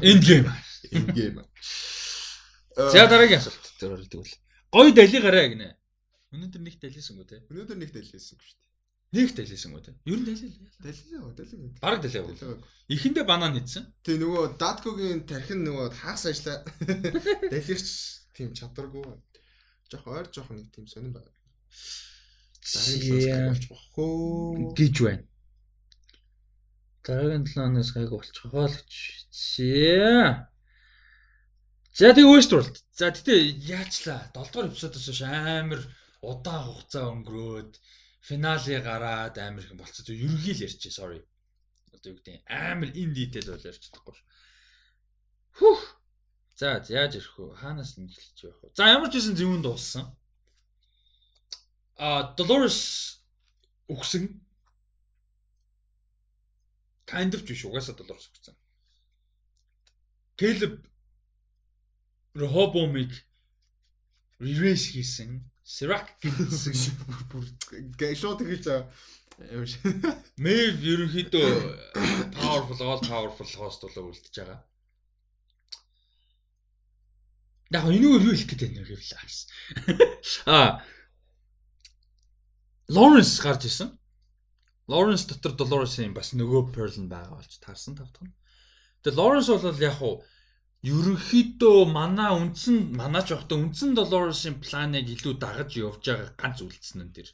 [0.00, 0.48] Endgame.
[0.88, 1.44] Endgame.
[2.72, 4.36] За дараагийн асуулт тэр бол тэгвэл.
[4.72, 5.68] Гоё далигараа гинэ.
[6.32, 7.44] Өнөөдөр нэг далисангүй те.
[7.52, 8.72] Өнөөдөр нэг дэлгэсэн шүү дээ.
[9.12, 9.92] Нэг далисангүй те.
[10.08, 10.52] Ер нь далил.
[10.80, 11.80] Дэлгээ, дэлгээ.
[11.84, 12.36] Бараг далиагүй.
[12.88, 13.84] Эхэндээ банан хийдсэн.
[14.04, 16.64] Тэг нөгөө Datkогийн тархин нөгөө хагас ажиллаа.
[17.52, 17.88] Дэлгэрч
[18.36, 19.04] тийм чадваргүй.
[19.88, 21.32] Жох ойр жоох нэг тийм сонирн байна.
[22.72, 24.12] Дараагийн болж болохгүй
[24.78, 25.24] гэж байна.
[27.04, 28.92] Дараагийн 7 оноос гайг болчихоо л гэж
[29.32, 30.48] шээ.
[31.98, 32.74] За тийм Westworld.
[32.98, 33.40] За тэгтээ
[33.78, 34.20] яачлаа.
[34.36, 35.82] 7 дугаар эпизодоос хойш амар
[36.22, 37.72] удаан хугацаа өнгөрөөд
[38.28, 40.14] финале гараад амар их болцсон.
[40.14, 40.92] Ерөнхий л ярьчих.
[40.92, 41.20] Sorry.
[41.94, 44.16] Одоо юу гэдэг амар ин дитейл бол ярьчихдаггүй.
[45.58, 45.82] Хүүх.
[46.58, 47.54] За яаж ярих вэ?
[47.56, 48.68] Хаанаас нь эхэлж явах вэ?
[48.78, 50.06] За ямар ч хэсэн зөвөнд дууссан.
[51.98, 52.78] А Dolores
[53.90, 54.28] өгсөн.
[57.10, 58.54] Kind of биш угаасаа Dolores өгсөн.
[60.38, 60.78] Caleb
[62.38, 63.12] Rehoboam-ыг
[64.38, 65.42] reverse хийсэн.
[65.68, 66.74] Sirac гэсэн
[67.98, 68.64] Гэшот гэж
[69.52, 69.82] юм шиг.
[70.38, 71.50] Мэв ерөнхийдөө
[72.38, 74.60] powerful all powerful host болоо үлдчихэж байгаа.
[77.70, 79.14] Яг энийг юу хэлэх гээд байна вэ гэвэл
[80.46, 80.82] аа
[82.88, 83.98] Lawrence гарч исэн.
[84.88, 88.32] Lawrence дотор Dolores-ийн бас нөгөө Pearl нь байгаа болж таарсан тавтах нь.
[89.04, 90.24] Тэгээ Lawrence бол яг уу
[90.80, 97.04] ерөнхийдөө манай үндсэн манай ч явахдаа үндсэн Dolores-ийн планыг илүү дагаж явж байгаа ганц үлдсэн
[97.04, 97.28] нь тэр.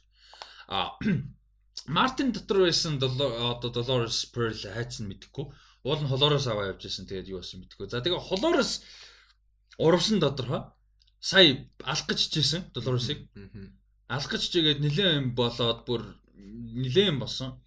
[0.67, 0.99] А
[1.95, 5.45] Мартин дотор байсан одоо Dolores Pearl хайц нь мэдэхгүй.
[5.87, 7.07] Уул нь холоороос аваа явж исэн.
[7.07, 7.87] Тэгээд юу болсон мэдэхгүй.
[7.87, 8.83] За тэгээ холоороос
[9.79, 10.67] урвсан тодорхой
[11.23, 13.19] сая алах гэж чижсэн Dolores-ыг.
[14.07, 16.01] Алах гэж чигээд нилээн юм болоод бүр
[16.35, 17.57] нилээн болсон.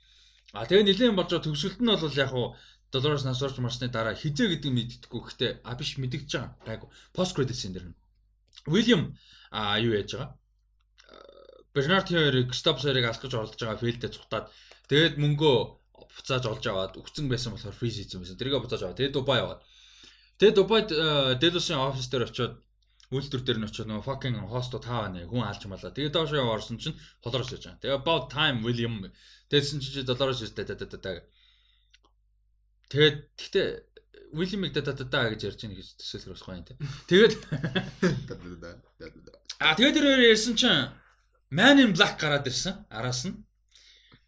[0.55, 2.55] А тэгээ нилээн болж байгаа төгсөлт нь бол яг уу
[2.93, 6.56] Dolores нас орж марсны дараа хизээ гэдэг мэддэггүй гэхдээ а биш мэдэгдэж байгаа.
[6.65, 6.89] Гайгүй.
[7.12, 7.93] Post credit scene дэр.
[8.65, 9.12] William
[9.51, 10.31] а юу яаж байгаа?
[11.74, 14.47] Бернард хоёрыг Стоп сойрыг алах гэж оролдож байгаа филдээ цухтаад
[14.89, 15.56] тэгээд мөнгөө
[16.16, 18.39] буцааж олж аваад өгцөн байсан болохоор фриз хийсэн байсан.
[18.40, 19.60] Тэргээ буцааж аваад тэгээд Дубай яваад.
[20.39, 20.89] Тэгээд Дубайд
[21.43, 22.55] Делосын офис дээр очиод
[23.09, 25.97] үйлдвэр дээр нь очиод нөгөө fucking хостод тааваа нэ хүн алж малаа.
[25.97, 27.80] Тэгээд доош яваа орсон чинь Dolores яж байгаа.
[27.80, 29.09] Тэгээд about time William
[29.48, 31.24] тэдсэн чи Dolores үстэй та та та.
[32.93, 33.66] Тэгээд гэхдээ
[34.36, 36.76] William-ыг да да да гэж ярьж байгаа гэж төсөөлөх усгүй юм те.
[37.09, 37.32] Тэгээд
[39.56, 40.93] А тэгээд тэр хоёр ярьсан чинь
[41.48, 43.40] Man in Black гараад ирсэн араас нь.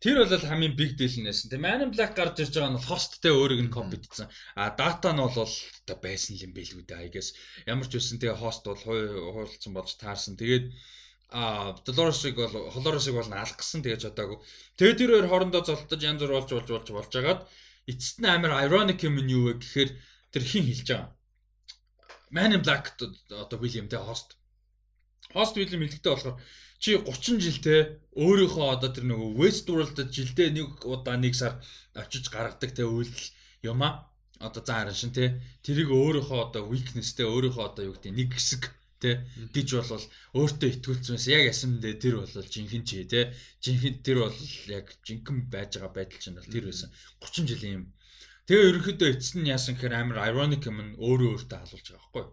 [0.01, 1.53] Тэр бол хамгийн big deal нээсэн.
[1.53, 4.33] Тэгээ Man in Black гарч ирж байгаа нь хосттэй өөрийг нь компетицсэн.
[4.57, 7.05] А дата нь бол одоо байсан юм билүү дээ.
[7.05, 7.37] I guess
[7.69, 10.41] ямар ч үсэн тэгээ хост бол хуйлцсан болж таарсан.
[10.41, 10.73] Тэгээд
[11.37, 14.41] а Dolores-ыг бол Dolores-ыг бол алах гэсэн тэгэж чадаагүй.
[14.81, 17.41] Тэгээд тэр хоёр хоорондоо золтож янз бүр болж болж болж болж агаад
[17.85, 19.91] эцэст нь амар ironic юм нь юу вэ гэхээр
[20.33, 21.13] тэр хин хэлж байгаа.
[22.33, 24.41] Man in Black одоо William тэ хост.
[25.37, 26.41] Хост William хэлэхдээ болохоор
[26.81, 27.81] чи 30 жилтэй
[28.17, 31.61] өөрийнхөө одоо тэр нөгөө Westworld-д жилдээ нэг удаа нэг сар
[31.93, 33.29] очиж гаргадаг тэ үйлдэл
[33.69, 34.09] юм а.
[34.41, 38.73] Одоо заа харин шин тэ тэрийг өөрийнхөө одоо weakness-тэй өөрийнхөө одоо юу гэдэг нэг хэсэг
[38.97, 40.07] тэ гэж болвол
[40.41, 41.21] өөртөө итгүүлсэн.
[41.37, 44.39] Яг ясамдээ тэр бол жинхэнэ чи тэ жинхэнэ тэр бол
[44.73, 46.89] яг жинхэнэ байж байгаа байдал чинь бол тэр байсан.
[47.21, 47.85] 30 жилийн юм.
[48.49, 52.25] Тэгээ ерөнхийдөө эцэст нь яасан гэхээр амар ironic юм нь өөрөө өөртөө халуулж байгаа байхгүй?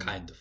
[0.00, 0.40] Kind of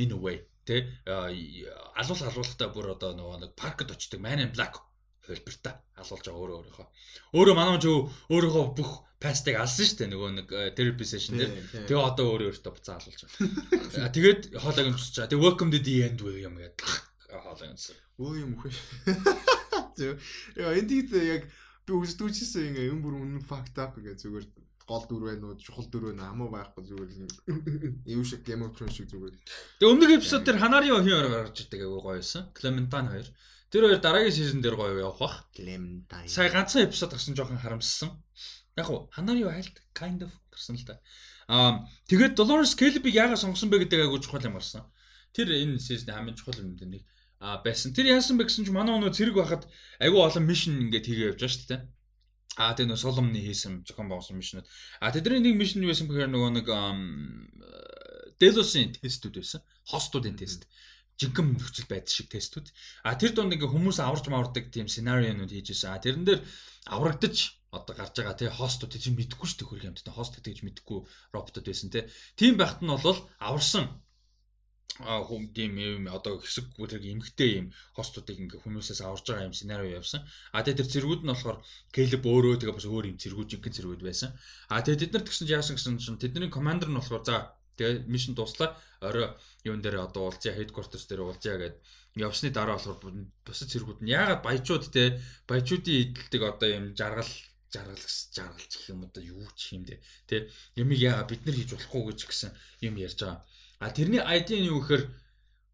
[0.00, 0.76] in a way тэ
[1.06, 4.82] алуул алуулахтаа бүр одоо нөгөө нэг паркд очдог Man in Black
[5.26, 6.86] хувилбартаа алуулж байгаа өөрөө өөрийнхөө.
[7.34, 8.90] Өөрөө манай ч өөрийнхөө бүх
[9.22, 10.48] пастыг алсан шүү дээ нөгөө нэг
[10.78, 11.52] therapy session дээр.
[11.88, 14.14] Тэгээ одоо өөрөө өөртөө буцаа алуулж байгаа.
[14.14, 15.30] Тэгээд хоолойг өмсөж байгаа.
[15.32, 16.86] Тэгээ welcome to the end William гэдэг
[17.42, 17.96] хоолой өмсөн.
[18.22, 18.72] Өө юм хөө.
[20.62, 21.42] Яа энд яг
[21.86, 24.46] би үзтгүүчсэн ингээ юм бүр үнэн fucked up ингээ зүгээр
[24.86, 27.10] гол дүр байна уу чухал дүр байна хамаа байхгүй зүгээр
[28.06, 29.34] юм шиг Game of Thrones шиг зүгээр.
[29.82, 32.54] Тэгээ өмнөх эпизод дээр Ханари охийн орой гарч ирдэг айгуу гоё байсан.
[32.54, 33.34] Clementine 2.
[33.74, 35.36] Тэр хоёр дараагийн сизон дээр гоё явах бах.
[35.50, 36.30] Clementine.
[36.30, 38.10] Сая ганцхан эпизод гарсан жоохон харамссан.
[38.78, 41.02] Яг уу Ханари айлт kind of гарсан л та.
[41.50, 44.86] Аа тэгээд Dolores Caleb-ийг яагаад сонгосон бэ гэдэг айгуу чухал юм гарсан.
[45.34, 47.02] Тэр энэ сизны хамгийн чухал юм дээр нэг
[47.40, 47.92] а байсан.
[47.92, 49.64] Тэр яасан бэ гэсэн чинь манай өнөө зэрэг байхад
[50.00, 51.80] айгүй олон мишн ингээд хийгээ явж байгаа шүү дээ.
[52.56, 54.66] А тэгээ нөө Соломны хийсэн зохион байгуулсан мишнүүд.
[55.04, 56.66] А тэдний нэг мишн юу байсан бэхээр нөгөө нэг
[58.40, 59.60] Delos-ийн тестүүд байсан.
[59.84, 60.64] Хостуудын тест.
[61.20, 62.72] Жинхэнэ нөхцөл байдал шиг тестүүд.
[63.04, 65.92] А тэр донд ингээ хүмүүс аварч мавардаг тийм сценариунууд хийжсэн.
[65.92, 66.40] А тэрэн дээр
[66.88, 70.12] аврагдаж одоо гарч байгаа тий хостууд тийм мэдэхгүй шүү дээ хөрх юмтай.
[70.12, 70.98] Хост гэдэг чинь мэдэхгүй
[71.32, 72.04] роботууд байсан тий.
[72.36, 73.84] Тийм байхад нь бол аварсан
[75.00, 77.66] хүм тийм юм одоо хэсэг бүрэг эмгтэй юм
[77.96, 80.22] хостуудыг ингээ хүмүүсээс аварж байгаа юм сценарио явсан.
[80.56, 81.58] А тэгээ тэр зэргүүд нь болохоор
[81.94, 84.30] Caleb өөрөө тэгээ бас өөр юм зэргүүд жинхэнэ зэргүүд байсан.
[84.72, 87.36] А тэгээ тэд нар тэгсэн яасан гэсэн чинь тэдний командер нь болохоор за
[87.76, 88.72] тэгээ мишн дуслаа
[89.04, 89.28] орой
[89.68, 91.76] юун дээр одоо уулзъя headquarters дээр уулзъя гэд
[92.16, 92.98] явсны дараа болохоор
[93.44, 95.20] бусад зэргүүд нь яагаад баяжууд те
[95.50, 97.32] баяжуудын идэлдэг одоо юм жаргал
[97.74, 100.36] жаргалс жаргалч гэх юм одоо юу ч юм дээ те
[100.80, 102.50] ямиг яагаад бид нар хийж болохгүй гэж гисэн
[102.86, 103.44] юм ярьж байгаа
[103.78, 105.04] А тэрний ID нь юу гэхээр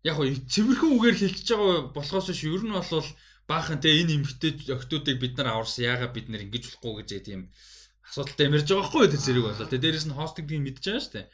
[0.08, 3.08] яг хоо цэвэрхэн үгээр хэлчихэж байгаа болохоос ш ер нь бол
[3.46, 7.50] баахан те энэ эмгтэй охтуудыг бид нар аварсан яагаад бид нар ингэж болохгүй гэж тийм
[8.02, 9.78] асуудалтай ярьж байгаа байхгүй тэр зэрэг болоо те.
[9.78, 11.26] Дээрэс нь хостинг би мэдж байгаа шүү дээ.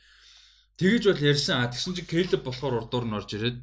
[0.79, 1.57] Тэгэж бол ярьсан.
[1.59, 3.59] А тэгсэн чинь Caleb болохоор урдуур нь орж ирээд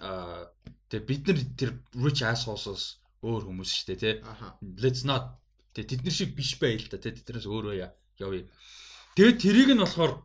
[0.00, 0.50] а
[0.90, 4.10] те бид нар тэр rich assholes өөр хүмүүс шүү дээ те.
[4.82, 5.36] Let's not.
[5.76, 7.12] Те тэд нар шиг биш бай л да те.
[7.12, 7.74] Тэднээс өөрөө
[8.18, 8.48] явъя
[9.14, 10.24] тэгээд тэрийг нь болохоор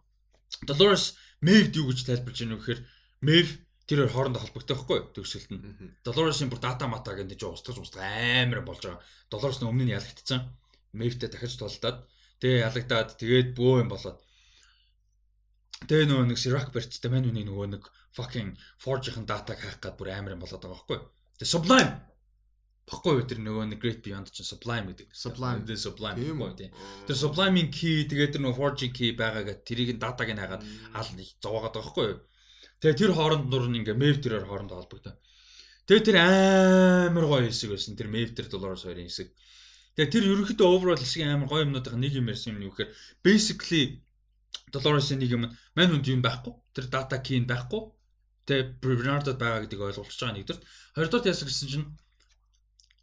[0.68, 2.82] Dolores Мэвд юу гэж тайлбарж байна вэ гэхээр
[3.22, 3.48] Мэв
[3.90, 5.62] тэр хоорондоо холбогддог байхгүй төгсөлт нь.
[6.06, 9.02] Долларосын бүр дата мата гэдэг чинь устгаж устгаж амар болж байгаа.
[9.30, 10.42] Доллароос нь өмнө нь ялагдсан.
[10.94, 12.06] Мэвтэй дахиж толдоод
[12.42, 14.22] тэгээ ялагдаад тэгээд бөө юм болоод
[15.82, 20.14] Тэгээ нөгөө нэг Sirac барьцтай мань үний нөгөө нэг fucking Forge-ийн датаг хаах гад бүр
[20.14, 21.00] амар юм болоод байгаа байхгүй.
[21.42, 21.92] Тэгээ Sublime
[22.90, 25.10] баггүй юу тэр нөгөө нэг Great Beyond чинь Sublime гэдэг.
[25.14, 26.72] Sublime the Sublime байхгүй тийм.
[27.08, 30.66] Тэр Sublime-ийн key тэгээд тэр нөгөө Forging key байгаагаад тэрийг датаг нь хагаад
[30.98, 31.10] аал
[31.40, 32.20] зовоогоод байгаа байхгүй юу.
[32.82, 35.16] Тэгээ тэр хооронд нур нь ингээ Mav тэрээр хоорондоо холбогдсон.
[35.86, 37.94] Тэгээ тэр амар гоё хэсэг байсан.
[37.96, 39.30] Тэр Mav тэр Dolores хоёрын хэсэг.
[39.96, 42.92] Тэгээ тэр ерөнхийдөө overall хэсэг амар гоё юмнуудын нэг юм ярьсан юм юу гэхээр
[43.22, 44.02] basically
[44.72, 45.44] Dolores-ийн нэг юм
[45.76, 46.54] мань үнд юм байхгүй.
[46.76, 47.82] Тэр data key нь байхгүй.
[48.48, 50.62] Тэгээ Bernard-д байгаа гэдгийг ойлгуулж байгаа нэгдүгээр.
[50.96, 51.88] Хоёрдугаар яасан гэсэн чинь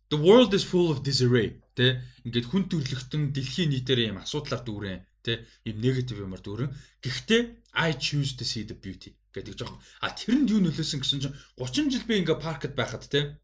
[0.08, 2.00] The world is full of disarray тэ?
[2.24, 5.44] Ингээд хүн төрлөختөн дэлхийн нийтээр юм асуудлаар дүүрэн тэ?
[5.68, 6.72] Юм негатив юмар дүүрэн.
[7.04, 7.42] Гэхдээ
[7.76, 9.76] I choose to see the beauty гэдэг жоох.
[10.00, 13.36] А тэрэнд юу нөлөөсөн гэсэн чинь 30 жил би ингээ паркд байхад тэ?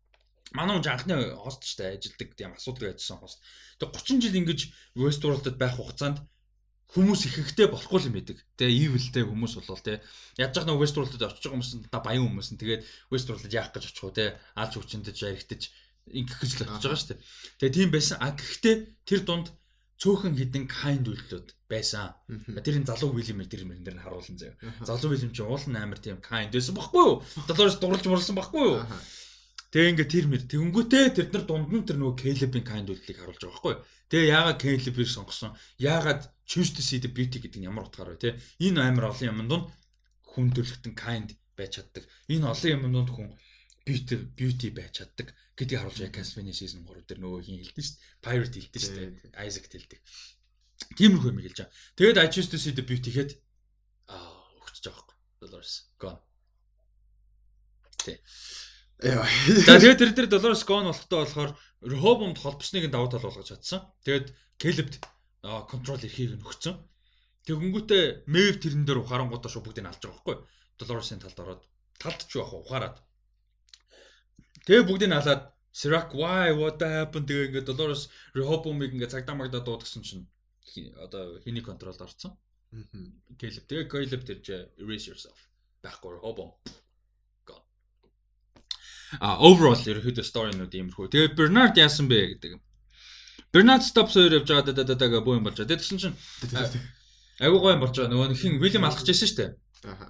[0.56, 3.44] Манай хүн анхны хост штэ ажилдаг тийм асуудал байжсан хост.
[3.76, 4.60] Тэг 30 жил ингэж
[4.96, 6.24] Westworld-д байх хугацаанд
[6.96, 8.40] хүмүүс ихэнхдээ болохгүй юм байдаг.
[8.56, 10.00] Тэгээ evilтэй хүмүүс болвол те
[10.40, 12.60] яаж яг нэг Westworld-д байгаа хүмүүс нь та баян хүмүүс нь.
[12.62, 15.62] Тэгээд Westworld-д яах гэж очих уу те алж хүчиндэж яригдаж
[16.10, 17.20] ингэх гэж л бодож байгаа шүү дээ.
[17.59, 18.16] Тэгээ тийм байсан.
[18.20, 18.76] А гэхдээ
[19.09, 19.48] тэр дунд
[19.97, 22.12] цөөхөн хідэн kind үйлдэлүүд байсан.
[22.60, 24.59] Тэрийн залуу Уильям тэр мөрөн дээр нь харуулсан заяа.
[24.85, 27.16] Залуу Уильям чинь уул нь амар тийм kind байсан баггүй юу?
[27.48, 28.85] Долоороос дурлж мурлсан баггүй юу?
[29.72, 33.40] Тэгээ ингээ тэр мэр тэгэнгүүтээ тэр нар дунд нь тэр нөгөө Caleb-ийн kind үйлдэлийг харуулж
[33.43, 33.82] байгаа байхгүй юу?
[34.10, 35.52] Тэгээ яагаад Caleb-ийг сонгосон?
[35.81, 38.31] Яагаад choose to see the beauty гэдэг нь ямар утгаар вэ те?
[38.62, 39.66] Энэ амар олон юм дунд
[40.31, 42.06] хүн төрлөختөн kind байж чаддаг.
[42.31, 43.35] Энэ олон юм дунд хүн
[43.86, 47.94] beauty beauty байж чаддаг гэдгийг харуулж яг Castlevania season 3 дээр нөгөө хин хэлдэг шүү
[47.94, 48.22] дээ.
[48.26, 49.10] Pirate хэлдэг шүү дээ.
[49.47, 50.01] Isaac хэлдэг.
[50.98, 51.74] Тиймэрхүү юм хэлж байгаа.
[51.94, 53.31] Тэгээд I choose to see the beauty гэхэд
[54.10, 55.18] аа өгчөж байгаа байхгүй.
[55.39, 56.20] Dolores gone.
[58.02, 58.18] Тэ.
[59.06, 59.26] Яа.
[59.62, 61.51] За тэгээд тэр дээр Dolores gone болохтой болохоор
[61.86, 63.86] Rehoboam-д холбосныг давуу тал болгож чадсан.
[64.02, 64.94] Тэгээд Caleb-д
[65.70, 66.82] контрол эрхийг нөхцөн.
[67.44, 70.36] Тэгэнгүүтээ Maeve тэрэн дээр ухаарангуудаа шууд бүгдийг алж байгаа байхгүй.
[70.81, 71.62] Dolores-ийн талд ороод
[72.01, 72.97] талд ч яах ухаарад
[74.64, 75.42] Тэгээ бүгдийг нь халаад
[75.74, 78.08] Sirac why what happened тэгээ ингээд Dolores
[78.38, 80.24] Rehoboam-ыг ингээд цагдаа магдаа дуудсан чинь
[80.96, 82.38] одоо хиний контролд орсон.
[83.40, 84.46] Caleb тэгээ Caleb тэрж
[84.80, 85.38] erase yourself.
[85.82, 86.54] Байхгүй Rehoboam.
[89.22, 91.06] А overall ерөөхдөө story-нууд иймэрхүү.
[91.12, 92.58] Тэгээ Bernard яасан бэ гэдэг.
[93.54, 95.78] Bernard Stops хоёр явж байгаа даа боо юм болж байгаа.
[95.78, 96.16] Тэгсэн чинь
[97.38, 98.10] айгуу гоё юм болж байгаа.
[98.10, 99.50] Нөгөө хин William алхаж ирсэн шүү дээ.
[99.86, 100.06] Аха.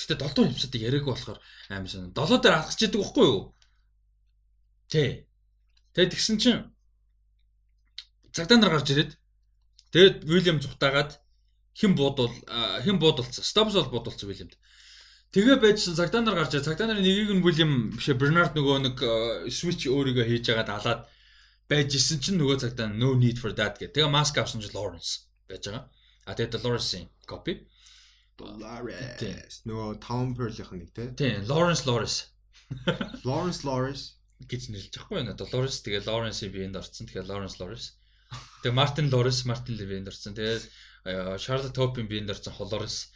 [0.00, 1.38] Гэтэ 7 дугаар эпизодыг яриаг болохоор
[1.68, 2.12] амар сонь.
[2.16, 3.52] 7 дээр алхаж идэг байхгүй юу?
[4.90, 5.30] Тэ.
[5.94, 6.60] Тэгээд тэгсэн чинь
[8.34, 9.12] цагдаа нар гарч ирээд
[9.94, 11.22] тэгээд Уильям зүхтаагаад
[11.78, 12.34] хэн буудвал
[12.84, 13.46] хэн буудалцсан.
[13.46, 14.58] Стабс бол буудалцсан Уильямд.
[15.30, 16.58] Тэгээ байжсан цагдаа нар гарч.
[16.58, 18.96] Цагдаа нарын нэгийг нь Уильям бишээ Бернард нөгөө нэг
[19.50, 21.00] switch өөрийгөө хийж агаад алаад
[21.70, 23.94] байж исэн чинь нөгөө цагдаа no need for that гэх.
[23.94, 25.86] Тэгээ маск авсан чинь Lawrence байж байгаа.
[26.26, 27.62] А тэгээд Dolores-ийн copy.
[28.40, 29.62] Lawrence.
[29.68, 31.14] Нөгөө Tom Pearl-ийнх нэг те.
[31.14, 32.30] Тийм, Lawrence Lawrence
[33.28, 34.19] Lawrence Lawrence.
[34.48, 35.36] Гэж нэрлэж байхгүй байна.
[35.36, 37.06] Dolores тэгээ Lawrence-ийн биеинд орсон.
[37.06, 38.00] Тэгээ Lawrence Lawrence.
[38.62, 40.32] Тэгээ Lawrence Martin Lee биеинд орсон.
[40.32, 43.12] Тэгээ Charlotte Hope-ийн биеинд орсон Lawrence.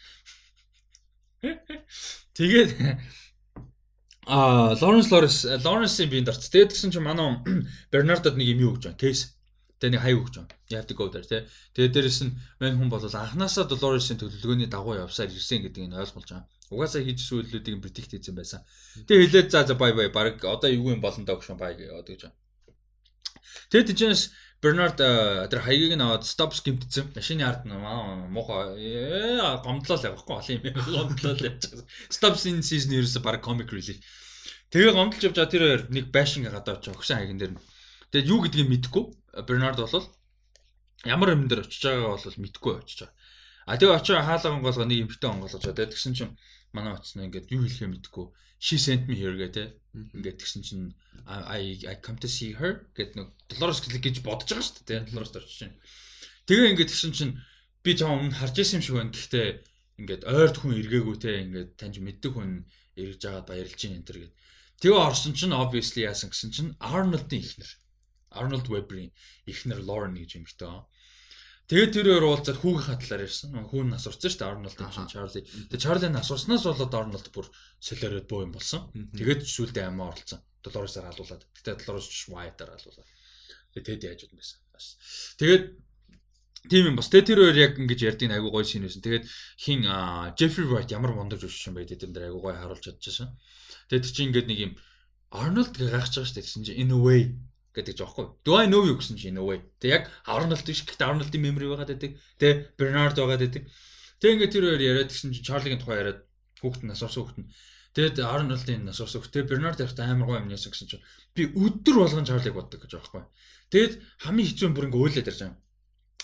[2.37, 2.71] Тэгээд
[4.27, 6.51] а Lawrence Lawrence Lawrence-ийн биеинд орсон.
[6.53, 7.41] Тэгээд гэсэн чинь манай
[7.93, 9.01] Bernard-д нэг юм юу гэж байна.
[9.01, 9.35] Case.
[9.81, 10.85] Тэгээ нэг хай өгч байна.
[10.89, 11.45] To go there тий.
[11.77, 16.31] Тэгээ дээрэс нь мань хүн бол анханасаа Dolores-ийн төлөвлөгөөний дагуу явсаар ирсэн гэдгийг нь ойлгуулж
[16.33, 16.49] байгаа.
[16.73, 18.61] Угаасаа хийжсэн үйлдэлүүдийг предикт хийсэн байсан.
[19.05, 21.89] Тэгээ хэлээд за за бай бай баг одоо юу юм болон доо гүшэн бай гэж
[22.25, 22.37] байна.
[23.71, 24.23] Тэгээд тийчээс
[24.65, 27.13] Бернард тэр хаягийг нь аваад стопс гимтсэн.
[27.13, 27.77] Машины ард нь
[28.33, 28.81] муухай
[29.61, 31.85] гомдлол явахгүй олон юм гомдлол байгаа.
[32.09, 34.01] Stops in season ерөөсө баг comic relief.
[34.73, 37.63] Тэгээ гомдлж явж байгаа тэр хоёр нэг байшин гадаа очиж өгсөн хаягн дээр нь.
[38.09, 39.05] Тэгээд юу гэдгийг мэдэхгүй.
[39.45, 40.09] Бернард бол
[41.05, 43.15] ямар юм дээр очиж байгаагаа бол мэдэхгүй очиж байгаа.
[43.65, 45.93] А тэгээ очиж хаалга онгоолгоо нэг эмхтэй онгоолгож байгаа.
[45.93, 46.37] Тэгсэн чинь
[46.77, 48.27] манай утасна ингээд юу хэлэхээ мэдэхгүй
[48.65, 49.69] she sent me here гэдэг
[50.17, 50.85] ингээд тэгсэн чинь
[51.29, 55.37] I I come to see her гэд нэг Dolores гэж бодож байгаа шүү дээ Dolores
[55.37, 55.77] орчих чинь.
[56.49, 57.33] Тэгээ ингээд тэгсэн чинь
[57.85, 59.13] би жаа өмнө харж исэн юм шиг байна.
[59.13, 59.49] Гэхдээ
[60.01, 61.33] ингээд ойрд хүн эргээгүй те.
[61.45, 62.65] Ингээд таньж мэддэг хүн
[62.97, 64.35] эргэж байгаад баярлж ийн энэ төр гэд.
[64.81, 67.71] Тэгээ орсон чинь obviously яасан гэсэн чинь Arnold-ийн ихнэр
[68.33, 69.13] Arnold Webber-ийн
[69.45, 70.73] ихнэр Lauren гэж юм ихтэй
[71.65, 73.57] Тэгээд тэр хоёр уулзаад хүүгийнхаа талаар ярьсан.
[73.57, 75.41] Хүүн нас урцсан шүү дээ Арнолд чинь Чарли.
[75.73, 77.49] Тэгээд Чарли нас урснаас болоод Арнолд бүр
[77.81, 78.93] солиороод боо юм болсон.
[78.93, 80.45] Тэгээд сүулдэ амаа оролцсон.
[80.61, 81.43] Долоросоор халуулаад.
[81.57, 83.09] Гэтэ Долорос ч White-аар халуулаад.
[83.73, 84.61] Тэгээд тэд яаж юм байсан.
[85.41, 85.65] Тэгээд
[86.69, 87.09] тийм юм бас.
[87.09, 89.01] Тэгээд тэр хоёр яг ингэж ярьдгийг айгу гоё шин байсан.
[89.01, 89.25] Тэгээд
[89.57, 89.81] хин
[90.37, 93.33] Jeffrey Wright ямар мондож өшсөн байд тэр дээр айгу гоё харуулж чадчихсан.
[93.89, 94.73] Тэгээд чи ингээд нэг юм
[95.33, 96.45] Арнольд гайхаж байгаа шүү дээ.
[96.45, 97.33] Тэгсэн чинь in a way
[97.75, 98.27] гэдэг жаахгүй.
[98.47, 99.83] Do I know you гэсэн чинь өвөө.
[99.83, 102.13] Тэг яг Arnold биш гэхдээ Arnold-ийн memory байгаад байдаг.
[102.39, 103.63] Тэг Bernard байгаад байдаг.
[104.23, 106.21] Тэг ингээд тэр хоёр яриад гэсэн чинь Charlie-гийн тухай яриад
[106.63, 107.51] хүүхэд нас орсон хүүхэд нь.
[107.99, 109.35] Тэгэд Arnold-ийн нас орсон хүүхэд.
[109.35, 112.93] Тэг Bernard ярихтаа амар гоё юм яасан гэсэн чинь би өдөр болгон Charlie-г боддог гэж
[112.95, 113.23] байхгүй.
[113.75, 113.93] Тэгэд
[114.23, 115.59] хамгийн хэцүү бүр ингээд уйлаад ярьж байгаа.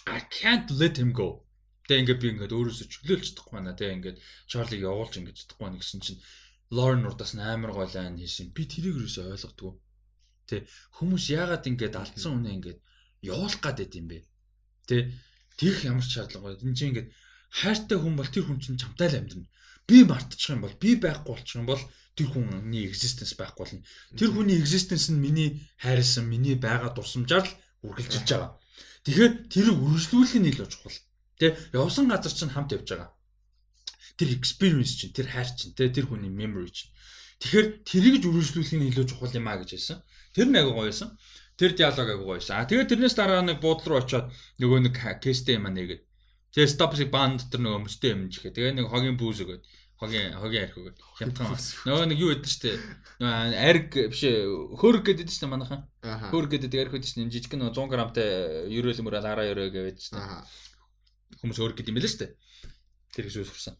[0.06, 1.42] I can't let him go.
[1.90, 3.74] Тэг ингээд би ингээд өөрөөсөө чөлөөлж чадахгүй байна.
[3.74, 6.22] Тэг ингээд Charlie-г явуулж ингээд чадахгүй байна гэсэн чинь
[6.70, 8.54] Lauren урдаас амар гоё лайн хийсэн.
[8.54, 9.74] Би тэрийг юусоо ойлгодгоо
[10.50, 10.66] Тэ
[10.98, 12.76] хүмүүс яагаад ингэж алдсан үнэ ингэж
[13.22, 14.18] явуулах байд юм бэ?
[14.90, 14.96] Тэ
[15.58, 16.62] тэрх ямар шаардлага байна.
[16.66, 17.06] Энд чинь ингэж
[17.60, 19.46] хайртай хүн бол тэр хүн чинь чамтай л амьдрна.
[19.86, 21.82] Би мартчих юм бол би байхгүй болчих юм бол
[22.16, 23.82] тэр хүний existence байхгүй болно.
[24.18, 25.50] Тэр хүний existence нь миний
[25.82, 27.56] хайрлсан, миний байгаа дурсамжаар л
[27.86, 28.50] үргэлжилж байгаа.
[29.04, 30.98] Тэгэхээр тэрийг үргэлжлүүлэх нь илүү чухал.
[31.40, 33.10] Тэ явсан газар чинь хамт явж байгаа.
[34.18, 36.92] Тэр experience чинь, тэр хайр чинь, тэр хүний memory чинь.
[37.40, 39.98] Тэгэхээр тэрийг үргэлжлүүлэх нь илүү чухал юм а гэж хэлсэн.
[40.34, 41.10] Тэр нэг аягүй гоёсэн.
[41.58, 42.54] Тэр диалог аягүй гоёсэн.
[42.56, 44.30] А тэгээд тэрнээс дараа нэг буудлын руу очиод
[44.62, 46.02] нөгөө нэг кестэй юм нэгээд.
[46.54, 48.54] Тэгээ стопсыг баан дотор нөгөө мөстэй юм чихээ.
[48.54, 49.62] Тэгээ нэг хогийн бүүс өгөөд
[50.00, 51.54] хогийн хогийн арх өгөөд хямдхан.
[51.86, 52.74] Нөгөө нэг юу яддаг штэ.
[53.20, 54.22] Нөгөө арг биш
[54.80, 55.84] хөрг гэдэг штэ манайхан.
[56.02, 57.28] Хөрг гэдэг арх гэдэг штэ.
[57.28, 58.28] Жижиг нөгөө 100 грамтай
[58.72, 60.18] ерөөл мөрөөл араа ерөө гэдэг штэ.
[61.44, 62.26] Хүмүүс хөрг гэдэг юм байлаа штэ.
[63.12, 63.76] Тэр их зүйлс сурсан.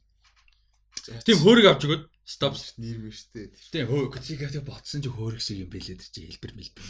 [1.27, 3.51] Тийм хөөрг авч өгөөд стоп нэрмэр штэ.
[3.75, 6.86] Тийм хөө кочигээ ботсон чи хөөрг шиг юм бэлээ тэр чи хэлбэр мэлбэр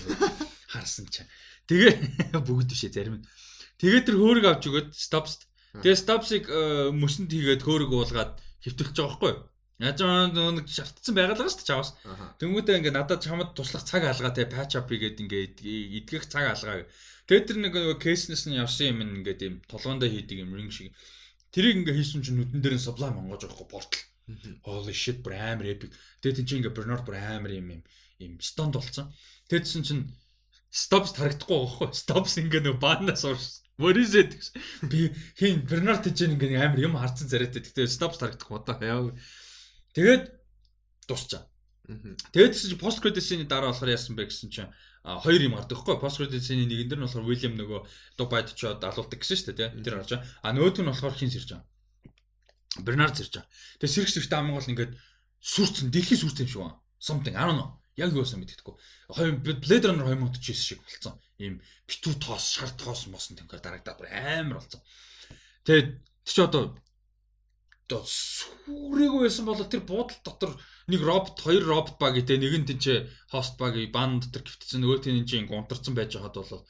[0.72, 1.24] харсан чи.
[1.70, 1.92] Тэгээ
[2.46, 3.24] бүгд бишээ зарим.
[3.80, 5.26] Тэгээ тэр хөөрг авч өгөөд стоп.
[5.80, 9.40] Тэгээ стопсыг э, мөсөнд хийгээд хөөрг уулгаад хөвтөлж байгаа байхгүй юу?
[9.80, 11.90] Яаж нэг шалтцсан байгалаа шүү дээ чаваас.
[12.36, 15.42] Тэнгүүдээ ингээ надад чамд туслах цаг алгаа те патч ап хийгээд ингээ
[16.04, 16.84] эдгэх цаг алгаа.
[17.24, 20.92] Тэгээд тэр нэг кейснес нь явсан юм ингээд юм толгоондоо хийдэг юм ринг шиг.
[21.50, 24.02] Тэрийг ингээ хийсэн чинь нүдэн дээр нь sublime онгож байгаа хгүй портал.
[24.62, 25.90] Holy shit бүр амар epic.
[26.22, 27.82] Тэгээд тийм чинь ингээ Bernard бүр амар юм юм
[28.22, 29.10] юм стонд болсон.
[29.50, 30.04] Тэдсэн чинь
[30.70, 31.88] stops харагдахгүй байгаа хгүй.
[31.90, 33.66] Stops ингээ нэг баанаас уурс.
[33.80, 34.38] What is it?
[34.86, 37.66] Би хин Bernard гэж ингээ амар юм харцсан царайтай.
[37.66, 39.10] Тэгтээ stops харагдахгүй одоо яа.
[39.98, 40.30] Тэгээд
[41.10, 41.50] дуусчаа.
[42.30, 44.70] Тэгээд чи пост кредитсийн дараа болохоор яасан бэ гэсэн чинь
[45.04, 47.80] хоёр юм гардаг хгүй пост кредитсийн нэгэн дээр нь болохоор Уильям нөгөө
[48.20, 50.28] Дубайд очиод алуулдаг гэсэн шүү дээ тийм тэр гарч байгаа.
[50.44, 51.66] А нөгөөт нь болохоор хин сэрж байгаа.
[52.84, 53.50] Бернард сэрж байгаа.
[53.80, 54.92] Тэгээд сэрх сэрхтээ аман гол ингээд
[55.40, 56.76] сүрцэн дэлхий сүрцэн юм шиг байна.
[57.00, 57.80] Something I don't know.
[57.96, 58.76] Яг юу байсан мэддэхгүй.
[59.08, 61.16] Хоёр Blade Runner 2049 шиг болцсон.
[61.40, 64.84] Ийм битүү тоос, шар тоос мосон тэнгээр дарагдаад амар болцсон.
[65.64, 65.88] Тэгээд
[66.28, 66.76] чи одоо
[67.90, 70.54] одоо сүрээгүй байсан бол тэр буудал дотор
[70.86, 75.02] нэг робот, хоёр робот баг гэдэг нэг нь тийч хост баг бан дотор гівтсэн нөгөө
[75.02, 76.62] тийм чинь унтарсан байж хаад бол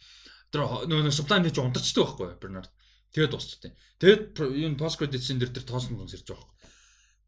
[0.49, 2.73] тэр нөгөө суплайн тийч унтарчдаг байхгүй Бернард.
[3.13, 3.73] Тэгээд дуусчихдээ.
[4.01, 6.57] Тэгээд энэ пост credit scene дээр тэр тоосон гонс ирж байгаа байхгүй.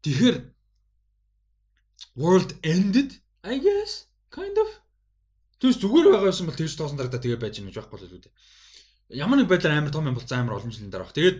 [0.01, 0.37] Тэгэхээр
[2.17, 4.69] world ended I guess kind of
[5.59, 8.31] Тэгээс зүгээр байгаа байсан бол тэгж тоосон дараа тэгээ байж юм гэж байхгүй л үү.
[9.15, 11.15] Ямар нэг байдлаар амар том юм бол амар олон жилийн дараа баг.
[11.15, 11.37] Тэгээд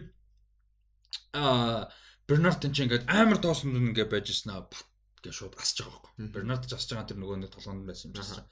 [1.36, 1.92] аа
[2.28, 4.88] Бернард энэ ингээд амар тоосон дүн ингээд байж гиснаа бат
[5.24, 6.32] гэж шууд асч байгаа байхгүй.
[6.32, 8.48] Бернард ч асч байгаа тэр нөгөө нэг толгоонд байсан юм шиг.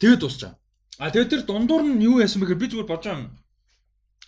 [0.00, 0.52] Тэгээд дуусчаа.
[0.96, 3.28] А тэгээд тэр дундуур нь юу яасан бэхээр би зүгээр бодож байгаа.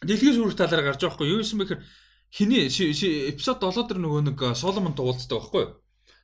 [0.05, 1.33] Дэлхийн сүрэг талаар гарч байгаа байхгүй.
[1.33, 1.81] Юу яасан бэхээр
[2.37, 5.65] хиний эпизод 7 дээр нөгөө нэг Соломон туулцдаг байхгүй.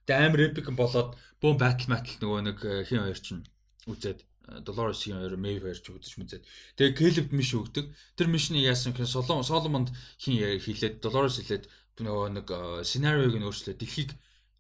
[0.05, 2.59] Тэгээд амар эпик болоод бөөн батл матл нөгөө нэг
[2.89, 3.49] хин хоёр чинь
[3.89, 6.45] үзээд Dolores-ийн хоёр хоёр ч үзэж мүзээд.
[6.77, 7.87] Тэгээ Caleb миш өгдөг.
[8.17, 11.65] Тэр мишний яасан гэхээр Solomon Solomon-д хин хэлээд Dolores хэлээд
[12.01, 12.47] нөгөө нэг
[12.87, 14.11] сценариог нь өөрчлөөд дэлхийг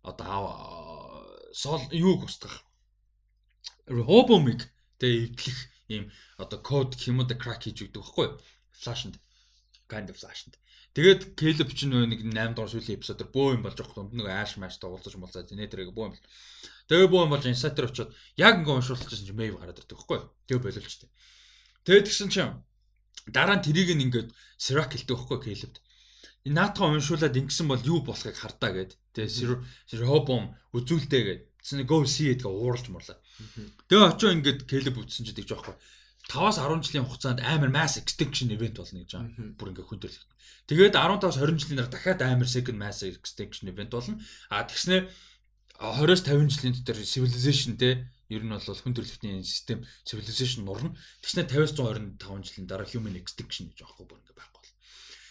[0.04, 2.64] одоо сол юуг устгах.
[3.88, 4.68] Rehoboam-ыг
[5.00, 5.58] тэгээ эвдлэх
[5.88, 6.04] ийм
[6.36, 8.36] одоо код хэмэд crack хийж өгдөг байхгүй юу?
[8.76, 9.16] Flash-нд
[9.88, 10.54] kind of flash-нд.
[10.98, 14.18] Тэгээд Caleb ч нэг 8 дугаар сүүлийн эпизодор бөө юм болж байгаа юм.
[14.18, 16.14] Нэг Ash match тоглож муулзаад нэ тэрэг бөө юм.
[16.90, 20.26] Тэгээ бөө юм болж Insider очоод яг ингээ уншуулчихсан чинь Maeve гараад ирдэг байхгүй юу?
[20.50, 21.10] Тэгээ боловчтой.
[21.86, 22.50] Тэгээд тэгсэн чинь
[23.30, 25.78] дараа нь тэрийг ингээд Sirac хэлдэг байхгүй Caleb-д.
[26.50, 28.98] Наатаа уншуулад ингэсэн бол юу болохыг хардаа гэд.
[29.14, 31.42] Тэгээ Sirhobom үзүүлдэ гэд.
[31.86, 33.22] Go see гэдгээ ууралж мурлаа.
[33.86, 35.78] Тэгээ очоо ингээд Caleb үтсэн ч гэдэг жоохгүй.
[36.28, 39.56] 5-аас 10 жилийн хугацаанд амар mass extinction event болно гэж байгаа.
[39.56, 40.20] Бүр ингээ хүндрэл.
[40.68, 44.20] Тэгээд 15-аас 20 жилийн дараа дахиад амар second mass extinction event болно.
[44.52, 45.08] А тэгснээр
[45.80, 50.92] 20-оос 50 жилийн дотор civilization те ер нь бол хүн төрөлхтний систем civilization нурна.
[51.24, 54.74] Тэгснэ 50-аас 125 жилийн дараа human extinction гэж аахгүй бүр ингэ байхгүй бол.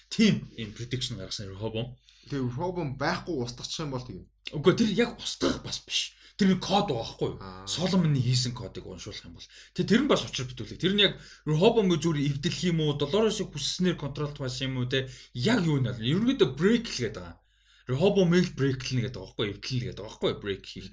[0.09, 1.93] Тийм юм prediction гаргасан Rehoboam.
[2.32, 4.26] Тэгээ Rehoboam байхгүй устгах юм бол тийм.
[4.58, 6.17] Үгүй тэр яг устгах бас биш.
[6.38, 7.41] Тэр нэг код байхгүй юу?
[7.66, 9.49] Соломоны хийсэн кодыг уншуулах юм бол.
[9.74, 10.77] Тэг тэр нь бас учир бүтүүлэг.
[10.77, 11.17] Тэр нь яг
[11.49, 12.93] Rehoboam-ыг зүгээр эвдэлэх юм уу?
[12.93, 15.09] Dolores-ыг хүсснээр контролт байсан юм уу те?
[15.33, 17.41] Яг юу нь бол ерөнхийдөө break л гэдэг байгаа
[17.88, 20.91] Rehobo Mill break-лнэ гэдэг байгаа байхгүй эвдлэн гэдэг байгаа байхгүй break хийх.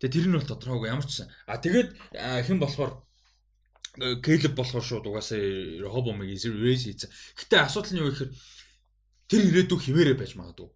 [0.00, 1.28] Тэгээ тэр нь бол тодорхойгүй ямар ч сан.
[1.44, 1.88] А тэгээд
[2.48, 2.92] хэн болохоор
[4.24, 5.36] Caleb болохоор шууд угаасаа
[5.84, 6.32] Rehobo Mill
[6.64, 7.12] raise хийсэн.
[7.36, 8.32] Гэтэ асуудал нь юу гэхээр
[9.28, 10.68] тэр ирээдүй хിവэрэ байж магадгүй.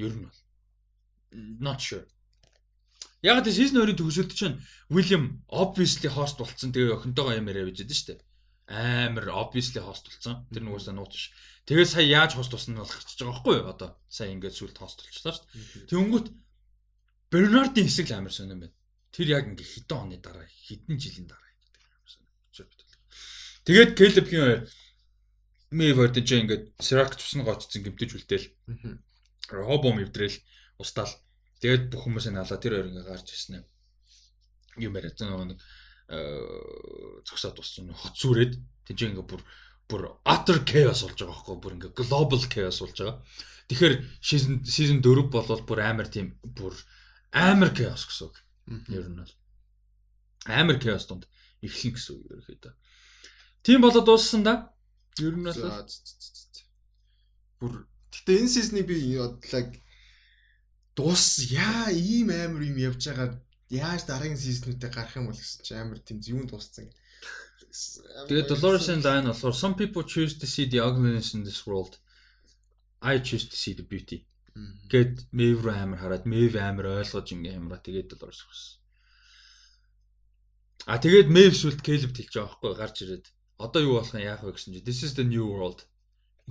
[0.00, 0.38] Ер нь бол
[1.60, 2.08] not sure.
[3.20, 6.72] Яг тэ season 2-ын төгсөлт чинь William obviously host болцсон.
[6.72, 8.20] Тэгээ охинтойгоо юм яриа байж дээ шүү дээ.
[8.70, 10.48] Амар obviously host болцсон.
[10.48, 11.28] Тэр нүгөөсөө нууц ш.
[11.68, 13.68] Тэгээ сая яаж хост тусна болох гэж байгаа байхгүй юу?
[13.68, 15.88] Одоо сая ингээд сүлд хост болчихлоо шүү дээ.
[15.92, 16.26] Тэнгүүт
[17.30, 18.76] Бернардын хэсэг л амар сонирн байна.
[19.12, 22.80] Тэр яг ингээд хэдэн оны дараа хэдэн жилийн дараа гэдэг амар сонирн.
[23.68, 24.60] Тэгээд Келебгийн хоёр
[25.70, 28.50] Мэйворд ч ингээд Сирак тусна гоцсон гэмтэж үлдээл.
[29.54, 30.34] Робом өвдрэл
[30.82, 31.14] устаал.
[31.60, 33.66] Тэгээд бүх хүмүүсээ налаа тэр хоёр ингээд гарч ирсэн юм.
[34.80, 35.60] Юм яриад нэг
[37.28, 38.58] зогсоод туссан хот сүрээд
[38.88, 39.42] тийж ингээд бүр
[39.86, 43.16] бүр utter chaos болж байгаа байхгүй бүр ингээ global chaos болж байгаа.
[43.70, 46.74] Тэгэхээр season season 4 болвол бүр амар тийм бүр
[47.30, 48.36] амар chaos гэсэн үг.
[48.90, 49.34] Ер нь бол
[50.50, 51.30] амар chaos донд
[51.62, 52.74] эхлэн гэсэн үг ерөөхдөө.
[53.62, 54.74] Тийм болоод дууссан да.
[55.22, 55.62] Ер нь бол
[57.60, 57.72] бүр
[58.10, 59.62] гэтээ энэ season-ыг би бодлоо
[61.00, 63.28] дуус яа ийм амар юм явж байгаа
[63.72, 66.92] яаж дараагийн season-уудыг гарах юм бол гэсэн чи амар тийм зүүн дууссан.
[68.28, 71.94] Тэгээд Dolores-ын line болохоор some people choose to see the ugliness in this world.
[73.00, 74.26] I choose to see the beauty.
[74.92, 78.76] Гэт Maeve руу амар хараад Maeve амар ойлгож ингээ юмраа тэгээд Dolores өгсөн.
[80.90, 83.26] А тэгээд Maeve сүлд Caleb хэлж байгаа байхгүй гарч ирээд
[83.64, 85.86] одоо юу болох юм яах вэ гэсэн чи this is the new world.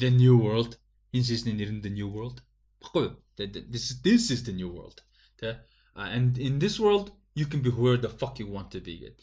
[0.01, 0.79] The new world.
[1.11, 2.39] Энэ season-ийн нэр нь the new world.
[2.83, 3.15] Баггүй юу?
[3.37, 5.01] This is this is the new world.
[5.39, 5.59] Тэ?
[5.95, 9.19] And in this world you can be whoever the fuck you want to be гэдэг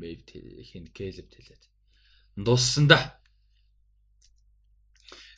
[0.00, 0.20] Мэйв
[0.70, 1.62] хин Кэлеб хэлээд.
[2.36, 3.20] Дуссан да.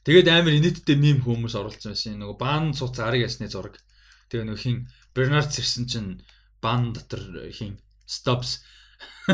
[0.07, 2.19] Тэгээд амар инээдтэй мим хүмүүс оролцсон байсан.
[2.23, 3.79] Нөгөө баан цуц арыг ясны зураг.
[4.31, 4.79] Тэгээ нөгөө хин
[5.15, 6.23] Бернард сэрсэн чинь
[6.63, 8.63] баан дотор хин stops.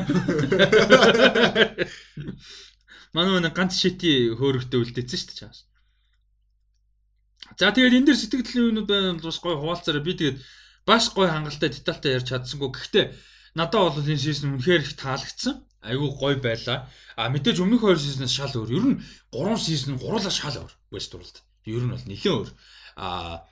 [3.15, 5.59] Манай нэг ганц шити хөөрөгтэй үлдээсэн шүү дээ чаас.
[7.57, 10.39] За тэгээд энэ дэр сэтгэлийн юмнууд байна бас гой хуваалцаараа би тэгээд
[10.85, 12.71] бас гой хангалттай детальтай ярьж чадсангүй.
[12.75, 13.05] Гэхдээ
[13.57, 15.65] надад бол энэ сизон үнэхээр их таалагдсан.
[15.81, 16.91] Айгүй гоё байлаа.
[17.17, 18.71] А мэдээж өмнөх хоёр сизнээс шал өөр.
[18.77, 19.01] Ер нь
[19.33, 20.73] 3 сизон гурлаа шал өөр.
[20.93, 21.37] Westworld.
[21.65, 22.51] Ер нь бол нэлээд өөр.
[22.99, 23.47] А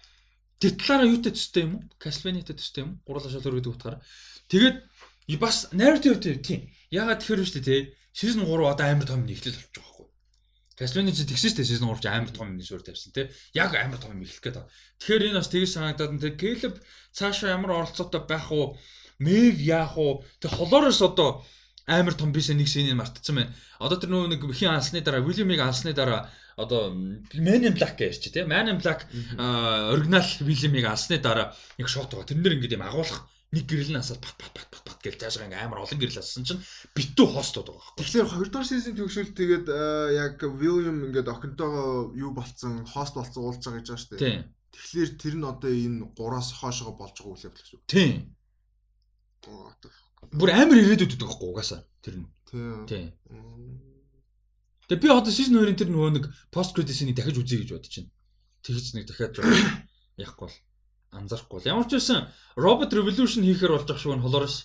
[0.60, 1.82] тэр талаараа юутай төстэй юм уу?
[2.02, 3.02] Castlevania-тай төстэй юм уу?
[3.06, 4.02] Гурлаа шал өөр гэдэг утгаараа.
[4.50, 4.76] Тэгээд
[5.38, 6.60] бас narrative тийм.
[6.90, 7.76] Ягаад тэгэхээр вэ те?
[8.16, 9.95] Season 3 одоо амар том нэглэл болж байгаа
[10.76, 13.32] Castlevania чи тэгсэн шүү дээ season 3 ч амар том юм шүүр тавьсан тий.
[13.56, 14.68] Яг амар том юм эхлэх гээд байна.
[15.00, 16.74] Тэгэхээр энэ бас тэгж санагдаад тий Caleb
[17.16, 18.76] цаашаа ямар оролцоотой байх уу?
[19.16, 20.20] Мэв яах уу?
[20.36, 21.40] Тэг холоороос одоо
[21.88, 23.56] амар том бисээ нэг сценийг мартцсан байна.
[23.80, 26.28] Одоо тэр нөгөө нэг хин алсны дараа William-ыг алсны дараа
[26.60, 32.12] одоо Man in Black чи тийм Man in Black оригинал William-ыг алсны дараа нэг шот
[32.12, 32.28] байгаа.
[32.28, 33.24] Тэрнэр ингээд юм агуулах
[33.56, 36.20] нэг гэрэл нь асаад бат бат бат бат бат гэж цаашаа ингээм амар олон гэрэл
[36.20, 36.60] ассан чинь
[36.92, 38.04] битүү хостод байгаа байхгүй.
[38.04, 39.66] Тэгэхээр 2 дахь сизон төгсөл тэгээд
[40.12, 44.44] яг William ингээд охинтойгоо юу болцсон, хост болцсон уулзж байгаа гэж байгаа шүү дээ.
[44.76, 47.80] Тэгэхээр тэр нь одоо энэ 3-аас хоошоо болж байгаа үйл явдал шүү.
[47.88, 48.12] Тийм.
[50.36, 52.28] Бүр амар ирээдүйд байдаг байхгүй угаасаа тэр нь.
[52.52, 53.16] Тийм.
[54.86, 58.12] Тэгээ би одоо season 2-ын тэр нөгөө нэг post credits-ийг дахиж үзье гэж бодож байна.
[58.62, 59.34] Тэгэж нэг дахиад
[60.22, 60.56] яахгүй бол
[61.12, 64.56] анзаарахгүй бол ямар ч байсан Robot Revolution хийхээр болж байгаа шүү нь холоороос.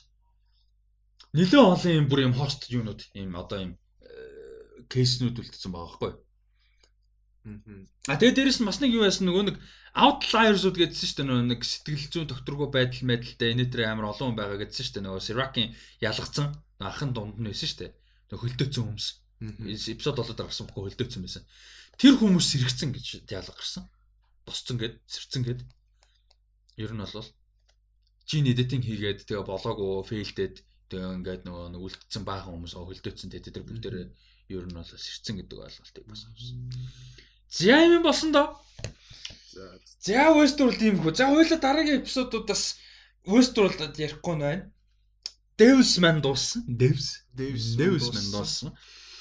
[1.37, 3.71] Нилээ олон юм бүр юм хост юунууд юм одоо юм
[4.91, 6.11] кейснүүд үлдсэн байгаа байхгүй.
[7.41, 7.89] Мм.
[8.05, 9.57] А тэгээ дээрэс нь бас нэг юу байсан нөгөө нэг
[9.97, 14.35] outliers-ууд гэдсэн шүү дээ нөгөө нэг сэтгэл зүйн докторгүй байдал мэдэлтэй энэ тэр амар олон
[14.35, 15.69] хүн байгаа гэдсэн шүү дээ нөгөө Sirac-ийн
[16.05, 16.47] ялгцсан
[16.77, 17.91] ахын дунд нь байсан шүү дээ.
[18.29, 19.07] Нөгөө хөлдөөцсөн хүмүүс.
[19.89, 21.43] Эпизод болоод гарсан бохоо хөлдөөцсөн байсан.
[21.97, 23.89] Тэр хүмүүс сэрэгцэн гэж диалог гарсан.
[24.45, 25.59] Босцсон гэд сэрцэн гэд.
[26.77, 27.27] Ер нь бол
[28.29, 30.55] жин эдитинг хийгээд тэгээ болоогүй фейлдээд
[30.91, 34.07] тэгээ ингээд нөгөө нэг үлдсэн баахан хүмүүс хөлдөөцсөн тэгээ тэр бүгдээрээ
[34.55, 36.57] ер нь бол сэрцэн гэдэг ойлголтыг бас авсан.
[37.51, 38.59] За юм болсон доо.
[39.51, 41.13] За За Westworld юм хөө.
[41.13, 42.63] За хоёлаа дараагийн эпизодуудаас
[43.29, 44.65] Westworld-д ярихгүй нь байна.
[45.59, 46.65] Devs man дууссан.
[46.65, 47.21] Devs.
[47.37, 48.73] Devs Devs man дууссан.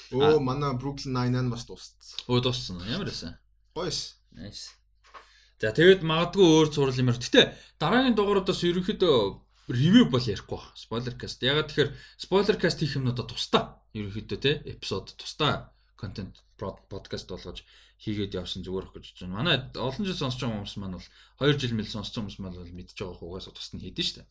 [0.09, 1.93] Оо манай Brooklyn Nine-Nine бас дууссан.
[2.25, 2.81] Өө дууссан.
[2.89, 3.37] Ямар байсан?
[3.77, 4.17] Гойс.
[4.33, 4.73] Nice.
[5.61, 7.21] За тэгээд магадгүй өөр зураг юмэр.
[7.21, 9.15] Гэтэ дараагийн дугааруудаас ерөнхийдөө
[9.69, 10.73] ревю бол ярихгүй баг.
[10.73, 11.45] Spoiler cast.
[11.45, 13.77] Ягаад тэгэхээр spoiler cast хийх юм надад тусдаа.
[13.93, 15.69] Ерөнхийдөө те эпизод тусдаа
[16.01, 17.61] контент подкаст болгож
[18.01, 19.37] хийгээд явсан зүгээр их гэж байна.
[19.37, 21.09] Манай олон жил сонсож байгаа хүмүүс маань бол
[21.45, 24.25] 2 жил мэл сонсож байгаа хүмүүс маань бол мэдж байгаа хугаас тусад нь хийдэж штэ.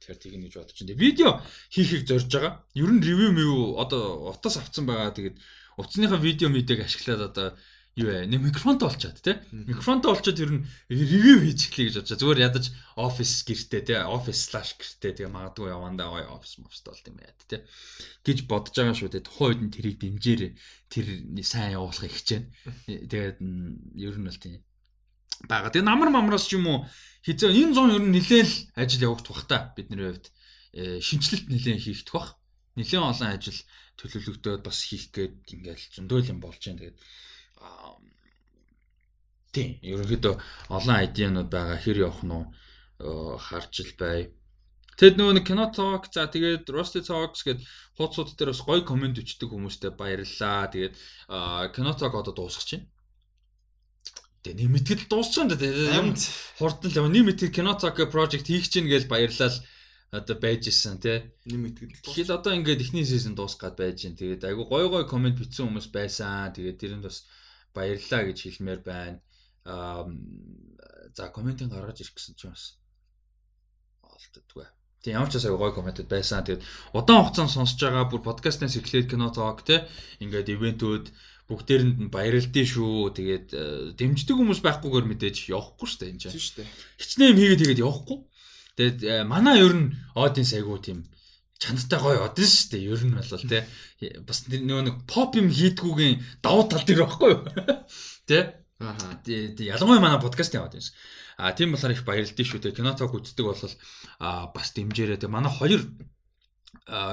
[0.00, 0.96] Тэгэхээр тийг нэг бодож байна.
[0.96, 1.30] Видео
[1.68, 2.64] хийхийг зорж байгаа.
[2.72, 5.12] Ер нь ревю мэв одоо утас авцсан байгаа.
[5.12, 5.36] Тэгээд
[5.76, 7.48] утасныхаа видео мэдээг ашиглаад одоо
[7.98, 8.26] юу вэ?
[8.30, 9.36] Нэг микрофонтой болчиход тий.
[9.50, 12.18] Микрофонтой болчиход ер нь ревю хийж эхлэе гэж бодож.
[12.22, 13.98] Зүгээр ядаж офис гэртээ тий.
[13.98, 17.60] Офис слаш гэртээ тэгээ магадгүй явандаа гоё офис мофс болт юм яа тий.
[18.22, 19.26] гэж бодож байгаа шүү дээ.
[19.26, 20.52] Тухайн үед нь тэрийг дэмжээрээ
[20.86, 21.06] тэр
[21.42, 22.46] сайн явуулахыг хичээнэ.
[23.10, 23.38] Тэгээд
[23.98, 24.62] ер нь бол тийм
[25.48, 25.72] бага.
[25.72, 26.78] Тэгээ намар мамраас ч юм уу
[27.24, 30.26] хизээ энэ зон ер нь нилээл ажил явагдах бах та бидний хувьд
[30.76, 32.36] шинжилэлт нилээн хийгдэх бах.
[32.76, 33.60] Нилээн олон ажил
[33.96, 36.80] төлөвлөгдөөд бас хийх гээд ингээл зөндөөл юм болж байна.
[36.80, 36.98] Тэгээд
[39.54, 40.34] тийм ерөнхийдөө
[40.76, 42.34] олон айдианууд байгаа хэр явах нь
[43.46, 44.30] харж л бай.
[45.00, 47.64] Тэгэд нөгөө нэг кино talk за тэгээд Rusty Talks гэд
[47.96, 50.68] хуудсууд дээр бас гоё комент өчтөг хүмүүстээ баярлалаа.
[50.68, 50.94] Тэгээд
[51.72, 52.84] кино talk одоо дуусах чинь.
[54.44, 55.56] Тэгээ нэмэтгэл дуусах юм да.
[56.04, 56.12] Юм
[56.60, 59.56] хурдан л нэмэтгэл кино talk project хийх чинь гэж баярлал
[60.12, 61.32] одоо байж исэн тий.
[61.48, 62.04] Нэмэтгэл.
[62.04, 64.20] Тэгэхэл одоо ингээд эхний сизон дуусгаад байж гин.
[64.20, 66.52] Тэгээд айгу гой гой комент бичсэн хүмүүс байсан.
[66.52, 67.24] Тэгээд тэрэнд бас
[67.74, 69.18] баярлалаа гэж хэлмээр байна.
[69.64, 70.06] Аа
[71.16, 72.78] за комментиг гаргаж ирэх гэсэн чинь бас
[74.02, 74.66] олддгүй.
[75.02, 76.44] Тийм ямар ч бас гоё комментэд байсан.
[76.44, 79.88] Тэгээд удаан хугацаанд сонсож байгаа бүр подкастнаас эхлээд кино тоок те
[80.20, 81.06] ингээд ивентүүд
[81.48, 83.10] бүгдээрэнд нь баярлдээ шүү.
[83.16, 83.48] Тэгээд
[83.98, 86.34] дэмждэг хүмүүс байхгүйгээр мэдээж явахгүй шүү дээ энэ чинь.
[86.36, 86.68] Тийм шүү дээ.
[87.00, 88.18] Хичнээн юм хийгээд тэгээд явахгүй.
[88.78, 90.98] Тэгээд манай ер нь аудиенс айгуу тийм
[91.60, 92.88] чанартай гоё одсон шүү дээ.
[92.88, 93.58] Ер нь бол те
[94.24, 97.40] бас нөгөө нэг поп юм хийдгүүгийн давуу тал дээр байхгүй юу?
[98.28, 98.64] Тэ?
[98.80, 99.20] Ааха.
[99.28, 100.96] Ялангуяа манай подкастын аудиенс.
[101.36, 102.76] А тийм болохоор их баярлалтай шүү дээ.
[102.80, 103.60] Кино ток үздэг бол
[104.18, 105.20] а бас дэмжээрэй.
[105.20, 105.84] Тэг манай хоёр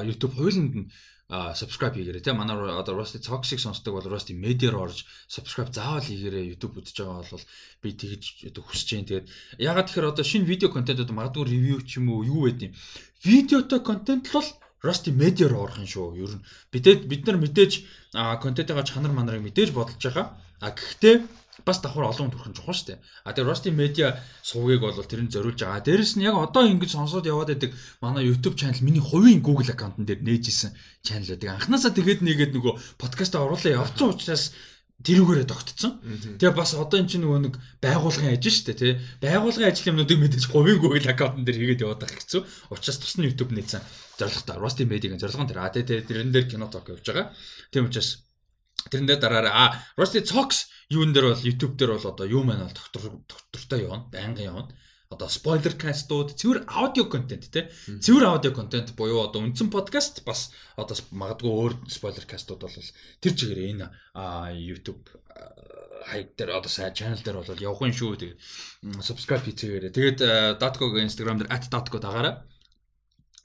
[0.08, 0.88] YouTube хоёуланд нь
[1.30, 6.56] subscribe хийгээрэй те манай одоо Rusty Toxic сонсдог бол Rusty Media-р орж subscribe заавал хийгээрэй
[6.56, 7.46] YouTube үзэж байгаа бол
[7.84, 9.08] би тэгж одоо хүсэж байна.
[9.12, 9.28] Тэгээд
[9.60, 12.72] ягаад тэгэхээр одоо шинэ видео контентууд магадгүй ревю ч юм уу юу байд юм.
[13.28, 14.48] Видеотой контент бол
[14.80, 16.16] Rusty Media-р орох юм шүү.
[16.16, 17.72] Ер нь бидээ бид нар мэдээж
[18.16, 20.40] контентын чанар манарыг мэдээж бодолж байгаа.
[20.64, 21.28] А гэхдээ
[21.68, 23.00] бас давхар олон хүн төрөх нь чухал шүү дээ.
[23.28, 24.08] А тэгээ Rusty Media
[24.40, 25.84] сувгийг бол тэрэн зориулж байгаа.
[25.84, 30.08] Дээрэс нь яг одоо ингэж сонсоод яваад байдаг манай YouTube channel миний хувийн Google аккаунтн
[30.08, 30.72] дээр нээжсэн
[31.04, 31.50] channel байдаг.
[31.60, 34.56] Анханасаа тэгээд нэгээд нөгөө подкаст оруулаа явцсан учраас
[34.98, 36.02] тэрүүгээрээ тогтцсон.
[36.42, 37.56] Тэгээ бас одоо эн чинь нөгөө нэг
[37.86, 38.94] байгуулгын ажил шүү дээ тий.
[39.22, 42.42] Байгуулгын ажил юмнуудыг мэдээж хувийн Google аккаунтн дээр хийгээд яваад байх хэцүү.
[42.74, 43.86] Учраас тусны YouTube нээсэн
[44.18, 45.62] зорилготой Rusty Media-гийн зорилго нь тэр.
[45.62, 47.30] А тэгээ тэрэн дээр кино ток явуулж байгаа.
[47.70, 48.26] Тийм учраас
[48.92, 49.66] тэрэн дээр дараараа а
[49.98, 54.08] Rusty Talks юун дээр бол YouTube дээр бол одоо юу маань бол доктор доктортой явна,
[54.12, 54.72] байнгын явна.
[55.10, 57.72] одоо спойлер кастууд, цэвэр аудио контент тий.
[57.88, 62.76] Цэвэр аудио контент буюу одоо үндсэн подкаст бас одоо магадгүй өөр спойлер кастууд бол
[63.24, 63.88] тэр чигээр энэ
[64.68, 65.08] YouTube
[66.12, 68.20] хайп дээр одоо сая channel дээр бол явах юм шүү.
[68.20, 68.40] Тэгээд
[69.00, 69.96] subscribe хийцгээгээрэй.
[69.96, 70.20] Тэгээд
[70.60, 72.44] Datco-г Instagram дээр @datco дагаараа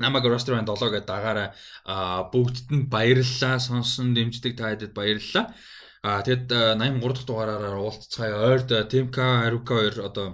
[0.03, 1.49] намайг restaurant 7 гэдээ дагаараа
[2.35, 3.57] бүгдд нь баярлалаа.
[3.63, 5.55] Сонсон дэмждэг та хэдэд баярлалаа.
[6.03, 8.35] Аа тэгэд 83 дахь дугаараараа уулзцгаая.
[8.51, 10.27] Ойрд Темка, Харука хоёр одоо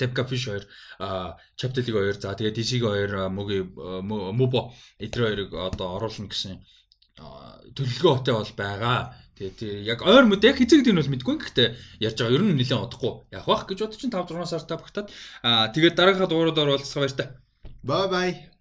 [0.00, 0.66] Fish 2,
[1.56, 3.60] Chapter League 2, за тэгээд DC-г 2, Mugi
[4.02, 6.58] Mubo эдгээр хоёрыг одоо оруулна гэсэн
[7.76, 8.98] төлөвлөгөө өтэй бол байгаа.
[9.36, 11.36] Тэгээд яг ойр мэд яг хэцэг гэдэг нь бол мэдгүй.
[11.40, 11.68] Гэхдээ
[12.04, 13.12] ярьж байгаа ер нь нэлээд одохгүй.
[13.36, 15.08] Яг бах гэж бодож чинь 5 6 сар та багтаад.
[15.42, 17.26] Аа тэгээд дараагийнхаа дугаараар уулзах баяр та.
[17.84, 18.51] Bye bye.